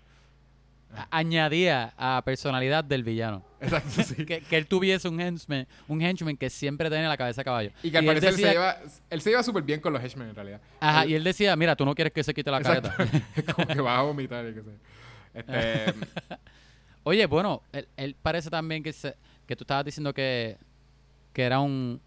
añadía 1.10 1.94
a 1.98 2.22
personalidad 2.26 2.84
del 2.84 3.04
villano. 3.04 3.44
Exacto, 3.60 4.04
sí. 4.04 4.26
Que, 4.26 4.42
que 4.42 4.58
él 4.58 4.68
tuviese 4.68 5.08
un 5.08 5.20
henchman, 5.20 5.68
un 5.88 6.02
henchman 6.02 6.38
que 6.38 6.50
siempre 6.50 6.90
tenía 6.90 7.08
la 7.08 7.18
cabeza 7.18 7.42
de 7.42 7.46
caballo. 7.46 7.72
Y 7.82 7.92
que 7.92 7.98
al 7.98 8.06
parecer 8.06 8.32
decía- 8.32 8.48
se 8.48 8.54
lleva, 8.54 8.78
él 9.10 9.22
se 9.22 9.30
lleva 9.30 9.44
súper 9.44 9.64
bien 9.64 9.80
con 9.80 9.94
los 9.94 10.04
henchmen 10.04 10.30
en 10.30 10.36
realidad. 10.36 10.62
Ajá, 10.80 11.04
Él- 11.04 11.10
y 11.12 11.16
él 11.16 11.24
decía, 11.24 11.56
mira, 11.56 11.76
tú 11.76 11.86
no 11.86 11.96
quieres 11.96 12.14
que 12.14 12.24
se 12.24 12.34
quite 12.34 12.52
la 12.52 12.58
Exacto. 12.58 12.90
careta. 12.96 13.54
como 13.56 13.68
que 13.68 13.82
va 13.82 14.00
a 14.00 14.02
vomitar 14.04 14.46
y 14.48 14.54
que 14.54 14.62
sé. 14.62 14.70
Este, 15.34 15.94
Oye, 17.04 17.26
bueno, 17.26 17.62
él, 17.72 17.88
él 17.98 18.16
parece 18.22 18.50
también 18.50 18.82
que 18.84 18.94
se- 18.94 19.16
que 19.46 19.56
tú 19.56 19.64
estabas 19.64 19.84
diciendo 19.86 20.14
que, 20.14 20.58
que 21.34 21.44
era 21.44 21.60
un... 21.60 22.00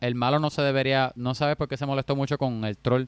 El 0.00 0.14
malo 0.14 0.38
no 0.38 0.50
se 0.50 0.62
debería... 0.62 1.12
No 1.16 1.34
sabes 1.34 1.56
por 1.56 1.66
qué 1.68 1.76
se 1.76 1.86
molestó 1.86 2.14
mucho 2.14 2.36
con 2.38 2.64
el 2.64 2.76
troll. 2.76 3.04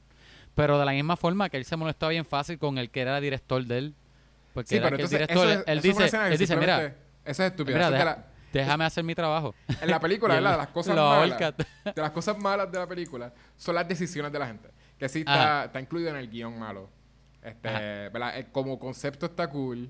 Pero 0.55 0.79
de 0.79 0.85
la 0.85 0.91
misma 0.91 1.15
forma 1.15 1.49
que 1.49 1.57
él 1.57 1.63
se 1.65 1.75
molestó 1.77 2.07
bien 2.09 2.25
fácil 2.25 2.57
con 2.57 2.77
el 2.79 2.89
que 2.89 3.01
era 3.01 3.21
director 3.21 3.63
de 3.63 3.77
él. 3.77 3.93
Porque 4.57 4.69
sí, 4.69 4.75
pero 4.81 4.87
el 4.87 4.93
entonces 5.01 5.19
director, 5.19 5.47
eso 5.47 5.59
es, 5.59 5.67
él 5.67 5.77
eso 5.79 5.87
dice, 6.03 6.17
él 6.31 6.37
dice, 6.37 6.55
mira, 6.57 6.85
Eso 7.25 7.43
es 7.43 7.51
estúpido. 7.51 7.77
mira, 7.77 7.87
Eso 7.87 7.95
es 7.95 7.99
de 8.01 8.05
deja- 8.05 8.05
la- 8.17 8.25
déjame 8.53 8.85
hacer 8.85 9.03
mi 9.03 9.13
trabajo. 9.13 9.53
en 9.81 9.89
la 9.91 9.99
película, 9.99 10.33
¿verdad? 10.35 10.51
De 10.53 10.57
las 10.57 10.67
cosas 10.69 10.95
malas. 10.95 11.39
De 11.95 12.01
las 12.01 12.11
cosas 12.11 12.37
malas 12.39 12.71
de 12.71 12.79
la 12.79 12.87
película 12.87 13.33
son 13.55 13.75
las 13.75 13.87
decisiones 13.87 14.31
de 14.31 14.39
la 14.39 14.47
gente. 14.47 14.69
Que 14.97 15.07
sí 15.07 15.19
está, 15.19 15.69
incluido 15.79 16.09
en 16.09 16.15
el 16.15 16.27
guion 16.29 16.57
malo. 16.57 16.89
Este. 17.43 17.69
¿verdad? 17.69 18.39
Eh, 18.39 18.47
Como 18.51 18.79
concepto 18.79 19.27
está 19.27 19.47
cool. 19.49 19.89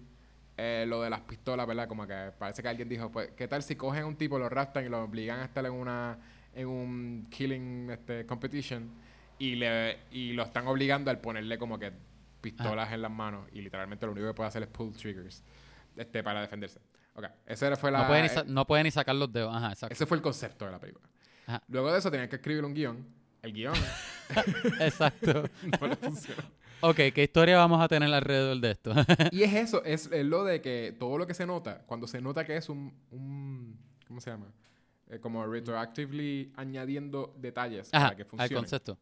eh, 0.58 0.86
lo 0.88 1.02
de 1.02 1.10
las 1.10 1.22
pistolas, 1.22 1.66
¿verdad? 1.68 1.88
Como 1.88 2.06
que 2.08 2.32
parece 2.38 2.62
que 2.62 2.68
alguien 2.68 2.90
dijo, 2.90 3.10
pues, 3.12 3.30
¿qué 3.38 3.48
tal 3.48 3.64
si 3.64 3.76
cogen 3.76 4.04
a 4.04 4.06
un 4.08 4.16
tipo, 4.18 4.38
lo 4.40 4.50
raptan 4.50 4.86
y 4.86 4.90
lo 4.90 5.04
obligan 5.04 5.40
a 5.40 5.46
estar 5.46 5.66
en 5.66 5.72
una 5.72 6.18
en 6.56 6.68
un 6.68 7.28
killing 7.30 7.92
este, 7.92 8.26
competition 8.26 8.90
y 9.38 9.54
le 9.56 10.00
y 10.12 10.34
lo 10.34 10.42
están 10.44 10.66
obligando 10.68 11.12
al 11.12 11.20
ponerle 11.20 11.60
como 11.60 11.78
que 11.78 11.92
pistolas 12.42 12.92
en 12.92 13.02
las 13.02 13.12
manos 13.12 13.48
y 13.52 13.62
literalmente 13.62 14.06
lo 14.06 14.12
único 14.12 14.28
que 14.28 14.34
puede 14.34 14.48
hacer 14.48 14.64
es 14.64 14.70
pull 14.70 14.94
triggers 14.94 15.44
este 15.96 16.24
para 16.24 16.42
defenderse. 16.42 16.80
Ok, 17.16 17.26
ese 17.46 17.76
fue 17.76 17.92
la 17.92 18.00
No 18.04 18.08
puede, 18.08 18.22
ni 18.24 18.30
sa- 18.30 18.44
no 18.44 18.68
puede 18.68 18.84
ni 18.84 18.92
sacar 18.92 19.16
los 19.16 19.32
dedos. 19.32 19.56
Ajá, 19.56 19.70
exacto. 19.70 19.94
ese 19.94 20.06
fue 20.06 20.18
el 20.18 20.24
concepto 20.24 20.66
de 20.66 20.72
la 20.72 20.80
película. 20.80 21.08
Ajá. 21.48 21.64
Luego 21.68 21.92
de 21.92 21.98
eso 22.00 22.12
tenían 22.12 22.30
que 22.30 22.36
escribir 22.36 22.64
un 22.64 22.74
guion. 22.74 23.06
El 23.42 23.54
guion 23.54 23.74
exacto. 24.80 25.44
no 25.82 25.88
le 25.88 25.96
funcionó. 25.96 26.44
Ok, 26.82 26.96
¿qué 27.16 27.24
historia 27.24 27.58
vamos 27.58 27.82
a 27.82 27.88
tener 27.88 28.14
alrededor 28.14 28.60
de 28.60 28.72
esto? 28.72 28.94
y 29.32 29.42
es 29.44 29.54
eso, 29.54 29.84
es, 29.84 30.10
es 30.12 30.26
lo 30.26 30.44
de 30.44 30.62
que 30.62 30.96
todo 31.00 31.18
lo 31.18 31.26
que 31.26 31.34
se 31.34 31.46
nota, 31.48 31.84
cuando 31.88 32.06
se 32.08 32.22
nota 32.22 32.46
que 32.46 32.56
es 32.56 32.70
un, 32.70 32.94
un 33.10 33.80
¿cómo 34.08 34.22
se 34.22 34.30
llama? 34.30 34.52
Eh, 35.10 35.20
como 35.20 35.46
retroactively 35.48 36.52
añadiendo 36.56 37.34
detalles 37.38 37.90
Ajá, 37.94 38.06
para 38.08 38.16
que 38.18 38.22
al 38.24 38.28
funcione. 38.28 38.56
concepto. 38.56 38.98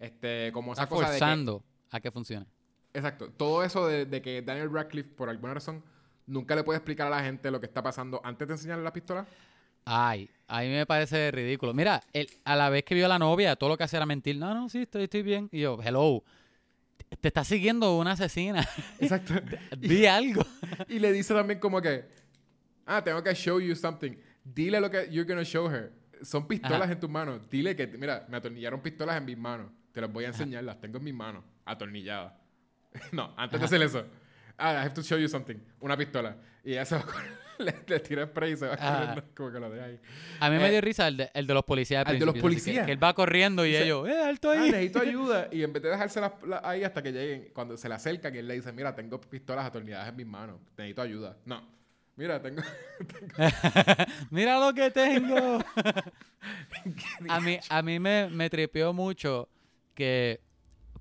Este, 0.00 0.50
como 0.52 0.72
esa 0.72 0.82
Está 0.84 0.94
cosa 0.96 1.06
de 1.10 1.14
que, 1.14 1.18
forzando 1.20 1.64
a 1.90 2.00
que 2.00 2.10
funcione. 2.10 2.46
Exacto. 2.94 3.30
Todo 3.30 3.64
eso 3.64 3.86
de, 3.86 4.06
de 4.06 4.22
que 4.22 4.42
Daniel 4.42 4.72
Radcliffe, 4.72 5.10
por 5.14 5.28
alguna 5.28 5.54
razón, 5.54 5.82
nunca 6.26 6.54
le 6.54 6.64
puede 6.64 6.78
explicar 6.78 7.06
a 7.06 7.10
la 7.10 7.22
gente 7.22 7.50
lo 7.50 7.60
que 7.60 7.66
está 7.66 7.82
pasando 7.82 8.20
antes 8.24 8.46
de 8.46 8.54
enseñarle 8.54 8.84
la 8.84 8.92
pistola. 8.92 9.26
Ay, 9.84 10.30
a 10.46 10.60
mí 10.60 10.68
me 10.68 10.86
parece 10.86 11.30
ridículo. 11.30 11.74
Mira, 11.74 12.02
él, 12.12 12.28
a 12.44 12.54
la 12.56 12.70
vez 12.70 12.84
que 12.84 12.94
vio 12.94 13.06
a 13.06 13.08
la 13.08 13.18
novia, 13.18 13.56
todo 13.56 13.70
lo 13.70 13.76
que 13.76 13.84
hacía 13.84 13.98
era 13.98 14.06
mentir. 14.06 14.36
No, 14.36 14.54
no, 14.54 14.68
sí, 14.68 14.82
estoy, 14.82 15.04
estoy 15.04 15.22
bien. 15.22 15.48
Y 15.50 15.60
yo, 15.60 15.78
hello, 15.82 16.22
te 17.20 17.28
está 17.28 17.44
siguiendo 17.44 17.96
una 17.98 18.12
asesina. 18.12 18.66
Exacto. 19.00 19.34
Di 19.76 20.06
algo. 20.06 20.44
y 20.88 20.98
le 20.98 21.12
dice 21.12 21.34
también 21.34 21.58
como 21.58 21.80
que, 21.82 22.04
ah, 22.86 23.02
tengo 23.02 23.22
que 23.22 23.34
show 23.34 23.60
you 23.60 23.74
something. 23.74 24.12
Dile 24.44 24.80
lo 24.80 24.90
que 24.90 25.08
you're 25.10 25.28
gonna 25.28 25.44
show 25.44 25.68
her. 25.68 25.92
Son 26.22 26.46
pistolas 26.46 26.82
Ajá. 26.82 26.92
en 26.92 27.00
tus 27.00 27.10
manos. 27.10 27.48
Dile 27.50 27.74
que, 27.74 27.86
mira, 27.86 28.26
me 28.28 28.36
atornillaron 28.36 28.80
pistolas 28.80 29.16
en 29.16 29.24
mis 29.24 29.36
manos. 29.36 29.70
Te 29.90 30.00
las 30.00 30.12
voy 30.12 30.24
a 30.24 30.28
enseñar, 30.28 30.62
las 30.64 30.80
tengo 30.80 30.98
en 30.98 31.04
mis 31.04 31.14
manos, 31.14 31.44
atornilladas. 31.64 32.32
no, 33.12 33.32
antes 33.36 33.58
de 33.60 33.66
hacer 33.66 33.82
eso. 33.82 34.04
Ah, 34.58 34.72
I 34.74 34.76
have 34.86 34.94
to 34.94 35.02
show 35.02 35.18
you 35.18 35.28
something. 35.28 35.56
Una 35.80 35.96
pistola. 35.96 36.36
Y 36.64 36.72
ella 36.72 36.84
se 36.84 36.96
va 36.96 37.02
con- 37.06 37.42
le, 37.58 37.74
le 37.86 38.00
tira 38.00 38.26
spray 38.26 38.52
y 38.52 38.56
se 38.56 38.66
va 38.66 38.76
corriendo, 38.76 39.24
como 39.36 39.52
que 39.52 39.60
lo 39.60 39.70
deja 39.70 39.84
ahí. 39.86 40.00
A 40.40 40.50
mí 40.50 40.56
me 40.56 40.66
Eh, 40.68 40.70
dio 40.72 40.80
risa 40.80 41.06
el 41.08 41.16
de, 41.16 41.30
el 41.34 41.46
de 41.46 41.54
los 41.54 41.64
policías. 41.64 42.04
¿el 42.08 42.18
de 42.18 42.26
los 42.26 42.34
que- 42.34 42.40
policías? 42.40 42.84
Que, 42.86 42.92
él 42.92 43.02
va 43.02 43.14
corriendo 43.14 43.64
y 43.64 43.70
Dice, 43.70 43.84
ellos, 43.84 44.08
¡eh, 44.08 44.20
alto 44.24 44.50
Ah, 44.50 44.54
ahí! 44.54 44.70
necesito 44.70 44.98
ayuda. 45.02 45.48
Y 45.52 45.62
en 45.62 45.72
vez 45.72 45.82
de 45.82 45.90
dejársela 45.90 46.34
ahí 46.64 46.82
hasta 46.84 47.02
que 47.02 47.12
lleguen, 47.12 47.50
cuando 47.54 47.76
se 47.76 47.88
le 47.88 47.94
acerca, 47.94 48.32
que 48.32 48.40
él 48.40 48.48
le 48.48 48.54
dice, 48.54 48.72
mira, 48.72 48.94
tengo 48.94 49.20
pistolas 49.20 49.64
atornilladas 49.66 50.08
en 50.08 50.16
mis 50.16 50.26
manos. 50.26 50.60
Necesito 50.76 51.02
ayuda. 51.02 51.36
No. 51.44 51.62
Mira, 52.16 52.40
tengo... 52.42 52.62
Mira 54.30 54.58
lo 54.60 54.74
que 54.74 54.90
tengo. 54.90 55.58
a 57.28 57.40
mí, 57.40 57.58
a 57.68 57.82
mí 57.82 57.98
me, 58.00 58.28
me 58.28 58.50
tripeó 58.50 58.92
mucho 58.92 59.48
que 59.94 60.40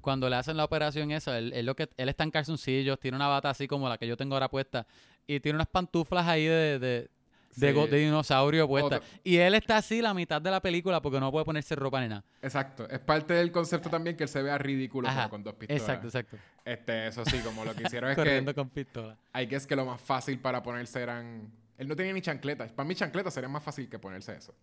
cuando 0.01 0.29
le 0.29 0.35
hacen 0.35 0.57
la 0.57 0.65
operación 0.65 1.11
esa, 1.11 1.37
él, 1.37 1.53
él 1.53 1.65
lo 1.65 1.75
que, 1.75 1.89
él 1.97 2.09
está 2.09 2.23
en 2.23 2.31
calzoncillos, 2.31 2.99
tiene 2.99 3.15
una 3.17 3.27
bata 3.27 3.49
así 3.49 3.67
como 3.67 3.87
la 3.87 3.97
que 3.97 4.07
yo 4.07 4.17
tengo 4.17 4.35
ahora 4.35 4.49
puesta 4.49 4.85
y 5.27 5.39
tiene 5.39 5.55
unas 5.57 5.67
pantuflas 5.67 6.27
ahí 6.27 6.45
de, 6.45 6.79
de, 6.79 6.79
de, 6.79 7.09
Sí. 7.51 7.71
go- 7.73 7.87
de 7.87 7.97
dinosaurio 7.97 8.67
puestas. 8.67 8.99
Otro- 8.99 9.09
Y 9.23 9.37
él 9.37 9.53
está 9.55 9.77
así 9.77 10.01
la 10.01 10.13
mitad 10.13 10.41
de 10.41 10.49
la 10.51 10.61
película 10.61 11.01
porque 11.01 11.19
no 11.19 11.31
puede 11.31 11.45
ponerse 11.45 11.75
ropa 11.75 11.99
ni 12.01 12.07
nada. 12.07 12.23
Exacto. 12.41 12.87
Es 12.89 12.99
parte 12.99 13.33
del 13.33 13.51
concepto 13.51 13.89
también 13.89 14.15
que 14.15 14.23
él 14.23 14.29
se 14.29 14.41
vea 14.41 14.57
ridículo 14.57 15.07
Ajá, 15.07 15.29
con 15.29 15.43
dos 15.43 15.53
pistolas. 15.55 15.81
Exacto, 15.81 16.07
exacto. 16.07 16.37
Este, 16.63 17.07
eso 17.07 17.25
sí, 17.25 17.39
como 17.39 17.65
lo 17.65 17.73
que 17.75 17.83
hicieron 17.83 18.09
es 18.11 18.15
Corriendo 18.17 18.51
que 18.51 18.55
con 18.55 18.69
pistola. 18.69 19.17
hay 19.33 19.47
que 19.47 19.55
es 19.57 19.67
que 19.67 19.75
lo 19.75 19.85
más 19.85 19.99
fácil 20.01 20.39
para 20.39 20.61
ponerse 20.63 21.01
eran... 21.01 21.51
Él 21.77 21.87
no 21.87 21.95
tenía 21.95 22.13
ni 22.13 22.21
chancletas. 22.21 22.71
Para 22.71 22.87
mí 22.87 22.93
chancletas 22.95 23.33
sería 23.33 23.49
más 23.49 23.63
fácil 23.63 23.89
que 23.89 23.97
ponerse 23.99 24.35
eso. 24.35 24.53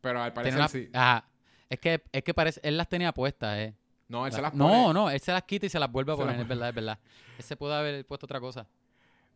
Pero 0.00 0.20
al 0.22 0.32
parecer 0.32 0.58
una- 0.58 0.68
sí. 0.68 0.88
Ajá. 0.92 1.24
Es 1.68 1.78
que, 1.78 2.02
es 2.10 2.24
que 2.24 2.34
parece, 2.34 2.60
él 2.64 2.76
las 2.76 2.88
tenía 2.88 3.12
puestas, 3.12 3.56
eh. 3.58 3.74
No, 4.10 4.26
él 4.26 4.32
se 4.32 4.42
las 4.42 4.52
no, 4.52 4.66
pone. 4.68 4.92
no, 4.94 5.08
él 5.10 5.20
se 5.20 5.32
las 5.32 5.42
quita 5.44 5.66
y 5.66 5.68
se 5.68 5.78
las 5.78 5.90
vuelve 5.90 6.12
a 6.12 6.16
Se 6.16 6.20
las 6.22 6.26
poner, 6.28 6.42
es 6.42 6.48
verdad, 6.48 6.68
es 6.70 6.74
verdad. 6.74 6.98
Él 7.38 7.44
se 7.44 7.56
puede 7.56 7.74
haber 7.76 8.04
puesto 8.04 8.26
otra 8.26 8.40
cosa. 8.40 8.66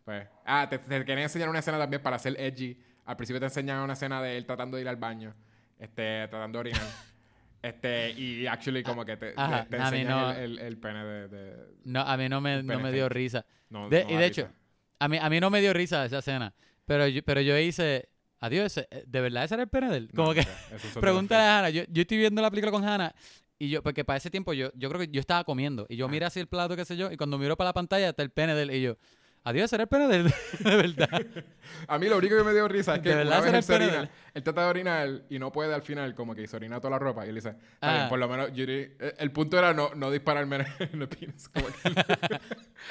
Pues, 0.05 0.27
ah, 0.45 0.67
te, 0.69 0.79
te 0.79 1.05
quería 1.05 1.23
enseñar 1.23 1.49
una 1.49 1.61
escena 1.61 1.79
también 1.79 2.03
para 2.03 2.19
ser 2.19 2.39
edgy. 2.39 2.77
Al 3.07 3.17
principio 3.17 3.39
te 3.41 3.47
enseñan 3.47 3.79
una 3.81 3.93
escena 3.93 4.21
de 4.21 4.37
él 4.37 4.45
tratando 4.45 4.77
de 4.77 4.83
ir 4.83 4.89
al 4.89 4.97
baño, 4.97 5.33
este, 5.79 6.27
tratando 6.29 6.59
de 6.59 6.61
orinar. 6.61 6.83
este, 7.63 8.11
y 8.11 8.47
actually 8.47 8.83
como 8.83 9.05
que 9.05 9.17
te, 9.17 9.33
Ajá, 9.37 9.63
te- 9.65 9.77
te 9.77 9.83
enseñan 9.83 10.09
no. 10.09 10.31
el, 10.33 10.39
el, 10.39 10.59
el 10.59 10.77
pene 10.79 11.05
de... 11.05 11.29
de- 11.29 11.67
No, 11.85 12.01
a 12.01 12.17
mí 12.17 12.29
no 12.29 12.41
me, 12.41 12.63
no 12.63 12.81
me 12.81 12.93
dio 12.93 13.09
risa. 13.09 13.47
no, 13.71 13.89
De- 13.89 14.05
no 14.05 14.11
y 14.11 14.15
de 14.17 14.29
risa. 14.29 14.41
hecho, 14.43 14.53
a 14.99 15.09
mí, 15.09 15.19
a 15.21 15.31
mí 15.31 15.41
no 15.41 15.51
me 15.51 15.61
dio 15.61 15.73
risa 15.73 16.05
esa 16.05 16.19
escena. 16.19 16.53
Pero 16.85 17.07
yo, 17.07 17.23
pero 17.23 17.41
yo 17.41 17.57
hice, 17.59 18.09
adiós, 18.41 18.75
¿de 19.07 19.21
verdad 19.21 19.45
ese 19.45 19.55
era 19.55 19.63
el 19.63 19.69
pene 19.71 19.89
de 19.91 19.97
él? 19.99 20.11
No, 20.13 20.25
Como 20.25 20.35
que, 20.35 20.47
pregúntale 21.01 21.43
a 21.45 21.59
Hannah. 21.59 21.71
Yo, 21.71 21.85
yo 21.89 22.03
estoy 22.03 22.19
viendo 22.19 22.43
la 22.43 22.51
película 22.51 22.73
con 22.73 22.85
Hannah 22.87 23.15
y 23.59 23.71
yo, 23.71 23.83
porque 23.83 24.05
para 24.05 24.17
ese 24.17 24.31
tiempo 24.31 24.53
yo, 24.53 24.71
yo 24.75 24.89
creo 24.89 25.01
que 25.01 25.09
yo 25.09 25.21
estaba 25.21 25.45
comiendo 25.45 25.87
y 25.89 25.97
yo 25.97 26.07
Ah. 26.09 26.27
así 26.27 26.41
el 26.41 26.47
plato, 26.49 26.77
qué 26.77 26.85
sé 26.85 26.97
yo, 26.97 27.11
y 27.13 27.17
cuando 27.17 27.39
miro 27.39 27.57
para 27.57 27.69
la 27.71 27.75
pantalla 27.75 28.09
está 28.09 28.23
el 28.23 28.31
pene 28.31 28.55
de 28.55 28.63
él 28.63 28.71
y 28.73 28.83
yo, 28.83 28.97
adiós, 29.45 29.65
ese 29.67 29.77
era 29.77 29.83
el 29.85 29.89
pene 29.89 30.09
de 30.09 30.17
él, 30.17 30.25
de 30.61 30.77
verdad. 30.77 31.27
A 31.89 31.99
mí 31.99 32.09
lo 32.09 32.19
único 32.19 32.37
que 32.37 32.45
me 32.45 32.53
dio 32.53 32.67
risa 32.69 32.97
es 32.97 33.01
que 33.01 33.09
¿De 33.11 33.15
verdad 33.17 33.43
una 33.43 33.53
vez 33.53 33.65
será 33.65 33.85
él 33.85 33.91
se 33.91 33.97
orina, 33.97 34.11
él 34.35 34.43
trata 34.43 34.65
de 34.65 34.71
orinar 34.71 35.23
y 35.31 35.39
no 35.39 35.51
puede 35.53 35.73
al 35.75 35.83
final, 35.83 36.15
como 36.15 36.35
que 36.35 36.47
se 36.47 36.57
orina 36.57 36.79
toda 36.81 36.91
la 36.93 36.99
ropa 36.99 37.25
y 37.25 37.29
él 37.31 37.35
dice, 37.37 37.51
"Está 37.51 37.93
bien, 37.93 38.03
Ah. 38.05 38.09
por 38.09 38.19
lo 38.19 38.29
menos, 38.29 38.53
diría- 38.53 38.89
eh, 38.99 39.15
el 39.19 39.31
punto 39.33 39.59
era 39.59 39.73
no, 39.73 39.95
no 39.95 40.11
dispararme 40.11 40.57
en 40.81 41.03
el 41.03 41.09
penis. 41.09 41.49
Como 41.49 41.67
que 41.69 42.39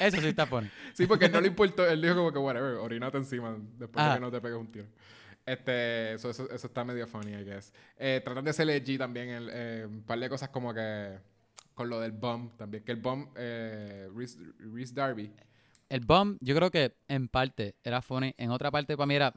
Eso 0.00 0.20
sí 0.20 0.26
está 0.28 0.46
funny. 0.46 0.68
sí, 0.92 1.06
porque 1.06 1.28
no 1.28 1.40
le 1.40 1.48
importó, 1.48 1.86
él 1.88 2.00
dijo 2.02 2.14
como 2.16 2.32
que, 2.32 2.38
whatever, 2.38 2.74
orínate 2.76 3.18
encima 3.18 3.56
después 3.78 4.04
Ah. 4.04 4.10
de 4.10 4.14
que 4.16 4.20
no 4.20 4.30
te 4.30 4.40
pegues 4.40 4.58
un 4.58 4.70
tiro. 4.72 4.86
Este, 5.46 6.14
eso, 6.14 6.30
eso, 6.30 6.50
eso 6.50 6.66
está 6.66 6.84
medio 6.84 7.06
funny, 7.06 7.32
I 7.32 7.44
guess. 7.44 7.72
Eh, 7.98 8.22
tratan 8.24 8.44
de 8.44 8.52
ser 8.52 8.68
edgy 8.70 8.96
también, 8.96 9.28
el, 9.28 9.50
eh, 9.52 9.86
un 9.86 10.02
par 10.02 10.18
de 10.18 10.28
cosas 10.28 10.48
como 10.48 10.72
que 10.72 11.18
con 11.74 11.90
lo 11.90 12.00
del 12.00 12.12
bum 12.12 12.50
también, 12.56 12.82
que 12.84 12.92
el 12.92 12.98
bum, 12.98 13.28
eh, 13.36 14.08
Reese, 14.14 14.38
Reese 14.58 14.94
Darby, 14.94 15.32
El 15.88 16.00
bomb, 16.00 16.38
yo 16.40 16.54
creo 16.54 16.70
que 16.70 16.94
en 17.08 17.28
parte 17.28 17.74
era 17.84 18.00
funny, 18.00 18.34
en 18.38 18.50
otra 18.50 18.70
parte 18.70 18.96
para 18.96 19.06
mí 19.06 19.16
era, 19.16 19.34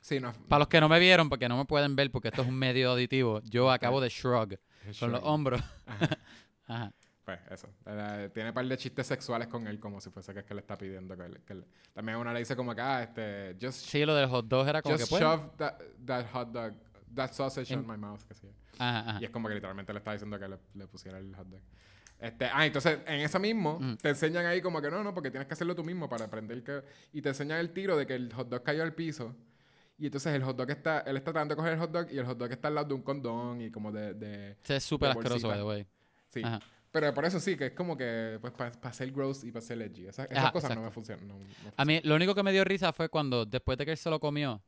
sí, 0.00 0.20
no, 0.20 0.32
para 0.48 0.60
los 0.60 0.68
que 0.68 0.80
no 0.80 0.88
me 0.88 1.00
vieron, 1.00 1.28
porque 1.28 1.48
no 1.48 1.56
me 1.56 1.64
pueden 1.64 1.96
ver 1.96 2.10
porque 2.12 2.28
esto 2.28 2.42
es 2.42 2.48
un 2.48 2.58
medio 2.58 2.90
auditivo, 2.90 3.40
yo 3.42 3.70
acabo 3.70 4.00
de 4.00 4.10
shrug 4.10 4.58
con 5.00 5.10
los 5.10 5.22
hombros. 5.24 5.60
Ajá. 5.86 6.18
Ajá. 6.68 6.92
Pues 7.26 7.40
eso. 7.50 7.68
Eh, 7.84 8.30
tiene 8.32 8.50
un 8.50 8.54
par 8.54 8.64
de 8.64 8.76
chistes 8.76 9.04
sexuales 9.04 9.48
con 9.48 9.66
él, 9.66 9.80
como 9.80 10.00
si 10.00 10.10
fuese 10.10 10.32
que 10.32 10.38
es 10.40 10.46
que 10.46 10.54
le 10.54 10.60
está 10.60 10.76
pidiendo. 10.78 11.16
Que, 11.16 11.28
le- 11.28 11.40
que 11.42 11.54
le- 11.56 11.64
También 11.92 12.18
una 12.18 12.32
le 12.32 12.38
dice 12.38 12.54
como 12.54 12.72
que, 12.72 12.80
ah, 12.80 13.02
este, 13.02 13.56
just, 13.60 13.80
Sí, 13.84 14.04
lo 14.06 14.14
del 14.14 14.28
hot 14.28 14.46
dog 14.46 14.68
era 14.68 14.80
como 14.80 14.94
just 14.94 15.06
que 15.06 15.10
pues. 15.10 15.22
shove 15.22 15.56
that, 15.56 15.74
that 16.06 16.26
hot 16.32 16.52
dog, 16.52 16.72
that 17.16 17.32
sausage 17.32 17.72
in 17.74 17.84
my 17.84 17.96
mouth. 17.96 18.22
Que 18.22 18.34
sí. 18.34 18.46
Ajá, 18.78 19.10
ajá. 19.10 19.18
Y 19.20 19.24
es 19.24 19.30
como 19.30 19.48
que 19.48 19.54
literalmente 19.56 19.92
le 19.92 19.98
está 19.98 20.12
diciendo 20.12 20.38
que 20.38 20.46
le, 20.48 20.56
le 20.74 20.86
pusiera 20.86 21.18
el 21.18 21.34
hot 21.34 21.48
dog. 21.48 21.60
Este, 22.20 22.46
ah, 22.46 22.64
entonces 22.64 23.00
en 23.06 23.20
eso 23.22 23.40
mismo 23.40 23.78
Mm. 23.80 23.96
te 23.96 24.08
enseñan 24.10 24.46
ahí 24.46 24.62
como 24.62 24.80
que 24.80 24.88
no, 24.90 25.02
no, 25.02 25.12
porque 25.12 25.30
tienes 25.32 25.48
que 25.48 25.54
hacerlo 25.54 25.74
tú 25.74 25.82
mismo 25.82 26.08
para 26.08 26.26
aprender 26.26 26.62
que. 26.62 26.82
Y 27.12 27.20
te 27.22 27.30
enseñan 27.30 27.58
el 27.58 27.72
tiro 27.72 27.96
de 27.96 28.06
que 28.06 28.14
el 28.14 28.32
hot 28.34 28.48
dog 28.48 28.62
cayó 28.62 28.84
al 28.84 28.94
piso. 28.94 29.34
Y 29.98 30.06
entonces 30.06 30.32
el 30.32 30.44
hot 30.44 30.56
dog 30.56 30.70
está, 30.70 31.00
él 31.00 31.16
está 31.16 31.32
tratando 31.32 31.54
de 31.54 31.56
coger 31.56 31.72
el 31.72 31.78
hot 31.80 31.90
dog 31.90 32.06
y 32.12 32.18
el 32.18 32.24
hot 32.26 32.38
dog 32.38 32.52
está 32.52 32.68
al 32.68 32.76
lado 32.76 32.86
de 32.86 32.94
un 32.94 33.02
condón 33.02 33.60
y 33.62 33.70
como 33.72 33.90
de, 33.90 34.14
de 34.14 34.56
es 34.68 34.84
súper 34.84 35.10
asqueroso, 35.10 35.48
by 35.48 35.56
the 35.58 35.64
way. 35.64 35.86
sí. 36.28 36.42
Ajá. 36.44 36.60
Pero 36.98 37.12
por 37.12 37.26
eso 37.26 37.38
sí, 37.40 37.58
que 37.58 37.66
es 37.66 37.72
como 37.72 37.94
que, 37.94 38.38
pues, 38.40 38.54
para 38.54 38.92
ser 38.94 39.12
gross 39.12 39.44
y 39.44 39.52
para 39.52 39.60
ser 39.60 39.82
edgy. 39.82 40.06
Esas, 40.06 40.30
esas 40.30 40.44
Ajá, 40.44 40.52
cosas 40.52 40.74
no 40.74 40.80
me 40.80 40.90
funcionan. 40.90 41.28
no- 41.28 41.34
no 41.38 41.44
A 41.76 41.84
mí, 41.84 42.00
lo 42.04 42.14
único 42.14 42.34
que 42.34 42.42
me 42.42 42.52
dio 42.52 42.64
risa 42.64 42.90
fue 42.94 43.10
cuando, 43.10 43.44
después 43.44 43.76
de 43.76 43.84
que 43.84 43.90
él 43.90 43.98
se 43.98 44.08
lo 44.08 44.18
comió, 44.18 44.62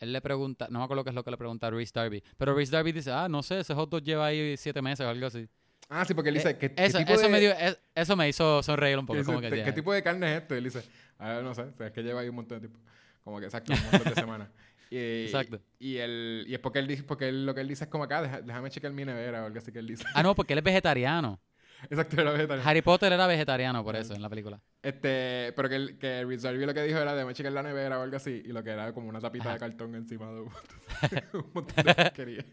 él 0.00 0.10
le 0.14 0.22
pregunta, 0.22 0.68
no 0.70 0.78
me 0.78 0.84
acuerdo 0.86 1.04
qué 1.04 1.10
es 1.10 1.14
lo 1.14 1.22
que 1.22 1.30
le 1.30 1.36
pregunta 1.36 1.66
a 1.66 1.70
Reese 1.70 1.92
Darby, 1.94 2.22
pero 2.38 2.54
Reese 2.54 2.72
Darby 2.72 2.92
dice, 2.92 3.10
ah, 3.12 3.28
no 3.28 3.42
sé, 3.42 3.60
ese 3.60 3.74
hot 3.74 3.90
dog 3.90 4.02
lleva 4.02 4.24
ahí 4.24 4.56
siete 4.56 4.80
meses 4.80 5.04
o 5.04 5.08
algo 5.10 5.26
así. 5.26 5.46
Ah, 5.90 6.06
sí, 6.06 6.14
porque 6.14 6.30
él 6.30 6.36
dice, 6.36 6.50
Eh, 6.50 6.56
¿qué, 6.58 6.72
qué 6.72 6.84
eso, 6.86 6.96
tipo 6.96 7.12
eso, 7.12 7.22
de, 7.24 7.28
me 7.28 7.40
dio, 7.40 7.52
es- 7.52 7.78
eso 7.94 8.16
me 8.16 8.26
hizo 8.26 8.62
sonreír 8.62 8.98
un 8.98 9.04
poco. 9.04 9.18
dice, 9.18 9.26
como 9.26 9.42
que, 9.42 9.50
"¿Qué-. 9.50 9.64
¿qué 9.64 9.72
tipo 9.72 9.92
de 9.92 10.02
carne 10.02 10.34
es 10.34 10.42
esto? 10.42 10.54
Y 10.54 10.58
él 10.58 10.64
dice, 10.64 10.82
ah, 11.18 11.40
no 11.42 11.54
sé, 11.54 11.60
o 11.60 11.76
sea, 11.76 11.88
es 11.88 11.92
que 11.92 12.02
lleva 12.02 12.22
ahí 12.22 12.28
un 12.30 12.36
montón 12.36 12.58
de 12.60 12.68
tiempo. 12.68 12.80
Como 13.22 13.38
que, 13.38 13.44
exacto, 13.44 13.74
un 13.74 13.82
montón 13.92 14.14
de 14.14 14.20
semanas. 14.26 14.48
Y, 14.88 15.24
Exacto. 15.24 15.60
Y, 15.80 15.96
él, 15.96 16.44
y 16.46 16.54
es 16.54 16.60
porque 16.60 16.78
él 16.78 16.86
dice, 16.86 17.02
porque 17.02 17.28
él- 17.28 17.44
lo 17.44 17.54
que 17.54 17.60
él 17.60 17.66
dice 17.68 17.84
es 17.84 17.90
como 17.90 18.04
acá, 18.04 18.22
"Deja- 18.22 18.40
déjame 18.40 18.70
checar 18.70 18.92
mi 18.92 19.04
nevera 19.04 19.42
o 19.42 19.46
algo 19.46 19.58
así 19.58 19.72
que 19.72 19.80
él 19.80 19.86
dice. 19.88 20.04
Ah, 20.14 20.22
no, 20.22 20.34
porque 20.36 20.52
él 20.52 20.58
es 20.60 20.64
vegetariano. 20.64 21.40
exacto, 21.90 22.20
era 22.20 22.32
vegetariano. 22.32 22.68
Harry 22.68 22.82
Potter 22.82 23.12
era 23.12 23.26
vegetariano 23.26 23.84
por 23.84 23.96
eso 23.96 24.14
en 24.14 24.22
la 24.22 24.28
película. 24.28 24.60
Este, 24.82 25.52
pero 25.54 25.68
que, 25.68 25.76
el, 25.76 25.98
que 25.98 26.24
Reese 26.24 26.46
Darby 26.48 26.66
lo 26.66 26.74
que 26.74 26.82
dijo 26.82 26.98
era, 26.98 27.14
déjame 27.14 27.34
checar 27.34 27.52
la 27.52 27.62
nevera 27.62 27.98
o 27.98 28.02
algo 28.02 28.16
así. 28.16 28.42
Y 28.44 28.48
lo 28.52 28.62
que 28.62 28.70
era 28.70 28.92
como 28.92 29.08
una 29.08 29.20
tapita 29.20 29.44
Ajá. 29.50 29.54
de 29.54 29.58
cartón 29.60 29.94
encima 29.94 30.30
de 30.32 30.40
un 31.32 31.50
montón, 31.54 31.84
de 31.84 31.94
porquería. 31.94 32.44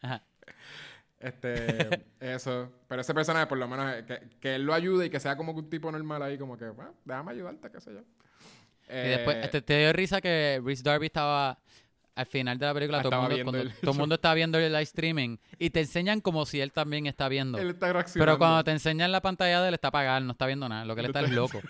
Ajá. 0.00 0.22
Este, 1.18 2.04
eso. 2.20 2.72
Pero 2.88 3.00
ese 3.00 3.14
personaje, 3.14 3.46
por 3.46 3.58
lo 3.58 3.68
menos, 3.68 3.94
eh, 3.94 4.04
que, 4.06 4.20
que 4.40 4.54
él 4.56 4.64
lo 4.64 4.74
ayude 4.74 5.06
y 5.06 5.10
que 5.10 5.20
sea 5.20 5.36
como 5.36 5.52
un 5.52 5.70
tipo 5.70 5.90
normal 5.92 6.22
ahí, 6.22 6.36
como 6.36 6.56
que, 6.56 6.68
bueno, 6.70 6.94
déjame 7.04 7.32
ayudarte, 7.32 7.70
qué 7.70 7.80
sé 7.80 7.92
yo. 7.92 8.00
Y 8.88 9.08
después, 9.08 9.36
Eh, 9.36 9.40
este, 9.44 9.62
te 9.62 9.78
dio 9.78 9.92
risa 9.92 10.20
que 10.20 10.60
Reese 10.64 10.82
Darby 10.82 11.06
estaba 11.06 11.58
al 12.14 12.26
final 12.26 12.58
de 12.58 12.66
la 12.66 12.74
película, 12.74 12.98
Ah, 12.98 13.02
todo, 13.02 13.20
mundo, 13.20 13.36
cuando 13.42 13.60
el 13.60 13.72
todo 13.74 13.92
el 13.92 13.98
mundo 13.98 14.14
está 14.16 14.34
viendo 14.34 14.58
el 14.58 14.70
live 14.70 14.82
streaming 14.82 15.38
y 15.58 15.70
te 15.70 15.80
enseñan 15.80 16.20
como 16.20 16.44
si 16.46 16.60
él 16.60 16.72
también 16.72 17.06
está 17.06 17.28
viendo. 17.28 17.58
él 17.58 17.70
está 17.70 17.92
reaccionando. 17.92 18.26
Pero 18.32 18.38
cuando 18.38 18.64
te 18.64 18.70
enseñan 18.70 19.10
la 19.12 19.22
pantalla 19.22 19.62
de 19.62 19.68
él 19.68 19.74
está 19.74 19.88
apagado, 19.88 20.20
no 20.20 20.32
está 20.32 20.46
viendo 20.46 20.68
nada. 20.68 20.84
Lo 20.84 20.94
que 20.94 21.00
él 21.00 21.06
está 21.06 21.20
es 21.20 21.30
loco. 21.30 21.60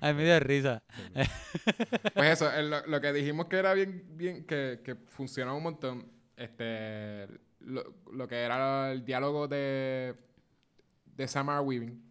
A 0.00 0.08
mí 0.12 0.14
me 0.14 0.24
dio 0.24 0.40
risa. 0.40 0.82
Pues 2.14 2.30
eso, 2.32 2.52
eh, 2.52 2.62
lo, 2.62 2.86
lo 2.86 3.00
que 3.00 3.12
dijimos 3.12 3.46
que 3.46 3.56
era 3.56 3.72
bien, 3.72 4.04
bien, 4.16 4.44
que, 4.44 4.80
que 4.84 4.94
funcionaba 4.94 5.56
un 5.56 5.62
montón, 5.62 6.06
este, 6.36 7.26
lo, 7.60 7.94
lo 8.12 8.28
que 8.28 8.36
era 8.36 8.92
el 8.92 9.04
diálogo 9.04 9.48
de, 9.48 10.14
de 11.16 11.28
Samara 11.28 11.60
Weaving. 11.62 12.09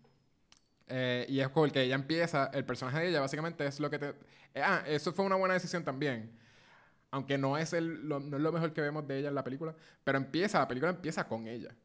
Eh, 0.89 1.25
y 1.29 1.39
es 1.39 1.49
porque 1.49 1.83
ella 1.83 1.95
empieza, 1.95 2.49
el 2.53 2.65
personaje 2.65 2.99
de 2.99 3.09
ella 3.09 3.21
básicamente 3.21 3.65
es 3.65 3.79
lo 3.79 3.89
que 3.91 3.99
te... 3.99 4.09
eh, 4.55 4.61
ah, 4.63 4.83
eso 4.87 5.13
fue 5.13 5.23
una 5.25 5.35
buena 5.35 5.53
decisión 5.53 5.83
también. 5.83 6.31
Aunque 7.11 7.37
no 7.37 7.57
es, 7.57 7.73
el, 7.73 8.07
lo, 8.07 8.19
no 8.19 8.37
es 8.37 8.43
lo 8.43 8.51
mejor 8.51 8.73
que 8.73 8.81
vemos 8.81 9.07
de 9.07 9.19
ella 9.19 9.29
en 9.29 9.35
la 9.35 9.43
película, 9.43 9.75
pero 10.03 10.17
empieza, 10.17 10.59
la 10.59 10.67
película 10.67 10.91
empieza 10.91 11.27
con 11.27 11.47
ella. 11.47 11.75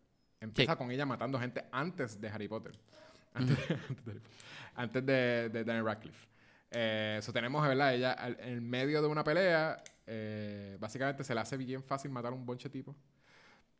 Empieza 0.40 0.76
con 0.76 0.90
ella 0.90 1.06
matando 1.06 1.38
gente 1.38 1.64
antes 1.72 2.20
de 2.20 2.28
Harry 2.28 2.48
Potter. 2.48 2.72
Antes, 3.34 3.56
de, 4.04 4.20
antes 4.74 5.06
de, 5.06 5.48
de- 5.50 5.64
Daniel 5.64 5.84
Radcliffe. 5.84 6.28
Eh, 6.70 7.16
eso 7.18 7.32
tenemos, 7.32 7.66
¿verdad? 7.66 7.94
Ella 7.94 8.12
al- 8.12 8.38
en 8.40 8.68
medio 8.68 9.00
de 9.00 9.08
una 9.08 9.24
pelea, 9.24 9.82
eh, 10.06 10.76
básicamente 10.80 11.24
se 11.24 11.34
le 11.34 11.40
hace 11.40 11.56
bien 11.56 11.82
fácil 11.82 12.10
matar 12.10 12.32
a 12.32 12.34
un 12.34 12.44
bonche 12.44 12.68
tipo. 12.68 12.94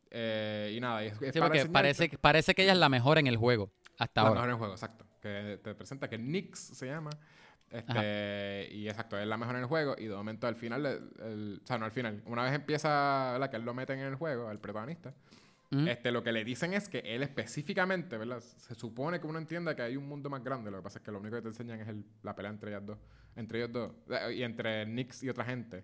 Eh, 0.09 0.73
y 0.75 0.79
nada, 0.79 1.03
es, 1.03 1.13
es 1.21 1.33
Sí, 1.33 1.39
para 1.39 1.67
parece, 1.71 2.17
parece 2.19 2.55
que 2.55 2.63
ella 2.63 2.71
es 2.73 2.77
la 2.79 2.89
mejor 2.89 3.17
en 3.17 3.27
el 3.27 3.37
juego 3.37 3.71
hasta 3.97 4.21
la 4.21 4.27
ahora. 4.29 4.39
mejor 4.41 4.49
en 4.49 4.53
el 4.53 4.57
juego, 4.59 4.73
exacto. 4.73 5.04
Que 5.25 5.59
te 5.63 5.73
presenta 5.73 6.07
que 6.07 6.19
Nix 6.19 6.59
se 6.59 6.85
llama. 6.85 7.09
Este, 7.71 8.69
y 8.71 8.87
exacto, 8.87 9.17
es 9.17 9.25
la 9.25 9.37
mejor 9.37 9.55
en 9.55 9.61
el 9.61 9.67
juego. 9.67 9.95
Y 9.97 10.05
de 10.05 10.15
momento 10.15 10.45
al 10.45 10.55
final, 10.55 10.85
el- 10.85 11.09
el- 11.25 11.61
o 11.63 11.67
sea, 11.67 11.77
no 11.79 11.85
al 11.85 11.91
final, 11.91 12.21
una 12.25 12.43
vez 12.43 12.53
empieza, 12.53 13.31
¿verdad? 13.33 13.49
Que 13.49 13.57
él 13.57 13.63
lo 13.63 13.73
meten 13.73 13.99
en 13.99 14.05
el 14.05 14.15
juego, 14.15 14.47
al 14.47 14.59
protagonista. 14.59 15.13
Ujú. 15.71 15.87
Este, 15.87 16.11
lo 16.11 16.23
que 16.23 16.31
le 16.31 16.45
dicen 16.45 16.73
es 16.73 16.87
que 16.87 16.99
él 16.99 17.23
específicamente, 17.23 18.17
¿verdad? 18.17 18.39
Se 18.39 18.75
supone 18.75 19.19
que 19.19 19.25
uno 19.25 19.39
entienda 19.39 19.75
que 19.75 19.81
hay 19.81 19.97
un 19.97 20.07
mundo 20.07 20.29
más 20.29 20.43
grande. 20.43 20.69
Lo 20.69 20.77
que 20.77 20.83
pasa 20.83 20.99
es 20.99 21.03
que 21.03 21.11
lo 21.11 21.19
único 21.19 21.35
que 21.37 21.41
te 21.41 21.47
enseñan 21.47 21.81
es 21.81 21.87
el- 21.87 22.05
la 22.21 22.35
pelea 22.35 22.51
entre 22.51 22.69
ellas 22.69 22.85
dos. 22.85 22.99
Entre 23.35 23.57
ellos 23.63 23.71
dos. 23.73 23.91
eh, 24.09 24.35
Y 24.35 24.43
entre 24.43 24.85
Nix 24.85 25.23
y 25.23 25.29
otra 25.29 25.43
gente. 25.43 25.83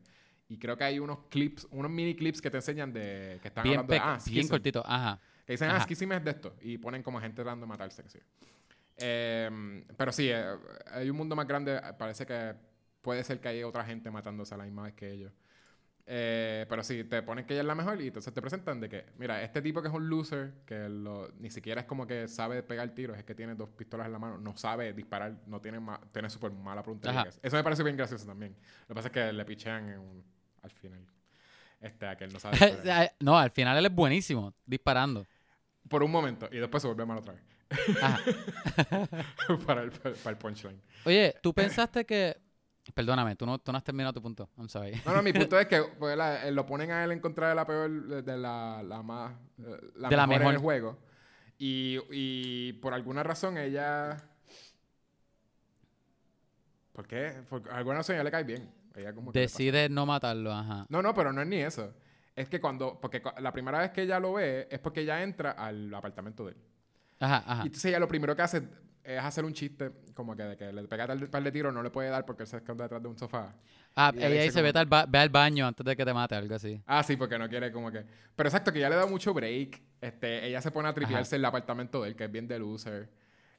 Y 0.50 0.58
creo 0.60 0.78
que 0.78 0.84
hay 0.84 1.00
unos 1.00 1.20
clips, 1.30 1.68
unos 1.72 1.89
mini 1.89 2.16
clips 2.16 2.42
que 2.42 2.52
te 2.52 2.58
enseñan 2.58 2.94
de 2.94 3.39
que 3.42 3.48
están 3.48 3.64
bien, 3.64 3.80
hablando 3.80 3.94
de 3.94 4.00
ah, 4.00 4.20
bien 4.30 4.48
cortito. 4.48 4.84
Ajá. 4.86 5.20
Que 5.48 5.54
dicen, 5.54 5.70
ah, 5.72 5.78
Ajá. 5.78 5.86
Schism 5.86 6.12
es 6.12 6.24
de 6.24 6.32
esto. 6.32 6.56
Y 6.62 6.78
ponen 6.78 7.02
como 7.02 7.20
gente 7.20 7.42
tratando 7.42 7.66
de 7.66 7.70
matarse, 7.70 8.04
que 8.04 8.10
sí. 8.10 8.20
Eh, 8.98 9.84
pero 9.98 10.12
sí, 10.12 10.30
eh, 10.30 10.44
hay 10.92 11.10
un 11.10 11.18
mundo 11.18 11.36
más 11.36 11.48
grande. 11.48 11.80
Parece 11.98 12.26
que 12.26 12.54
puede 13.02 13.24
ser 13.24 13.39
que 13.39 13.48
haya 13.50 13.68
otra 13.68 13.84
gente 13.84 14.12
matándose 14.12 14.54
a 14.54 14.58
la 14.58 14.64
misma 14.66 14.84
vez 14.84 14.94
que 14.94 15.12
ellos. 15.12 15.32
Eh, 16.06 16.66
pero 16.68 16.84
sí, 16.84 17.04
te 17.06 17.22
ponen 17.22 17.46
que 17.46 17.54
ella 17.54 17.62
es 17.62 17.68
la 17.68 17.76
mejor 17.76 18.02
y 18.02 18.08
entonces 18.08 18.34
te 18.34 18.42
presentan 18.42 18.82
de 18.82 18.89
que, 18.89 19.06
mira, 19.18 19.42
este 19.44 19.62
tipo 19.62 19.82
que 19.82 19.88
es 19.88 19.94
un 19.94 20.10
loser, 20.10 20.54
que 20.66 20.89
lo- 20.89 21.32
ni 21.39 21.50
siquiera 21.52 21.82
es 21.82 21.88
como 21.88 22.06
que 22.08 22.28
sabe 22.28 22.64
pegar 22.64 22.89
tiros, 22.94 23.18
es 23.18 23.24
que 23.24 23.36
tiene 23.36 23.56
dos 23.56 23.70
pistolas 23.70 24.08
en 24.08 24.14
la 24.14 24.20
mano, 24.20 24.38
no 24.38 24.58
sabe 24.58 24.92
disparar, 24.94 25.38
no 25.48 25.62
tiene, 25.62 25.80
ma- 25.80 26.02
tiene 26.12 26.30
súper 26.30 26.52
mala 26.52 26.84
puntería. 26.84 27.22
Eso 27.42 27.56
me 27.56 27.64
parece 27.64 27.84
bien 27.84 27.96
gracioso 27.96 28.26
también. 28.26 28.56
Lo 28.82 28.88
que 28.89 28.96
pasa 28.96 29.08
es 29.08 29.14
que 29.14 29.32
le 29.32 29.46
pichean 29.46 29.89
en 29.89 30.00
un- 30.00 30.24
al 30.64 30.72
final. 30.72 31.06
Este, 31.80 32.08
a 32.08 32.16
que 32.16 32.26
él 32.26 32.34
no 32.34 32.39
sabe 32.39 32.58
no, 33.20 33.38
al 33.38 33.52
final 33.52 33.78
él 33.78 33.86
es 33.86 33.94
buenísimo 33.96 34.54
disparando. 34.66 35.26
Por 35.88 36.04
un 36.04 36.12
momento 36.12 36.48
y 36.52 36.58
después 36.58 36.82
se 36.82 36.88
vuelve 36.88 37.06
mal 37.06 37.18
otra 37.20 37.34
vez. 37.34 37.44
Ajá. 38.01 38.19
para, 39.65 39.84
el, 39.84 39.91
para 39.91 40.30
el 40.30 40.38
punchline. 40.38 40.82
Oye, 41.05 41.36
¿tú 41.41 41.53
pensaste 41.53 42.05
que... 42.05 42.38
Perdóname, 42.95 43.36
tú 43.36 43.45
no, 43.45 43.59
tú 43.59 43.72
no 43.72 43.78
has 43.78 43.84
terminado 43.84 44.11
tu 44.13 44.22
punto. 44.22 44.49
I'm 44.57 44.67
sorry. 44.67 44.99
No, 45.05 45.13
no, 45.13 45.22
mi 45.22 45.32
punto 45.32 45.57
es 45.59 45.67
que 45.67 45.82
pues, 45.99 46.17
la- 46.17 46.47
eh, 46.47 46.51
lo 46.51 46.65
ponen 46.65 46.91
a 46.91 47.03
él 47.03 47.11
en 47.11 47.19
contra 47.19 47.49
de 47.49 47.55
la 47.55 47.65
peor, 47.65 47.89
de 48.07 48.22
de 48.24 48.38
la, 48.38 48.82
la 48.84 49.03
más, 49.03 49.34
eh, 49.59 49.78
la 49.95 50.09
De 50.09 50.15
la 50.15 50.28
mejor, 50.28 50.39
mejor. 50.39 50.53
en 50.53 50.55
el 50.57 50.61
juego. 50.61 50.97
Y, 51.57 51.99
y 52.11 52.74
por 52.74 52.93
alguna 52.93 53.24
razón 53.24 53.57
ella... 53.57 54.17
¿Por 56.91 57.07
qué? 57.07 57.43
Por 57.49 57.69
alguna 57.72 57.97
razón 57.97 58.15
ella 58.15 58.24
le 58.24 58.32
cae 58.32 58.43
bien. 58.43 58.74
Ella 58.95 59.13
como 59.13 59.32
Decide 59.32 59.88
no 59.88 60.05
matarlo, 60.05 60.51
ajá. 60.51 60.86
No, 60.89 61.01
no, 61.01 61.13
pero 61.13 61.32
no 61.32 61.41
es 61.41 61.47
ni 61.47 61.57
eso. 61.57 61.93
Es 62.36 62.49
que 62.49 62.59
cuando... 62.59 62.99
Porque 62.99 63.22
la 63.39 63.53
primera 63.53 63.80
vez 63.80 63.91
que 63.91 64.01
ella 64.01 64.19
lo 64.19 64.34
ve 64.34 64.67
es 64.69 64.80
porque 64.80 65.01
ella 65.01 65.22
entra 65.24 65.51
al 65.51 65.93
apartamento 65.93 66.45
de 66.45 66.51
él. 66.53 66.57
Ajá, 67.22 67.38
ajá. 67.45 67.63
Y 67.63 67.67
entonces 67.67 67.86
ella 67.86 67.99
lo 67.99 68.07
primero 68.09 68.36
que 68.36 68.41
hace 68.41 68.63
es 69.03 69.19
hacer 69.24 69.45
un 69.45 69.53
chiste 69.53 69.91
como 70.13 70.36
que 70.36 70.43
de 70.43 70.57
que 70.57 70.72
le 70.74 70.84
pega 70.84 71.07
tal 71.07 71.28
par 71.30 71.41
de 71.41 71.51
tiros, 71.51 71.74
no 71.74 71.82
le 71.82 71.89
puede 71.89 72.09
dar 72.09 72.26
porque 72.26 72.43
él 72.43 72.47
se 72.47 72.57
esconde 72.57 72.84
detrás 72.84 73.01
de 73.01 73.07
un 73.07 73.17
sofá. 73.17 73.55
Ah, 73.95 74.11
y 74.13 74.17
ella 74.17 74.28
ella 74.28 74.36
dice 74.36 74.43
dice, 74.45 74.53
como- 74.59 74.63
vete 74.65 74.80
al, 74.80 74.86
ba- 74.86 75.05
ve 75.07 75.17
al 75.19 75.30
baño 75.30 75.65
antes 75.67 75.86
de 75.86 75.95
que 75.95 76.05
te 76.05 76.13
mate, 76.13 76.36
algo 76.36 76.55
así. 76.55 76.82
Ah, 76.86 77.01
sí, 77.03 77.15
porque 77.15 77.38
no 77.39 77.49
quiere 77.49 77.72
como 77.72 77.91
que... 77.91 78.05
Pero 78.36 78.47
exacto, 78.49 78.72
que 78.72 78.80
ya 78.80 78.89
le 78.89 78.95
da 78.95 79.05
mucho 79.05 79.34
break. 79.34 79.82
Este, 79.99 80.45
ella 80.47 80.61
se 80.61 80.72
pone 80.72 80.88
a 80.89 80.93
tripearse 80.93 81.36
en 81.36 81.41
el 81.41 81.45
apartamento 81.45 82.01
de 82.03 82.09
él, 82.09 82.15
que 82.15 82.26
es 82.26 82.32
bien 82.32 82.47
de 82.47 82.57
loser. 82.59 83.09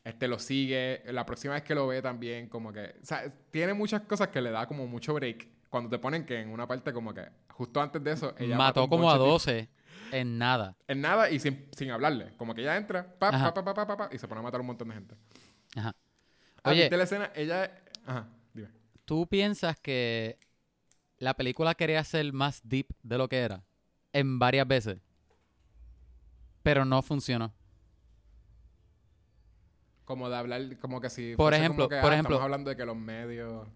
Este, 0.04 0.26
lo 0.28 0.38
sigue. 0.38 1.02
La 1.12 1.26
próxima 1.26 1.54
vez 1.54 1.62
que 1.62 1.74
lo 1.74 1.86
ve 1.86 2.00
también, 2.02 2.48
como 2.48 2.72
que... 2.72 2.94
O 3.02 3.04
sea, 3.04 3.24
tiene 3.50 3.74
muchas 3.74 4.02
cosas 4.02 4.28
que 4.28 4.40
le 4.40 4.50
da 4.50 4.66
como 4.66 4.86
mucho 4.86 5.12
break. 5.14 5.48
Cuando 5.68 5.90
te 5.90 5.98
ponen 5.98 6.24
que 6.24 6.40
en 6.40 6.48
una 6.48 6.66
parte 6.66 6.92
como 6.92 7.12
que... 7.12 7.24
Justo 7.50 7.80
antes 7.82 8.02
de 8.02 8.12
eso, 8.12 8.34
ella... 8.38 8.56
Mató 8.56 8.88
como 8.88 9.10
a 9.10 9.18
bonche 9.18 9.52
de 9.52 9.58
12 9.60 9.68
en 10.12 10.38
nada. 10.38 10.76
En 10.86 11.00
nada 11.00 11.30
y 11.30 11.38
sin, 11.40 11.68
sin 11.76 11.90
hablarle. 11.90 12.32
Como 12.36 12.54
que 12.54 12.60
ella 12.60 12.76
entra, 12.76 13.18
pa, 13.18 13.30
pa, 13.30 13.52
pa, 13.52 13.74
pa, 13.74 13.86
pa, 13.86 13.96
pa, 13.96 14.08
y 14.12 14.18
se 14.18 14.28
pone 14.28 14.40
a 14.40 14.42
matar 14.42 14.58
a 14.58 14.62
un 14.62 14.66
montón 14.68 14.88
de 14.88 14.94
gente. 14.94 15.16
Ajá. 15.76 15.94
Ah, 16.62 16.70
Oye. 16.70 16.82
¿viste 16.82 16.96
la 16.96 17.04
escena? 17.04 17.32
Ella... 17.34 17.82
Ajá, 18.06 18.28
dime. 18.52 18.68
¿Tú 19.04 19.26
piensas 19.26 19.78
que 19.80 20.38
la 21.18 21.34
película 21.34 21.74
quería 21.74 22.04
ser 22.04 22.32
más 22.32 22.60
deep 22.62 22.94
de 23.02 23.18
lo 23.18 23.28
que 23.28 23.38
era? 23.38 23.64
En 24.12 24.38
varias 24.38 24.68
veces. 24.68 24.98
Pero 26.62 26.84
no 26.84 27.02
funcionó. 27.02 27.52
Como 30.04 30.28
de 30.28 30.36
hablar, 30.36 30.78
como 30.78 31.00
que 31.00 31.10
si... 31.10 31.34
Por 31.36 31.54
ejemplo, 31.54 31.88
por 31.88 31.96
ah, 31.96 32.14
ejemplo- 32.14 32.36
Estamos 32.36 32.42
hablando 32.42 32.70
de 32.70 32.76
que 32.76 32.84
los 32.84 32.96
medios... 32.96 33.66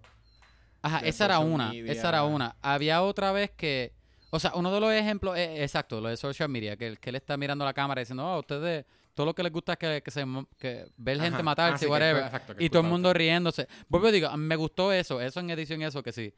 Ajá, 0.82 1.01
esa 1.01 1.24
era 1.24 1.39
una. 1.41 1.70
media. 1.70 1.91
Esa 1.91 2.11
era 2.11 2.24
una. 2.24 2.55
Había 2.62 3.03
otra 3.03 3.32
vez 3.32 3.51
que. 3.51 3.93
O 4.31 4.39
sea, 4.41 4.53
uno 4.55 4.72
de 4.72 4.81
los 4.81 4.93
ejemplos 4.93 5.39
es 5.39 5.61
exacto, 5.61 6.01
lo 6.01 6.09
de 6.09 6.16
social 6.16 6.49
media, 6.49 6.77
que, 6.77 6.87
él- 6.89 6.99
que 6.99 7.11
él 7.11 7.16
está 7.16 7.37
mirando 7.37 7.64
la 7.64 7.72
cámara 7.72 8.01
diciendo, 8.01 8.24
oh, 8.27 8.33
a 8.35 8.39
ustedes, 8.41 8.85
todo 9.14 9.27
lo 9.27 9.35
que 9.35 9.43
les 9.43 9.53
gusta 9.53 9.72
es 9.74 9.79
que, 9.79 10.03
que 10.03 10.11
se 10.11 10.24
que 10.59 10.87
ver 10.97 11.18
gente 11.20 11.37
Ajá. 11.37 11.43
matarse, 11.43 11.74
Ah, 11.74 11.79
sí, 11.79 11.87
whatever. 11.87 12.24
exacto, 12.24 12.55
y 12.59 12.68
todo 12.68 12.83
el 12.83 12.89
mundo 12.89 13.12
riéndose. 13.14 13.66
Vuelvo 13.89 14.11
digo, 14.11 14.37
me 14.37 14.57
gustó 14.57 14.93
eso, 14.93 15.20
eso 15.20 15.41
en 15.41 15.51
edición, 15.51 15.81
eso 15.83 16.03
que 16.03 16.12
sí. 16.12 16.35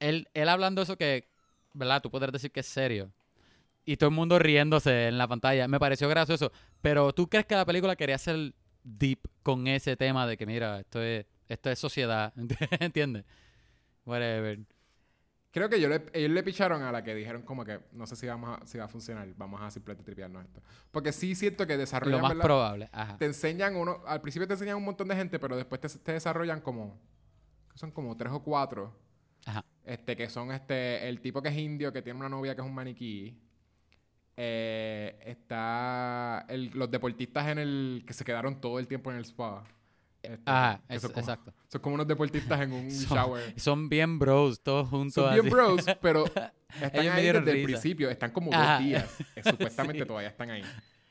Él, 0.00 0.28
él 0.34 0.48
hablando 0.48 0.80
eso 0.82 0.96
que, 0.96 1.28
¿verdad? 1.74 2.00
Tú 2.02 2.10
podrías 2.10 2.32
decir 2.32 2.50
que 2.50 2.60
es 2.60 2.66
serio. 2.66 3.12
Y 3.84 3.96
todo 3.96 4.08
el 4.10 4.16
mundo 4.16 4.38
riéndose 4.38 5.08
en 5.08 5.18
la 5.18 5.28
pantalla. 5.28 5.68
Me 5.68 5.78
pareció 5.78 6.08
gracioso. 6.08 6.52
Pero 6.80 7.12
¿tú 7.12 7.28
crees 7.28 7.46
que 7.46 7.54
la 7.54 7.64
película 7.64 7.96
quería 7.96 8.18
ser 8.18 8.52
deep 8.82 9.20
con 9.42 9.66
ese 9.66 9.96
tema 9.96 10.26
de 10.26 10.36
que, 10.36 10.46
mira, 10.46 10.80
esto 10.80 11.02
es, 11.02 11.26
esto 11.48 11.70
es 11.70 11.78
sociedad? 11.78 12.32
¿Entiendes? 12.80 13.24
Whatever. 14.04 14.60
Creo 15.52 15.68
que 15.68 15.80
yo 15.80 15.88
le- 15.88 16.06
ellos 16.12 16.30
le 16.30 16.42
picharon 16.44 16.82
a 16.82 16.92
la 16.92 17.02
que 17.02 17.12
dijeron 17.14 17.42
como 17.42 17.64
que 17.64 17.80
no 17.92 18.06
sé 18.06 18.14
si 18.14 18.26
vamos 18.26 18.56
a, 18.62 18.66
si 18.66 18.78
va 18.78 18.84
a 18.84 18.88
funcionar, 18.88 19.26
vamos 19.36 19.60
a 19.60 19.70
simplemente 19.70 20.04
tripearnos 20.04 20.44
esto. 20.44 20.62
Porque 20.92 21.10
sí 21.12 21.34
siento 21.34 21.66
que 21.66 21.72
Lo 21.74 21.80
desarrollan, 21.80 22.20
más 22.20 22.30
¿verdad? 22.30 22.44
probable. 22.44 22.88
Ajá. 22.92 23.16
Te 23.18 23.24
enseñan 23.26 23.74
uno, 23.74 24.00
al 24.06 24.20
principio 24.20 24.46
te 24.46 24.54
enseñan 24.54 24.76
un 24.76 24.84
montón 24.84 25.08
de 25.08 25.16
gente, 25.16 25.38
pero 25.40 25.56
después 25.56 25.80
te, 25.80 25.88
te 25.88 26.12
desarrollan 26.12 26.60
como, 26.60 27.00
son 27.74 27.90
como 27.90 28.16
tres 28.16 28.32
o 28.32 28.42
cuatro, 28.44 28.96
Ajá. 29.44 29.64
este, 29.84 30.16
que 30.16 30.28
son 30.28 30.52
este, 30.52 31.08
el 31.08 31.20
tipo 31.20 31.42
que 31.42 31.48
es 31.48 31.56
indio, 31.56 31.92
que 31.92 32.00
tiene 32.02 32.18
una 32.20 32.28
novia 32.28 32.54
que 32.54 32.60
es 32.60 32.66
un 32.66 32.74
maniquí. 32.74 33.36
Eh, 34.36 35.18
está 35.26 36.46
el- 36.48 36.70
los 36.74 36.90
deportistas 36.90 37.48
en 37.48 37.58
el 37.58 38.04
que 38.06 38.12
se 38.14 38.24
quedaron 38.24 38.60
todo 38.60 38.78
el 38.78 38.86
tiempo 38.86 39.10
en 39.10 39.16
el 39.18 39.24
spa. 39.24 39.64
Este, 40.22 40.44
que 40.44 40.94
es- 40.96 41.02
son 41.02 41.10
como- 41.12 41.20
exacto. 41.20 41.54
Son 41.70 41.80
como 41.80 41.94
unos 41.94 42.06
deportistas 42.08 42.60
en 42.60 42.72
un 42.72 42.90
Son- 42.90 43.16
shower. 43.16 43.54
Son 43.60 43.88
bien 43.88 44.18
bros, 44.18 44.60
todos 44.62 44.88
juntos. 44.88 45.14
Son 45.14 45.32
bien 45.32 45.46
así. 45.46 45.50
bros, 45.50 45.84
pero 46.02 46.24
están 46.26 46.50
Ellos 47.00 47.14
ahí 47.14 47.24
desde 47.26 47.38
el 47.38 47.44
risa. 47.44 47.66
principio. 47.66 48.10
Están 48.10 48.30
como 48.32 48.52
Ajá. 48.52 48.74
dos 48.74 48.84
días. 48.84 49.20
Eh, 49.36 49.42
Supuestamente 49.50 50.02
Sí. 50.02 50.06
todavía 50.08 50.28
están 50.30 50.50
ahí. 50.50 50.62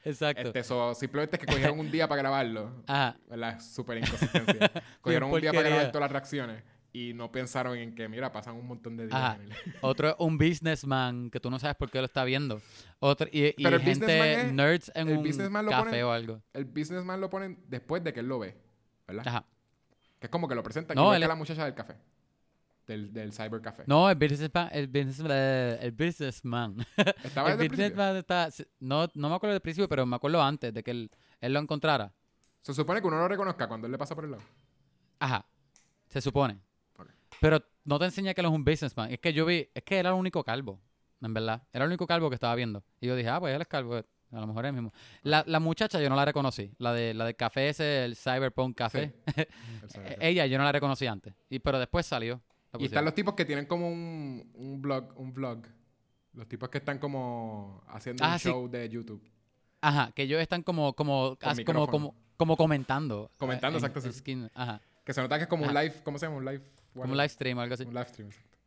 Exacto. 0.04 0.42
Este, 0.48 0.64
so, 0.64 0.94
simplemente 0.96 1.36
es 1.36 1.40
que 1.42 1.46
cogieron 1.46 1.80
un 1.80 1.90
día 1.92 2.08
para 2.08 2.22
grabarlo. 2.22 2.84
Ajá. 2.88 3.18
¿Verdad? 3.30 3.60
Súper 3.60 3.98
inconsistencia. 4.00 4.72
cogieron 5.02 5.32
un 5.32 5.42
día 5.42 5.52
para 5.54 5.68
grabar 5.70 5.88
todas 5.92 6.02
las 6.02 6.12
reacciones. 6.12 6.64
Y 6.92 7.14
no 7.14 7.32
pensaron 7.32 7.78
en 7.78 7.94
que, 7.94 8.08
mira, 8.10 8.32
pasan 8.32 8.56
un 8.56 8.66
montón 8.68 8.98
de 8.98 9.06
días 9.08 9.36
en 9.36 9.44
el... 9.44 9.54
Otro 9.82 10.10
es 10.10 10.16
un 10.18 10.40
businessman 10.40 11.30
que 11.30 11.40
tú 11.40 11.52
no 11.52 11.60
sabes 11.60 11.76
por 11.76 11.92
qué 11.92 12.00
lo 12.00 12.06
está 12.06 12.24
viendo. 12.24 12.62
Otro, 13.00 13.28
y 13.32 13.46
y 13.56 13.64
Pero 13.64 13.76
el 13.76 13.82
gente 13.84 14.52
nerds 14.52 14.92
en 14.96 15.08
el 15.10 15.18
un 15.20 15.24
café 15.70 16.02
ponen- 16.02 16.04
o 16.04 16.12
algo. 16.12 16.42
El 16.54 16.66
businessman 16.66 17.22
lo 17.22 17.30
ponen 17.30 17.60
después 17.68 18.04
de 18.04 18.12
que 18.12 18.22
él 18.22 18.28
lo 18.28 18.40
ve. 18.40 18.58
¿Verdad? 19.10 19.28
Ajá. 19.28 19.46
Que 20.20 20.28
es 20.28 20.32
como 20.32 20.48
que 20.48 20.56
lo 20.56 20.64
presentan 20.64 20.96
No, 20.96 21.02
igual 21.04 21.16
él 21.18 21.22
que 21.22 21.24
es- 21.26 21.30
la 21.30 21.36
muchacha 21.36 21.66
del 21.66 21.74
café. 21.74 21.96
Del, 22.88 23.14
del 23.14 23.32
cybercafé. 23.34 23.84
No, 23.86 24.10
el 24.10 24.16
businessman, 24.16 24.70
el 24.72 24.88
businessman, 24.88 25.32
el 25.80 25.92
businessman. 25.92 26.78
Estaba 27.24 27.52
el 27.54 27.62
el 27.62 27.70
businessman 27.70 28.16
está, 28.16 28.50
no, 28.80 29.08
no 29.14 29.30
me 29.30 29.36
acuerdo 29.36 29.54
del 29.54 29.62
principio, 29.62 29.88
pero 29.88 30.06
me 30.08 30.16
acuerdo 30.16 30.42
antes 30.42 30.74
de 30.74 30.84
que 30.84 30.90
él, 30.92 31.12
él 31.40 31.54
lo 31.54 31.60
encontrara. 31.60 32.12
Se 32.64 32.74
supone 32.74 33.00
que 33.00 33.06
uno 33.08 33.18
lo 33.20 33.28
reconozca 33.28 33.68
cuando 33.68 33.86
él 33.86 33.92
le 33.92 33.98
pasa 34.00 34.16
por 34.16 34.26
el 34.26 34.32
lado. 34.32 34.44
Ajá. 35.20 35.46
Se 36.08 36.20
supone. 36.20 36.60
Pero 37.40 37.64
no 37.86 38.00
te 38.00 38.06
enseña 38.06 38.34
que 38.34 38.42
él 38.42 38.48
es 38.48 38.54
un 38.54 38.66
businessman. 38.66 39.12
Es 39.12 39.20
que 39.20 39.34
yo 39.34 39.46
vi, 39.46 39.70
es 39.74 39.84
que 39.84 39.98
era 40.00 40.10
el 40.10 40.16
único 40.16 40.44
calvo, 40.44 40.82
en 41.22 41.34
verdad. 41.34 41.62
Era 41.72 41.86
el 41.86 41.90
único 41.90 42.08
calvo 42.08 42.28
que 42.30 42.36
estaba 42.36 42.56
viendo. 42.56 42.84
Y 43.00 43.06
yo 43.08 43.16
dije, 43.16 43.30
ah, 43.30 43.40
pues 43.40 43.54
él 43.56 43.62
es 43.62 43.68
calvo. 43.68 44.02
A 44.32 44.40
lo 44.40 44.48
mejor 44.48 44.66
es 44.66 44.70
el 44.70 44.74
mismo. 44.76 44.94
La, 45.24 45.44
la 45.48 45.60
muchacha 45.60 46.00
yo 46.00 46.10
no 46.10 46.16
la 46.16 46.24
reconocí. 46.26 46.72
La 46.78 46.94
de 46.94 47.14
la 47.14 47.26
del 47.26 47.36
café 47.36 47.70
ese, 47.70 48.06
el 48.06 48.16
Cyberpunk 48.16 48.78
Café. 48.78 49.14
El. 49.36 49.48
Ella 50.22 50.46
yo 50.46 50.58
no 50.58 50.64
la 50.64 50.72
reconocí 50.72 51.08
antes. 51.08 51.34
Y, 51.50 51.60
pero 51.60 51.80
después 51.80 52.06
salió. 52.06 52.40
Y 52.78 52.86
están 52.86 53.04
los 53.06 53.16
tipos 53.16 53.34
que 53.34 53.46
tienen 53.46 53.66
como 53.66 53.90
un, 53.90 54.52
un 54.54 54.82
blog, 54.82 55.14
un 55.20 55.34
vlog. 55.34 55.64
Los 56.34 56.48
tipos 56.48 56.70
que 56.70 56.78
están 56.78 57.00
como 57.00 57.84
haciendo 57.88 58.24
Ah, 58.24 58.34
un 58.34 58.40
sí. 58.40 58.50
show 58.50 58.70
de 58.70 58.88
YouTube. 58.88 59.22
Ajá, 59.82 60.12
que 60.14 60.24
ellos 60.24 60.40
están 60.40 60.62
como, 60.62 60.94
como, 60.94 61.36
as- 61.42 61.60
como, 61.66 61.88
como, 61.88 62.16
como 62.38 62.56
comentando. 62.56 63.32
Comentando, 63.40 63.80
en- 63.80 63.84
exacto, 63.86 64.06
en 64.08 64.14
sí. 64.14 64.20
skin- 64.22 64.52
ajá. 64.54 64.80
Que 65.04 65.14
se 65.14 65.22
nota 65.22 65.38
que 65.38 65.44
es 65.44 65.50
como 65.50 65.66
un 65.66 65.74
live, 65.74 65.96
¿cómo 66.04 66.20
se 66.20 66.28
llama? 66.28 66.38
Un 66.38 66.46
live. 66.46 66.62
Como 66.94 67.06
un 67.12 67.18
live 67.18 67.30
stream 67.30 67.58
o 67.58 67.62
algo 67.62 67.74
así. 67.74 67.84
Un 67.84 67.94
live 67.96 68.08
stream, 68.10 68.28
exacto. 68.30 68.58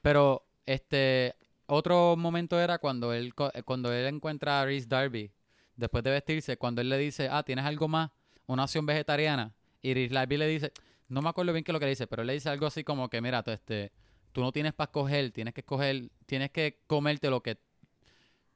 Pero, 0.00 0.46
este, 0.64 1.34
otro 1.66 2.16
momento 2.16 2.60
era 2.60 2.78
cuando 2.78 3.12
él, 3.12 3.32
eh, 3.54 3.62
cuando 3.62 3.92
él 3.92 4.06
encuentra 4.06 4.60
a 4.60 4.64
Reese 4.64 4.86
Darby 4.88 5.32
después 5.74 6.02
de 6.04 6.10
vestirse, 6.10 6.56
cuando 6.56 6.80
él 6.80 6.88
le 6.88 6.98
dice, 6.98 7.28
ah, 7.30 7.42
¿tienes 7.42 7.64
algo 7.64 7.88
más? 7.88 8.10
Una 8.46 8.64
opción 8.64 8.86
vegetariana. 8.86 9.52
Y 9.82 9.90
Iris 9.90 10.12
Larby 10.12 10.36
le 10.36 10.46
dice, 10.46 10.72
no 11.08 11.22
me 11.22 11.28
acuerdo 11.28 11.52
bien 11.52 11.64
qué 11.64 11.72
es 11.72 11.74
lo 11.74 11.80
que 11.80 11.86
le 11.86 11.90
dice, 11.90 12.06
pero 12.06 12.22
él 12.22 12.28
le 12.28 12.34
dice 12.34 12.48
algo 12.48 12.66
así 12.66 12.84
como 12.84 13.08
que, 13.08 13.20
mira, 13.20 13.42
tú, 13.42 13.50
este, 13.50 13.92
tú 14.32 14.40
no 14.40 14.52
tienes 14.52 14.72
para 14.72 14.86
escoger, 14.86 15.30
tienes 15.32 15.54
que 15.54 15.60
escoger, 15.60 16.10
tienes 16.26 16.50
que 16.50 16.80
comerte 16.86 17.30
lo 17.30 17.42
que, 17.42 17.58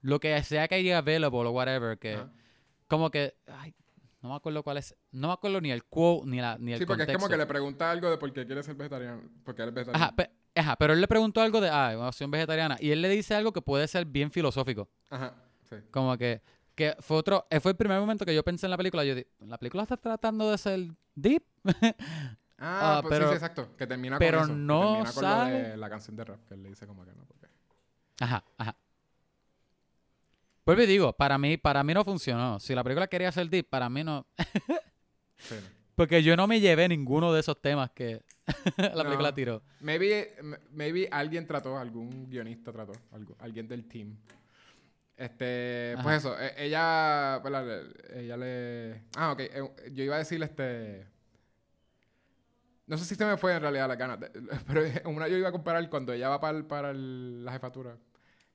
lo 0.01 0.19
que 0.21 0.43
sea 0.43 0.69
que 0.69 0.77
haya 0.77 0.99
available 0.99 1.49
o 1.49 1.51
whatever, 1.51 1.99
que, 1.99 2.19
como 2.89 3.11
que, 3.11 3.35
ay, 3.47 3.75
no 4.23 4.31
me 4.31 4.35
acuerdo 4.35 4.63
cuál 4.63 4.77
es, 4.77 4.95
no 5.13 5.29
me 5.29 5.35
acuerdo 5.35 5.61
ni 5.61 5.71
el 5.71 5.85
quote, 5.85 6.27
ni, 6.29 6.41
la, 6.41 6.59
ni 6.59 6.73
el 6.73 6.79
Sí, 6.79 6.87
porque 6.87 7.05
es 7.05 7.13
como 7.13 7.29
que 7.29 7.37
le 7.37 7.47
pregunta 7.47 7.91
algo 7.91 8.11
de 8.11 8.19
por 8.19 8.33
qué 8.33 8.45
quiere 8.47 8.63
ser 8.63 8.75
vegetariano. 8.75 9.23
Porque 9.45 9.63
eres 9.63 9.75
vegetariano. 9.75 10.05
Ajá, 10.05 10.15
ajá, 10.55 10.77
pero 10.77 10.93
él 10.93 11.01
le 11.01 11.09
preguntó 11.09 11.41
algo 11.41 11.61
de, 11.61 11.69
ah, 11.71 11.93
una 11.97 12.09
opción 12.09 12.31
vegetariana, 12.31 12.77
y 12.81 12.91
él 12.91 13.01
le 13.03 13.09
dice 13.09 13.35
algo 13.35 13.53
que 13.53 13.63
puede 13.63 13.87
ser 13.89 14.05
bien 14.05 14.31
filosófico. 14.31 14.89
Ajá, 15.11 15.35
sí. 15.69 15.77
Como 15.91 16.17
que, 16.19 16.43
que 16.75 16.95
fue 17.01 17.17
otro, 17.17 17.47
eh, 17.51 17.61
fue 17.61 17.73
el 17.73 17.77
primer 17.77 17.99
momento 18.01 18.25
que 18.25 18.35
yo 18.35 18.43
pensé 18.43 18.67
en 18.67 18.71
la 18.71 18.77
película. 18.77 19.05
Yo 19.05 19.15
di, 19.15 19.27
la 19.41 19.59
película 19.59 19.83
está 19.83 19.97
tratando 19.97 20.51
de 20.51 20.59
ser 20.59 20.81
deep. 21.15 21.43
Ah, 21.65 21.73
Ah, 22.63 22.99
pues 23.03 23.11
pero- 23.15 23.27
sí, 23.27 23.31
sí, 23.31 23.35
exacto. 23.37 23.75
Que 23.77 23.87
termina 23.87 24.19
pero 24.19 24.41
con 24.41 24.45
eso. 24.51 24.55
que 24.55 24.61
no 24.61 24.81
termina 25.03 25.13
con 25.13 25.23
lo 25.25 25.45
de 25.71 25.77
la 25.79 25.89
canción 25.89 26.15
de 26.17 26.25
rap 26.25 26.41
que 26.47 26.55
él 26.55 26.63
le 26.63 26.69
dice 26.69 26.87
como 26.87 27.05
que 27.07 27.13
no. 27.15 27.25
Porque... 27.25 27.47
Ajá, 28.21 28.45
ajá. 28.59 28.77
Vuelvo 30.67 30.83
y 30.83 30.87
digo, 30.87 31.13
para 31.15 31.39
mí, 31.39 31.57
para 31.57 31.83
mí 31.83 31.95
no 31.95 32.05
funcionó. 32.05 32.61
Si 32.61 32.75
la 32.75 32.85
película 32.85 33.07
quería 33.09 33.33
ser 33.33 33.49
deep, 33.49 33.69
para 33.69 33.89
mí 33.89 34.05
no. 34.05 34.27
Sí, 35.39 35.55
no. 35.55 35.81
Porque 35.95 36.23
yo 36.23 36.37
no 36.37 36.47
me 36.47 36.61
llevé 36.61 36.87
ninguno 36.87 37.33
de 37.33 37.41
esos 37.41 37.61
temas 37.61 37.91
que 37.93 38.23
la 38.77 38.89
No. 38.95 39.05
película 39.05 39.35
tiró. 39.35 39.63
Maybe, 39.81 40.35
maybe 40.73 41.09
alguien 41.11 41.47
trató, 41.47 41.79
algún 41.79 42.29
guionista 42.29 42.73
trató, 42.73 42.93
algo- 43.13 43.37
alguien 43.39 43.67
del 43.69 43.87
team. 43.89 44.17
Este, 45.17 45.93
Ajá. 45.95 46.03
pues 46.03 46.17
eso, 46.19 46.41
e- 46.41 46.65
ella, 46.65 47.43
ella 48.15 48.37
le... 48.39 49.03
Ah, 49.17 49.33
ok, 49.33 49.41
eh, 49.41 49.63
yo 49.93 50.05
iba 50.05 50.15
a 50.17 50.19
decir 50.19 50.43
este... 50.43 51.07
No 52.87 52.97
sé 52.99 53.05
si 53.05 53.15
se 53.15 53.25
me 53.25 53.37
fue 53.37 53.55
en 53.55 53.61
realidad 53.61 53.87
la 53.87 53.97
gana, 53.97 54.19
pero 54.67 54.83
una 55.11 55.29
yo 55.29 55.37
iba 55.37 55.49
a 55.49 55.53
comparar 55.53 55.89
cuando 55.91 56.13
ella 56.13 56.29
va 56.29 56.41
para, 56.41 56.57
el- 56.59 56.65
para 56.65 56.91
el- 56.91 57.45
la 57.45 57.53
jefatura, 57.53 57.97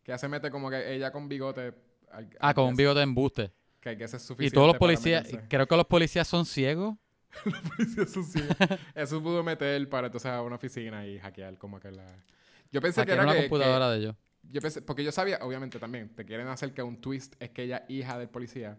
que 0.03 0.11
ella 0.11 0.17
se 0.17 0.27
mete 0.27 0.49
como 0.49 0.69
que 0.69 0.93
ella 0.95 1.11
con 1.11 1.29
bigote... 1.29 1.73
al- 2.11 2.29
Ah, 2.39 2.49
al 2.49 2.55
con 2.55 2.65
un 2.65 2.75
bigote 2.75 2.97
de 2.99 3.03
embuste. 3.03 3.51
Que, 3.79 3.95
que 3.95 4.03
ese 4.05 4.17
es 4.17 4.23
Y 4.23 4.27
suficiente 4.27 4.55
todos 4.55 4.67
los 4.67 4.77
policías, 4.77 5.27
creo 5.47 5.67
que 5.67 5.75
los 5.77 5.85
policías 5.85 6.27
son 6.27 6.45
ciegos. 6.47 6.95
eso 7.97 8.23
sí. 8.23 8.39
Eso 8.95 9.21
pudo 9.21 9.43
meter 9.43 9.87
para 9.89 10.07
entonces 10.07 10.31
a 10.31 10.41
una 10.41 10.55
oficina 10.55 11.05
y 11.05 11.19
hackear 11.19 11.57
como 11.57 11.79
que 11.79 11.91
la... 11.91 12.05
Yo 12.71 12.81
pensé 12.81 13.05
que 13.05 13.11
era 13.13 13.23
una 13.23 13.33
que- 13.33 13.41
que, 13.43 13.49
computadora 13.49 13.89
de 13.91 13.97
ellos. 13.99 14.15
Yo 14.43 14.61
pensé, 14.61 14.81
porque 14.81 15.03
yo 15.03 15.11
sabía, 15.11 15.39
obviamente 15.41 15.79
también, 15.79 16.09
te 16.15 16.23
quieren 16.25 16.47
hacer 16.47 16.73
que 16.73 16.83
un 16.83 17.01
twist 17.01 17.33
es 17.39 17.49
que 17.49 17.63
ella 17.63 17.83
hija 17.89 18.17
del 18.17 18.29
policía. 18.29 18.77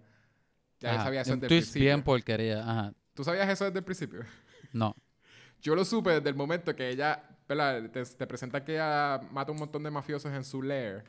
Ya 0.80 0.90
yo 0.90 0.94
Ajá, 0.96 1.04
sabía 1.04 1.20
eso 1.22 1.32
desde 1.34 1.46
el 1.46 1.48
twist 1.48 1.62
principio. 1.72 1.86
bien 1.86 2.02
porquería. 2.02 2.60
Ajá. 2.62 2.92
¿Tú 3.14 3.24
sabías 3.24 3.48
eso 3.48 3.64
desde 3.64 3.78
el 3.78 3.84
principio? 3.84 4.20
No. 4.72 4.94
Yo 5.62 5.74
lo 5.74 5.84
supe 5.84 6.10
desde 6.10 6.28
el 6.28 6.34
momento 6.34 6.74
que 6.76 6.88
ella, 6.90 7.22
¿verdad? 7.48 7.90
Te, 7.90 8.04
te 8.04 8.26
presenta 8.26 8.62
que 8.64 8.74
ella 8.74 9.20
mata 9.30 9.50
un 9.52 9.58
montón 9.58 9.82
de 9.82 9.90
mafiosos 9.90 10.30
en 10.32 10.44
su 10.44 10.62
lair. 10.62 11.02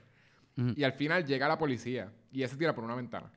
Ujú. 0.57 0.73
Y 0.75 0.83
al 0.83 0.93
final 0.93 1.25
llega 1.25 1.47
la 1.47 1.57
policía 1.57 2.11
y 2.31 2.37
ella 2.39 2.47
se 2.47 2.55
tira 2.55 2.73
por 2.73 2.83
una 2.83 2.95
ventana. 2.95 3.29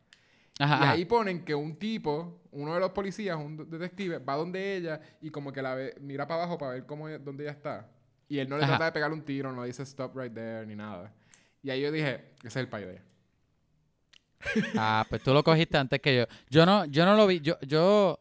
Ajá, 0.62 0.74
y 0.74 0.82
ajá. 0.84 0.90
ahí 0.92 1.04
ponen 1.06 1.44
que 1.44 1.54
un 1.54 1.76
tipo, 1.76 2.42
uno 2.52 2.74
de 2.74 2.80
los 2.80 2.90
policías, 2.90 3.36
un 3.36 3.56
detective, 3.70 4.18
va 4.18 4.34
donde 4.36 4.76
ella 4.76 5.00
y 5.22 5.30
como 5.30 5.52
que 5.52 5.62
la 5.62 5.74
ve, 5.74 5.94
mira 6.00 6.26
para 6.28 6.42
abajo 6.42 6.58
para 6.58 6.72
ver 6.72 6.86
cómo 6.86 7.08
ella- 7.08 7.18
dónde 7.18 7.44
ella 7.44 7.52
está. 7.52 7.88
Y 8.28 8.38
él 8.38 8.48
no 8.48 8.56
le 8.58 8.64
Ajá. 8.64 8.72
trata 8.72 8.84
de 8.84 8.92
pegarle 8.92 9.16
un 9.16 9.24
tiro, 9.24 9.50
no 9.52 9.64
dice 9.64 9.82
stop 9.82 10.16
right 10.16 10.32
there 10.32 10.66
ni 10.66 10.76
nada. 10.76 11.12
Y 11.62 11.70
ahí 11.70 11.80
yo 11.80 11.90
dije, 11.90 12.32
ese 12.44 12.48
es 12.48 12.56
el 12.56 12.68
de 12.70 12.92
ella. 12.92 13.02
Ah, 14.76 15.04
pues 15.08 15.22
tú 15.22 15.32
lo 15.34 15.42
cogiste 15.42 15.76
antes 15.76 16.00
que 16.00 16.16
yo. 16.16 16.24
Yo 16.48 16.64
no, 16.64 16.84
yo 16.86 17.04
no 17.04 17.14
lo 17.16 17.26
vi. 17.26 17.40
Yo, 17.40 17.58
yo, 17.61 18.18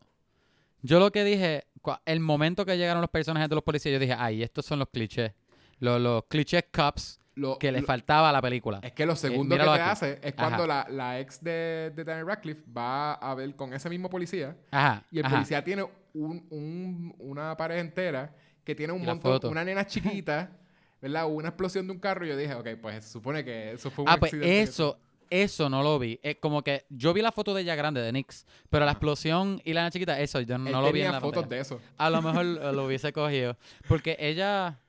yo 0.82 1.00
lo 1.00 1.12
que 1.12 1.24
dije, 1.24 1.66
el 2.06 2.20
momento 2.20 2.66
que 2.66 2.78
llegaron 2.78 3.02
los 3.02 3.10
personajes 3.10 3.50
de 3.50 3.56
los 3.56 3.64
policías, 3.64 3.94
yo 3.94 4.00
dije, 4.00 4.16
ay, 4.18 4.44
estos 4.44 4.66
son 4.66 4.80
los 4.80 4.90
clichés. 4.90 5.32
Los, 5.80 6.02
los 6.02 6.24
clichés 6.26 6.66
cops 6.72 7.20
Lo- 7.40 7.58
que 7.58 7.72
le 7.72 7.82
lo- 7.82 7.88
faltaba 7.88 8.30
a 8.30 8.32
la 8.34 8.42
película. 8.42 8.80
Es 8.84 8.92
que 8.94 9.06
lo 9.06 9.16
segundo 9.16 9.56
que 9.56 9.62
míralo 9.62 9.74
te 9.76 9.82
aquí. 9.82 9.90
hace 9.92 10.20
es 10.22 10.34
cuando 10.34 10.68
la, 10.68 10.86
la 10.90 11.20
ex 11.20 11.44
de, 11.44 11.92
de 11.96 12.04
Daniel 12.04 12.28
Radcliffe 12.28 12.64
va 12.76 13.14
a 13.14 13.34
ver 13.36 13.56
con 13.56 13.74
ese 13.74 13.90
mismo 13.90 14.10
policía 14.10 14.56
Ajá. 14.72 15.04
y 15.12 15.20
el 15.20 15.26
ajá. 15.26 15.36
policía 15.36 15.64
tiene 15.64 15.84
un, 16.14 16.46
un- 16.50 17.16
una 17.20 17.56
pared 17.56 17.78
entera 17.80 18.34
que 18.64 18.76
tiene 18.76 18.94
un 18.94 19.04
montón, 19.04 19.40
una 19.52 19.64
nena 19.64 19.86
chiquita, 19.86 20.52
¿verdad? 21.02 21.28
Una 21.28 21.50
explosión 21.50 21.88
de 21.88 21.94
un 21.94 22.00
carro 22.00 22.26
y 22.26 22.30
yo 22.30 22.38
dije, 22.38 22.54
ok, 22.54 22.68
pues 22.82 23.04
se 23.06 23.12
supone 23.12 23.44
que 23.46 23.72
eso 23.72 23.90
fue 23.90 24.04
un 24.04 24.10
Ah, 24.10 24.18
pues 24.18 24.34
accidente 24.34 24.54
que- 24.54 24.62
eso, 24.62 25.00
eso 25.30 25.70
no 25.70 25.82
lo 25.84 25.98
vi. 26.00 26.20
Es 26.24 26.38
como 26.38 26.64
que 26.64 26.86
yo 26.90 27.14
vi 27.14 27.22
la 27.22 27.32
foto 27.32 27.54
de 27.54 27.62
ella 27.62 27.76
grande, 27.76 28.02
de 28.02 28.12
Nix, 28.12 28.46
pero 28.70 28.84
la 28.86 28.92
explosión 28.92 29.62
y 29.64 29.74
la 29.74 29.82
nena 29.82 29.92
chiquita, 29.92 30.20
eso 30.20 30.42
yo 30.42 30.58
no 30.58 30.66
Él 30.68 30.74
lo 30.74 30.82
vi 30.82 30.88
en 30.88 30.94
tenía 30.94 31.12
la 31.14 31.22
fotos 31.22 31.44
pantalla. 31.44 31.56
de 31.56 31.62
eso. 31.62 31.80
A 31.98 32.10
lo 32.10 32.22
mejor 32.22 32.46
eh, 32.46 32.74
lo 32.74 32.86
hubiese 32.86 33.14
cogido. 33.14 33.56
Porque 33.88 34.18
ella. 34.20 34.80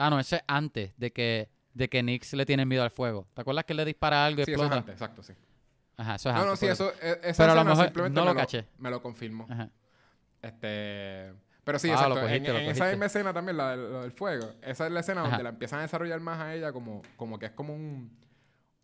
Ah, 0.00 0.10
no, 0.10 0.20
eso 0.20 0.36
es 0.36 0.42
antes 0.46 0.92
de 0.96 1.10
que, 1.12 1.48
de 1.78 1.88
que 1.88 2.02
Nix 2.02 2.32
le 2.34 2.44
tiene 2.44 2.66
miedo 2.66 2.82
al 2.82 2.90
fuego. 2.90 3.26
¿Te 3.34 3.40
acuerdas 3.40 3.64
que 3.64 3.72
él 3.72 3.78
le 3.78 3.84
dispara 3.86 4.26
algo 4.26 4.42
y 4.42 4.44
Sí, 4.44 4.52
eso 4.52 4.60
es 4.60 4.66
explota? 4.66 4.80
antes, 4.80 4.92
exacto, 4.94 5.22
sí. 5.22 5.32
Ajá, 5.96 6.14
eso 6.16 6.28
es 6.30 6.34
No, 6.36 6.44
no, 6.44 6.56
sí, 6.56 6.66
por 6.66 6.72
eso, 6.72 6.92
e- 7.02 7.20
esa 7.24 7.42
Pero 7.44 7.52
a 7.52 7.54
lo 7.56 7.64
mejor 7.64 7.84
simplemente 7.86 8.14
no 8.20 8.26
me 8.26 8.30
lo 8.32 8.36
caché. 8.36 8.66
Me 8.78 8.90
lo 8.90 9.00
confirmó. 9.02 9.46
Ajá. 9.48 9.70
Este... 10.42 11.32
Pero 11.64 11.78
sí, 11.78 11.90
Ah, 11.90 11.94
exacto. 11.94 12.20
cogiste, 12.20 12.50
en, 12.50 12.56
en 12.56 12.70
esa 12.70 12.86
misma 12.88 13.06
escena 13.06 13.32
también, 13.34 13.56
la 13.56 13.76
del, 13.76 14.10
fuego, 14.12 14.52
esa 14.62 14.86
es 14.86 14.92
la 14.92 15.00
escena 15.00 15.20
Ajá. 15.22 15.30
donde 15.30 15.42
la 15.44 15.50
empiezan 15.50 15.80
a 15.80 15.82
desarrollar 15.82 16.18
más 16.20 16.40
a 16.40 16.54
ella 16.54 16.72
como, 16.72 17.02
como 17.16 17.38
que 17.38 17.46
es 17.46 17.52
como 17.52 17.74
un, 17.74 18.10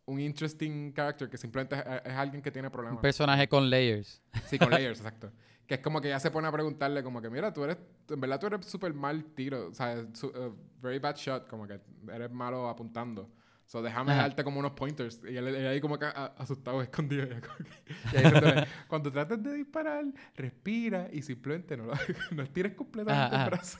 un 0.07 0.20
interesting 0.20 0.92
character 0.92 1.30
que 1.30 1.38
simplemente 1.38 1.76
es, 1.76 1.82
es 2.05 2.12
alguien 2.12 2.42
que 2.42 2.51
tiene 2.51 2.68
Un 2.68 2.72
problemas. 2.72 3.01
personaje 3.01 3.49
con 3.49 3.70
layers. 3.70 4.20
Sí, 4.47 4.59
con 4.59 4.70
layers, 4.70 4.99
exacto. 4.99 5.32
Que 5.66 5.74
es 5.74 5.80
como 5.80 6.00
que 6.00 6.08
ya 6.10 6.20
se 6.20 6.30
pone 6.30 6.46
a 6.46 6.52
preguntarle 6.52 7.02
como 7.02 7.22
que, 7.22 7.30
mira, 7.30 7.52
tú 7.52 7.64
eres, 7.64 7.78
en 8.10 8.20
verdad 8.20 8.38
tú 8.38 8.46
eres 8.48 8.66
súper 8.66 8.92
mal 8.92 9.24
tiro, 9.34 9.68
o 9.68 9.74
sea, 9.74 10.04
su- 10.12 10.26
uh, 10.28 10.54
very 10.82 10.98
bad 10.98 11.16
shot, 11.16 11.46
como 11.48 11.66
que 11.66 11.80
eres 12.12 12.30
malo 12.30 12.68
apuntando. 12.68 13.30
So, 13.66 13.80
déjame 13.80 14.12
Ajá. 14.12 14.22
darte 14.22 14.44
como 14.44 14.60
unos 14.60 14.72
pointers. 14.72 15.22
Y 15.24 15.34
él, 15.38 15.48
él 15.48 15.66
ahí 15.66 15.80
como 15.80 15.98
que 15.98 16.04
a- 16.04 16.34
asustado, 16.36 16.82
escondido. 16.82 17.24
y 17.26 18.16
ahí 18.16 18.24
diciéndole, 18.24 18.66
cuando 18.88 19.10
trates 19.10 19.42
de 19.42 19.54
disparar, 19.54 20.04
respira 20.36 21.08
y 21.10 21.22
simplemente 21.22 21.74
no, 21.76 21.86
lo, 21.86 21.92
no 22.32 22.46
tires 22.50 22.74
completamente 22.74 23.34
el 23.36 23.44
brazo. 23.46 23.78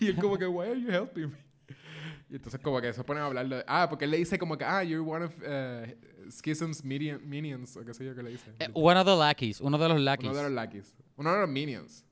y 0.00 0.08
él 0.08 0.16
como 0.16 0.36
que, 0.36 0.46
why 0.48 0.66
are 0.70 0.80
you 0.80 0.90
helping 0.90 1.30
me? 1.30 1.47
Y 2.30 2.36
entonces 2.36 2.60
como 2.62 2.80
que 2.80 2.92
se 2.92 3.02
ponen 3.04 3.22
a 3.22 3.26
hablar 3.26 3.48
de... 3.48 3.64
Ah, 3.66 3.86
porque 3.88 4.04
él 4.04 4.10
le 4.10 4.18
dice 4.18 4.38
como 4.38 4.58
que, 4.58 4.64
ah, 4.64 4.82
you're 4.84 5.00
one 5.00 5.24
of 5.24 5.32
uh, 5.38 6.30
Schism's 6.30 6.84
minion- 6.84 7.20
minions, 7.24 7.76
o 7.76 7.84
qué 7.84 7.94
sé 7.94 8.04
yo 8.04 8.14
que 8.14 8.22
le 8.22 8.30
dice. 8.30 8.52
Eh, 8.58 8.68
one 8.74 9.00
of 9.00 9.06
the 9.06 9.16
lackeys, 9.16 9.60
uno 9.60 9.78
de 9.78 9.88
los 9.88 10.00
lackeys. 10.00 10.28
Uno 10.30 10.36
de 10.36 10.42
los 10.44 10.52
lackeys. 10.52 10.94
Uno 11.16 11.32
de 11.32 11.40
los 11.40 11.48
minions. 11.48 12.04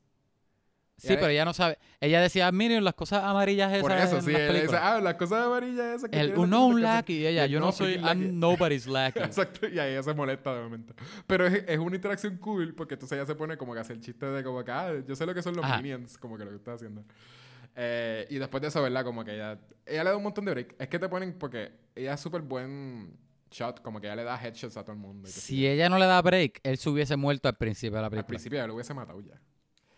Sí, 0.98 1.08
pero 1.08 1.26
ella 1.26 1.44
no 1.44 1.52
sabe. 1.52 1.76
Ella 2.00 2.22
decía, 2.22 2.50
miren, 2.50 2.82
las 2.82 2.94
cosas 2.94 3.22
amarillas 3.22 3.70
esas 3.70 3.82
Por 3.82 3.92
eso, 3.92 4.22
sí. 4.22 4.32
las 4.32 4.40
Él 4.40 4.46
dice, 4.46 4.52
películas". 4.60 4.80
ah, 4.82 5.00
las 5.02 5.14
cosas 5.16 5.44
amarillas 5.44 5.96
esas 5.96 6.08
que 6.08 6.18
El, 6.18 6.28
tienen 6.32 6.48
no, 6.48 6.66
un 6.68 6.80
lackey. 6.80 7.16
Y 7.18 7.26
ella, 7.26 7.44
yo 7.44 7.60
no, 7.60 7.66
"No, 7.66 7.72
soy, 7.72 7.98
freaking 7.98 8.06
lackey". 8.06 8.22
I'm 8.24 8.40
nobody's 8.40 8.86
lackey. 8.86 9.22
Exacto, 9.22 9.68
y 9.68 9.78
ahí 9.78 9.92
ella 9.92 10.02
se 10.02 10.14
molesta 10.14 10.54
de 10.54 10.62
momento. 10.62 10.94
Pero 11.26 11.46
es, 11.46 11.64
es 11.68 11.78
una 11.78 11.94
interacción 11.96 12.38
cool 12.38 12.72
porque 12.74 12.94
entonces 12.94 13.14
ella 13.18 13.26
se 13.26 13.34
pone 13.34 13.58
como 13.58 13.74
que 13.74 13.80
a 13.80 13.82
hacer 13.82 14.00
chiste 14.00 14.24
de 14.24 14.42
como 14.42 14.64
que, 14.64 14.70
ah, 14.72 14.94
yo 15.06 15.14
sé 15.14 15.26
lo 15.26 15.34
que 15.34 15.42
son 15.42 15.54
los 15.54 15.66
Ajá. 15.66 15.76
minions, 15.76 16.16
como 16.16 16.38
que 16.38 16.44
lo 16.46 16.50
que 16.52 16.56
está 16.56 16.72
haciendo. 16.72 17.04
Eh, 17.78 18.26
y 18.30 18.38
después 18.38 18.62
de 18.62 18.68
eso, 18.68 18.82
¿verdad? 18.82 19.04
Como 19.04 19.22
que 19.22 19.34
ella, 19.34 19.58
ella 19.84 20.04
le 20.04 20.10
da 20.10 20.16
un 20.16 20.22
montón 20.22 20.44
de 20.46 20.52
break. 20.52 20.76
Es 20.78 20.88
que 20.88 20.98
te 20.98 21.08
ponen 21.08 21.34
porque 21.38 21.72
ella 21.94 22.14
es 22.14 22.20
súper 22.20 22.40
buen 22.40 23.14
shot, 23.50 23.82
como 23.82 24.00
que 24.00 24.06
ella 24.06 24.16
le 24.16 24.24
da 24.24 24.40
headshots 24.42 24.76
a 24.78 24.82
todo 24.82 24.92
el 24.92 24.98
mundo. 24.98 25.28
y 25.28 25.30
Si 25.32 25.66
ella 25.66 25.88
no 25.90 25.98
le 25.98 26.06
da 26.06 26.20
break, 26.22 26.60
él 26.62 26.78
se 26.78 26.88
hubiese 26.88 27.16
muerto 27.16 27.48
al 27.48 27.56
principio 27.56 27.96
de 27.96 28.02
la 28.02 28.06
yo. 28.06 28.06
Al 28.06 28.10
película. 28.10 28.26
principio 28.28 28.58
ya 28.58 28.66
lo 28.66 28.74
hubiese 28.74 28.94
matado 28.94 29.20
ya. 29.20 29.38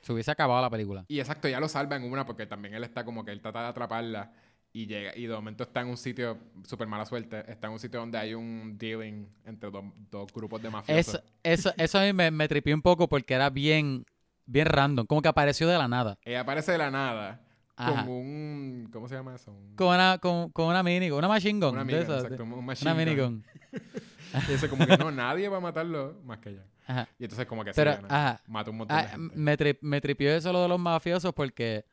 Se 0.00 0.12
hubiese 0.12 0.30
acabado 0.30 0.60
la 0.60 0.70
película. 0.70 1.04
Y 1.08 1.20
exacto, 1.20 1.48
ya 1.48 1.60
lo 1.60 1.68
salva 1.68 1.96
en 1.96 2.02
una 2.04 2.26
porque 2.26 2.46
también 2.46 2.74
él 2.74 2.82
está 2.82 3.04
como 3.04 3.24
que 3.24 3.30
él 3.30 3.40
trata 3.40 3.62
de 3.62 3.66
atraparla 3.68 4.32
y 4.72 4.86
llega 4.86 5.16
y 5.16 5.26
de 5.26 5.34
momento 5.34 5.62
está 5.62 5.80
en 5.80 5.88
un 5.88 5.96
sitio 5.96 6.36
súper 6.66 6.88
mala 6.88 7.04
suerte, 7.06 7.44
está 7.50 7.68
en 7.68 7.74
un 7.74 7.78
sitio 7.78 8.00
donde 8.00 8.18
hay 8.18 8.34
un 8.34 8.76
dealing 8.76 9.28
entre 9.44 9.70
dos, 9.70 9.84
dos 10.10 10.32
grupos 10.32 10.60
de 10.62 10.70
mafiosos. 10.70 11.14
Eso, 11.14 11.22
eso, 11.42 11.72
eso 11.76 11.98
a 11.98 12.02
mí 12.02 12.12
me, 12.12 12.30
me 12.30 12.48
tripió 12.48 12.74
un 12.74 12.82
poco 12.82 13.08
porque 13.08 13.34
era 13.34 13.50
bien, 13.50 14.04
bien 14.46 14.66
random. 14.66 15.06
Como 15.06 15.22
que 15.22 15.28
apareció 15.28 15.68
de 15.68 15.78
la 15.78 15.88
nada. 15.88 16.18
Ella 16.24 16.40
aparece 16.40 16.72
de 16.72 16.78
la 16.78 16.90
nada 16.90 17.40
Ajá. 17.78 18.04
con 18.04 18.08
un 18.08 18.88
¿cómo 18.92 19.08
se 19.08 19.14
llama 19.14 19.34
eso? 19.34 19.50
Un- 19.52 19.74
Con 19.76 19.88
una, 19.94 20.18
con, 20.18 20.50
con 20.50 20.66
una 20.66 20.82
minigun, 20.82 21.18
una 21.18 21.28
machine 21.28 21.58
gun. 21.64 21.74
una 21.76 21.84
de 21.84 22.00
esas, 22.02 22.24
exacto, 22.24 22.36
de- 22.44 22.52
un 22.54 22.64
machine 22.66 22.90
una 22.92 23.00
gun. 23.00 23.08
minigun. 23.08 23.44
Y 24.48 24.52
dice 24.52 24.68
como 24.68 24.86
que 24.86 24.96
no, 24.98 25.10
nadie 25.10 25.48
va 25.48 25.56
a 25.56 25.60
matarlo 25.60 26.20
más 26.24 26.38
que 26.38 26.50
ella. 26.50 26.64
Ajá. 26.86 27.08
Y 27.18 27.24
entonces 27.24 27.46
como 27.46 27.64
que 27.64 27.72
Pero, 27.74 27.92
gana. 27.92 28.08
ajá. 28.10 28.42
mata 28.46 28.70
un 28.70 28.76
montón 28.76 28.96
de 28.98 29.02
Ah, 29.02 29.08
gente. 29.08 29.36
me, 29.36 29.56
tri- 29.56 29.78
me 29.80 30.00
tripió 30.02 30.30
eso 30.34 30.52
lo 30.52 30.60
de 30.62 30.68
los 30.68 30.78
mafiosos 30.78 31.32
porque, 31.32 31.86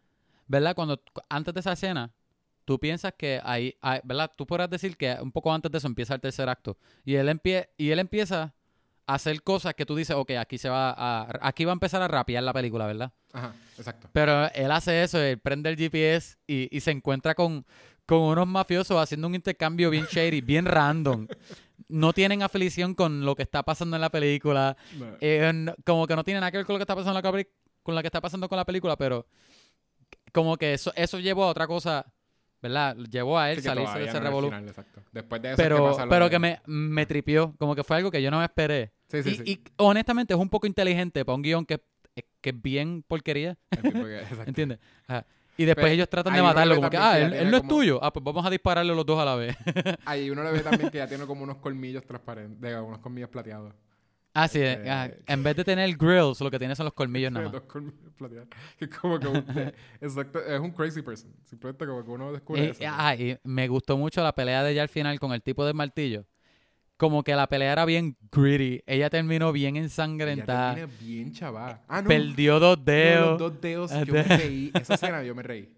¿verdad? 0.48 0.76
Cuando 0.76 1.02
antes 1.30 1.54
de 1.54 1.60
esa 1.62 1.72
escena, 1.74 2.12
tú 2.66 2.78
piensas 2.78 3.14
que 3.18 3.40
ahí, 3.44 3.78
ahí- 3.82 4.02
¿verdad? 4.04 4.32
Tú 4.36 4.46
podrás 4.46 4.70
decir 4.70 4.98
que 4.98 5.16
un 5.22 5.32
poco 5.32 5.54
antes 5.54 5.72
de 5.72 5.78
eso 5.78 5.88
empieza 5.88 6.14
el 6.14 6.20
tercer 6.20 6.50
acto. 6.50 6.78
Y 7.06 7.16
él, 7.16 7.30
empie 7.30 7.70
y 7.78 7.92
él 7.92 8.00
empieza 8.00 8.54
hacer 9.08 9.42
cosas 9.44 9.74
que 9.76 9.86
tú 9.86 9.96
dices, 9.96 10.16
ok, 10.16 10.32
aquí 10.40 10.58
se 10.58 10.70
va 10.70 10.92
a, 10.98 11.28
aquí 11.42 11.66
va 11.66 11.72
a 11.72 11.74
empezar 11.74 12.02
a 12.02 12.08
rapear 12.08 12.44
la 12.44 12.54
película, 12.54 12.88
¿verdad? 12.88 13.12
Ajá, 13.34 13.54
exacto. 13.78 14.10
Pero 14.14 14.50
él 14.54 14.72
hace 14.72 15.04
eso, 15.04 15.20
él 15.22 15.38
prende 15.40 15.70
el 15.70 15.78
GPS 15.78 16.38
y, 16.48 16.76
y 16.76 16.80
se 16.82 16.92
encuentra 16.92 17.36
con, 17.36 17.66
con 18.06 18.20
unos 18.22 18.48
mafiosos 18.48 18.98
haciendo 19.02 19.28
un 19.28 19.36
intercambio 19.36 19.90
bien 19.90 20.06
shady, 20.06 20.42
bien 20.42 20.66
random. 20.66 21.28
no 21.88 22.14
tienen 22.14 22.42
afiliación 22.42 22.96
con 22.96 23.26
lo 23.26 23.36
que 23.36 23.44
está 23.44 23.62
pasando 23.64 23.96
en 23.98 24.02
la 24.02 24.10
película. 24.10 24.76
No. 24.98 25.18
Eh, 25.22 25.66
como 25.86 26.08
que 26.08 26.16
no 26.16 26.24
tiene 26.24 26.40
nada 26.40 26.52
que 26.52 26.58
ver 26.58 26.66
con 26.66 26.74
lo 26.74 26.80
que 26.80 26.84
está 26.84 26.96
pasando 26.96 27.20
en 27.20 27.24
la, 27.24 27.46
con 27.84 27.94
lo 27.96 28.02
que 28.02 28.08
está 28.08 28.22
pasando 28.22 28.50
con 28.50 28.58
la 28.58 28.66
película, 28.66 28.96
pero 28.98 29.28
como 30.34 30.58
que 30.58 30.74
eso, 30.74 30.92
eso 30.96 31.20
llevó 31.20 31.44
a 31.44 31.48
otra 31.48 31.68
cosa, 31.68 32.06
¿verdad? 32.62 32.96
Llevó 33.10 33.38
a 33.38 33.52
él 33.52 33.58
Sí, 33.58 33.64
salirse 33.64 34.00
de 34.00 34.06
ese 34.06 34.20
no. 34.20 34.50
Después 35.12 35.42
de 35.42 35.54
eso 35.54 35.54
es 35.54 35.58
que 35.58 35.64
Pero, 35.64 35.84
pasa 35.92 36.06
lo 36.06 36.10
pero 36.10 36.26
de- 36.26 36.32
que 36.32 36.40
me, 36.40 36.62
me 36.66 37.06
tripió, 37.06 37.56
como 37.60 37.76
que 37.76 37.84
fue 37.84 37.98
algo 37.98 38.10
que 38.12 38.22
yo 38.22 38.32
no 38.32 38.40
me 38.40 38.46
esperé. 38.46 38.92
Sí, 39.08 39.24
sí, 39.24 39.30
y, 39.30 39.36
sí. 39.36 39.44
y 39.46 39.64
honestamente 39.78 40.34
es 40.34 40.40
un 40.40 40.50
poco 40.50 40.68
inteligente 40.68 41.24
para 41.24 41.36
un 41.36 41.42
guion 41.42 41.66
que, 41.66 41.82
que 42.42 42.50
es 42.50 42.62
bien 42.62 43.04
porquería. 43.08 43.58
¿entiendes? 44.46 44.80
Ajá. 45.08 45.26
Y 45.58 45.64
después 45.64 45.86
Pero 45.86 45.94
ellos 45.94 46.10
tratan 46.10 46.34
de 46.34 46.42
matarlo, 46.42 46.76
como 46.76 46.90
que, 46.90 46.98
ah, 46.98 47.18
él, 47.18 47.50
no 47.50 47.58
es 47.58 47.68
tuyo. 47.68 48.04
Ah, 48.04 48.12
pues 48.12 48.22
vamos 48.24 48.46
a 48.46 48.50
dispararle 48.50 48.94
los 48.94 49.06
dos 49.06 49.18
a 49.20 49.24
la 49.24 49.36
vez. 49.36 49.56
Ahí 50.06 50.30
uno 50.30 50.44
le 50.44 50.52
ve 50.52 50.60
también 50.60 50.90
que 50.90 50.98
ya 50.98 51.08
tiene 51.08 51.26
como 51.26 51.44
unos 51.44 51.58
colmillos 51.58 52.06
transparentes, 52.06 52.60
de 52.60 52.78
unos 52.78 53.00
colmillos 53.00 53.30
plateados. 53.30 53.74
ah, 54.34 54.50
sí, 54.50 54.60
Este- 54.60 54.90
ah, 54.90 55.10
en 55.28 55.44
vez 55.44 55.56
de 55.56 55.64
tener 55.64 55.96
grills, 55.96 56.42
lo 56.42 56.52
que 56.52 56.60
tiene 56.60 56.76
son 56.76 56.84
los 56.86 56.94
colmillos 56.94 57.32
nada 57.32 57.46
más. 57.46 57.54
Dos 57.54 57.62
colmillos 57.72 58.14
plateados. 58.18 58.50
Que 58.78 58.90
como 58.90 59.18
que 59.18 59.28
un, 59.28 59.46
de- 59.46 59.74
exacto, 60.02 60.40
es 60.46 60.60
un 60.60 60.72
crazy 60.72 61.02
person. 61.02 61.34
Simplemente 61.46 61.86
como 61.86 62.04
que 62.04 62.12
uno 62.12 62.34
descubre 62.34 62.62
Y, 62.66 62.70
eso. 62.72 62.84
ah, 62.90 63.16
y 63.16 63.38
me 63.46 63.70
gustó 63.70 63.96
mucho 63.96 64.22
la 64.22 64.36
pelea 64.36 64.62
de 64.62 64.72
ella 64.74 64.82
al 64.82 64.90
final 64.90 65.18
con 65.22 65.32
el 65.32 65.42
tipo 65.42 65.66
del 65.66 65.74
martillo. 65.76 66.26
Como 66.98 67.24
que 67.24 67.36
la 67.36 67.48
pelea 67.48 67.74
era 67.74 67.86
bien 67.86 68.16
gritty. 68.32 68.82
Ella 68.86 69.10
terminó 69.10 69.52
bien 69.52 69.76
Ella 69.76 69.84
ensangrentada. 69.86 70.76
termina 70.76 70.98
bien 71.02 71.34
chaval. 71.34 71.82
Ah, 71.88 72.02
no. 72.02 72.08
Perdió 72.08 72.60
dos 72.60 72.78
No, 72.78 72.84
dedos. 72.86 73.30
los 73.32 73.40
dos 73.40 73.62
dedos, 73.62 73.92
yo 74.06 74.14
me 74.14 74.24
reí. 74.24 74.72
Esa 74.74 74.94
escena 74.94 75.22
yo 75.24 75.36
me 75.36 75.44
reí. 75.44 75.70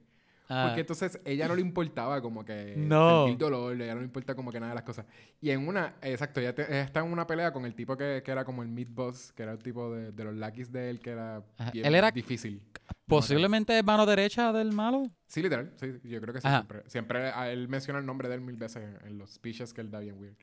Ah, 0.50 0.68
Porque 0.68 0.80
entonces 0.82 1.20
ella 1.26 1.46
no 1.50 1.56
le 1.56 1.62
importaba 1.62 2.22
como 2.22 2.46
que 2.46 2.76
No. 2.78 3.26
sentir 3.26 3.38
dolor, 3.38 3.74
ella 3.82 3.94
no 3.96 4.00
le 4.00 4.06
importa 4.06 4.34
como 4.34 4.50
que 4.50 4.60
nada 4.62 4.70
de 4.72 4.76
las 4.76 4.84
cosas. 4.86 5.06
Y 5.42 5.50
en 5.50 5.68
una, 5.68 5.96
exacto, 6.02 6.40
ella, 6.40 6.56
te- 6.56 6.62
ella 6.70 6.84
está 6.84 7.02
en 7.02 7.12
una 7.12 7.28
pelea 7.28 7.52
con 7.52 7.66
el 7.66 7.76
tipo 7.76 7.98
que, 7.98 8.22
que 8.24 8.32
era 8.32 8.46
como 8.46 8.64
el 8.64 8.70
mid 8.70 8.88
boss, 8.92 9.34
que 9.34 9.44
era 9.44 9.52
el 9.52 9.60
tipo 9.60 9.94
de, 9.94 10.14
de 10.14 10.24
los 10.24 10.34
lackeys 10.36 10.72
de 10.72 10.90
él, 10.90 11.00
que 11.02 11.10
era 11.10 11.44
bien 11.74 11.86
Él 11.86 11.96
era 11.96 12.12
difícil. 12.12 12.62
posiblemente 13.08 13.82
mano 13.84 14.06
derecha 14.06 14.54
del 14.54 14.72
malo. 14.72 15.12
Sí, 15.28 15.42
literal, 15.42 15.74
sí, 15.76 16.00
yo 16.04 16.22
creo 16.22 16.34
que 16.34 16.40
sí. 16.40 16.48
Ajá. 16.48 16.58
Siempre, 16.60 16.84
siempre 16.90 17.20
a 17.32 17.52
él 17.52 17.68
menciona 17.68 18.00
el 18.00 18.06
nombre 18.06 18.30
de 18.30 18.36
él 18.36 18.42
mil 18.42 18.56
veces 18.56 18.84
en, 18.84 19.08
en 19.08 19.18
los 19.18 19.32
speeches 19.34 19.74
que 19.74 19.82
él 19.82 19.92
da 19.92 20.00
bien 20.00 20.16
weird. 20.18 20.38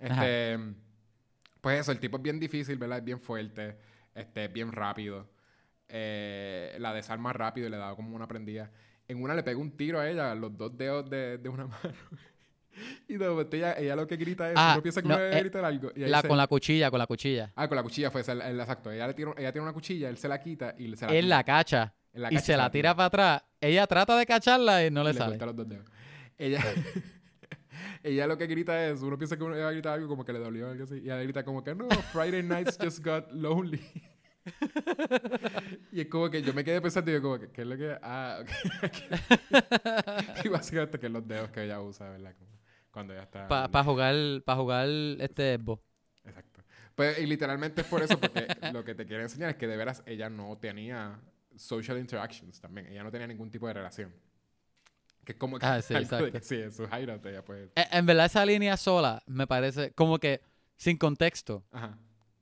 Ajá. 0.00 0.26
Este, 0.28 0.74
pues 1.60 1.80
eso, 1.80 1.92
el 1.92 1.98
tipo 2.00 2.16
es 2.18 2.22
bien 2.22 2.38
difícil, 2.40 2.76
¿verdad? 2.78 2.98
Es 2.98 3.04
bien 3.04 3.20
fuerte, 3.20 3.76
este, 4.14 4.44
es 4.46 4.52
bien 4.52 4.70
rápido. 4.72 5.28
Eh, 5.88 6.76
la 6.78 6.92
desarma 6.92 7.32
rápido 7.32 7.66
y 7.66 7.70
le 7.70 7.76
da 7.76 7.94
como 7.94 8.14
una 8.16 8.26
prendida. 8.28 8.70
En 9.06 9.22
una 9.22 9.34
le 9.34 9.42
pega 9.42 9.58
un 9.58 9.76
tiro 9.76 10.00
a 10.00 10.08
ella, 10.08 10.34
los 10.34 10.56
dos 10.56 10.76
dedos 10.76 11.08
de, 11.08 11.38
de 11.38 11.48
una 11.48 11.66
mano. 11.68 11.94
y 13.08 13.16
de 13.16 13.28
momento 13.28 13.56
ella, 13.56 13.74
ella 13.78 13.94
lo 13.94 14.06
que 14.06 14.16
grita 14.16 14.48
es, 14.50 14.54
Ah, 14.58 14.72
uno 14.74 14.82
piensa 14.82 15.00
que 15.02 15.08
no, 15.08 15.18
eh, 15.18 15.40
gritar 15.40 15.64
algo. 15.64 15.90
Y 15.94 16.00
La, 16.00 16.22
con 16.22 16.36
la 16.36 16.46
cuchilla, 16.46 16.90
con 16.90 16.98
la 16.98 17.06
cuchilla. 17.06 17.52
Ah, 17.54 17.68
con 17.68 17.76
la 17.76 17.82
cuchilla 17.82 18.10
fue, 18.10 18.22
ese, 18.22 18.32
el, 18.32 18.40
el- 18.42 18.60
exacto. 18.60 18.90
Ella, 18.90 19.06
le 19.06 19.14
tira, 19.14 19.32
ella 19.36 19.52
tiene 19.52 19.62
una 19.64 19.72
cuchilla, 19.72 20.08
él 20.08 20.16
se 20.18 20.26
la 20.28 20.40
quita 20.40 20.74
y 20.78 20.94
se 20.96 21.06
la 21.06 21.12
Él 21.14 21.28
la 21.28 21.44
cacha 21.44 21.94
la 22.14 22.32
y 22.32 22.38
se 22.38 22.56
la 22.56 22.70
tira 22.70 22.94
para 22.94 23.06
atrás. 23.06 23.42
Ella 23.60 23.86
trata 23.86 24.16
de 24.18 24.26
cacharla 24.26 24.84
y 24.86 24.90
no 24.90 25.02
y 25.02 25.04
le 25.04 25.12
le 25.12 25.18
sale. 25.18 25.38
los 25.38 25.56
dos 25.56 25.68
dedos. 25.68 25.86
Ella, 26.38 26.60
ella 28.04 28.26
lo 28.26 28.38
que 28.38 28.46
grita 28.46 28.86
es, 28.86 29.02
uno 29.02 29.16
piensa 29.18 29.36
que 29.36 29.42
uno 29.42 29.56
iba 29.56 29.68
a 29.68 29.72
gritar 29.72 29.94
algo 29.94 30.08
como 30.08 30.24
que 30.24 30.32
le 30.32 30.38
dolió 30.38 30.68
algo 30.68 30.84
así, 30.84 30.96
y 30.96 31.04
ella 31.06 31.22
grita 31.22 31.44
como 31.44 31.64
que 31.64 31.74
no, 31.74 31.88
Friday 32.12 32.42
nights 32.42 32.78
just 32.80 33.04
got 33.04 33.32
lonely. 33.32 33.80
y 35.90 36.02
es 36.02 36.06
como 36.08 36.30
que 36.30 36.42
yo 36.42 36.52
me 36.52 36.62
quedé 36.62 36.80
pensando 36.82 37.10
y 37.10 37.14
yo 37.14 37.22
como 37.22 37.38
que, 37.38 37.48
¿qué 37.50 37.62
es 37.62 37.66
lo 37.66 37.76
que...? 37.78 37.96
Ah, 38.02 38.42
ok. 38.42 38.50
y 40.44 40.48
básicamente 40.48 40.98
que 40.98 41.08
los 41.08 41.26
dedos 41.26 41.50
que 41.50 41.64
ella 41.64 41.80
usa, 41.80 42.10
¿verdad? 42.10 42.34
Como 42.38 42.50
cuando 42.90 43.14
ella 43.14 43.22
está... 43.22 43.48
Para 43.48 43.84
jugar, 43.84 44.14
para 44.44 44.58
jugar 44.58 44.88
este 45.18 45.56
Xbox. 45.56 45.82
Exacto. 46.24 46.62
Pues, 46.94 47.18
y 47.18 47.26
literalmente 47.26 47.80
es 47.80 47.86
por 47.86 48.02
eso, 48.02 48.20
porque 48.20 48.46
lo 48.72 48.84
que 48.84 48.94
te 48.94 49.06
quiero 49.06 49.22
enseñar 49.22 49.50
es 49.50 49.56
que 49.56 49.66
de 49.66 49.76
veras 49.76 50.02
ella 50.06 50.28
no 50.28 50.56
tenía 50.58 51.20
social 51.56 51.98
interactions 51.98 52.60
también. 52.60 52.86
Ella 52.86 53.02
no 53.02 53.10
tenía 53.10 53.26
ningún 53.26 53.50
tipo 53.50 53.66
de 53.66 53.74
relación. 53.74 54.12
Que 55.24 55.32
es 55.32 55.38
como 55.38 55.58
que 55.58 55.66
Ah, 55.66 55.80
sí, 55.82 55.94
exacto. 55.94 56.30
que 56.30 56.40
sí, 56.40 56.56
en 56.62 56.72
su 56.72 56.84
hideout 56.84 57.24
ella 57.26 57.44
pues... 57.44 57.70
Eh, 57.76 57.86
En 57.90 58.06
verdad 58.06 58.26
esa 58.26 58.44
línea 58.44 58.76
sola 58.76 59.22
me 59.26 59.46
parece 59.46 59.92
como 59.92 60.18
que 60.18 60.40
sin 60.76 60.96
contexto. 60.96 61.64
Ajá. 61.72 61.96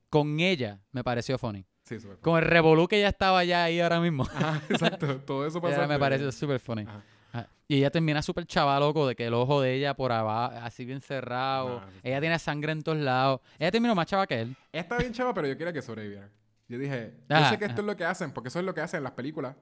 Con 0.09 0.39
ella 0.39 0.79
me 0.91 1.03
pareció 1.03 1.37
funny. 1.37 1.65
Sí. 1.85 1.97
Con 2.21 2.41
el 2.41 2.47
revolú 2.49 2.87
que 2.87 2.99
ya 3.01 3.09
estaba 3.09 3.43
ya 3.43 3.65
ahí 3.65 3.79
ahora 3.81 3.99
mismo. 3.99 4.23
Ajá, 4.23 4.61
exacto. 4.69 5.17
Todo 5.21 5.45
eso. 5.45 5.59
Ella 5.67 5.87
me 5.87 5.99
parece 5.99 6.31
súper 6.31 6.59
funny. 6.59 6.83
Ajá. 6.83 7.03
Ajá. 7.33 7.49
Y 7.67 7.77
ella 7.77 7.89
termina 7.91 8.21
súper 8.21 8.45
chaval 8.45 8.79
loco 8.79 9.07
de 9.07 9.15
que 9.15 9.25
el 9.25 9.33
ojo 9.33 9.59
de 9.59 9.73
ella 9.73 9.93
por 9.95 10.11
abajo, 10.11 10.53
así 10.61 10.85
bien 10.85 11.01
cerrado. 11.01 11.81
Ella 12.03 12.21
tiene 12.21 12.37
sangre 12.39 12.71
en 12.71 12.83
todos 12.83 12.99
lados. 12.99 13.41
Ella 13.59 13.71
terminó 13.71 13.95
más 13.95 14.05
chava 14.05 14.27
que 14.27 14.41
él. 14.41 14.55
Está 14.71 14.97
bien 14.97 15.11
chava, 15.13 15.33
pero 15.33 15.47
yo 15.47 15.57
quería 15.57 15.73
que 15.73 15.81
sobreviviera. 15.81 16.29
Yo 16.69 16.77
dije, 16.77 17.13
yo 17.29 17.49
sé 17.49 17.57
que 17.57 17.65
esto 17.65 17.81
es 17.81 17.87
lo 17.87 17.95
que 17.97 18.05
hacen, 18.05 18.31
porque 18.31 18.47
eso 18.49 18.59
es 18.59 18.65
lo 18.65 18.73
que 18.73 18.81
hacen 18.81 18.99
en 18.99 19.03
las 19.03 19.13
películas 19.13 19.55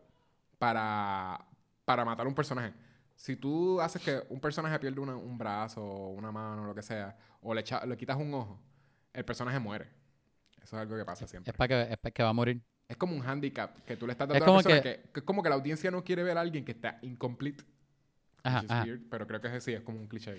para, 0.60 1.44
para 1.86 2.06
matar 2.06 2.26
a 2.26 2.30
un 2.30 2.36
personaje. 2.36 2.74
Si 3.16 3.36
tú 3.36 3.80
haces 3.82 4.02
que 4.02 4.24
un 4.30 4.40
personaje 4.40 4.78
pierde 4.80 5.00
una- 5.00 5.16
un 5.16 5.38
brazo, 5.38 5.84
o 5.84 6.10
una 6.10 6.32
mano, 6.32 6.64
o 6.64 6.66
lo 6.66 6.76
que 6.76 6.82
sea, 6.82 7.16
o 7.42 7.54
le, 7.54 7.62
echa- 7.62 7.86
le 7.86 7.96
quitas 7.98 8.18
un 8.18 8.34
ojo, 8.34 8.60
el 9.14 9.24
personaje 9.26 9.60
muere. 9.60 9.86
Eso 10.58 10.76
es 10.78 10.82
algo 10.82 10.96
que 10.98 11.06
pasa 11.06 11.28
siempre. 11.28 11.52
Es 11.52 11.58
para 11.58 11.68
que, 11.86 11.94
es 11.94 11.98
pa' 11.98 12.12
que 12.12 12.24
va 12.24 12.30
a 12.30 12.34
morir. 12.34 12.62
Es 12.88 12.98
como 12.98 13.16
un 13.16 13.24
handicap 13.26 13.78
que 13.86 13.96
tú 13.96 14.06
le 14.06 14.12
estás 14.14 14.26
Es 14.28 14.34
dando 14.34 14.44
a 14.44 14.48
como 14.48 14.58
la 14.60 14.64
persona 14.64 14.82
que- 14.82 15.02
que, 15.04 15.10
que 15.12 15.20
es 15.22 15.26
como 15.26 15.42
que 15.44 15.50
la 15.50 15.56
audiencia 15.56 15.92
no 15.92 16.04
quiere 16.04 16.24
ver 16.24 16.38
a 16.38 16.42
alguien 16.42 16.66
que 16.66 16.72
está 16.72 16.98
incomplete. 17.02 17.64
Ajá, 18.44 18.64
ajá. 18.68 18.84
weird, 18.84 19.02
pero 19.10 19.28
creo 19.28 19.40
que 19.40 19.56
es, 19.56 19.64
sí, 19.64 19.72
es 19.74 19.82
como 19.82 20.00
un 20.00 20.08
cliché. 20.08 20.36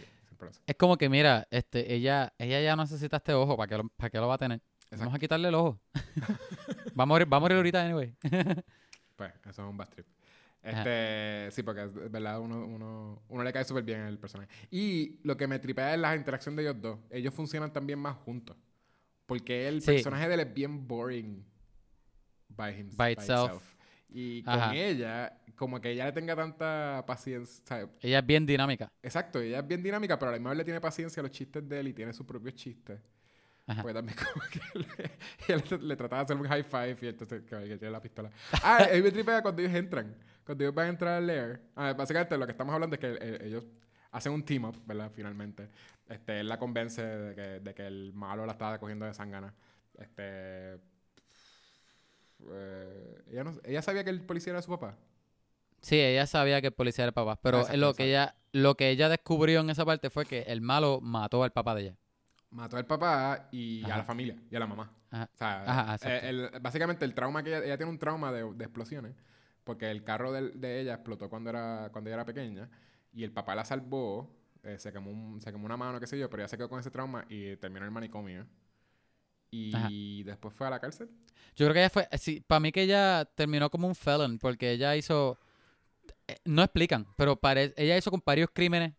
Es 0.67 0.75
como 0.75 0.97
que, 0.97 1.09
mira, 1.09 1.47
este, 1.53 1.95
ella, 1.95 2.33
ella 2.37 2.61
ya 2.61 2.75
no 2.75 2.83
necesita 2.83 3.19
este 3.19 3.33
ojo. 3.33 3.57
¿Para 3.57 3.69
qué 3.69 3.77
lo, 3.79 3.89
para 3.91 4.11
qué 4.11 4.19
lo 4.19 4.27
va 4.27 4.35
a 4.35 4.39
tener? 4.39 4.61
Vamos 4.91 4.91
Exacto. 4.91 5.17
a 5.17 5.19
quitarle 5.21 5.49
el 5.49 5.55
ojo. 5.55 5.81
va, 6.99 7.05
a 7.05 7.07
morir, 7.07 7.33
va 7.33 7.37
a 7.37 7.41
morir 7.41 7.57
ahorita, 7.59 7.81
anyway. 7.85 8.15
Pues, 9.17 9.33
eso 9.43 9.51
es 9.51 9.59
un 9.71 9.77
bad 9.77 9.89
trip. 9.91 10.07
Este, 10.63 11.49
sí, 11.51 11.63
porque 11.63 11.83
es 11.83 12.11
verdad, 12.11 12.41
uno, 12.41 12.65
uno, 12.65 13.23
uno 13.29 13.43
le 13.43 13.53
cae 13.53 13.65
súper 13.65 13.83
bien 13.83 14.01
al 14.03 14.19
personaje. 14.19 14.49
Y 14.71 15.19
lo 15.25 15.37
que 15.37 15.47
me 15.49 15.59
tripea 15.59 15.95
es 15.95 16.01
la 16.01 16.15
interacción 16.15 16.55
de 16.55 16.63
ellos 16.63 16.81
dos. 16.81 16.99
Ellos 17.11 17.35
funcionan 17.35 17.73
también 17.73 17.99
más 17.99 18.17
juntos. 18.17 18.57
Porque 19.27 19.67
el 19.69 19.83
Sí. 19.83 19.93
personaje 19.93 20.29
de 20.29 20.35
él 20.35 20.41
es 20.41 20.55
bien 20.55 20.87
boring 20.87 21.45
by, 22.49 22.79
him, 22.81 22.91
By 22.97 23.13
itself. 23.15 23.63
Y 24.09 24.43
con 24.43 24.55
Ajá. 24.55 24.75
ella, 24.77 25.39
como 25.57 25.81
que 25.81 25.91
ella 25.91 26.05
le 26.05 26.13
tenga 26.13 26.37
tanta 26.37 27.03
paciencia. 27.07 27.65
sea, 27.67 27.89
ella 28.01 28.19
es 28.19 28.27
bien 28.27 28.45
dinámica. 28.45 28.93
exacto, 29.03 29.41
ella 29.41 29.61
es 29.61 29.67
bien 29.67 29.83
dinámica, 29.83 30.19
pero 30.19 30.29
a 30.29 30.33
la 30.33 30.39
misma 30.39 30.51
vez 30.51 30.59
le 30.59 30.65
tiene 30.65 30.81
paciencia 30.81 31.21
a 31.21 31.23
los 31.25 31.33
chistes 31.33 31.67
de 31.67 31.81
él 31.81 31.89
y 31.89 31.93
tiene 31.95 32.13
sus 32.13 32.27
propios 32.27 32.55
chistes. 32.55 33.01
Ajá. 33.67 33.81
Pues 33.83 33.95
también 33.95 34.17
como 34.33 34.45
que 34.51 34.79
le, 34.79 35.11
ella 35.49 35.65
le, 35.71 35.79
le 35.79 35.97
trataba 35.97 36.23
de 36.23 36.25
hacer 36.25 36.37
un 36.37 36.47
high 36.49 36.63
five 36.65 36.97
y 37.01 37.07
entonces 37.07 37.43
que, 37.45 37.57
que 37.57 37.79
tiene 37.79 37.91
la 37.91 38.03
pistola. 38.03 38.31
Ah, 38.63 38.85
él 38.91 39.03
me 39.03 39.11
tripea 39.11 39.41
cuando 39.41 39.63
ellos 39.63 39.75
entran. 39.75 40.15
Cuando 40.45 40.65
ellos 40.65 40.75
van 40.75 40.87
a 40.87 40.89
entrar 40.91 41.15
al 41.19 41.27
lair. 41.27 41.61
Ah, 41.77 41.93
básicamente 41.93 42.37
lo 42.37 42.47
que 42.47 42.53
estamos 42.53 42.75
hablando 42.75 42.95
es 42.97 43.01
que 43.01 43.17
eh, 43.21 43.39
ellos 43.45 43.65
hacen 44.11 44.33
un 44.33 44.45
team 44.45 44.65
up, 44.65 44.77
¿verdad? 44.87 45.11
Finalmente. 45.15 45.69
Este, 46.09 46.41
él 46.41 46.49
la 46.49 46.59
convence 46.59 47.03
de 47.05 47.35
que, 47.35 47.43
de 47.61 47.75
que 47.75 47.87
el 47.87 48.13
malo 48.13 48.45
la 48.45 48.53
estaba 48.53 48.79
cogiendo 48.79 49.07
de 49.07 49.15
sangana. 49.15 49.55
Este... 49.99 50.75
eh, 52.51 53.23
ella, 53.31 53.45
no- 53.45 53.61
ella 53.65 53.83
sabía 53.83 54.05
que 54.05 54.11
el 54.11 54.21
policía 54.23 54.53
era 54.53 54.63
su 54.63 54.71
papá. 54.71 54.97
Sí, 55.81 55.99
ella 56.01 56.27
sabía 56.27 56.61
que 56.61 56.69
el 56.69 56.73
policía 56.73 57.05
era 57.05 57.09
el 57.11 57.15
papá. 57.15 57.39
Pero 57.43 57.59
Exacto, 57.59 57.79
lo, 57.79 57.95
que 57.95 58.05
ella, 58.05 58.35
lo 58.53 58.77
que 58.77 58.91
ella 58.91 59.09
descubrió 59.09 59.61
en 59.61 59.71
esa 59.71 59.85
parte 59.85 60.11
fue 60.11 60.27
que 60.27 60.43
el 60.43 60.61
malo 60.61 61.01
mató 61.01 61.43
al 61.43 61.53
papá 61.53 61.75
de 61.75 61.83
ella. 61.83 61.97
Mató 62.51 62.77
al 62.77 62.87
papá 62.87 63.49
y 63.51 63.83
a 63.85 63.87
Ajá. 63.89 63.99
la 63.99 64.05
familia 64.05 64.37
y 64.51 64.57
a 64.57 64.61
la 64.61 64.67
mamá. 64.67 64.93
Ajá. 65.11 65.31
O 65.33 65.37
sea, 65.37 65.63
Ajá, 65.67 65.97
eh, 66.09 66.21
el- 66.29 66.51
básicamente 66.61 67.05
el 67.05 67.15
trauma 67.15 67.43
que 67.43 67.51
ella, 67.51 67.65
ella 67.65 67.77
tiene 67.77 67.91
un 67.91 67.99
trauma 67.99 68.31
de, 68.31 68.45
de 68.53 68.65
explosiones 68.65 69.15
porque 69.65 69.91
el 69.91 70.05
carro 70.05 70.33
del- 70.33 70.61
de, 70.61 70.81
ella 70.81 70.95
explotó 70.95 71.29
cuando 71.29 71.51
era 71.51 71.89
cuando 71.93 72.09
ella 72.11 72.17
era 72.17 72.25
pequeña 72.25 72.69
y 73.13 73.25
el 73.25 73.33
papá 73.33 73.55
la 73.55 73.65
salvó, 73.65 74.35
eh, 74.63 74.79
se, 74.79 74.93
quemó 74.93 75.11
un- 75.11 75.41
se 75.41 75.51
quemó 75.53 75.67
una 75.67 75.77
mano, 75.77 76.01
qué 76.01 76.07
sé 76.07 76.19
yo, 76.19 76.29
pero 76.31 76.43
ella 76.43 76.49
se 76.49 76.57
quedó 76.57 76.69
con 76.69 76.81
ese 76.81 76.91
trauma 76.91 77.25
y 77.29 77.57
terminó 77.57 77.81
en 77.81 77.87
el 77.87 77.91
manicomio. 77.93 78.47
Y 79.51 79.75
Ajá. 79.75 79.89
después 80.25 80.55
fue 80.55 80.67
a 80.67 80.71
la 80.71 80.81
cárcel. 80.81 81.11
Yo 81.55 81.67
creo 81.67 81.75
que 81.75 81.81
ella 81.81 81.91
fue, 81.91 82.09
sí, 82.19 82.41
para 82.47 82.61
mí 82.61 82.73
que 82.73 82.83
ella 82.83 83.27
terminó 83.35 83.69
como 83.71 83.87
un 83.87 83.95
felon 83.95 84.39
porque 84.39 84.71
ella 84.71 84.97
hizo, 84.97 85.39
eh, 86.27 86.39
no 86.47 86.63
explican, 86.63 87.07
pero 87.17 87.37
pare- 87.37 87.75
ella 87.77 87.97
hizo 87.99 88.11
con 88.11 88.23
varios 88.25 88.49
crímenes 88.53 88.95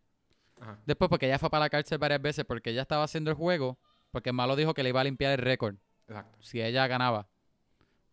Ajá. 0.61 0.79
después 0.85 1.09
porque 1.09 1.25
ella 1.25 1.39
fue 1.39 1.49
para 1.49 1.65
la 1.65 1.69
cárcel 1.69 1.97
varias 1.97 2.21
veces 2.21 2.45
porque 2.45 2.69
ella 2.69 2.83
estaba 2.83 3.03
haciendo 3.03 3.31
el 3.31 3.35
juego 3.37 3.79
porque 4.11 4.31
malo 4.31 4.55
dijo 4.55 4.75
que 4.75 4.83
le 4.83 4.89
iba 4.89 5.01
a 5.01 5.03
limpiar 5.03 5.31
el 5.31 5.39
récord 5.39 5.75
Exacto. 6.07 6.37
si 6.43 6.61
ella 6.61 6.85
ganaba. 6.85 7.27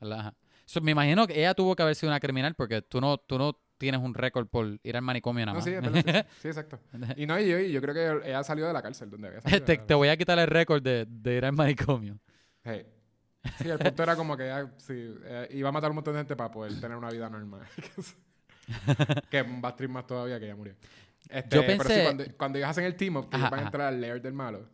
¿verdad? 0.01 0.19
Ajá. 0.21 0.35
So, 0.71 0.81
me 0.81 0.93
imagino 0.93 1.27
que 1.27 1.37
ella 1.37 1.53
tuvo 1.53 1.75
que 1.75 1.83
haber 1.83 1.97
sido 1.97 2.11
una 2.13 2.21
criminal 2.21 2.55
porque 2.55 2.81
tú 2.81 3.01
no, 3.01 3.19
tú 3.19 3.39
no 3.39 3.59
tienes 3.77 4.01
un 4.01 4.15
récord 4.15 4.47
por 4.47 4.79
ir 4.85 4.97
al 4.97 5.03
manicomio 5.03 5.45
nada 5.45 5.55
No, 5.55 5.59
más. 5.59 5.65
sí, 5.65 5.71
es 5.71 5.83
verdad, 5.83 6.01
sí, 6.01 6.13
sí, 6.39 6.49
exacto. 6.49 6.79
Y 7.17 7.27
no, 7.27 7.39
y 7.41 7.49
yo, 7.49 7.59
y 7.59 7.73
yo 7.73 7.81
creo 7.81 7.93
que 8.23 8.29
ella 8.29 8.45
salió 8.45 8.67
de 8.69 8.73
la 8.73 8.83
cárcel 8.83 9.11
donde 9.11 9.29
había 9.29 9.41
salido. 9.41 9.65
te, 9.67 9.79
te 9.79 9.95
voy 9.95 10.09
a 10.09 10.17
quitar 10.17 10.39
el 10.39 10.47
récord 10.47 10.83
de, 10.83 11.07
de 11.09 11.37
ir 11.37 11.45
al 11.45 11.53
manicomio. 11.53 12.19
Hey. 12.65 12.87
Sí, 13.55 13.69
el 13.69 13.79
punto 13.81 14.03
era 14.03 14.17
como 14.17 14.37
que 14.37 14.45
ella 14.45 14.73
sí, 14.79 15.15
iba 15.51 15.69
a 15.69 15.73
matar 15.73 15.91
un 15.91 15.97
montón 15.97 16.15
de 16.15 16.21
gente 16.21 16.37
para 16.37 16.51
poder 16.51 16.79
tener 16.81 16.97
una 16.97 17.11
vida 17.11 17.29
normal. 17.29 17.63
que 19.31 19.43
va 19.43 19.69
a 19.69 19.89
más 19.89 20.07
todavía 20.07 20.39
que 20.39 20.47
ella 20.47 20.57
murió. 20.57 20.75
Este, 21.29 21.57
Yo 21.57 21.63
pero 21.63 21.85
sí, 21.91 21.95
pensé- 21.95 22.03
cuando, 22.03 22.25
cuando 22.37 22.59
ellos 22.59 22.71
hacen 22.71 22.85
el 22.85 22.97
team 22.97 23.17
up, 23.17 23.29
que 23.29 23.37
ellos 23.37 23.47
Ajá, 23.47 23.51
van 23.51 23.61
a 23.61 23.65
entrar 23.65 23.89
al 23.89 24.01
lair 24.01 24.21
del 24.23 24.33
malo, 24.33 24.69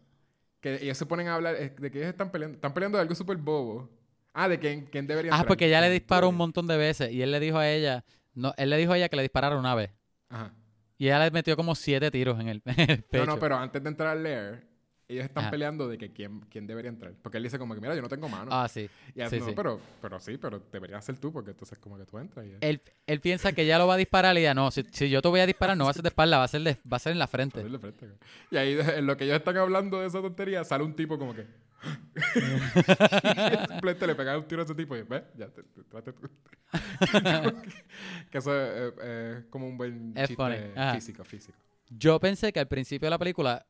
que 0.60 0.76
ellos 0.82 0.98
se 0.98 1.06
ponen 1.06 1.28
a 1.28 1.34
hablar 1.36 1.56
de 1.56 1.90
que 1.90 1.98
ellos 1.98 2.10
están 2.10 2.30
peleando. 2.30 2.56
Están 2.56 2.74
peleando 2.74 2.98
de 2.98 3.02
algo 3.02 3.14
súper 3.14 3.36
bobo. 3.36 3.90
Ah, 4.38 4.48
de 4.48 4.58
quién, 4.58 4.84
quién 4.92 5.06
debería 5.06 5.32
Ah, 5.32 5.36
entrar. 5.36 5.48
porque 5.48 5.66
ella 5.66 5.80
le 5.80 5.88
disparó 5.90 6.28
un 6.28 6.36
montón 6.36 6.66
de 6.66 6.76
veces 6.76 7.10
y 7.10 7.22
él 7.22 7.30
le 7.32 7.40
dijo 7.40 7.56
a 7.56 7.68
ella, 7.70 8.04
no, 8.34 8.52
él 8.58 8.68
le 8.68 8.76
dijo 8.76 8.92
a 8.92 8.98
ella 8.98 9.08
que 9.08 9.16
le 9.16 9.22
disparara 9.22 9.56
una 9.58 9.74
vez. 9.74 9.90
Ajá. 10.28 10.52
Y 10.98 11.06
ella 11.06 11.20
le 11.24 11.30
metió 11.30 11.56
como 11.56 11.74
siete 11.74 12.10
tiros 12.10 12.38
en 12.38 12.48
el, 12.48 12.62
en 12.66 12.90
el 12.90 13.02
pecho. 13.02 13.24
No, 13.24 13.34
no, 13.34 13.40
pero 13.40 13.56
antes 13.56 13.82
de 13.82 13.88
entrar 13.88 14.10
al 14.10 14.22
lair, 14.22 14.66
ellos 15.08 15.24
están 15.24 15.44
Ajá. 15.44 15.50
peleando 15.52 15.88
de 15.88 15.96
que 15.96 16.12
quién, 16.12 16.40
quién 16.50 16.66
debería 16.66 16.88
entrar. 16.90 17.14
Porque 17.22 17.38
él 17.38 17.44
dice 17.44 17.58
como 17.58 17.74
que, 17.74 17.80
mira, 17.80 17.94
yo 17.94 18.02
no 18.02 18.08
tengo 18.08 18.28
mano. 18.28 18.50
Ah, 18.52 18.68
sí. 18.68 18.90
y 19.14 19.20
ella 19.20 19.30
sí, 19.30 19.38
no, 19.38 19.46
sí. 19.46 19.52
Pero, 19.56 19.80
pero 20.02 20.18
sí, 20.20 20.36
pero 20.36 20.60
deberías 20.70 21.02
ser 21.04 21.16
tú 21.18 21.32
porque 21.32 21.52
entonces 21.52 21.78
como 21.78 21.96
que 21.96 22.04
tú 22.04 22.18
entras 22.18 22.44
y... 22.44 22.56
Él, 22.60 22.82
él 23.06 23.20
piensa 23.20 23.52
que 23.52 23.62
ella 23.62 23.78
lo 23.78 23.86
va 23.86 23.94
a 23.94 23.98
disparar 23.98 24.36
y 24.36 24.40
ella, 24.40 24.52
no, 24.52 24.70
si, 24.70 24.82
si 24.92 25.08
yo 25.08 25.22
te 25.22 25.28
voy 25.28 25.40
a 25.40 25.46
disparar 25.46 25.76
no 25.78 25.84
va 25.84 25.90
a 25.90 25.94
ser 25.94 26.02
de 26.02 26.08
espalda, 26.08 26.38
va 26.38 26.44
a 26.44 26.48
ser, 26.48 26.60
de- 26.62 26.76
va 26.92 26.96
a 26.96 27.00
ser 27.00 27.12
en 27.12 27.18
la 27.20 27.26
frente. 27.26 27.60
Hacerle 27.60 27.78
frente, 27.78 28.06
güey. 28.06 28.18
Y 28.50 28.56
ahí, 28.56 28.78
en 28.96 29.06
lo 29.06 29.16
que 29.16 29.24
ellos 29.24 29.36
están 29.36 29.56
hablando 29.56 30.00
de 30.00 30.08
esa 30.08 30.20
tontería, 30.20 30.62
sale 30.64 30.84
un 30.84 30.94
tipo 30.94 31.18
como 31.18 31.34
que. 31.34 31.46
simplemente 33.68 34.06
le 34.06 34.14
pegan 34.14 34.38
un 34.38 34.44
tiro 34.48 34.62
a 34.62 34.64
ese 34.64 34.74
tipo 34.74 34.96
y 34.96 35.02
ve, 35.02 35.24
ya 35.36 35.48
te, 35.48 35.62
te- 35.62 35.84
trate 35.84 36.12
tú. 36.12 36.28
que 38.30 38.38
eso 38.38 38.54
es 38.54 38.70
eh, 38.70 38.94
eh, 39.02 39.44
como 39.50 39.68
un 39.68 39.76
buen 39.76 40.12
Es 40.16 40.28
chiste 40.28 40.72
físico, 40.94 41.24
físico. 41.24 41.58
Yo 41.90 42.18
pensé 42.18 42.52
que 42.52 42.60
al 42.60 42.68
principio 42.68 43.06
de 43.06 43.10
la 43.10 43.18
película, 43.18 43.66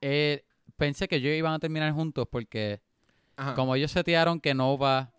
eh, 0.00 0.44
pensé 0.76 1.08
que 1.08 1.16
ellos 1.16 1.32
iban 1.34 1.54
a 1.54 1.58
terminar 1.58 1.92
juntos 1.92 2.26
porque 2.30 2.80
Ajá. 3.36 3.54
como 3.54 3.74
ellos 3.74 3.90
setearon 3.90 4.40
que 4.40 4.52
Nova, 4.54 5.12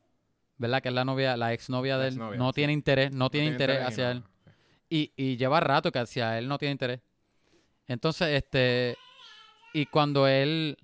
¿verdad? 0.58 0.82
Que 0.82 0.90
es 0.90 0.96
la 0.96 1.06
novia, 1.06 1.36
la 1.38 1.54
exnovia 1.54 1.98
de 1.98 2.10
él, 2.10 2.18
no 2.18 2.50
sí. 2.50 2.54
tiene 2.54 2.74
interés, 2.74 3.12
no, 3.12 3.30
tiene 3.30 3.48
interés 3.48 3.82
hacia 3.82 4.06
no- 4.06 4.12
él. 4.12 4.24
Y, 4.88 5.12
y 5.16 5.36
lleva 5.38 5.60
rato 5.60 5.92
que 5.92 5.98
hacia 6.00 6.38
él 6.38 6.48
no 6.48 6.60
tiene 6.60 6.74
interés. 6.74 7.02
Entonces, 7.88 8.28
este. 8.30 8.96
Y 9.74 9.88
cuando 9.88 10.28
él. 10.28 10.78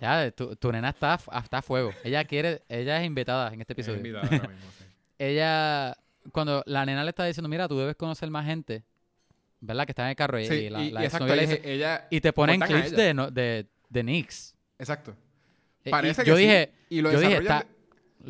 Ya, 0.00 0.30
tu, 0.30 0.54
tu 0.56 0.70
nena 0.72 0.90
está, 0.90 1.14
a- 1.28 1.38
está 1.40 1.58
a 1.58 1.62
fuego. 1.62 1.90
Ella 2.04 2.24
quiere. 2.24 2.62
Ella 2.68 3.00
es 3.00 3.06
invitada 3.06 3.52
en 3.52 3.60
este 3.60 3.72
Es 3.72 3.78
episodio. 3.78 3.96
invitada 3.98 4.24
ahora 4.26 4.48
mismo, 4.48 4.70
sí. 4.78 4.84
Ella. 5.18 5.96
Cuando 6.32 6.62
la 6.66 6.84
nena 6.84 7.04
le 7.04 7.10
está 7.10 7.24
diciendo, 7.24 7.48
mira, 7.48 7.68
tú 7.68 7.78
debes 7.78 7.96
conocer 7.96 8.28
más 8.30 8.44
gente. 8.44 8.82
¿Verdad? 9.60 9.86
Que 9.86 9.92
está 9.92 10.02
en 10.04 10.10
el 10.10 10.16
carro. 10.16 10.38
Y, 10.38 10.46
Sí, 10.46 10.54
y 10.54 10.70
la, 10.70 10.82
y, 10.82 10.90
la 10.90 11.02
y 11.02 11.06
exnovia 11.06 11.34
exacto, 11.34 11.36
le 11.36 11.42
y 11.42 11.46
dice- 11.46 11.72
ella... 11.74 12.06
y 12.10 12.20
te 12.20 12.32
ponen 12.32 12.60
clips 12.60 12.90
de, 12.90 13.14
de, 13.32 13.66
de 13.88 14.00
Knicks. 14.02 14.54
Exacto. 14.78 15.12
Eh, 15.84 15.88
y 15.88 15.90
Parece 15.90 16.22
que 16.24 16.28
yo 16.28 16.36
sí, 16.36 16.42
dije, 16.42 16.72
y 16.90 17.00
lo 17.00 17.10
yo 17.12 17.20
dije, 17.20 17.40
desarrollan 17.40 17.58
está- 17.62 17.72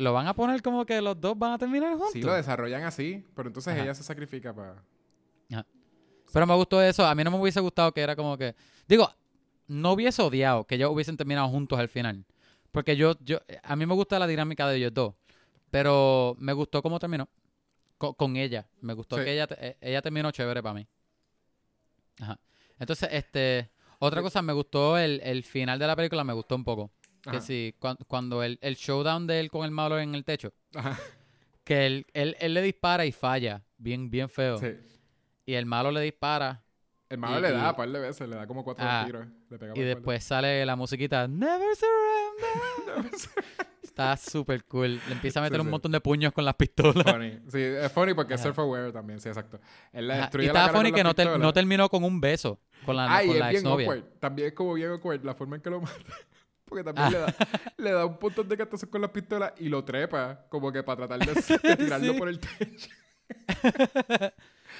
lo 0.01 0.13
van 0.13 0.27
a 0.27 0.33
poner 0.35 0.61
como 0.61 0.85
que 0.85 1.01
los 1.01 1.19
dos 1.19 1.37
van 1.37 1.53
a 1.53 1.57
terminar 1.57 1.89
juntos. 1.93 2.11
Sí, 2.13 2.21
lo 2.21 2.33
desarrollan 2.33 2.83
así, 2.83 3.25
pero 3.35 3.49
entonces 3.49 3.73
Ajá. 3.73 3.83
ella 3.83 3.93
se 3.95 4.03
sacrifica 4.03 4.53
para... 4.53 4.75
Pero 6.33 6.45
me 6.45 6.53
gustó 6.55 6.81
eso. 6.81 7.05
A 7.05 7.15
mí 7.15 7.23
no 7.23 7.31
me 7.31 7.37
hubiese 7.39 7.59
gustado 7.61 7.91
que 7.93 8.01
era 8.01 8.15
como 8.15 8.37
que. 8.37 8.53
Digo, 8.87 9.09
no 9.67 9.93
hubiese 9.93 10.21
odiado 10.21 10.65
que 10.65 10.75
ellos 10.75 10.91
hubiesen 10.91 11.17
terminado 11.17 11.47
juntos 11.49 11.77
al 11.79 11.89
final. 11.89 12.25
Porque 12.71 12.95
yo, 12.95 13.15
yo, 13.21 13.39
a 13.63 13.75
mí 13.75 13.85
me 13.85 13.93
gusta 13.93 14.19
la 14.19 14.27
dinámica 14.27 14.67
de 14.67 14.77
ellos 14.77 14.93
dos. 14.93 15.13
Pero 15.71 16.35
me 16.39 16.53
gustó 16.53 16.81
cómo 16.81 16.99
terminó. 16.99 17.27
Co- 17.97 18.13
Con, 18.13 18.35
ella. 18.37 18.67
Me 18.81 18.93
gustó 18.93 19.17
Sí. 19.17 19.23
que 19.23 19.33
ella, 19.33 19.47
eh, 19.59 19.77
ella 19.81 20.01
terminó 20.01 20.31
chévere 20.31 20.61
para 20.61 20.75
mí. 20.75 20.87
Ajá. 22.21 22.39
Entonces, 22.79 23.09
este. 23.11 23.71
Otra 23.99 24.19
Sí. 24.19 24.23
cosa, 24.25 24.41
me 24.43 24.53
gustó 24.53 24.97
el, 24.97 25.19
el 25.23 25.43
final 25.43 25.79
de 25.79 25.87
la 25.87 25.95
película, 25.95 26.23
me 26.23 26.33
gustó 26.33 26.55
un 26.55 26.63
poco. 26.63 26.91
Que 27.23 27.29
Ajá. 27.31 27.41
sí, 27.41 27.73
cuan- 27.79 27.97
cuando 28.07 28.43
el, 28.43 28.59
el 28.61 28.75
showdown 28.75 29.25
de 29.27 29.39
él 29.39 29.49
con 29.49 29.65
el 29.65 29.71
malo 29.71 29.99
en 29.99 30.13
el 30.13 30.23
techo, 30.23 30.53
Ajá, 30.75 30.97
que 31.63 31.85
él, 31.87 32.05
él, 32.13 32.35
él 32.39 32.53
le 32.53 32.61
dispara 32.61 33.05
y 33.05 33.11
falla, 33.11 33.63
bien, 33.77 34.09
bien 34.11 34.29
feo. 34.29 34.59
sí. 34.59 34.67
Y 35.45 35.53
el 35.55 35.65
malo 35.65 35.91
le 35.91 36.01
dispara 36.01 36.63
El 37.09 37.17
malo 37.17 37.39
Y- 37.39 37.41
le 37.41 37.51
da 37.51 37.69
un 37.69 37.75
par 37.75 37.89
de 37.89 37.99
veces, 37.99 38.27
le 38.27 38.35
da 38.35 38.45
como 38.47 38.63
cuatro 38.63 38.85
Ah, 38.87 39.03
tiros. 39.05 39.25
Le 39.49 39.57
pega 39.57 39.73
Y 39.75 39.81
después 39.81 40.23
sale 40.23 40.65
la 40.65 40.75
musiquita 40.75 41.27
Never 41.27 41.67
Surrender. 41.75 43.11
Está 43.83 44.15
súper 44.17 44.63
cool. 44.65 44.99
Le 45.07 45.13
empieza 45.13 45.39
a 45.39 45.43
meter 45.43 45.55
Sí, 45.55 45.61
un 45.61 45.67
sí. 45.67 45.71
montón 45.71 45.91
de 45.91 45.99
puños 46.01 46.31
con 46.33 46.45
las 46.45 46.53
pistolas. 46.55 47.03
Funny. 47.03 47.39
Sí, 47.49 47.59
es 47.59 47.91
funny 47.91 48.13
porque 48.13 48.35
es 48.35 48.41
self-aware 48.45 48.91
también, 48.91 49.19
sí, 49.19 49.27
exacto. 49.29 49.59
Él 49.91 50.11
Ajá, 50.11 50.21
destruye 50.21 50.45
Y 50.45 50.47
la 50.49 50.53
cara 50.53 50.73
funny 50.73 50.91
con 50.91 50.95
que 50.97 51.03
la 51.25 51.37
no, 51.39 51.53
terminó 51.53 51.89
con 51.89 52.03
un 52.03 52.21
beso 52.21 52.59
con 52.85 52.95
la, 52.95 53.05
Ah, 53.17 53.21
con 53.25 53.39
la 53.39 53.51
exnovia. 53.51 54.03
También 54.19 54.49
es 54.49 54.53
como 54.53 54.73
bien 54.75 54.91
awkward 54.91 55.23
la 55.23 55.33
forma 55.33 55.55
en 55.55 55.61
que 55.63 55.69
lo 55.69 55.81
mata. 55.81 55.95
Porque 56.65 56.83
también 56.83 57.11
le, 57.13 57.17
da, 57.19 57.35
le 57.77 57.91
da 57.91 58.05
un 58.05 58.17
montón 58.21 58.47
de 58.49 58.57
cartazos 58.57 58.89
con 58.89 59.01
las 59.01 59.09
pistolas 59.09 59.53
y 59.57 59.69
lo 59.69 59.83
trepa, 59.85 60.45
como 60.49 60.69
que 60.71 60.83
para 60.83 61.07
tratar 61.07 61.25
de, 61.25 61.33
de 61.69 61.75
tirarlo 61.77 62.17
por 62.17 62.27
el 62.27 62.39
techo. 62.39 62.89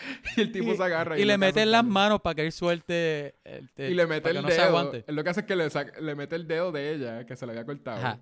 y 0.37 0.41
el 0.41 0.51
tipo 0.51 0.71
Y- 0.73 0.77
se 0.77 0.83
agarra 0.83 1.17
Y 1.17 1.25
le 1.25 1.33
lo 1.33 1.37
mete 1.39 1.61
en 1.61 1.71
las 1.71 1.83
manos 1.85 2.21
para 2.21 2.35
que 2.35 2.45
él 2.45 2.51
suelte. 2.51 3.35
el 3.43 3.69
te- 3.71 3.89
Y 3.89 3.93
le 3.93 4.05
mete 4.07 4.29
el 4.31 4.41
no 4.41 4.47
se 4.49 4.55
dedo. 4.55 4.91
Él 5.07 5.15
lo 5.15 5.23
que 5.23 5.29
hace 5.29 5.41
es 5.41 5.45
que 5.45 5.55
le, 5.55 5.69
le 6.01 6.15
mete 6.15 6.35
el 6.35 6.47
dedo 6.47 6.71
de 6.71 6.93
ella, 6.93 7.25
que 7.25 7.35
se 7.35 7.45
le 7.45 7.51
había 7.53 7.65
cortado. 7.65 7.97
Ajá. 7.97 8.19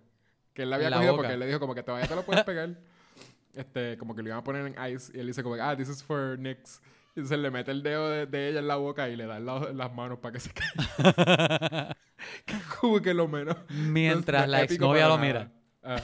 Que 0.54 0.64
él 0.64 0.70
le 0.70 0.76
había 0.76 0.90
la 0.90 0.98
cogido 0.98 1.14
boca. 1.14 1.22
porque 1.24 1.34
él 1.34 1.40
le 1.40 1.48
dijo 1.48 1.60
como 1.60 1.76
que 1.76 1.84
todavía 1.84 2.08
te 2.08 2.16
lo 2.16 2.24
puedes 2.24 2.44
pegar. 2.44 2.70
este, 3.54 3.98
como 3.98 4.16
que 4.16 4.22
lo 4.22 4.30
iban 4.30 4.40
a 4.40 4.44
poner 4.44 4.66
en 4.66 4.94
ice. 4.94 5.12
Y 5.16 5.20
él 5.20 5.28
dice 5.28 5.44
como 5.44 5.56
ah, 5.56 5.76
this 5.76 5.90
is 5.90 6.04
for 6.04 6.38
Nix. 6.40 6.82
Y 7.16 7.20
entonces 7.20 7.40
le 7.40 7.50
mete 7.52 7.72
el 7.72 7.82
dedo 7.84 8.10
de, 8.10 8.26
de 8.26 8.50
ella 8.50 8.60
en 8.60 8.68
la 8.68 8.76
boca 8.76 9.08
y 9.10 9.16
le 9.16 9.26
da 9.26 9.38
en 9.38 9.46
la- 9.46 9.72
las 9.74 9.94
manos 9.94 10.20
para 10.20 10.34
que 10.34 10.40
se 10.40 10.52
caiga. 10.52 11.96
como 12.80 13.02
que 13.02 13.14
lo 13.14 13.28
menos. 13.28 13.56
Mientras 13.70 14.46
no 14.46 14.52
la 14.52 14.62
exnovia 14.64 15.08
lo 15.08 15.18
nada. 15.18 15.26
mira. 15.28 15.52
Ah. 15.84 16.02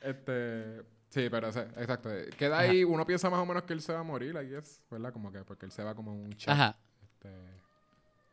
Este... 0.00 0.82
Sí, 1.14 1.28
pero 1.30 1.46
exacto. 1.46 2.10
Queda 2.36 2.58
ahí, 2.58 2.82
uno 2.82 3.06
piensa 3.06 3.30
más 3.30 3.38
o 3.38 3.46
menos 3.46 3.62
que 3.62 3.72
él 3.72 3.80
se 3.80 3.92
va 3.92 4.00
a 4.00 4.02
morir, 4.02 4.34
I 4.34 4.48
guess, 4.48 4.82
¿verdad? 4.90 5.12
Como 5.12 5.30
que 5.30 5.44
porque 5.44 5.64
él 5.64 5.70
se 5.70 5.84
va 5.84 5.94
como 5.94 6.12
un 6.12 6.32
chat. 6.32 6.52
Ajá. 6.52 6.76
Este, 7.04 7.28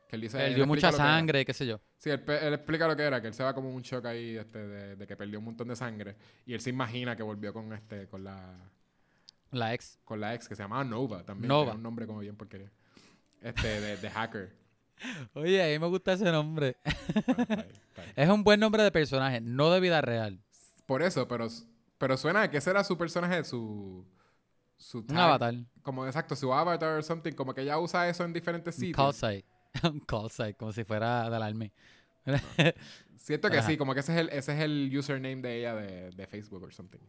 que 0.07 0.15
él 0.15 0.21
dice... 0.23 0.39
Él 0.39 0.45
él 0.45 0.55
dio 0.55 0.63
explica 0.63 0.87
mucha 0.87 0.97
sangre, 0.97 1.45
qué 1.45 1.53
sé 1.53 1.67
yo. 1.67 1.79
Sí, 1.99 2.09
él, 2.09 2.23
explica 2.27 2.87
lo 2.87 2.95
que 2.95 3.03
era, 3.03 3.21
que 3.21 3.27
él 3.27 3.35
se 3.35 3.43
va 3.43 3.53
como 3.53 3.69
un 3.69 3.83
shock 3.83 4.07
ahí 4.07 4.35
este, 4.35 4.57
de, 4.57 4.95
de 4.95 5.05
que 5.05 5.15
perdió 5.15 5.37
un 5.37 5.45
montón 5.45 5.67
de 5.67 5.75
sangre. 5.75 6.15
Y 6.47 6.55
él 6.55 6.59
se 6.59 6.71
imagina 6.71 7.15
que 7.15 7.21
volvió 7.21 7.53
con 7.53 7.71
este, 7.71 8.07
con 8.07 8.23
la, 8.23 8.57
La 9.51 9.75
ex. 9.75 9.99
con 10.03 10.19
la 10.19 10.33
ex, 10.33 10.49
que 10.49 10.55
se 10.55 10.63
llamaba 10.63 10.83
Nova 10.83 11.23
también. 11.23 11.49
Nova. 11.49 11.73
un 11.73 11.83
nombre 11.83 12.07
como 12.07 12.21
bien 12.21 12.35
porquería. 12.35 12.71
Este, 13.43 13.79
de, 13.79 13.97
de 13.97 14.09
hacker. 14.09 14.55
Oye, 15.35 15.63
a 15.63 15.67
mí 15.67 15.77
me 15.77 15.87
gusta 15.87 16.13
ese 16.13 16.31
nombre. 16.31 16.77
Ah, 16.83 16.89
está 16.89 17.61
ahí, 17.61 17.69
está 17.69 18.01
ahí. 18.01 18.13
Es 18.15 18.29
un 18.29 18.43
buen 18.43 18.59
nombre 18.59 18.81
de 18.81 18.91
personaje, 18.91 19.39
no 19.39 19.69
de 19.69 19.79
vida 19.81 20.01
real. 20.01 20.41
Por 20.87 21.03
eso, 21.03 21.27
pero, 21.27 21.47
pero 22.01 22.17
suena 22.17 22.41
a 22.41 22.49
que 22.49 22.57
ese 22.57 22.71
era 22.71 22.83
su 22.83 22.97
personaje, 22.97 23.43
su... 23.43 24.03
su 24.75 24.97
Un 24.97 25.05
tag, 25.07 25.17
avatar. 25.19 25.53
Como 25.83 26.05
exacto, 26.07 26.35
su 26.35 26.51
avatar 26.51 26.97
o 26.97 27.03
something. 27.03 27.33
Como 27.33 27.53
que 27.53 27.61
ella 27.61 27.77
usa 27.77 28.09
eso 28.09 28.23
en 28.25 28.33
diferentes 28.33 28.75
Un 28.75 28.81
sitios. 28.81 28.97
call 28.97 29.13
site. 29.13 29.45
un 29.87 29.99
call 29.99 30.29
site, 30.31 30.55
como 30.55 30.71
si 30.73 30.83
fuera 30.83 31.29
del 31.29 31.43
army. 31.43 31.71
Siento 33.17 33.49
que 33.51 33.59
Ajá. 33.59 33.67
sí, 33.67 33.77
como 33.77 33.93
que 33.93 33.99
ese 33.99 34.13
es 34.13 34.19
el, 34.19 34.29
ese 34.29 34.53
es 34.53 34.59
el 34.61 34.91
username 34.97 35.41
de 35.43 35.59
ella 35.59 35.75
de, 35.75 36.09
de 36.09 36.27
Facebook 36.27 36.63
o 36.63 36.71
something. 36.71 36.99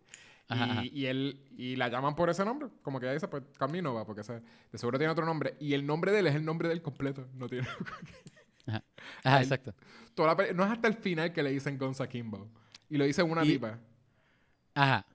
Ajá, 0.49 0.67
y, 0.67 0.71
ajá. 0.71 0.85
y 0.85 1.07
él 1.07 1.41
y 1.57 1.77
la 1.77 1.89
llaman 1.89 2.15
por 2.15 2.29
ese 2.29 2.45
nombre. 2.45 2.69
Como 2.83 3.01
que 3.01 3.07
ella 3.07 3.15
dice, 3.15 3.29
pues 3.29 3.43
Camino 3.59 4.05
porque 4.05 4.21
ese, 4.21 4.35
de 4.71 4.79
seguro 4.79 4.99
tiene 4.99 5.11
otro 5.11 5.25
nombre. 5.25 5.57
Y 5.59 5.73
el 5.73 5.87
nombre 5.87 6.13
de 6.13 6.19
él 6.19 6.27
es 6.27 6.35
el 6.35 6.45
nombre 6.45 6.69
del 6.69 6.83
completo. 6.83 7.27
No 7.35 7.49
tiene. 7.49 7.67
Ajá, 9.25 9.39
Él- 9.39 9.43
exacto. 9.43 9.75
toda 10.15 10.35
la 10.35 10.53
no 10.53 10.65
es 10.65 10.71
hasta 10.71 10.89
el 10.89 10.95
final 10.95 11.33
que 11.33 11.43
le 11.43 11.51
dicen 11.51 11.79
Gonza 11.79 12.07
Kimbo. 12.09 12.47
Y 12.91 12.99
lo 12.99 13.05
dice 13.05 13.23
una 13.23 13.43
Y- 13.45 13.53
tipa. 13.53 13.79
Ajá. 14.75 15.07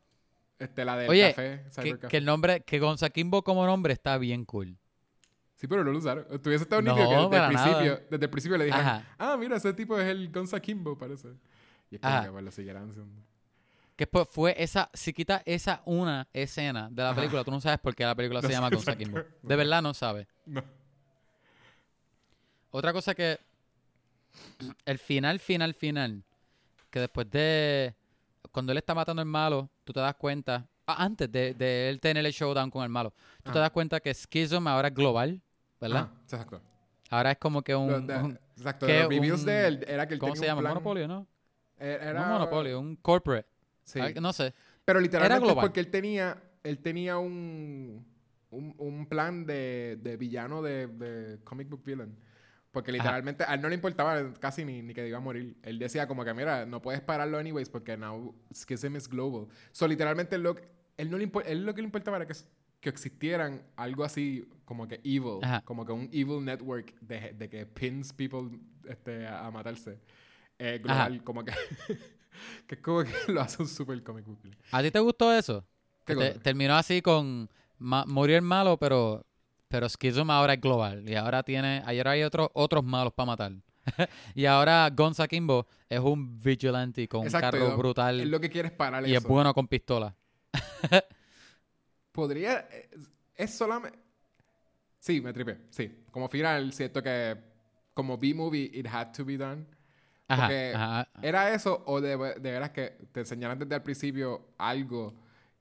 Este, 0.59 0.85
la 0.85 0.97
del 0.97 1.09
Oye, 1.09 1.29
café. 1.29 1.63
Que, 1.81 1.99
que 1.99 2.17
el 2.17 2.25
nombre, 2.25 2.61
que 2.61 2.79
Gonza 2.79 3.09
Kimbo 3.09 3.43
como 3.43 3.65
nombre 3.65 3.93
está 3.93 4.17
bien 4.17 4.45
cool. 4.45 4.77
Sí, 5.55 5.67
pero 5.67 5.83
no 5.83 5.91
lo 5.91 5.97
usaron. 5.97 6.25
Tuviese 6.41 6.63
estado 6.63 6.81
No, 6.81 6.95
nítido 6.95 7.29
que 7.29 7.35
desde 7.35 7.45
el, 7.45 7.47
principio, 7.47 8.01
desde 8.11 8.25
el 8.25 8.29
principio 8.29 8.57
le 8.57 8.71
Ajá. 8.71 9.05
ah, 9.17 9.37
mira, 9.37 9.57
ese 9.57 9.73
tipo 9.73 9.99
es 9.99 10.07
el 10.07 10.31
Gonza 10.31 10.59
Kimbo, 10.59 10.97
parece. 10.97 11.29
Y 11.89 11.95
es 11.95 12.01
que 12.01 12.31
pues, 12.31 12.43
lo 12.43 12.51
siguieran 12.51 12.89
haciendo. 12.89 13.21
Que 13.95 14.05
después 14.05 14.27
fue 14.29 14.55
esa, 14.61 14.91
si 14.93 15.13
quita 15.13 15.41
esa 15.45 15.81
una 15.85 16.27
escena 16.31 16.89
de 16.91 17.01
la 17.01 17.09
Ajá. 17.09 17.15
película, 17.19 17.43
tú 17.43 17.49
no 17.49 17.59
sabes 17.59 17.79
por 17.79 17.95
qué 17.95 18.03
la 18.05 18.13
película 18.13 18.41
No 18.41 18.47
se 18.47 18.53
llama 18.53 18.69
Gonza. 18.69 18.95
Kimbo. 18.95 19.19
De 19.41 19.55
verdad 19.55 19.81
no 19.81 19.93
sabes. 19.95 20.27
No. 20.45 20.63
Otra 22.69 22.93
cosa 22.93 23.15
que 23.15 23.39
el 24.85 24.99
final, 24.99 25.39
final, 25.39 25.73
final, 25.73 26.23
que 26.91 26.99
después 26.99 27.29
de 27.31 27.95
cuando 28.51 28.71
él 28.71 28.77
está 28.77 28.93
matando 28.95 29.21
al 29.21 29.27
malo, 29.27 29.69
tú 29.83 29.93
te 29.93 29.99
das 29.99 30.15
cuenta, 30.15 30.67
ah, 30.85 31.03
antes 31.03 31.31
de, 31.31 31.53
de 31.53 31.89
él 31.89 31.99
tener 31.99 32.25
el 32.25 32.31
showdown 32.31 32.69
con 32.71 32.83
el 32.83 32.89
malo, 32.89 33.13
tú 33.43 33.51
te 33.51 33.57
Ah. 33.59 33.61
das 33.61 33.71
cuenta 33.71 33.99
que 33.99 34.13
Schism 34.13 34.67
ahora 34.67 34.87
es 34.89 34.93
global, 34.93 35.41
¿verdad? 35.79 36.01
Ajá, 36.03 36.11
exacto. 36.23 36.61
Ahora 37.09 37.31
es 37.31 37.37
como 37.37 37.61
que 37.61 37.71
Lo 37.73 37.79
un, 37.81 38.07
de- 38.07 38.17
un- 38.17 38.39
exacto. 38.57 38.85
que 38.85 38.93
de 38.93 38.99
los 39.01 39.09
reviews 39.09 39.39
un- 39.41 39.45
de 39.45 39.67
él 39.67 39.85
era 39.87 40.07
que 40.07 40.13
él 40.15 40.19
¿cómo 40.19 40.33
tenía 40.33 40.41
se 40.41 40.47
llama? 40.47 40.59
un 40.59 40.63
plan. 40.63 40.73
Monopolio, 40.75 41.07
¿no? 41.07 41.27
Eh, 41.79 41.97
Era, 42.01 42.25
No 42.27 42.33
monopolio, 42.33 42.79
un 42.79 42.95
corporate. 42.97 43.47
Sí. 43.83 43.99
Ah, 44.01 44.09
No 44.19 44.33
sé. 44.33 44.53
Pero 44.83 44.99
literalmente 44.99 45.37
es 45.37 45.43
global. 45.43 45.63
porque 45.65 45.79
él 45.79 45.89
tenía, 45.91 46.41
él 46.63 46.79
tenía 46.79 47.17
un, 47.17 48.05
un, 48.49 48.73
un 48.77 49.05
plan 49.05 49.45
de, 49.45 49.97
de 50.01 50.17
villano 50.17 50.61
de, 50.61 50.87
de 50.87 51.39
comic 51.43 51.69
book 51.69 51.83
villain. 51.85 52.17
Porque 52.77 52.91
Ajá. 52.91 52.97
literalmente 52.99 53.43
a 53.43 53.55
él 53.55 53.61
no 53.61 53.69
le 53.69 53.73
importaba 53.75 54.21
casi 54.39 54.63
ni, 54.63 54.83
ni 54.83 54.93
que 54.93 55.07
iba 55.07 55.17
a 55.17 55.21
morir. 55.21 55.55
Él 55.63 55.79
decía 55.79 56.07
como 56.07 56.23
que, 56.23 56.31
mira, 56.35 56.63
no 56.67 56.79
puedes 56.79 57.01
pararlo 57.01 57.39
anyways 57.39 57.69
porque 57.69 57.97
now 57.97 58.35
Schism 58.53 58.95
is 58.95 59.07
global. 59.09 59.47
So, 59.71 59.87
literalmente, 59.87 60.37
lo, 60.37 60.55
él 60.95 61.09
no 61.09 61.17
le 61.17 61.31
él 61.47 61.65
lo 61.65 61.73
que 61.73 61.81
le 61.81 61.85
importaba 61.87 62.17
era 62.17 62.27
que, 62.27 62.35
que 62.79 62.89
existieran 62.89 63.63
algo 63.77 64.03
así 64.03 64.47
como 64.63 64.87
que 64.87 65.01
evil. 65.03 65.39
Ajá. 65.41 65.61
Como 65.65 65.85
que 65.87 65.91
un 65.91 66.07
evil 66.11 66.45
network 66.45 66.93
de, 67.01 67.33
de 67.33 67.49
que 67.49 67.65
pins 67.65 68.13
people 68.13 68.59
este, 68.87 69.25
a, 69.25 69.47
a 69.47 69.51
matarse. 69.51 69.97
eh, 70.59 70.79
global, 70.83 71.23
como 71.23 71.43
que, 71.43 71.53
que 72.67 72.75
es 72.75 72.81
como 72.81 73.03
que 73.03 73.11
lo 73.31 73.41
hace 73.41 73.59
un 73.61 73.67
super 73.67 74.01
comic 74.03 74.25
book. 74.25 74.39
¿A 74.71 74.83
ti 74.83 74.91
te 74.91 74.99
gustó 74.99 75.33
eso? 75.33 75.65
¿Qué 76.05 76.15
te- 76.15 76.39
terminó 76.39 76.75
así 76.75 77.01
con 77.01 77.49
ma- 77.79 78.05
el 78.35 78.41
malo, 78.43 78.77
pero 78.77 79.25
pero 79.67 79.87
Schism 79.89 80.29
ahora 80.29 80.53
es 80.53 80.61
global 80.61 81.07
y 81.07 81.15
ahora 81.15 81.43
tiene 81.43 81.83
ayer 81.85 82.07
hay 82.07 82.23
otros 82.23 82.49
otros 82.53 82.83
malos 82.83 83.13
para 83.13 83.27
matar. 83.27 83.51
y 84.35 84.45
ahora 84.45 84.89
Gonza 84.89 85.27
Kimbo 85.27 85.65
es 85.87 85.99
un 85.99 86.39
vigilante 86.39 87.07
con 87.07 87.23
Exacto, 87.23 87.57
un 87.57 87.63
carro 87.63 87.77
brutal 87.77 88.19
Él 88.19 88.29
lo 88.29 88.39
que 88.39 88.49
quiere 88.49 88.67
es 88.67 88.73
parar 88.73 89.07
y 89.07 89.15
es 89.15 89.23
bueno 89.23 89.53
con 89.53 89.67
pistola. 89.67 90.15
Podría. 92.11 92.67
Es, 92.69 93.09
es 93.35 93.53
solamente. 93.55 93.99
Sí, 94.99 95.21
me 95.21 95.31
tripé. 95.31 95.59
Sí. 95.69 96.03
Como 96.11 96.27
final, 96.27 96.73
siento 96.73 97.01
que. 97.01 97.37
Como 97.93 98.17
B-movie, 98.17 98.71
it 98.73 98.87
had 98.87 99.11
to 99.11 99.25
be 99.25 99.37
done. 99.37 99.65
Ajá, 100.27 100.43
Porque 100.43 100.73
ajá. 100.75 101.09
¿Era 101.21 101.53
eso 101.53 101.83
o 101.85 102.01
de, 102.01 102.17
de 102.17 102.51
veras 102.51 102.71
que 102.71 102.97
te 103.11 103.21
enseñaron 103.21 103.57
desde 103.57 103.75
el 103.75 103.81
principio 103.81 104.49
algo 104.57 105.15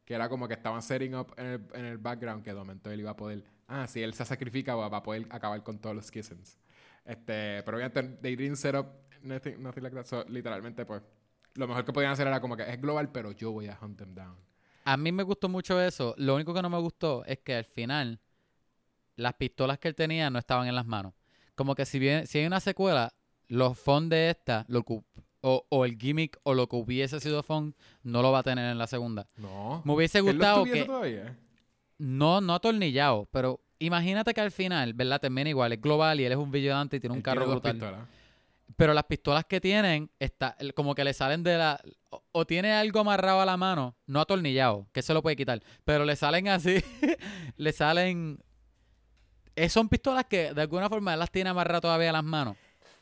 que 0.04 0.14
era 0.14 0.28
como 0.28 0.48
que 0.48 0.54
estaban 0.54 0.82
setting 0.82 1.14
up 1.14 1.34
en 1.36 1.46
el, 1.46 1.60
en 1.74 1.84
el 1.84 1.98
background 1.98 2.42
que 2.42 2.50
de 2.50 2.56
momento 2.56 2.90
él 2.90 3.00
iba 3.00 3.10
a 3.10 3.16
poder... 3.16 3.44
Ah, 3.68 3.86
sí, 3.86 4.02
él 4.02 4.14
se 4.14 4.24
sacrifica 4.24 4.74
va 4.74 4.88
va 4.88 4.98
a 4.98 5.02
poder 5.02 5.26
acabar 5.30 5.62
con 5.62 5.78
todos 5.78 5.94
los 5.96 6.06
schisms. 6.06 6.58
Este, 7.04 7.62
pero 7.64 7.76
obviamente 7.78 8.02
they 8.22 8.36
didn't 8.36 8.56
set 8.56 8.74
up 8.74 8.86
nothing, 9.22 9.62
nothing 9.62 9.82
like 9.82 9.94
that. 9.96 10.06
So, 10.06 10.24
literalmente, 10.28 10.84
pues, 10.84 11.02
lo 11.54 11.66
mejor 11.68 11.84
que 11.84 11.92
podían 11.92 12.12
hacer 12.12 12.26
era 12.26 12.40
como 12.40 12.56
que 12.56 12.62
es 12.70 12.80
global, 12.80 13.10
pero 13.10 13.32
yo 13.32 13.50
voy 13.52 13.68
a 13.68 13.78
hunt 13.80 13.98
them 13.98 14.14
down. 14.14 14.36
A 14.84 14.96
mí 14.96 15.10
me 15.10 15.22
gustó 15.24 15.48
mucho 15.48 15.80
eso. 15.80 16.14
Lo 16.16 16.34
único 16.36 16.54
que 16.54 16.62
no 16.62 16.70
me 16.70 16.78
gustó 16.78 17.24
es 17.24 17.38
que 17.38 17.54
al 17.56 17.64
final 17.64 18.20
las 19.16 19.34
pistolas 19.34 19.78
que 19.78 19.88
él 19.88 19.94
tenía 19.94 20.30
no 20.30 20.38
estaban 20.38 20.68
en 20.68 20.74
las 20.74 20.86
manos. 20.86 21.14
Como 21.54 21.74
que 21.74 21.86
si 21.86 21.98
bien 21.98 22.26
si 22.26 22.38
hay 22.38 22.46
una 22.46 22.60
secuela, 22.60 23.12
los 23.48 23.78
fondos 23.78 24.10
de 24.10 24.30
esta, 24.30 24.64
lo 24.68 24.82
que- 24.84 25.00
o, 25.40 25.66
o 25.68 25.84
el 25.84 25.96
gimmick 25.96 26.38
o 26.42 26.54
lo 26.54 26.68
que 26.68 26.76
hubiese 26.76 27.20
sido 27.20 27.42
fun, 27.42 27.74
no 28.02 28.20
lo 28.22 28.32
va 28.32 28.40
a 28.40 28.42
tener 28.42 28.70
en 28.70 28.78
la 28.78 28.86
segunda. 28.86 29.26
No. 29.36 29.80
Me 29.84 29.92
hubiese 29.92 30.20
¿Que 30.22 30.30
él 30.30 30.38
lo 30.38 30.44
gustado 30.44 30.64
que 30.64 30.84
todavía? 30.84 31.38
No 31.98 32.40
no 32.40 32.54
atornillado, 32.54 33.28
pero 33.30 33.60
imagínate 33.78 34.32
que 34.34 34.40
al 34.40 34.50
final, 34.50 34.92
¿verdad? 34.94 35.20
Termina 35.20 35.48
igual, 35.50 35.72
es 35.72 35.80
global 35.80 36.20
y 36.20 36.24
él 36.24 36.32
es 36.32 36.38
un 36.38 36.50
vigilante 36.50 36.96
y 36.96 37.00
tiene 37.00 37.12
un 37.12 37.18
Él 37.18 37.22
carro 37.22 37.40
tiene 37.40 37.52
brutal. 37.52 37.72
pistolas. 37.72 38.00
Pero 38.76 38.92
las 38.94 39.04
pistolas 39.04 39.44
que 39.44 39.60
tienen, 39.60 40.10
está, 40.18 40.56
como 40.74 40.94
que 40.94 41.04
le 41.04 41.14
salen 41.14 41.42
de 41.42 41.56
la... 41.56 41.80
O, 42.10 42.22
o 42.32 42.44
tiene 42.44 42.72
algo 42.72 43.00
amarrado 43.00 43.40
a 43.40 43.46
la 43.46 43.56
mano, 43.56 43.94
no 44.06 44.20
atornillado, 44.20 44.86
que 44.92 45.00
se 45.02 45.14
lo 45.14 45.22
puede 45.22 45.36
quitar. 45.36 45.62
Pero 45.84 46.04
le 46.04 46.16
salen 46.16 46.48
así, 46.48 46.82
le 47.56 47.72
salen... 47.72 48.38
eh, 49.54 49.68
son 49.68 49.88
pistolas 49.88 50.24
que 50.26 50.52
de 50.52 50.60
alguna 50.60 50.88
forma 50.88 51.14
él 51.14 51.18
las 51.20 51.30
tiene 51.30 51.48
amarradas 51.50 51.80
todavía 51.82 52.10
a 52.10 52.14
las 52.14 52.24
manos. 52.24 52.56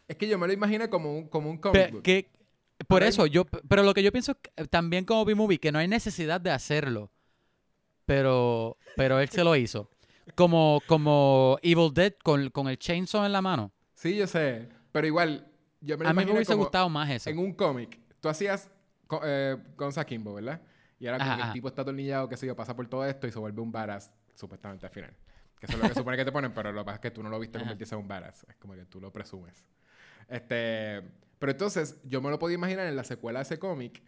Es 0.06 0.16
que 0.16 0.28
yo 0.28 0.38
me 0.38 0.46
lo 0.46 0.52
imaginé 0.52 0.88
como 0.90 1.16
un, 1.16 1.28
como 1.28 1.50
un 1.50 1.56
comic 1.58 1.90
book. 1.90 2.02
que, 2.02 2.28
por 2.86 2.98
Pero 2.98 3.04
hay- 3.06 3.08
eso, 3.08 3.26
yo... 3.26 3.44
Pero 3.46 3.82
lo 3.82 3.94
que 3.94 4.02
yo 4.02 4.12
pienso 4.12 4.32
es 4.32 4.38
que, 4.42 4.50
eh, 4.62 4.66
también 4.66 5.04
como 5.04 5.24
B-Movie, 5.24 5.58
que 5.58 5.72
no 5.72 5.78
hay 5.78 5.88
necesidad 5.88 6.40
de 6.40 6.50
hacerlo. 6.50 7.10
Pero, 8.06 8.76
pero 8.96 9.18
él 9.18 9.28
se 9.28 9.44
lo 9.44 9.56
hizo. 9.56 9.90
Como, 10.34 10.80
como 10.86 11.58
Evil 11.62 11.92
Dead 11.92 12.14
con, 12.22 12.50
con 12.50 12.68
el 12.68 12.78
chainsaw 12.78 13.24
en 13.24 13.32
la 13.32 13.42
mano. 13.42 13.72
Sí, 13.94 14.16
yo 14.16 14.26
sé. 14.26 14.68
Pero 14.92 15.06
igual, 15.06 15.46
yo 15.80 15.98
me 15.98 16.04
lo 16.04 16.10
A 16.10 16.14
mí 16.14 16.24
me 16.24 16.32
hubiese 16.32 16.52
como... 16.52 16.64
gustado 16.64 16.88
más 16.88 17.10
eso. 17.10 17.30
En 17.30 17.38
un 17.38 17.52
cómic, 17.52 17.98
tú 18.20 18.28
hacías 18.28 18.70
eh, 19.22 19.56
con 19.76 19.92
Kimbo, 20.06 20.34
¿verdad? 20.34 20.60
Y 20.98 21.06
ahora 21.06 21.24
como 21.24 21.36
que 21.36 21.42
el 21.42 21.52
tipo 21.52 21.68
está 21.68 21.82
atornillado, 21.82 22.28
que 22.28 22.36
sé 22.36 22.46
yo, 22.46 22.56
pasa 22.56 22.74
por 22.74 22.86
todo 22.88 23.04
esto 23.04 23.26
y 23.26 23.32
se 23.32 23.38
vuelve 23.38 23.60
un 23.60 23.72
badass, 23.72 24.12
supuestamente 24.34 24.86
al 24.86 24.92
final. 24.92 25.14
Que 25.58 25.66
eso 25.66 25.76
es 25.76 25.82
lo 25.82 25.88
que 25.88 25.94
supone 25.94 26.16
que 26.16 26.24
te 26.24 26.32
ponen, 26.32 26.52
pero 26.52 26.72
lo 26.72 26.82
que 26.82 26.84
pasa 26.86 26.94
es 26.96 27.00
que 27.00 27.10
tú 27.10 27.22
no 27.22 27.28
lo 27.28 27.38
viste 27.38 27.58
convertirse 27.58 27.94
en 27.94 28.00
un 28.00 28.08
badass. 28.08 28.46
Es 28.48 28.56
como 28.56 28.74
que 28.74 28.86
tú 28.86 29.00
lo 29.00 29.12
presumes. 29.12 29.66
Este... 30.28 31.02
Pero 31.38 31.52
entonces, 31.52 32.00
yo 32.04 32.22
me 32.22 32.30
lo 32.30 32.38
podía 32.38 32.54
imaginar 32.54 32.86
en 32.86 32.96
la 32.96 33.04
secuela 33.04 33.40
de 33.40 33.42
ese 33.42 33.58
cómic, 33.58 34.02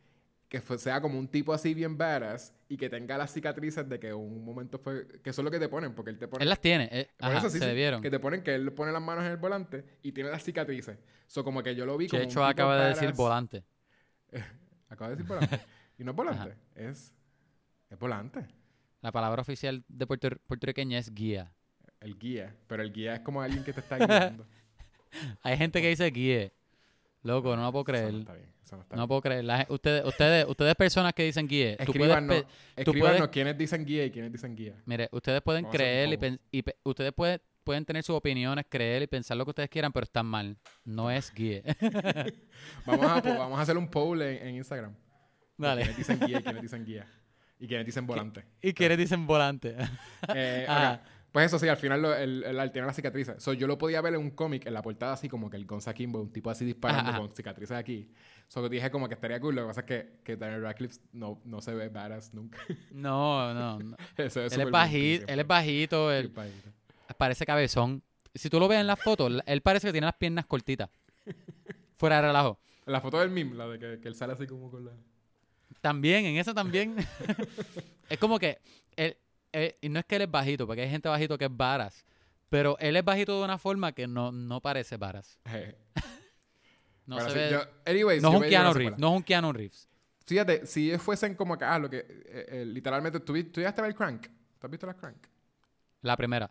que 0.48 0.60
fue- 0.60 0.78
sea 0.78 1.00
como 1.00 1.18
un 1.18 1.28
tipo 1.28 1.52
así 1.52 1.74
bien 1.74 1.98
badass 1.98 2.54
y 2.68 2.76
que 2.76 2.88
tenga 2.88 3.18
las 3.18 3.32
cicatrices 3.32 3.88
de 3.88 3.98
que 3.98 4.12
un 4.14 4.44
momento 4.44 4.78
fue... 4.78 5.06
Que 5.22 5.30
eso 5.30 5.40
es 5.40 5.44
lo 5.44 5.50
que 5.50 5.58
te 5.58 5.68
ponen, 5.68 5.94
porque 5.94 6.10
él 6.10 6.18
te 6.18 6.28
pone... 6.28 6.42
Él 6.42 6.48
las 6.48 6.60
tiene. 6.60 6.88
eh, 6.92 7.08
Por 7.16 7.28
ajá, 7.30 7.38
eso 7.38 7.50
sí, 7.50 7.58
se 7.58 7.64
sí, 7.64 7.68
debieron. 7.68 8.00
Que 8.02 8.10
te 8.10 8.18
ponen 8.20 8.42
que 8.42 8.54
él 8.54 8.72
pone 8.72 8.92
las 8.92 9.02
manos 9.02 9.24
en 9.24 9.32
el 9.32 9.36
volante 9.38 9.84
y 10.02 10.12
tiene 10.12 10.30
las 10.30 10.42
cicatrices. 10.44 10.98
So, 11.26 11.42
como 11.44 11.62
que 11.62 11.74
yo 11.74 11.84
lo 11.86 11.96
vi 11.96 12.06
como. 12.08 12.22
un 12.22 12.28
Checho 12.28 12.40
tipo 12.40 12.44
acaba 12.46 12.76
de 12.80 12.88
decir 12.90 13.12
volante. 13.12 13.64
Acaba 14.88 15.10
de 15.10 15.16
decir 15.16 15.28
volante. 15.28 15.60
y 15.98 16.04
no 16.04 16.12
es 16.12 16.16
volante, 16.16 16.56
es. 16.74 17.12
Es 17.90 17.98
volante. 17.98 18.46
La 19.00 19.10
palabra 19.12 19.42
oficial 19.42 19.84
de 19.88 20.06
puerto- 20.06 20.36
puertorriqueña 20.46 20.98
es 20.98 21.12
guía. 21.12 21.52
El 22.00 22.16
guía. 22.18 22.54
Pero 22.68 22.82
el 22.82 22.92
guía 22.92 23.14
es 23.14 23.20
como 23.20 23.40
alguien 23.42 23.64
que 23.64 23.72
te 23.72 23.80
está 23.80 23.96
guiando. 23.98 24.46
Hay 25.42 25.56
gente 25.56 25.80
que 25.82 25.88
dice 25.88 26.06
guía. 26.10 26.52
Loco, 27.26 27.56
no 27.56 27.62
lo 27.62 27.72
puedo 27.72 27.84
Eso 27.84 27.92
no 27.92 28.08
creer. 28.08 28.20
está 28.20 28.32
bien. 28.34 28.48
Eso 28.64 28.76
no 28.76 28.82
está 28.82 28.96
No 28.96 29.02
bien. 29.02 29.08
puedo 29.08 29.20
creer. 29.22 29.44
La 29.44 29.66
ustedes, 29.68 30.04
ustedes, 30.04 30.46
ustedes 30.48 30.74
personas 30.74 31.12
que 31.12 31.22
dicen 31.24 31.46
guía. 31.46 31.76
Tú 31.78 31.92
puedes, 31.92 32.46
escríbanos 32.76 33.16
puedes- 33.18 33.28
quiénes 33.30 33.58
dicen 33.58 33.84
guía 33.84 34.04
y 34.04 34.10
quiénes 34.10 34.32
dicen 34.32 34.56
guía. 34.56 34.74
mire, 34.86 35.08
ustedes 35.12 35.40
pueden 35.42 35.62
Vamos 35.64 35.76
creer 35.76 36.08
y, 36.08 36.10
poll. 36.12 36.18
pen- 36.20 36.40
y 36.50 36.62
pe- 36.62 36.76
ustedes 36.84 37.12
pueden, 37.12 37.40
pueden 37.64 37.84
tener 37.84 38.02
sus 38.02 38.16
opiniones, 38.16 38.64
creer 38.68 39.02
y 39.02 39.06
pensar 39.06 39.36
lo 39.36 39.44
que 39.44 39.50
ustedes 39.50 39.68
quieran, 39.70 39.92
pero 39.92 40.04
están 40.04 40.26
mal. 40.26 40.56
No 40.84 41.10
es 41.10 41.32
guía. 41.34 41.62
Vamos 42.86 43.06
a, 43.06 43.22
po- 43.22 43.36
vamos 43.36 43.58
a 43.58 43.62
hacer 43.62 43.76
un 43.76 43.88
poll 43.88 44.22
en, 44.22 44.46
en 44.48 44.54
Instagram. 44.56 44.94
Dale. 45.58 45.82
Quiénes 45.82 45.96
dicen 45.98 46.20
guía 46.20 46.38
y 46.38 46.42
quiénes 46.42 46.62
dicen 46.62 46.84
guía. 46.84 47.06
Y 47.58 47.66
quiénes 47.66 47.86
dicen 47.86 48.06
volante. 48.06 48.44
y 48.60 48.72
quiénes 48.74 48.98
dicen 48.98 49.26
volante. 49.26 49.74
Eh, 50.34 50.66
Ah. 50.68 51.00
Pues 51.36 51.46
eso 51.52 51.58
sí, 51.58 51.68
al 51.68 51.76
final 51.76 52.00
lo- 52.00 52.14
el, 52.16 52.44
el, 52.44 52.58
él 52.58 52.72
tiene 52.72 52.86
las 52.86 52.96
cicatrices. 52.96 53.42
So, 53.42 53.52
yo 53.52 53.66
lo 53.66 53.76
podía 53.76 54.00
ver 54.00 54.14
en 54.14 54.20
un 54.20 54.30
cómic, 54.30 54.64
en 54.64 54.72
la 54.72 54.80
portada 54.80 55.12
así 55.12 55.28
como 55.28 55.50
que 55.50 55.58
el 55.58 55.66
Gonza 55.66 55.92
Kimbo, 55.92 56.18
un 56.18 56.32
tipo 56.32 56.48
así 56.48 56.64
disparando 56.64 57.10
Ajá, 57.10 57.10
ajá. 57.10 57.18
con 57.18 57.36
cicatrices 57.36 57.76
aquí. 57.76 58.08
So, 58.48 58.66
dije 58.70 58.90
como 58.90 59.06
que 59.06 59.12
estaría 59.16 59.38
cool. 59.38 59.54
Lo 59.54 59.60
que 59.62 59.66
pasa 59.68 59.80
es 59.82 59.86
que, 59.86 60.12
que 60.24 60.36
Daniel 60.38 60.62
Radcliffe 60.62 60.98
no, 61.12 61.38
no 61.44 61.60
se 61.60 61.74
ve 61.74 61.90
badass 61.90 62.32
nunca. 62.32 62.58
No, 62.90 63.52
no. 63.52 63.78
no. 63.80 63.96
Eso 64.16 64.40
él, 64.40 64.50
súper 64.50 64.66
es 64.68 64.72
bajito, 64.72 65.24
él 65.28 65.40
es 65.40 65.46
bajito, 65.46 66.10
él 66.10 66.26
Sí, 66.28 66.32
bajito. 66.34 66.70
parece 67.18 67.44
cabezón. 67.44 68.02
Si 68.34 68.48
tú 68.48 68.58
lo 68.58 68.66
ves 68.66 68.80
en 68.80 68.86
la 68.86 68.96
foto, 68.96 69.28
la- 69.28 69.44
él 69.46 69.60
parece 69.60 69.88
que 69.88 69.92
tiene 69.92 70.06
las 70.06 70.16
piernas 70.16 70.46
cortitas. 70.46 70.88
Fuera 71.98 72.16
de 72.16 72.28
relajo. 72.28 72.58
La 72.86 73.00
foto 73.02 73.18
del 73.20 73.28
meme, 73.30 73.56
la 73.56 73.66
de 73.66 73.78
que, 73.78 74.00
que 74.00 74.08
él 74.08 74.14
sale 74.14 74.32
así 74.32 74.46
como 74.46 74.70
con 74.70 74.84
la... 74.86 74.92
También, 75.82 76.24
en 76.24 76.36
esa 76.38 76.54
también. 76.54 76.94
es 78.08 78.18
como 78.18 78.38
que. 78.38 78.58
Él, 78.96 79.16
él- 79.56 79.76
y 79.80 79.88
no 79.88 79.98
es 79.98 80.04
que 80.06 80.16
él 80.16 80.22
es 80.22 80.30
bajito, 80.30 80.66
porque 80.66 80.82
hay 80.82 80.90
gente 80.90 81.08
bajito 81.08 81.36
que 81.38 81.46
es 81.46 81.56
varas. 81.56 82.04
Pero 82.48 82.76
él 82.78 82.96
es 82.96 83.04
bajito 83.04 83.38
de 83.38 83.44
una 83.44 83.58
forma 83.58 83.92
que 83.92 84.06
no, 84.06 84.30
no 84.32 84.60
parece 84.60 84.96
varas. 84.96 85.38
Eh, 85.52 85.76
No 87.06 87.16
pero 87.18 87.28
se 87.30 87.32
sí, 87.34 87.38
ve. 87.38 87.50
yo- 87.50 87.64
anyways, 87.86 88.20
no 88.22 88.28
es 88.30 88.34
un 88.36 88.40
la 88.42 88.48
Keanu. 88.48 88.72
Reeves. 88.74 88.98
No 88.98 89.08
es 89.10 89.16
un 89.18 89.22
Keanu 89.22 89.52
Reeves. 89.52 89.88
Fíjate, 90.24 90.66
si 90.66 90.88
ellos 90.90 91.00
fuesen 91.02 91.36
como 91.36 91.56
que, 91.56 91.64
ah, 91.64 91.78
lo 91.78 91.88
que, 91.88 91.98
eh, 91.98 92.46
eh, 92.48 92.64
literalmente, 92.66 93.20
¿tú, 93.20 93.32
tú 93.44 93.60
llegaste 93.60 93.80
a 93.80 93.84
ver 93.84 93.94
Crank? 93.94 94.22
¿Tú 94.26 94.66
has 94.66 94.70
visto 94.72 94.86
la 94.88 94.94
Crank? 94.94 95.16
La 96.02 96.16
primera. 96.16 96.50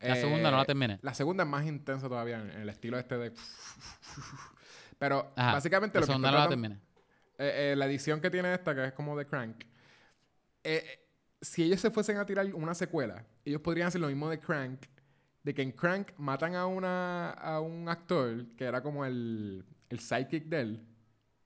La 0.00 0.16
segunda 0.16 0.50
no 0.50 0.56
la 0.56 0.62
Eh, 0.64 0.66
terminé. 0.66 0.98
La 1.02 1.14
segunda 1.14 1.44
es 1.44 1.48
más 1.48 1.64
intensa 1.64 2.08
todavía 2.08 2.40
en, 2.40 2.50
en 2.50 2.60
el 2.62 2.68
estilo 2.70 2.98
este 2.98 3.16
de... 3.18 3.32
Pero 4.98 5.32
Ajá, 5.36 5.52
básicamente 5.52 5.96
La 5.96 6.00
lo 6.00 6.06
que 6.06 6.12
segunda 6.12 6.28
está 6.28 6.38
no 6.38 6.44
la 6.44 6.48
terminé. 6.48 6.74
eh, 7.38 7.70
eh, 7.72 7.76
la 7.76 7.86
edición 7.86 8.20
que 8.20 8.30
tiene 8.30 8.52
esta, 8.54 8.74
que 8.74 8.84
es 8.86 8.92
como 8.92 9.16
de 9.16 9.26
Crank, 9.26 9.62
eh, 9.62 9.66
eh, 10.64 11.01
si 11.42 11.64
ellos 11.64 11.80
se 11.80 11.90
fuesen 11.90 12.16
a 12.16 12.24
tirar 12.24 12.46
una 12.54 12.72
secuela, 12.74 13.26
ellos 13.44 13.60
podrían 13.60 13.88
hacer 13.88 14.00
lo 14.00 14.06
mismo 14.06 14.30
de 14.30 14.38
Crank, 14.40 14.80
de 15.42 15.52
que 15.52 15.60
en 15.60 15.72
Crank 15.72 16.12
matan 16.16 16.54
a, 16.54 16.66
una, 16.66 17.30
a 17.32 17.60
un 17.60 17.88
actor 17.88 18.46
que 18.56 18.64
era 18.64 18.80
como 18.82 19.04
el, 19.04 19.64
el 19.90 19.98
sidekick 20.00 20.44
de 20.46 20.60
él, 20.60 20.86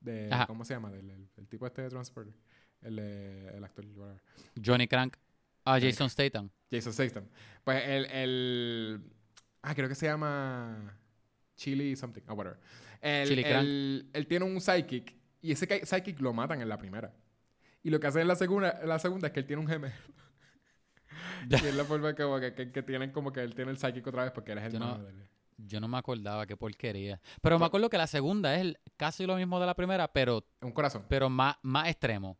de, 0.01 0.29
Ajá. 0.31 0.47
¿cómo 0.47 0.65
se 0.65 0.75
llama? 0.75 0.91
Del, 0.91 1.11
el, 1.11 1.29
el 1.37 1.49
tipo 1.49 1.67
este 1.67 1.83
de 1.83 1.89
Transporter, 1.89 2.35
el, 2.83 2.99
el 2.99 3.65
actor, 3.65 3.85
whatever. 3.97 4.23
Johnny 4.65 4.87
Crank. 4.87 5.17
Ah, 5.65 5.81
Jason 5.81 6.09
Statham. 6.09 6.49
Jason 6.71 6.93
Statham. 6.93 7.25
Pues 7.65 7.83
el, 7.89 8.05
el... 8.07 9.01
Ah, 9.63 9.75
creo 9.75 9.89
que 9.89 9.97
se 9.97 10.07
llama... 10.07 10.97
Chili 11.57 11.97
something, 11.97 12.21
o 12.29 12.35
whatever. 12.35 12.61
El, 13.01 13.27
Chili 13.29 13.43
Crank. 13.43 13.65
el- 13.65 14.11
él 14.13 14.27
tiene 14.27 14.45
un 14.45 14.61
sidekick 14.61 15.17
y 15.41 15.53
ese 15.53 15.67
sidekick 15.87 16.21
lo 16.21 16.33
matan 16.35 16.61
en 16.61 16.69
la 16.69 16.77
primera. 16.77 17.13
Y 17.87 17.91
lo 17.91 18.01
que 18.01 18.09
hacen 18.09 18.23
en 18.23 18.29
la 18.29 18.35
segunda, 18.35 18.81
la 18.85 18.99
segunda 18.99 19.29
es 19.29 19.33
que 19.33 19.39
él 19.39 19.47
tiene 19.47 19.63
un 19.63 19.69
gemelo. 19.69 19.95
y 21.49 21.55
es 21.55 21.75
la 21.77 21.85
forma 21.85 22.15
como 22.15 22.41
que, 22.41 22.53
que, 22.53 22.73
que 22.73 22.83
tienen 22.83 23.13
como 23.13 23.33
que 23.33 23.41
él 23.41 23.55
tiene 23.55 23.71
el 23.71 23.79
sidekick 23.79 24.07
otra 24.09 24.25
vez 24.25 24.33
porque 24.33 24.51
él 24.53 24.59
es 24.59 24.65
el 24.65 24.73
Yo 24.73 24.79
no-. 24.81 24.99
Yo 25.59 25.81
no 25.81 25.87
me 25.87 25.97
acordaba, 25.97 26.47
qué 26.47 26.57
porquería. 26.57 27.21
Pero 27.41 27.59
me 27.61 27.65
acuerdo 27.65 27.89
que 27.89 27.97
la 27.97 28.09
segunda 28.09 28.55
es 28.57 28.61
el- 28.63 28.79
casi 28.97 29.25
lo 29.25 29.37
mismo 29.37 29.59
de 29.61 29.67
la 29.67 29.75
primera, 29.75 30.07
pero, 30.13 30.45
Un 30.61 30.73
corazón. 30.73 31.05
pero 31.09 31.31
más, 31.31 31.57
más 31.63 31.89
extremo. 31.89 32.37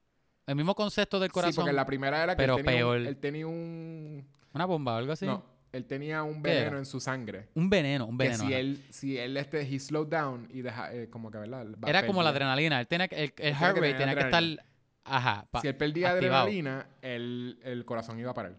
El 0.47 0.57
mismo 0.57 0.75
concepto 0.75 1.19
del 1.21 1.29
Sí, 1.31 1.33
corazón. 1.35 1.55
porque 1.63 1.71
en 1.71 1.77
la 1.77 1.87
primera 1.87 2.23
era 2.25 2.35
que 2.35 2.43
pero 2.43 2.59
él, 2.59 2.65
tenía 2.65 2.85
un, 2.87 2.93
peor. 2.93 3.07
él 3.07 3.17
tenía 3.19 3.47
un... 3.47 4.29
Una 4.53 4.65
bomba 4.67 4.95
o 4.95 4.99
algo 4.99 5.13
así. 5.13 5.27
No, 5.27 5.45
él 5.73 5.85
tenía 5.87 6.25
un 6.25 6.43
veneno 6.43 6.77
en 6.77 6.85
su 6.87 6.99
sangre. 7.01 7.49
Un 7.55 7.71
veneno, 7.71 8.05
un 8.07 8.19
Que 8.19 8.25
veneno. 8.25 8.45
si 8.45 8.53
ajá. 8.53 8.59
él, 8.59 8.85
si 8.91 9.17
él 9.19 9.37
este, 9.37 9.61
he 9.63 9.79
slowed 9.79 10.09
down 10.09 10.49
y 10.53 10.63
deja, 10.63 10.93
eh, 10.93 11.09
como 11.09 11.31
que, 11.31 11.39
¿verdad? 11.39 11.67
Va- 11.83 11.89
Era 11.89 12.05
como 12.07 12.23
la 12.23 12.31
adrenalina. 12.31 12.81
Él 12.81 12.87
tenía 12.89 13.07
que- 13.09 13.17
el, 13.17 13.23
el 13.25 13.33
tenía 13.33 13.55
heart 13.59 13.75
que 13.77 13.81
rate 13.81 13.93
tener 13.95 14.09
tenía 14.19 14.31
que 14.31 14.37
estar. 14.57 14.67
Ajá. 15.09 15.47
si 15.61 15.69
él 15.69 15.77
perdía 15.77 16.13
activado. 16.13 16.43
adrenalina, 16.43 16.89
el, 17.03 17.59
el 17.63 17.85
corazón 17.85 18.19
iba 18.19 18.31
a 18.31 18.35
parar. 18.35 18.57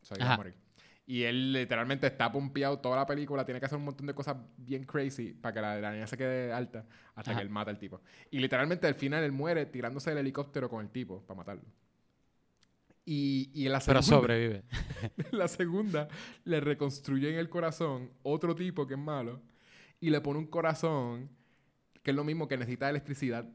O 0.00 0.04
sea, 0.04 0.16
iba 0.16 0.26
Ajá. 0.26 0.34
a 0.34 0.36
morir. 0.38 0.54
Y 1.04 1.24
él 1.24 1.52
literalmente 1.52 2.06
está 2.06 2.30
pompeado 2.30 2.78
toda 2.78 2.96
la 2.96 3.06
película, 3.06 3.44
tiene 3.44 3.58
que 3.58 3.66
hacer 3.66 3.76
un 3.76 3.84
montón 3.84 4.06
de 4.06 4.14
cosas 4.14 4.36
bien 4.56 4.84
crazy 4.84 5.32
para 5.32 5.52
que 5.52 5.60
la, 5.60 5.92
niña 5.92 6.06
se 6.06 6.16
quede 6.16 6.52
alta 6.52 6.86
hasta 7.14 7.32
Ajá. 7.32 7.40
que 7.40 7.44
él 7.44 7.50
mata 7.50 7.70
al 7.70 7.78
tipo. 7.78 8.00
Y 8.30 8.38
literalmente 8.38 8.86
al 8.86 8.94
final 8.94 9.22
él 9.24 9.32
muere 9.32 9.66
tirándose 9.66 10.10
del 10.10 10.20
helicóptero 10.20 10.68
con 10.70 10.80
el 10.80 10.90
tipo 10.90 11.20
para 11.22 11.38
matarlo. 11.38 11.64
Y, 13.04 13.50
y 13.52 13.66
en 13.66 13.72
la 13.72 13.80
Pero 13.80 14.00
segunda, 14.00 14.22
sobrevive. 14.22 14.62
en 15.32 15.38
la 15.38 15.48
segunda 15.48 16.08
le 16.44 16.60
reconstruyen 16.60 17.34
el 17.34 17.48
corazón 17.48 18.12
otro 18.22 18.54
tipo 18.54 18.86
que 18.86 18.94
es 18.94 19.00
malo 19.00 19.42
y 20.00 20.10
le 20.10 20.20
pone 20.20 20.38
un 20.38 20.46
corazón 20.46 21.28
que 22.04 22.12
es 22.12 22.16
lo 22.16 22.22
mismo 22.22 22.46
que 22.46 22.56
necesita 22.56 22.88
electricidad 22.88 23.48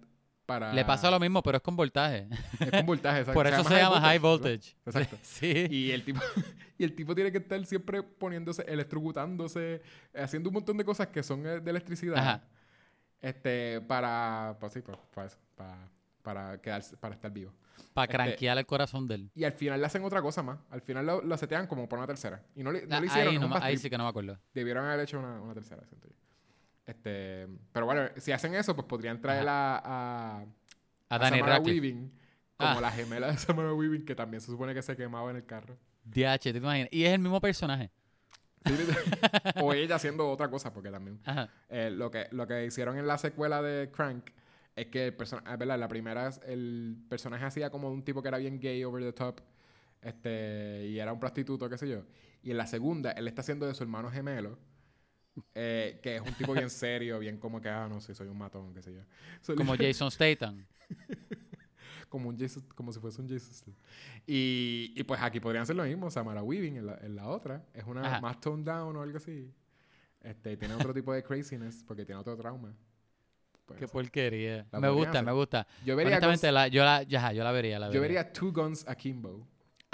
para... 0.47 0.73
Le 0.73 0.83
pasa 0.83 1.11
lo 1.11 1.19
mismo, 1.19 1.43
pero 1.43 1.57
es 1.57 1.61
con 1.63 1.75
voltaje. 1.75 2.27
Es 2.59 2.71
con 2.71 2.85
voltaje, 2.87 3.19
exacto. 3.19 3.37
Por 3.37 3.45
eso 3.45 3.63
se 3.65 3.75
llama 3.75 4.01
high 4.01 4.17
voltage. 4.17 4.75
Exacto. 4.85 5.17
Sí. 5.21 5.67
Y 5.69 5.91
el 5.91 6.03
tipo 6.03 6.19
y 6.79 6.83
el 6.83 6.95
tipo 6.95 7.13
tiene 7.13 7.31
que 7.31 7.37
estar 7.37 7.63
siempre 7.65 8.01
poniéndose, 8.01 8.63
electrocutándose, 8.63 9.81
haciendo 10.15 10.49
un 10.49 10.53
montón 10.55 10.77
de 10.77 10.85
cosas 10.85 11.07
que 11.07 11.21
son 11.21 11.45
eh, 11.45 11.59
de 11.59 11.69
electricidad. 11.69 12.17
Ajá. 12.17 12.43
Este, 13.21 13.81
para, 13.81 14.55
pues 14.59 14.73
sí, 14.73 14.81
para, 14.81 14.97
para 15.13 15.27
eso, 15.27 15.37
para, 15.55 15.89
para 16.21 16.61
quedarse, 16.61 16.95
para 16.97 17.15
estar 17.15 17.31
vivo. 17.31 17.51
Para 17.93 18.05
Este- 18.05 18.13
cranquear 18.15 18.57
el 18.59 18.65
corazón 18.65 19.07
de 19.07 19.15
él. 19.15 19.31
Y 19.35 19.43
al 19.43 19.53
final 19.53 19.79
le 19.79 19.85
hacen 19.87 20.03
otra 20.03 20.21
cosa 20.21 20.43
más. 20.43 20.59
Al 20.69 20.81
final 20.81 21.05
lo, 21.05 21.21
lo 21.21 21.37
setean 21.37 21.67
como 21.67 21.89
por 21.89 21.97
una 21.99 22.07
tercera. 22.07 22.43
Y 22.55 22.63
no, 22.63 22.71
le- 22.71 22.85
no 22.85 22.95
Ah, 22.95 23.05
hicieron, 23.05 23.33
ahí, 23.33 23.73
no 23.75 23.79
sí 23.79 23.89
que 23.89 23.97
no 23.97 24.03
me 24.03 24.09
acuerdo. 24.09 24.37
Debieron 24.53 24.85
haber 24.85 24.99
hecho 25.01 25.19
una, 25.19 25.41
una 25.41 25.53
tercera, 25.53 25.83
siento 25.87 26.07
yo. 26.07 26.15
Este, 26.87 27.47
pero 27.73 27.85
bueno, 27.85 28.09
si 28.17 28.31
hacen 28.31 28.55
eso, 28.55 28.73
pues 28.75 28.87
podrían 28.87 29.21
traer 29.21 29.45
a, 29.47 29.77
a, 29.83 30.45
A. 31.09 31.59
Weaving 31.59 32.11
como 32.55 32.77
Ah. 32.77 32.81
la 32.81 32.91
gemela 32.91 33.27
de 33.27 33.37
Samara 33.37 33.73
Weaving, 33.73 34.05
que 34.05 34.15
también 34.15 34.41
se 34.41 34.47
supone 34.47 34.73
que 34.73 34.81
se 34.81 34.95
quemaba 34.95 35.29
en 35.29 35.35
el 35.37 35.45
carro. 35.45 35.77
DH, 36.05 36.39
¿te 36.39 36.49
imaginas? 36.57 36.89
Y 36.91 37.03
es 37.03 37.11
el 37.13 37.19
mismo 37.19 37.39
personaje. 37.41 37.91
O 39.61 39.73
ella 39.73 39.95
haciendo 39.95 40.29
otra 40.29 40.49
cosa, 40.49 40.73
porque 40.73 40.89
también. 40.89 41.19
Eh, 41.69 41.89
lo, 41.91 42.09
que, 42.09 42.27
lo 42.31 42.47
que 42.47 42.65
hicieron 42.65 42.97
en 42.97 43.05
la 43.07 43.17
secuela 43.17 43.61
de 43.61 43.91
Crank 43.91 44.29
es 44.75 44.87
que 44.87 45.07
el 45.07 45.13
personaje, 45.15 45.55
verdad, 45.57 45.77
la 45.79 45.87
primera, 45.87 46.29
el 46.45 46.97
personaje 47.09 47.45
hacía 47.45 47.69
como 47.69 47.89
un 47.89 48.03
tipo 48.03 48.21
que 48.21 48.27
era 48.29 48.37
bien 48.37 48.59
gay, 48.59 48.83
over 48.83 49.03
the 49.03 49.13
top, 49.13 49.41
este, 50.01 50.87
y 50.87 50.99
era 50.99 51.11
un 51.13 51.19
prostituto, 51.19 51.69
qué 51.69 51.77
sé 51.77 51.87
yo. 51.89 52.03
Y 52.43 52.51
en 52.51 52.57
la 52.57 52.67
segunda, 52.67 53.11
él 53.11 53.27
está 53.27 53.41
haciendo 53.41 53.65
de 53.65 53.73
su 53.73 53.83
hermano 53.83 54.09
gemelo, 54.11 54.57
eh, 55.55 55.99
que 56.01 56.15
es 56.17 56.21
un 56.21 56.33
tipo 56.33 56.53
bien 56.53 56.69
serio, 56.69 57.19
bien 57.19 57.37
como 57.37 57.59
que, 57.61 57.69
ah, 57.69 57.87
no 57.89 57.99
sé, 58.01 58.13
soy 58.15 58.27
un 58.27 58.37
matón, 58.37 58.73
qué 58.73 58.81
sé 58.81 58.93
yo. 58.93 59.01
So, 59.41 59.55
Como 59.55 59.75
Jason 59.75 60.09
Statham. 60.11 60.65
como, 62.09 62.29
un 62.29 62.37
Jason- 62.37 62.63
como 62.75 62.91
si 62.93 62.99
fuese 62.99 63.21
un 63.21 63.27
Jason 63.29 63.53
Statham. 63.53 63.75
Y, 64.25 64.93
y 64.95 65.03
pues 65.03 65.21
aquí 65.21 65.39
podrían 65.39 65.63
hacer 65.63 65.75
lo 65.75 65.83
mismo. 65.83 66.09
Samara 66.09 66.43
Weaving 66.43 66.77
en 66.77 66.85
la, 66.85 66.97
en 67.01 67.15
la 67.15 67.27
otra 67.27 67.63
es 67.73 67.83
una 67.85 68.01
Ajá. 68.05 68.21
más 68.21 68.39
toned 68.39 68.65
down 68.65 68.95
o 68.95 69.01
algo 69.01 69.17
así. 69.17 69.51
Este, 70.21 70.57
tiene 70.57 70.73
otro 70.75 70.93
tipo 70.93 71.13
de 71.13 71.23
craziness 71.23 71.83
porque 71.87 72.05
tiene 72.05 72.19
otro 72.19 72.35
trauma. 72.35 72.73
Pues, 73.65 73.79
Qué 73.79 73.87
porquería. 73.87 74.65
Me 74.73 74.89
gusta, 74.89 75.09
hacer. 75.11 75.25
me 75.25 75.31
gusta. 75.33 75.67
yo 75.85 75.95
vería, 75.95 76.13
Honestamente, 76.17 76.47
Guns- 76.47 76.53
la, 76.53 76.67
yo, 76.69 76.83
la, 76.85 77.03
ya, 77.03 77.31
yo 77.33 77.43
la 77.43 77.51
vería. 77.51 77.79
La 77.79 77.87
yo 77.91 77.99
vería. 78.01 78.19
vería 78.23 78.33
Two 78.33 78.51
Guns 78.53 78.87
Akimbo. 78.87 79.45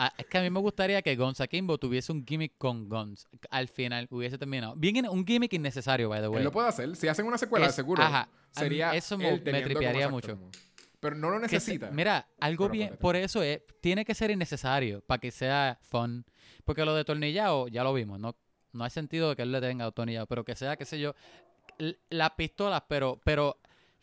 Ah, 0.06 0.14
es 0.18 0.26
que 0.26 0.38
a 0.38 0.42
mí 0.42 0.50
me 0.50 0.60
gustaría 0.60 1.02
que 1.02 1.16
Guns 1.16 1.40
Akimbo 1.42 1.78
tuviese 1.78 2.12
un 2.12 2.26
gimmick 2.26 2.54
con 2.58 2.90
Guns. 2.90 3.28
Al 3.50 3.68
final 3.68 4.08
hubiese 4.10 4.38
terminado. 4.38 4.76
Bien, 4.76 5.08
un 5.08 5.26
gimmick 5.26 5.54
innecesario, 5.54 6.10
by 6.10 6.22
the 6.22 6.28
way. 6.28 6.38
Él 6.40 6.44
lo 6.46 6.52
puede 6.52 6.68
hacer. 6.68 6.96
Si 6.96 7.08
hacen 7.08 7.26
una 7.26 7.38
secuela, 7.38 7.68
Es- 7.68 7.76
seguro. 7.76 8.04
ajá. 8.04 8.28
Sería 8.52 8.94
eso 8.96 9.18
me- 9.18 9.40
tripearía 9.40 10.10
mucho. 10.10 10.38
Pero 11.00 11.16
no 11.16 11.30
lo 11.30 11.36
se- 11.36 11.42
necesita. 11.56 11.92
mira, 11.92 12.28
algo 12.40 12.66
Pero 12.66 12.72
bien, 12.72 12.98
por 13.00 13.16
eso 13.16 13.44
es, 13.44 13.62
tiene 13.82 14.06
que 14.06 14.16
ser 14.16 14.32
innecesario 14.32 15.02
para 15.02 15.20
que 15.20 15.32
sea 15.32 15.78
fun. 15.82 16.26
Porque 16.64 16.86
lo 16.86 16.96
de 16.96 17.04
tornillado 17.04 17.68
ya 17.68 17.84
lo 17.84 17.94
vimos, 17.94 18.20
no, 18.20 18.36
no 18.72 18.84
hay 18.86 18.90
sentido 18.90 19.30
de 19.30 19.36
que 19.36 19.42
él 19.42 19.52
le 19.52 19.60
tenga 19.60 19.92
tornillado, 19.92 20.28
pero 20.28 20.46
que 20.46 20.56
sea, 20.56 20.78
qué 20.78 20.86
sé 20.86 21.00
yo, 21.00 21.14
las 22.10 22.32
pistolas, 22.32 22.84
pero, 22.88 23.20
pero 23.24 23.60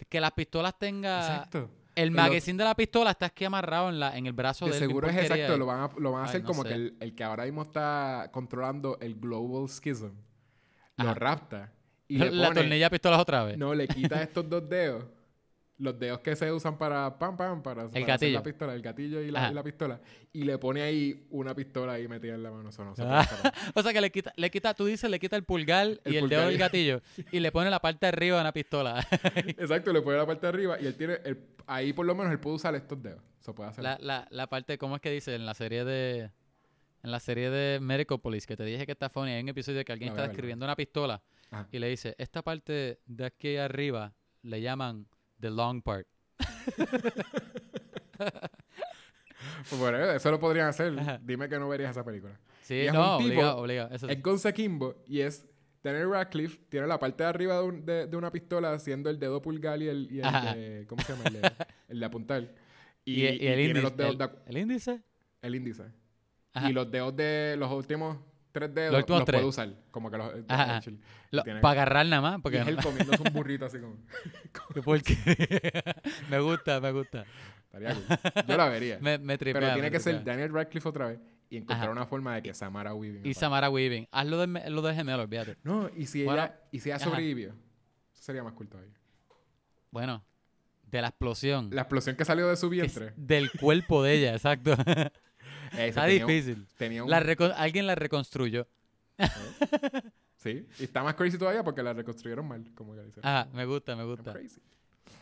que 0.08 0.20
las 0.20 0.32
pistolas 0.32 0.78
tenga 0.78 1.20
Exacto. 1.20 1.70
El 2.02 2.10
magazine 2.10 2.58
de 2.58 2.64
la 2.64 2.74
pistola 2.74 3.10
está 3.10 3.26
aquí 3.26 3.44
amarrado 3.44 3.88
en 3.88 4.00
la 4.00 4.16
en 4.16 4.26
el 4.26 4.32
brazo 4.32 4.66
De 4.66 4.72
de 4.72 4.78
seguro 4.78 5.08
es 5.08 5.16
exacto. 5.16 5.56
Lo 5.56 5.66
van 5.66 5.80
a, 5.80 5.90
lo 5.98 6.12
van 6.12 6.22
a 6.22 6.24
Ay, 6.24 6.28
hacer 6.30 6.40
no 6.42 6.46
como 6.48 6.62
sé. 6.62 6.68
que 6.68 6.74
el, 6.74 6.96
el 7.00 7.14
que 7.14 7.24
ahora 7.24 7.44
mismo 7.44 7.62
está 7.62 8.28
controlando 8.32 8.98
el 9.00 9.14
Global 9.16 9.68
Schism 9.68 10.10
lo 10.96 11.04
Ajá. 11.10 11.14
rapta 11.14 11.72
y 12.08 12.18
le 12.18 12.30
la 12.30 12.48
pone, 12.48 12.60
tornilla 12.60 12.90
pistolas 12.90 13.20
otra 13.20 13.44
vez. 13.44 13.56
No, 13.56 13.74
le 13.74 13.86
quita 13.88 14.22
estos 14.22 14.48
dos 14.48 14.68
dedos. 14.68 15.04
Los 15.80 15.98
dedos 15.98 16.20
que 16.20 16.36
se 16.36 16.52
usan 16.52 16.76
para 16.76 17.18
pam 17.18 17.36
pam 17.38 17.62
para, 17.62 17.88
para 17.88 18.14
hacer 18.14 18.30
la 18.32 18.42
pistola, 18.42 18.74
el 18.74 18.82
gatillo 18.82 19.22
y 19.22 19.30
la, 19.30 19.40
Ajá. 19.44 19.50
y 19.50 19.54
la 19.54 19.62
pistola. 19.62 20.00
Y 20.32 20.44
le 20.44 20.58
pone 20.58 20.82
ahí 20.82 21.26
una 21.30 21.54
pistola 21.54 21.94
ahí 21.94 22.06
metida 22.06 22.34
en 22.34 22.42
la 22.42 22.50
mano. 22.50 22.68
Eso 22.68 22.84
no 22.84 22.94
se 22.94 23.02
puede 23.02 23.16
hacer. 23.16 23.52
O 23.74 23.82
sea 23.82 23.92
que 23.92 24.00
le 24.02 24.10
quita, 24.10 24.30
le 24.36 24.50
quita, 24.50 24.74
tú 24.74 24.84
dices, 24.84 25.10
le 25.10 25.18
quita 25.18 25.36
el 25.36 25.44
pulgar 25.44 25.86
El 26.04 26.12
y 26.12 26.16
el 26.18 26.28
dedo 26.28 26.46
del 26.46 26.58
gatillo 26.58 27.00
y 27.32 27.40
le 27.40 27.50
pone 27.50 27.70
la 27.70 27.80
parte 27.80 28.04
de 28.04 28.08
arriba 28.08 28.36
de 28.36 28.42
una 28.42 28.52
pistola. 28.52 29.06
Exacto, 29.46 29.90
le 29.92 30.02
pone 30.02 30.18
la 30.18 30.26
parte 30.26 30.42
de 30.42 30.48
arriba 30.48 30.76
y 30.80 30.86
él 30.86 30.94
tiene. 30.96 31.14
el- 31.24 31.38
ahí 31.66 31.92
por 31.94 32.04
lo 32.04 32.14
menos 32.14 32.30
él 32.30 32.38
puede 32.40 32.56
usar 32.56 32.74
estos 32.74 33.02
dedos. 33.02 33.22
Eso 33.40 33.54
puede 33.54 33.70
hacer. 33.70 33.82
La, 33.82 33.96
la, 34.02 34.28
la 34.30 34.46
parte, 34.48 34.76
¿cómo 34.76 34.96
es 34.96 35.00
que 35.00 35.10
dice? 35.10 35.34
En 35.34 35.46
la 35.46 35.54
serie 35.54 35.84
de. 35.84 36.30
En 37.02 37.10
la 37.10 37.20
serie 37.20 37.48
de 37.48 37.80
Medical 37.80 38.20
Police, 38.20 38.46
que 38.46 38.54
te 38.58 38.64
dije 38.64 38.84
que 38.84 38.92
está 38.92 39.08
funny, 39.08 39.30
hay 39.30 39.42
un 39.42 39.48
episodio 39.48 39.82
que 39.82 39.92
alguien 39.92 40.08
La 40.14 40.16
está 40.16 40.28
describiendo 40.28 40.66
una 40.66 40.76
pistola 40.76 41.22
Ajá. 41.50 41.66
y 41.72 41.78
le 41.78 41.88
dice, 41.88 42.14
esta 42.18 42.42
parte 42.42 43.00
de 43.06 43.24
aquí 43.24 43.56
arriba 43.56 44.12
le 44.42 44.60
llaman 44.60 45.06
the 45.40 45.50
long 45.50 45.82
part. 45.82 46.06
Pues 49.68 49.78
bueno, 49.80 49.98
eso 50.10 50.30
lo 50.30 50.38
podrían 50.40 50.68
hacer. 50.68 50.94
Dime 51.24 51.48
que 51.48 51.58
no 51.58 51.68
verías 51.68 51.90
esa 51.92 52.04
película. 52.04 52.38
Sí, 52.62 52.80
es 52.80 52.92
no, 52.92 53.16
un 53.16 53.24
tipo- 53.24 53.28
obligado, 53.32 53.56
obligado. 53.58 53.94
Eso 53.94 54.06
sí. 54.06 54.12
Es 54.12 54.22
Gonza 54.22 54.52
Kimbo 54.52 54.94
y 55.06 55.20
es 55.20 55.46
Daniel 55.82 56.10
Radcliffe. 56.10 56.60
Tiene 56.68 56.86
la 56.86 56.98
parte 56.98 57.22
de 57.22 57.28
arriba 57.28 57.56
de, 57.56 57.62
un- 57.62 57.84
de- 57.84 58.06
de 58.06 58.16
una 58.16 58.30
pistola 58.30 58.72
haciendo 58.72 59.10
el 59.10 59.18
dedo 59.18 59.40
pulgar 59.42 59.80
y 59.82 59.88
el, 59.88 60.08
y 60.10 60.20
el 60.20 60.32
de. 60.32 60.84
¿Cómo 60.88 61.02
se 61.02 61.12
llama? 61.14 61.24
El 61.26 61.40
de, 61.40 61.52
el 61.88 62.00
de 62.00 62.06
apuntar. 62.06 62.54
Y, 63.02 63.22
Y, 63.22 63.26
el, 63.26 63.38
tiene 63.38 63.62
índice, 63.62 63.80
los 63.82 63.96
dedos 63.96 64.12
el, 64.12 64.18
de- 64.18 64.30
el 64.46 64.58
índice. 64.58 65.00
el 65.40 65.54
índice. 65.54 65.84
Ajá. 66.52 66.68
Y 66.68 66.72
los 66.74 66.90
dedos 66.90 67.16
de 67.16 67.56
los 67.58 67.72
últimos 67.72 68.18
tres 68.52 68.74
dedos 68.74 68.92
Los 68.92 69.00
los, 69.00 69.02
últimos 69.02 69.24
tres. 69.24 69.38
puede 69.40 69.48
usar. 69.48 69.74
Como 69.90 70.10
que 70.10 70.18
los. 70.18 70.32
Ajá, 70.48 70.62
ajá. 70.64 70.80
chill. 70.80 71.00
Lo- 71.30 71.42
tiene- 71.42 71.60
Para 71.60 71.72
agarrar 71.72 72.06
nada 72.06 72.22
más, 72.22 72.38
y 72.38 72.42
porque 72.42 72.58
es 72.58 72.66
él 72.68 72.76
comiéndose 72.82 73.22
un 73.22 73.32
burrito 73.32 73.64
así 73.66 73.78
como. 73.78 73.96
qué 74.74 74.82
porquería. 74.82 75.94
me 76.30 76.38
gusta, 76.40 76.80
me 76.80 76.92
gusta. 76.92 77.24
Estaría 77.72 77.94
cool. 77.94 78.44
Yo 78.48 78.56
la 78.56 78.68
vería. 78.68 78.98
Me, 79.00 79.18
me 79.18 79.38
tripea, 79.38 79.60
Pero 79.60 79.72
tiene 79.74 79.88
me 79.88 79.92
que 79.92 80.00
ser. 80.00 80.24
Daniel 80.24 80.52
Radcliffe 80.52 80.88
otra 80.88 81.06
vez 81.08 81.20
y 81.48 81.56
encontrar 81.58 81.82
Ajá. 81.82 81.90
una 81.92 82.06
forma 82.06 82.34
de 82.34 82.42
que 82.42 82.52
Samara 82.54 82.94
Weaving. 82.94 83.24
Y. 83.24 83.34
Samara 83.34 83.70
Weaving. 83.70 84.08
Hazlo 84.10 84.38
de, 84.44 84.70
lo 84.70 84.82
de 84.82 84.94
gemelo, 84.94 85.22
olvídate. 85.22 85.56
No, 85.62 85.88
y 85.96 86.06
si 86.06 86.24
Bueno, 86.24 86.42
ella, 86.42 86.60
y 86.72 86.80
si 86.80 86.88
ella 86.88 86.96
ajá. 86.96 87.04
sobrevivió. 87.04 87.50
Eso 88.12 88.22
sería 88.24 88.42
más 88.42 88.54
cool 88.54 88.68
todavía. 88.68 88.92
Bueno, 89.92 90.24
de 90.82 91.00
la 91.00 91.08
explosión. 91.08 91.70
La 91.72 91.82
explosión 91.82 92.16
que 92.16 92.24
salió 92.24 92.48
de 92.48 92.56
su 92.56 92.66
es 92.66 92.70
vientre. 92.72 93.12
del 93.16 93.50
cuerpo 93.52 94.02
de 94.02 94.14
ella, 94.14 94.32
exacto. 94.34 94.74
Eh, 95.72 95.88
Está 95.88 96.06
tenía 96.06 96.26
difícil. 96.26 96.66
tenía 96.76 97.04
un- 97.04 97.10
La 97.10 97.20
reco- 97.20 97.52
alguien 97.56 97.86
la 97.86 97.94
reconstruyó. 97.94 98.66
Sí, 100.36 100.66
y 100.78 100.84
está 100.84 101.02
más 101.02 101.14
crazy 101.16 101.36
todavía 101.36 101.62
porque 101.62 101.82
la 101.82 101.92
reconstruyeron 101.92 102.48
mal, 102.48 102.64
como 102.74 102.94
que 102.94 103.02
dice. 103.02 103.20
Ajá, 103.22 103.46
me 103.52 103.66
gusta, 103.66 103.94
me 103.94 104.04
gusta. 104.04 104.32
crazy. 104.32 104.58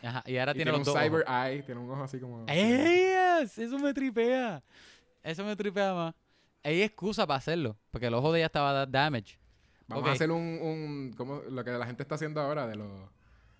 Ajá, 0.01 0.23
y 0.25 0.37
ahora 0.37 0.53
Y 0.53 0.55
tiene, 0.55 0.71
tiene, 0.71 0.71
los 0.71 0.87
un 0.87 0.93
dos 0.93 1.03
cyber 1.03 1.23
ojos. 1.27 1.35
eye, 1.45 1.63
tiene 1.63 1.81
un 1.81 1.91
ojo 1.91 2.03
así 2.03 2.19
como... 2.21 2.45
¡Ellas! 2.47 3.57
Eso 3.57 3.77
me 3.79 3.93
tripea. 3.93 4.63
Eso 5.21 5.43
me 5.43 5.57
tripea 5.57 5.93
más. 5.93 6.15
Hay 6.63 6.81
excusa 6.83 7.27
para 7.27 7.37
hacerlo, 7.37 7.75
porque 7.91 8.07
el 8.07 8.13
ojo 8.13 8.31
de 8.31 8.39
ella 8.39 8.45
estaba 8.45 8.71
da- 8.71 8.85
damage. 8.85 9.37
Vamos 9.87 10.07
a 10.07 10.13
hacer 10.13 10.31
un, 10.31 10.41
un 10.61 11.13
¿cómo? 11.17 11.41
lo 11.49 11.65
que 11.65 11.71
la 11.71 11.85
gente 11.85 12.03
está 12.03 12.15
haciendo 12.15 12.39
ahora 12.39 12.65
de 12.65 12.77
los... 12.77 12.89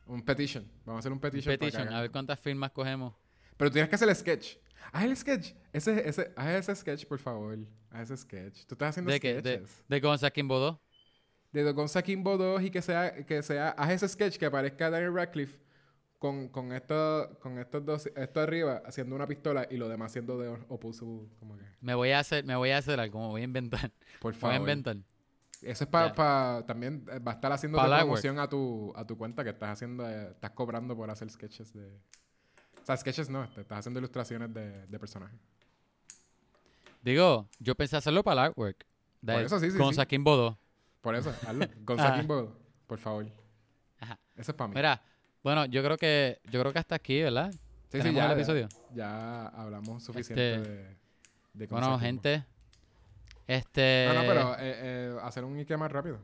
Un 0.06 0.22
petition. 0.24 0.64
Vamos 0.86 1.00
a 1.00 1.02
hacer 1.02 1.12
un 1.12 1.20
petition. 1.20 1.52
para 1.52 1.58
que 1.58 1.66
Petition, 1.66 1.88
hagan- 1.90 1.98
a 1.98 2.02
ver 2.02 2.12
cuántas 2.12 2.40
firmas 2.40 2.72
cogemos. 2.72 3.14
Pero 3.58 3.70
tienes 3.70 3.90
que 3.90 3.96
hacer 3.96 4.08
el 4.08 4.16
sketch. 4.16 4.56
Haz 4.92 5.04
el 5.06 5.18
sketch. 5.18 5.54
Ese, 5.74 6.08
ese, 6.08 6.32
haz 6.36 6.48
ese 6.70 6.76
sketch, 6.76 7.06
por 7.06 7.20
favor. 7.20 7.58
Haz 7.92 8.10
ese 8.12 8.18
sketch. 8.18 8.66
Tú 8.66 8.76
estás 8.76 8.90
haciendo 8.90 9.12
¿De 9.12 9.20
qué? 9.20 9.42
De, 9.42 9.58
sketches. 9.58 9.84
de 9.88 10.00
Gonza 10.00 10.30
Kimbo 10.32 10.60
2. 10.60 10.78
De 11.52 11.72
Gonza 11.72 12.02
Kimbo 12.02 12.38
2 12.38 12.62
y 12.64 12.70
que 12.72 12.82
sea, 12.82 13.26
que 13.26 13.42
sea, 13.44 13.70
haz 13.70 13.92
ese 13.92 14.08
sketch 14.08 14.38
que 14.38 14.46
aparezca 14.46 14.90
Daniel 14.90 15.14
Radcliffe 15.14 15.60
con, 16.20 16.50
con, 16.50 16.74
esto, 16.74 17.38
con 17.42 17.58
estos 17.60 17.86
dos, 17.86 18.06
esto 18.14 18.40
arriba 18.42 18.84
haciendo 18.86 19.16
una 19.16 19.26
pistola 19.26 19.66
y 19.72 19.78
lo 19.78 19.88
demás 19.88 20.12
haciendo 20.12 20.38
de 20.38 20.50
opuso, 20.68 21.30
como 21.40 21.58
que, 21.58 21.64
Me 21.80 21.96
voy 21.96 22.12
a 22.12 22.20
hacer, 22.20 22.44
me 22.46 22.56
voy 22.58 22.72
a 22.72 22.78
hacer 22.78 23.00
algo, 23.00 23.20
me 23.22 23.28
voy 23.28 23.42
a 23.42 23.46
inventar. 23.46 23.92
por 24.20 24.34
Voy 24.34 24.38
a 24.38 24.42
favor. 24.42 24.58
inventar. 24.58 24.98
Eso 25.62 25.84
es 25.86 25.90
para, 25.90 26.14
Ya. 26.60 26.66
también 26.66 27.06
eh, 27.12 27.20
va 27.20 27.32
a 27.32 27.36
estar 27.36 27.52
haciendo 27.52 27.78
Pa' 27.78 28.00
promoción 28.00 28.38
a 28.40 28.48
tu, 28.48 28.94
a 28.96 29.06
tu 29.08 29.18
cuenta 29.18 29.44
que 29.44 29.50
estás 29.52 29.70
haciendo, 29.72 30.08
eh, 30.10 30.30
estás 30.32 30.52
cobrando 30.52 30.96
por 30.96 31.10
hacer 31.10 31.30
sketches 31.30 31.74
de, 31.74 31.90
sea, 32.98 33.02
sketches 33.02 33.30
no, 33.30 33.48
te- 33.50 33.62
estás 33.62 33.80
haciendo 33.80 34.00
ilustraciones 34.00 34.54
de, 34.54 34.86
de 34.88 35.00
personajes. 35.00 35.40
Digo, 37.02 37.48
yo 37.60 37.76
pensé 37.76 37.98
hacerlo 37.98 38.24
para 38.24 38.42
el 38.42 38.48
artwork. 38.48 38.86
De 39.22 39.34
Por 39.34 39.42
eso 39.44 39.60
sí, 39.60 39.72
sí, 39.72 39.78
Gonza 39.78 40.06
sí. 40.10 40.18
2. 40.24 40.58
Por 41.02 41.16
eso, 41.16 41.30
hazlo. 41.48 41.66
Gonza 41.82 42.08
Ajá. 42.08 42.18
Kimbo, 42.20 42.56
por 42.88 43.00
favor. 43.00 43.26
Ajá. 44.00 44.20
Eso 44.36 44.52
es 44.52 44.58
para 44.58 44.68
mí. 44.70 44.76
Mira, 44.76 45.02
bueno, 45.44 45.66
yo 45.66 45.84
creo 45.84 45.98
que 45.98 46.40
yo 46.52 46.60
creo 46.60 46.74
que 46.74 46.80
hasta 46.80 46.96
aquí, 46.96 47.22
¿verdad? 47.22 47.52
Sí, 47.92 48.02
sí, 48.02 48.14
ya, 48.14 48.26
el 48.28 48.32
episodio. 48.34 48.68
Ya, 48.94 49.48
hablamos 49.48 50.04
suficiente 50.04 50.56
Este, 50.56 50.70
de, 50.70 50.98
de 51.54 51.66
Gonza 51.68 51.88
Bueno, 51.88 52.00
gente, 52.00 52.46
Este. 53.48 54.06
No, 54.10 54.14
no, 54.22 54.28
pero 54.28 54.54
eh, 54.56 54.58
eh, 54.60 55.18
hacer 55.24 55.44
un 55.44 55.58
Ike 55.58 55.76
más 55.78 55.92
rápido. 55.92 56.20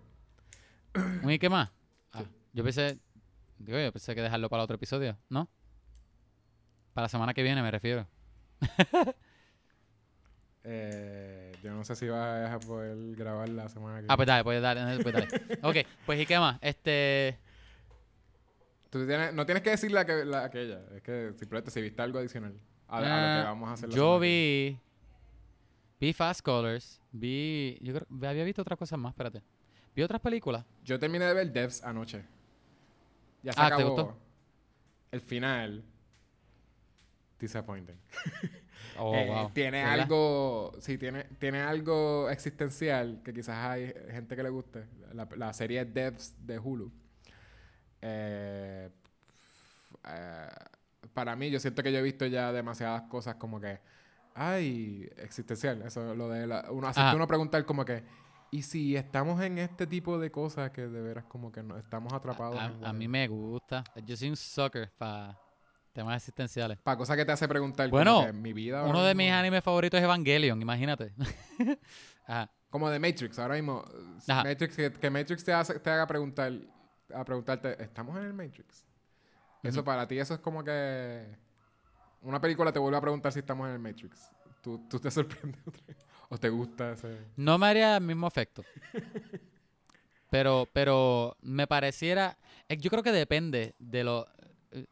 ¿Un 1.24 1.30
Ike 1.30 1.50
más? 1.50 1.72
Ah, 2.12 2.20
Sí. 2.22 2.30
yo 2.54 2.64
pensé. 2.64 3.00
Digo, 3.58 3.80
yo 3.80 3.92
pensé 3.92 4.14
que 4.14 4.22
dejarlo 4.22 4.50
para 4.50 4.64
otro 4.64 4.76
episodio, 4.76 5.18
¿no? 5.30 5.50
Para 6.96 7.04
la 7.06 7.10
semana 7.10 7.34
que 7.34 7.44
viene, 7.44 7.62
me 7.62 7.70
refiero. 7.72 8.08
Eh, 10.64 11.52
yo 11.62 11.74
no 11.74 11.84
sé 11.84 11.94
si 11.96 12.08
vas 12.08 12.50
a 12.52 12.60
poder 12.60 13.16
grabar 13.18 13.50
la 13.50 13.68
semana 13.70 14.00
que 14.00 14.06
Ah, 14.10 14.16
pues 14.16 14.26
dale, 14.28 14.44
pues 14.46 14.62
dale, 14.62 15.04
pues 15.04 15.14
dale. 15.14 15.28
ok, 15.62 15.76
pues 16.06 16.20
¿y 16.22 16.26
qué 16.26 16.40
más? 16.40 16.58
Este. 16.62 17.38
Tú 18.90 19.06
tienes- 19.06 19.34
no 19.34 19.46
tienes 19.46 19.62
que 19.62 19.72
decir 19.72 19.92
la, 19.92 20.06
que, 20.06 20.24
la 20.26 20.46
aquella. 20.46 20.80
Es 20.96 21.02
que 21.04 21.34
simplemente 21.38 21.70
si 21.70 21.82
viste 21.82 22.02
algo 22.02 22.18
adicional 22.18 22.56
a, 22.88 22.98
a 22.98 23.02
lo 23.02 23.08
ah, 23.08 23.38
que 23.42 23.48
vamos 23.50 23.70
a 23.70 23.74
hacer 23.74 23.90
la 23.90 23.96
Yo 23.96 24.20
que 24.20 24.26
vi. 24.26 24.80
Vi 26.00 26.14
Fast 26.14 26.42
Colors. 26.42 27.02
Vi. 27.12 27.78
Yo 27.82 27.94
creo. 27.94 28.30
Había 28.30 28.46
visto 28.46 28.62
otras 28.62 28.80
cosas 28.80 28.98
más, 28.98 29.12
espérate. 29.12 29.44
Vi 29.94 30.02
otras 30.02 30.22
películas. 30.22 30.64
viene. 30.64 30.86
Yo 30.86 30.98
terminé 30.98 31.26
de 31.26 31.34
ver 31.34 31.52
Devs 31.52 31.84
anoche. 31.84 32.24
Ya 33.44 33.52
se 33.52 33.60
Ah, 33.62 33.68
¿te 33.68 33.74
acabó. 33.76 33.90
gustó? 33.96 34.18
El 35.12 35.20
final. 35.22 35.84
Disappointing. 37.40 38.00
Oh, 38.98 39.14
Eh, 39.14 39.28
wow. 39.28 39.50
Tiene 39.52 39.84
¿Verdad? 39.84 40.00
algo. 40.02 40.72
Sí, 40.80 40.98
tiene, 40.98 41.26
tiene 41.38 41.60
algo 41.62 42.30
existencial 42.30 43.22
que 43.24 43.34
quizás 43.34 43.58
hay 43.66 43.94
gente 44.12 44.36
que 44.38 44.44
le 44.44 44.50
guste. 44.50 44.86
La, 45.14 45.28
la 45.36 45.52
serie 45.54 45.84
Devs 45.84 46.36
de 46.46 46.58
Hulu. 46.60 46.92
Eh, 48.02 48.90
eh, 50.08 50.48
para 51.14 51.36
mí, 51.36 51.50
yo 51.50 51.60
siento 51.60 51.84
que 51.84 51.92
yo 51.92 52.00
he 52.00 52.02
visto 52.02 52.26
ya 52.26 52.52
demasiadas 52.52 53.04
cosas 53.04 53.36
como 53.36 53.60
que. 53.60 53.80
Ay, 54.34 55.10
existencial. 55.18 55.82
Eso, 55.82 56.14
lo 56.16 56.30
de 56.30 56.48
la, 56.48 56.68
uno, 56.72 56.88
hacerte 56.88 57.16
uno 57.16 57.28
preguntar 57.28 57.66
como 57.66 57.84
que. 57.86 58.04
¿Y 58.52 58.62
si 58.62 58.96
estamos 58.96 59.42
en 59.42 59.58
este 59.58 59.88
tipo 59.88 60.18
de 60.20 60.32
cosas 60.32 60.72
que 60.72 60.88
de 60.88 61.02
veras 61.02 61.26
como 61.26 61.52
que 61.52 61.64
no 61.64 61.78
estamos 61.78 62.14
atrapados? 62.14 62.58
A, 62.60 62.68
en 62.68 62.86
a 62.86 62.94
mí 62.94 63.08
me 63.08 63.28
gusta. 63.28 63.84
Yo 64.06 64.16
soy 64.16 64.30
un 64.30 64.38
sucker 64.38 64.92
para 64.98 65.38
temas 65.96 66.18
existenciales. 66.18 66.78
Para 66.84 66.98
cosas 66.98 67.16
que 67.18 67.26
te 67.26 67.32
hace 67.32 67.48
preguntar. 67.48 67.90
Bueno, 67.90 68.32
mi 68.34 68.54
vida. 68.54 68.84
Uno 68.84 69.02
de 69.04 69.16
mis 69.16 69.32
animes 69.32 69.64
favoritos 69.64 69.98
es 69.98 70.04
Evangelion, 70.04 70.62
imagínate. 70.62 71.14
Ajá. 72.28 72.52
Como 72.70 72.90
de 72.90 73.00
Matrix, 73.00 73.40
ahora 73.40 73.56
mismo. 73.56 73.84
Ajá. 74.28 74.44
Matrix, 74.44 74.76
que, 74.76 74.92
que 74.92 75.10
Matrix 75.10 75.44
te, 75.44 75.54
hace- 75.54 75.80
te 75.80 75.90
haga 75.90 76.06
preguntar, 76.06 76.52
a 77.14 77.24
preguntarte, 77.24 77.82
¿estamos 77.82 78.18
en 78.18 78.26
el 78.26 78.34
Matrix? 78.34 78.86
Eso 79.64 79.84
para 79.84 80.08
ti, 80.08 80.20
eso 80.20 80.34
es 80.36 80.40
como 80.42 80.64
que 80.64 81.26
una 82.22 82.40
película 82.40 82.72
te 82.72 82.78
vuelve 82.80 82.98
a 82.98 83.02
preguntar 83.02 83.32
si 83.32 83.40
estamos 83.40 83.68
en 83.68 83.74
el 83.74 83.80
Matrix. 83.80 84.30
¿Tú, 84.62 84.86
tú 84.90 85.00
te 85.00 85.10
sorprendes? 85.10 85.62
¿O 86.30 86.38
te 86.38 86.50
gusta 86.50 86.92
ese...? 86.92 87.20
No 87.38 87.58
me 87.58 87.68
haría 87.68 87.98
el 87.98 88.04
mismo 88.04 88.28
efecto. 88.28 88.64
Pero, 90.30 90.68
pero 90.74 91.38
me 91.42 91.68
pareciera. 91.68 92.38
eh, 92.68 92.78
Yo 92.78 92.90
creo 92.90 93.04
que 93.04 93.12
depende 93.12 93.76
de 93.80 94.04
lo. 94.04 94.28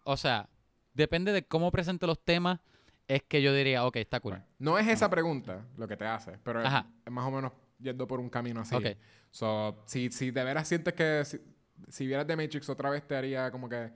O 0.04 0.16
sea, 0.16 0.48
depende 0.94 1.32
de 1.32 1.46
cómo 1.46 1.72
presente 1.72 2.08
los 2.08 2.20
temas. 2.24 2.60
Es 3.08 3.22
que 3.24 3.42
yo 3.42 3.54
diría, 3.54 3.86
ok, 3.86 3.98
está 3.98 4.20
cool. 4.22 4.42
No 4.60 4.80
es 4.80 4.88
esa 4.88 5.10
pregunta 5.10 5.66
lo 5.78 5.88
que 5.88 5.98
te 5.98 6.06
hace, 6.06 6.40
pero 6.44 6.62
es, 6.62 6.68
Ajá. 6.68 6.88
es 7.06 7.12
más 7.12 7.26
o 7.26 7.32
menos 7.32 7.52
yendo 7.80 8.08
por 8.08 8.20
un 8.20 8.30
camino 8.30 8.62
así. 8.62 8.76
Ok. 8.76 8.86
So, 9.30 9.84
si, 9.86 10.10
si 10.10 10.32
de 10.32 10.44
veras 10.44 10.68
sientes 10.68 10.94
que 10.94 11.26
si, 11.26 11.42
si 11.90 12.08
vieras 12.08 12.26
de 12.26 12.38
Matrix 12.38 12.70
otra 12.70 12.90
vez 12.90 13.06
te 13.06 13.16
haría 13.16 13.52
como 13.52 13.68
que... 13.68 13.92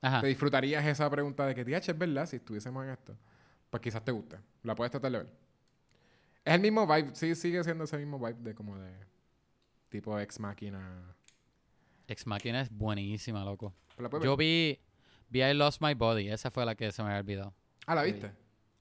Ajá. 0.00 0.20
Te 0.20 0.26
disfrutarías 0.28 0.84
esa 0.84 1.08
pregunta 1.10 1.46
de 1.46 1.54
que, 1.54 1.64
TH, 1.64 1.88
es 1.88 1.98
verdad, 1.98 2.26
si 2.26 2.36
estuviésemos 2.36 2.84
en 2.84 2.90
esto. 2.90 3.16
Pues 3.70 3.82
quizás 3.82 4.04
te 4.04 4.12
guste. 4.12 4.38
La 4.62 4.74
puedes 4.74 4.90
tratar 4.90 5.10
de 5.10 5.18
ver. 5.18 5.32
Es 6.44 6.54
el 6.54 6.60
mismo 6.60 6.86
vibe, 6.86 7.14
sí, 7.14 7.34
sigue 7.34 7.64
siendo 7.64 7.84
ese 7.84 7.96
mismo 7.96 8.18
vibe 8.18 8.38
de 8.40 8.54
como 8.54 8.78
de 8.78 8.92
tipo 9.88 10.18
ex 10.20 10.38
máquina. 10.38 11.14
Ex 12.06 12.26
Machina 12.26 12.60
es 12.60 12.70
buenísima, 12.70 13.44
loco. 13.44 13.72
Yo 14.22 14.36
vi. 14.36 14.78
Vi 15.34 15.42
I 15.42 15.52
Lost 15.52 15.82
My 15.82 15.94
Body. 15.94 16.28
Esa 16.28 16.48
fue 16.52 16.64
la 16.64 16.76
que 16.76 16.92
se 16.92 17.02
me 17.02 17.08
había 17.08 17.18
olvidado. 17.20 17.52
Ah, 17.86 17.96
¿la 17.96 18.04
viste? 18.04 18.30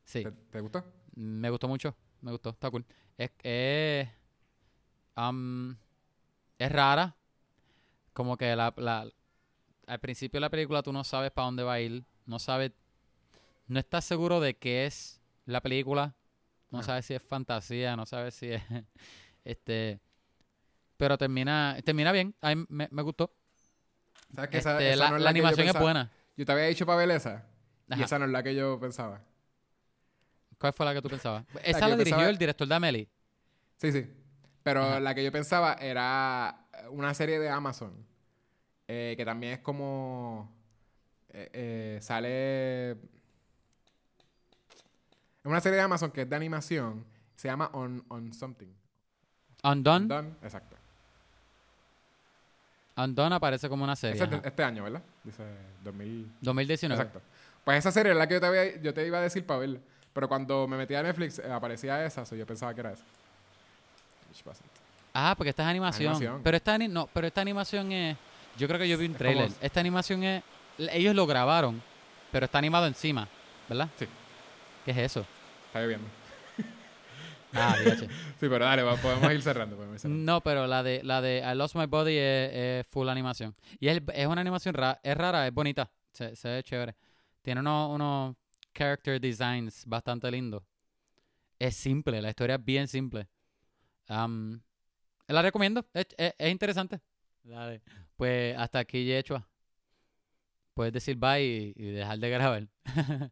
Sí. 0.03 0.21
¿Te, 0.23 0.31
te 0.31 0.59
gustó? 0.59 0.85
Me 1.15 1.49
gustó 1.49 1.67
mucho. 1.67 1.95
Me 2.21 2.29
gustó. 2.31 2.51
Está 2.51 2.69
cool. 2.69 2.85
Es, 3.17 3.31
am, 5.15 5.75
es 6.59 6.71
rara. 6.71 7.15
Como 8.13 8.37
que 8.37 8.55
la, 8.55 8.71
la- 8.77 9.09
al 9.87 9.99
principio 9.99 10.37
de 10.37 10.41
la 10.41 10.51
película 10.51 10.83
tú 10.83 10.93
no 10.93 11.03
sabes 11.03 11.31
para 11.31 11.45
dónde 11.45 11.63
va 11.63 11.73
a 11.73 11.79
ir. 11.79 12.05
No 12.27 12.37
sabes. 12.37 12.71
No 13.65 13.79
estás 13.79 14.05
seguro 14.05 14.39
de 14.39 14.53
qué 14.55 14.85
es 14.85 15.19
la 15.47 15.59
película. 15.59 16.13
No 16.69 16.79
Ajá. 16.79 16.85
sabes 16.85 17.07
si 17.07 17.15
es 17.15 17.23
fantasía. 17.23 17.95
No 17.95 18.05
sabes 18.05 18.35
si 18.35 18.51
es. 18.51 18.61
este. 19.43 19.99
Pero 20.97 21.17
termina, 21.17 21.77
termina 21.83 22.11
bien. 22.11 22.35
A 22.41 22.53
mí 22.53 22.63
me, 22.69 22.87
me 22.91 23.01
gustó. 23.01 23.33
¿Sabes 24.35 24.51
que 24.51 24.57
esa, 24.59 24.73
Este, 24.73 24.91
esa 24.93 25.09
la, 25.11 25.17
no 25.17 25.27
animación 25.27 25.67
es 25.67 25.79
buena. 25.79 26.11
Yo 26.35 26.45
te 26.45 26.51
había 26.51 26.65
dicho 26.65 26.85
para 26.85 27.03
esa. 27.13 27.45
Y 27.89 27.93
Ajá. 27.93 28.05
esa 28.05 28.19
no 28.19 28.25
es 28.25 28.31
la 28.31 28.41
que 28.43 28.55
yo 28.55 28.79
pensaba. 28.79 29.21
¿Cuál 30.57 30.73
fue 30.73 30.85
la 30.85 30.93
que 30.93 31.01
tú 31.01 31.09
pensabas? 31.09 31.45
Esa 31.63 31.87
la 31.87 31.95
dirigió 31.97 32.15
pensaba- 32.17 32.29
el 32.29 32.37
director 32.37 32.67
de 32.67 32.75
Amelie. 32.75 33.09
Sí, 33.77 33.91
sí. 33.91 34.09
Pero 34.63 34.81
Ajá. 34.83 34.99
la 34.99 35.13
que 35.13 35.23
yo 35.23 35.31
pensaba 35.31 35.73
era 35.73 36.65
una 36.89 37.13
serie 37.13 37.39
de 37.39 37.49
Amazon. 37.49 38.11
eh, 38.87 39.13
que 39.17 39.23
también 39.25 39.53
es 39.53 39.59
como. 39.59 40.51
eh, 41.29 41.49
eh, 41.53 41.99
sale. 42.01 42.91
Es 42.91 42.97
una 45.45 45.59
serie 45.61 45.77
de 45.77 45.83
Amazon 45.83 46.11
que 46.11 46.21
es 46.23 46.29
de 46.29 46.35
animación. 46.35 47.05
Se 47.35 47.47
llama 47.47 47.69
On, 47.73 48.03
On 48.09 48.33
Something. 48.33 48.67
Undone. 49.63 50.03
Undone, 50.03 50.35
Exacto. 50.43 50.75
Undone 52.97 53.35
aparece 53.35 53.67
como 53.69 53.83
una 53.83 53.95
serie. 53.95 54.15
Ese 54.15 54.25
es 54.25 54.29
de- 54.29 54.35
ajá. 54.37 54.47
este 54.47 54.63
año, 54.63 54.83
¿verdad? 54.83 55.01
Dice 55.23 55.43
2000. 55.83 56.31
2019. 56.41 57.01
Exacto. 57.01 57.21
Pues 57.63 57.77
esa 57.77 57.91
serie 57.91 58.11
es 58.11 58.17
la 58.17 58.27
que 58.27 58.33
yo 58.35 58.39
te, 58.41 58.45
había- 58.47 58.81
yo 58.81 58.93
te 58.93 59.05
iba 59.07 59.17
a 59.19 59.21
decir 59.21 59.45
para 59.45 59.59
verla. 59.61 59.79
Pero 60.13 60.27
cuando 60.27 60.67
me 60.67 60.77
metí 60.77 60.93
a 60.95 61.01
Netflix 61.03 61.39
eh, 61.39 61.51
aparecía 61.51 62.05
esa, 62.05 62.25
so 62.25 62.35
yo 62.35 62.45
pensaba 62.45 62.73
que 62.73 62.81
era 62.81 62.91
esa. 62.91 63.03
Ah, 65.13 65.33
porque 65.37 65.49
esta 65.51 65.63
es 65.63 65.69
animación. 65.69 66.07
Animación. 66.09 66.41
Pero 66.43 66.57
esta 66.57 66.73
ani- 66.73 66.87
no, 66.87 67.07
pero 67.13 67.27
esta 67.27 67.41
animación 67.41 67.91
es. 67.91 68.17
Yo 68.57 68.67
creo 68.67 68.79
que 68.79 68.87
yo 68.89 68.97
vi 68.97 69.05
un 69.05 69.11
Es 69.13 69.17
trailer. 69.17 69.45
como- 69.49 69.57
Esta 69.61 69.79
animación 69.79 70.23
es. 70.23 70.43
Ellos 70.77 71.15
lo 71.15 71.25
grabaron, 71.27 71.81
pero 72.31 72.45
está 72.45 72.57
animado 72.57 72.87
encima, 72.87 73.27
¿verdad? 73.69 73.89
Sí. 73.97 74.07
¿Qué 74.85 74.91
es 74.91 74.97
eso? 74.97 75.25
Está 75.67 75.81
lloviendo. 75.81 76.07
Ah, 77.61 77.75
DH. 77.77 77.99
Sí, 78.39 78.49
pero 78.49 78.59
dale, 78.65 78.83
podemos 79.01 79.31
ir 79.31 79.41
cerrando. 79.41 79.75
Podemos 79.75 79.95
ir 79.95 79.99
cerrando. 79.99 80.23
No, 80.33 80.41
pero 80.41 80.65
la 80.67 80.81
de 80.83 81.03
la 81.03 81.21
de 81.21 81.39
I 81.39 81.55
Lost 81.55 81.75
My 81.75 81.85
Body 81.85 82.17
es, 82.17 82.51
es 82.53 82.87
full 82.87 83.07
animación. 83.09 83.55
Y 83.79 83.87
es, 83.89 84.01
es 84.13 84.27
una 84.27 84.41
animación 84.41 84.73
rara, 84.73 84.99
es 85.03 85.15
rara, 85.15 85.45
es 85.47 85.53
bonita. 85.53 85.89
Se, 86.11 86.35
se 86.35 86.49
ve 86.49 86.63
chévere. 86.63 86.95
Tiene 87.41 87.61
unos, 87.61 87.91
unos 87.93 88.35
character 88.73 89.19
designs 89.21 89.85
bastante 89.85 90.29
lindos. 90.31 90.63
Es 91.59 91.75
simple, 91.75 92.21
la 92.21 92.29
historia 92.29 92.55
es 92.55 92.65
bien 92.65 92.87
simple. 92.87 93.27
La 95.27 95.41
recomiendo, 95.41 95.85
es, 95.93 96.07
es- 96.17 96.33
es 96.37 96.51
interesante. 96.51 96.99
Dale. 97.43 97.81
Pues 98.17 98.57
hasta 98.57 98.79
aquí, 98.79 99.05
Yechua. 99.05 99.47
Puedes 100.73 100.91
decir 100.93 101.15
bye 101.17 101.41
y, 101.43 101.73
y 101.75 101.91
dejar 101.91 102.17
de 102.19 102.29
grabar. 102.29 102.67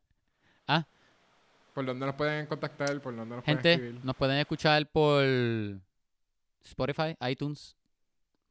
¿Por 1.74 1.86
dónde 1.86 2.06
nos 2.06 2.16
pueden 2.16 2.46
contactar? 2.48 3.02
¿Por 3.02 3.16
dónde 3.16 3.36
nos 3.36 3.44
pueden 3.44 3.58
Gente, 3.58 3.74
escribir? 3.74 4.06
nos 4.06 4.16
pueden 4.16 4.38
escuchar 4.38 4.90
por 4.92 5.24
Spotify, 6.64 7.16
iTunes, 7.30 7.76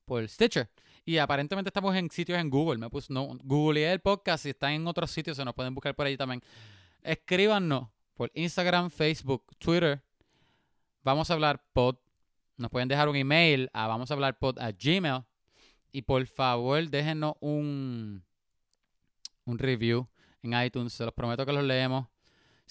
por 0.04 0.26
Stitcher. 0.28 0.68
Y 1.04 1.18
aparentemente 1.18 1.68
estamos 1.68 1.94
en 1.96 2.10
sitios 2.10 2.38
en 2.38 2.48
Google. 2.50 2.78
Me 2.78 2.88
puse, 2.88 3.12
no, 3.12 3.28
googleé 3.42 3.92
el 3.92 4.00
podcast 4.00 4.46
y 4.46 4.50
están 4.50 4.72
en 4.72 4.86
otros 4.86 5.10
sitios, 5.10 5.36
se 5.36 5.44
nos 5.44 5.54
pueden 5.54 5.74
buscar 5.74 5.94
por 5.94 6.06
ahí 6.06 6.16
también. 6.16 6.42
Escríbanos 7.02 7.88
por 8.14 8.30
Instagram, 8.34 8.90
Facebook, 8.90 9.44
Twitter. 9.58 10.02
Vamos 11.02 11.30
a 11.30 11.34
hablar 11.34 11.62
pod. 11.72 11.96
Nos 12.56 12.70
pueden 12.70 12.88
dejar 12.88 13.08
un 13.08 13.16
email 13.16 13.70
a 13.72 13.86
vamos 13.86 14.10
a 14.10 14.14
hablar 14.14 14.38
pod 14.38 14.58
a 14.58 14.70
Gmail. 14.72 15.24
Y 15.92 16.02
por 16.02 16.24
favor, 16.26 16.88
déjenos 16.88 17.34
un, 17.40 18.22
un 19.44 19.58
review 19.58 20.06
en 20.42 20.62
iTunes. 20.62 20.92
Se 20.92 21.04
los 21.04 21.14
prometo 21.14 21.44
que 21.44 21.52
los 21.52 21.64
leemos. 21.64 22.06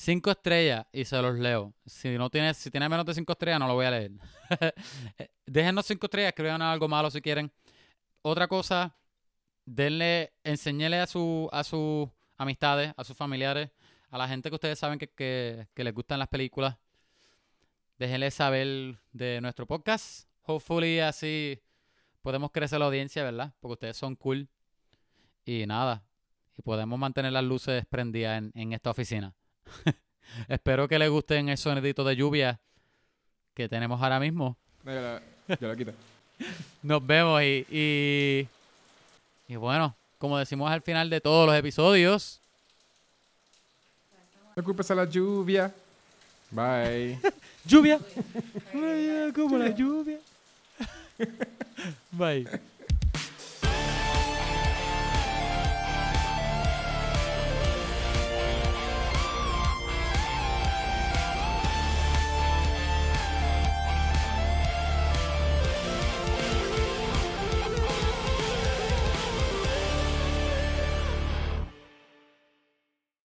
Cinco 0.02 0.32
estrellas 0.32 0.88
y 0.94 1.04
se 1.04 1.22
los 1.22 1.38
leo. 1.38 1.74
Si 1.86 2.18
no 2.18 2.30
tiene, 2.30 2.54
si 2.54 2.72
tiene 2.72 2.88
menos 2.88 3.06
de 3.06 3.14
cinco 3.14 3.34
estrellas, 3.34 3.60
no 3.60 3.68
lo 3.68 3.74
voy 3.74 3.86
a 3.86 3.92
leer. 3.92 4.12
Déjenos 5.46 5.88
cinco 5.88 6.06
estrellas, 6.06 6.30
escriban 6.30 6.62
algo 6.62 6.88
malo 6.88 7.12
si 7.12 7.22
quieren. 7.22 7.52
Otra 8.22 8.48
cosa, 8.48 8.96
denle, 9.66 10.32
enséñele 10.42 11.02
a 11.02 11.06
su, 11.06 11.50
a 11.52 11.66
sus 11.66 12.08
amistades, 12.38 12.94
a 12.96 13.04
sus 13.04 13.18
familiares, 13.18 13.72
a 14.10 14.18
la 14.18 14.26
gente 14.30 14.48
que 14.48 14.56
ustedes 14.56 14.80
saben 14.80 15.00
que, 15.00 15.10
que, 15.10 15.68
que 15.74 15.84
les 15.84 15.94
gustan 15.94 16.18
las 16.18 16.30
películas. 16.30 16.78
Déjenle 17.98 18.32
saber 18.32 19.02
de 19.12 19.42
nuestro 19.42 19.68
podcast. 19.68 20.30
Hopefully 20.44 21.02
así 21.02 21.62
podemos 22.22 22.52
crecer 22.52 22.80
la 22.80 22.86
audiencia, 22.86 23.22
¿verdad? 23.22 23.54
Porque 23.60 23.74
ustedes 23.74 23.98
son 23.98 24.16
cool. 24.16 24.48
Y 25.44 25.66
nada. 25.68 26.06
Y 26.58 26.62
podemos 26.62 26.98
mantener 26.98 27.34
las 27.34 27.44
luces 27.44 27.86
prendidas 27.90 28.38
en, 28.38 28.54
en 28.56 28.72
esta 28.72 28.92
oficina. 28.92 29.36
Espero 30.48 30.88
que 30.88 31.00
les 31.00 31.10
gusten 31.10 31.50
el 31.50 31.58
sonidito 31.58 32.04
de 32.04 32.16
lluvia 32.16 32.60
que 33.54 33.68
tenemos 33.68 34.02
ahora 34.02 34.20
mismo. 34.20 34.58
Yo, 34.86 35.20
lo, 35.68 35.76
quito. 35.76 35.92
Nos 36.84 37.06
vemos 37.06 37.42
y, 37.42 37.66
y, 37.70 38.48
y 39.48 39.56
bueno, 39.56 39.96
como 40.18 40.38
decimos 40.38 40.72
al 40.72 40.82
final 40.82 41.10
de 41.10 41.22
todos 41.22 41.48
los 41.48 41.56
episodios, 41.56 42.40
No 44.56 44.64
culpes 44.64 44.90
a 44.92 44.96
la 44.96 45.06
lluvia. 45.06 45.74
Bye. 46.52 47.20
lluvia. 47.66 48.00
Como 49.34 49.58
la 49.58 49.70
lluvia. 49.70 50.20
Bye. 52.12 52.48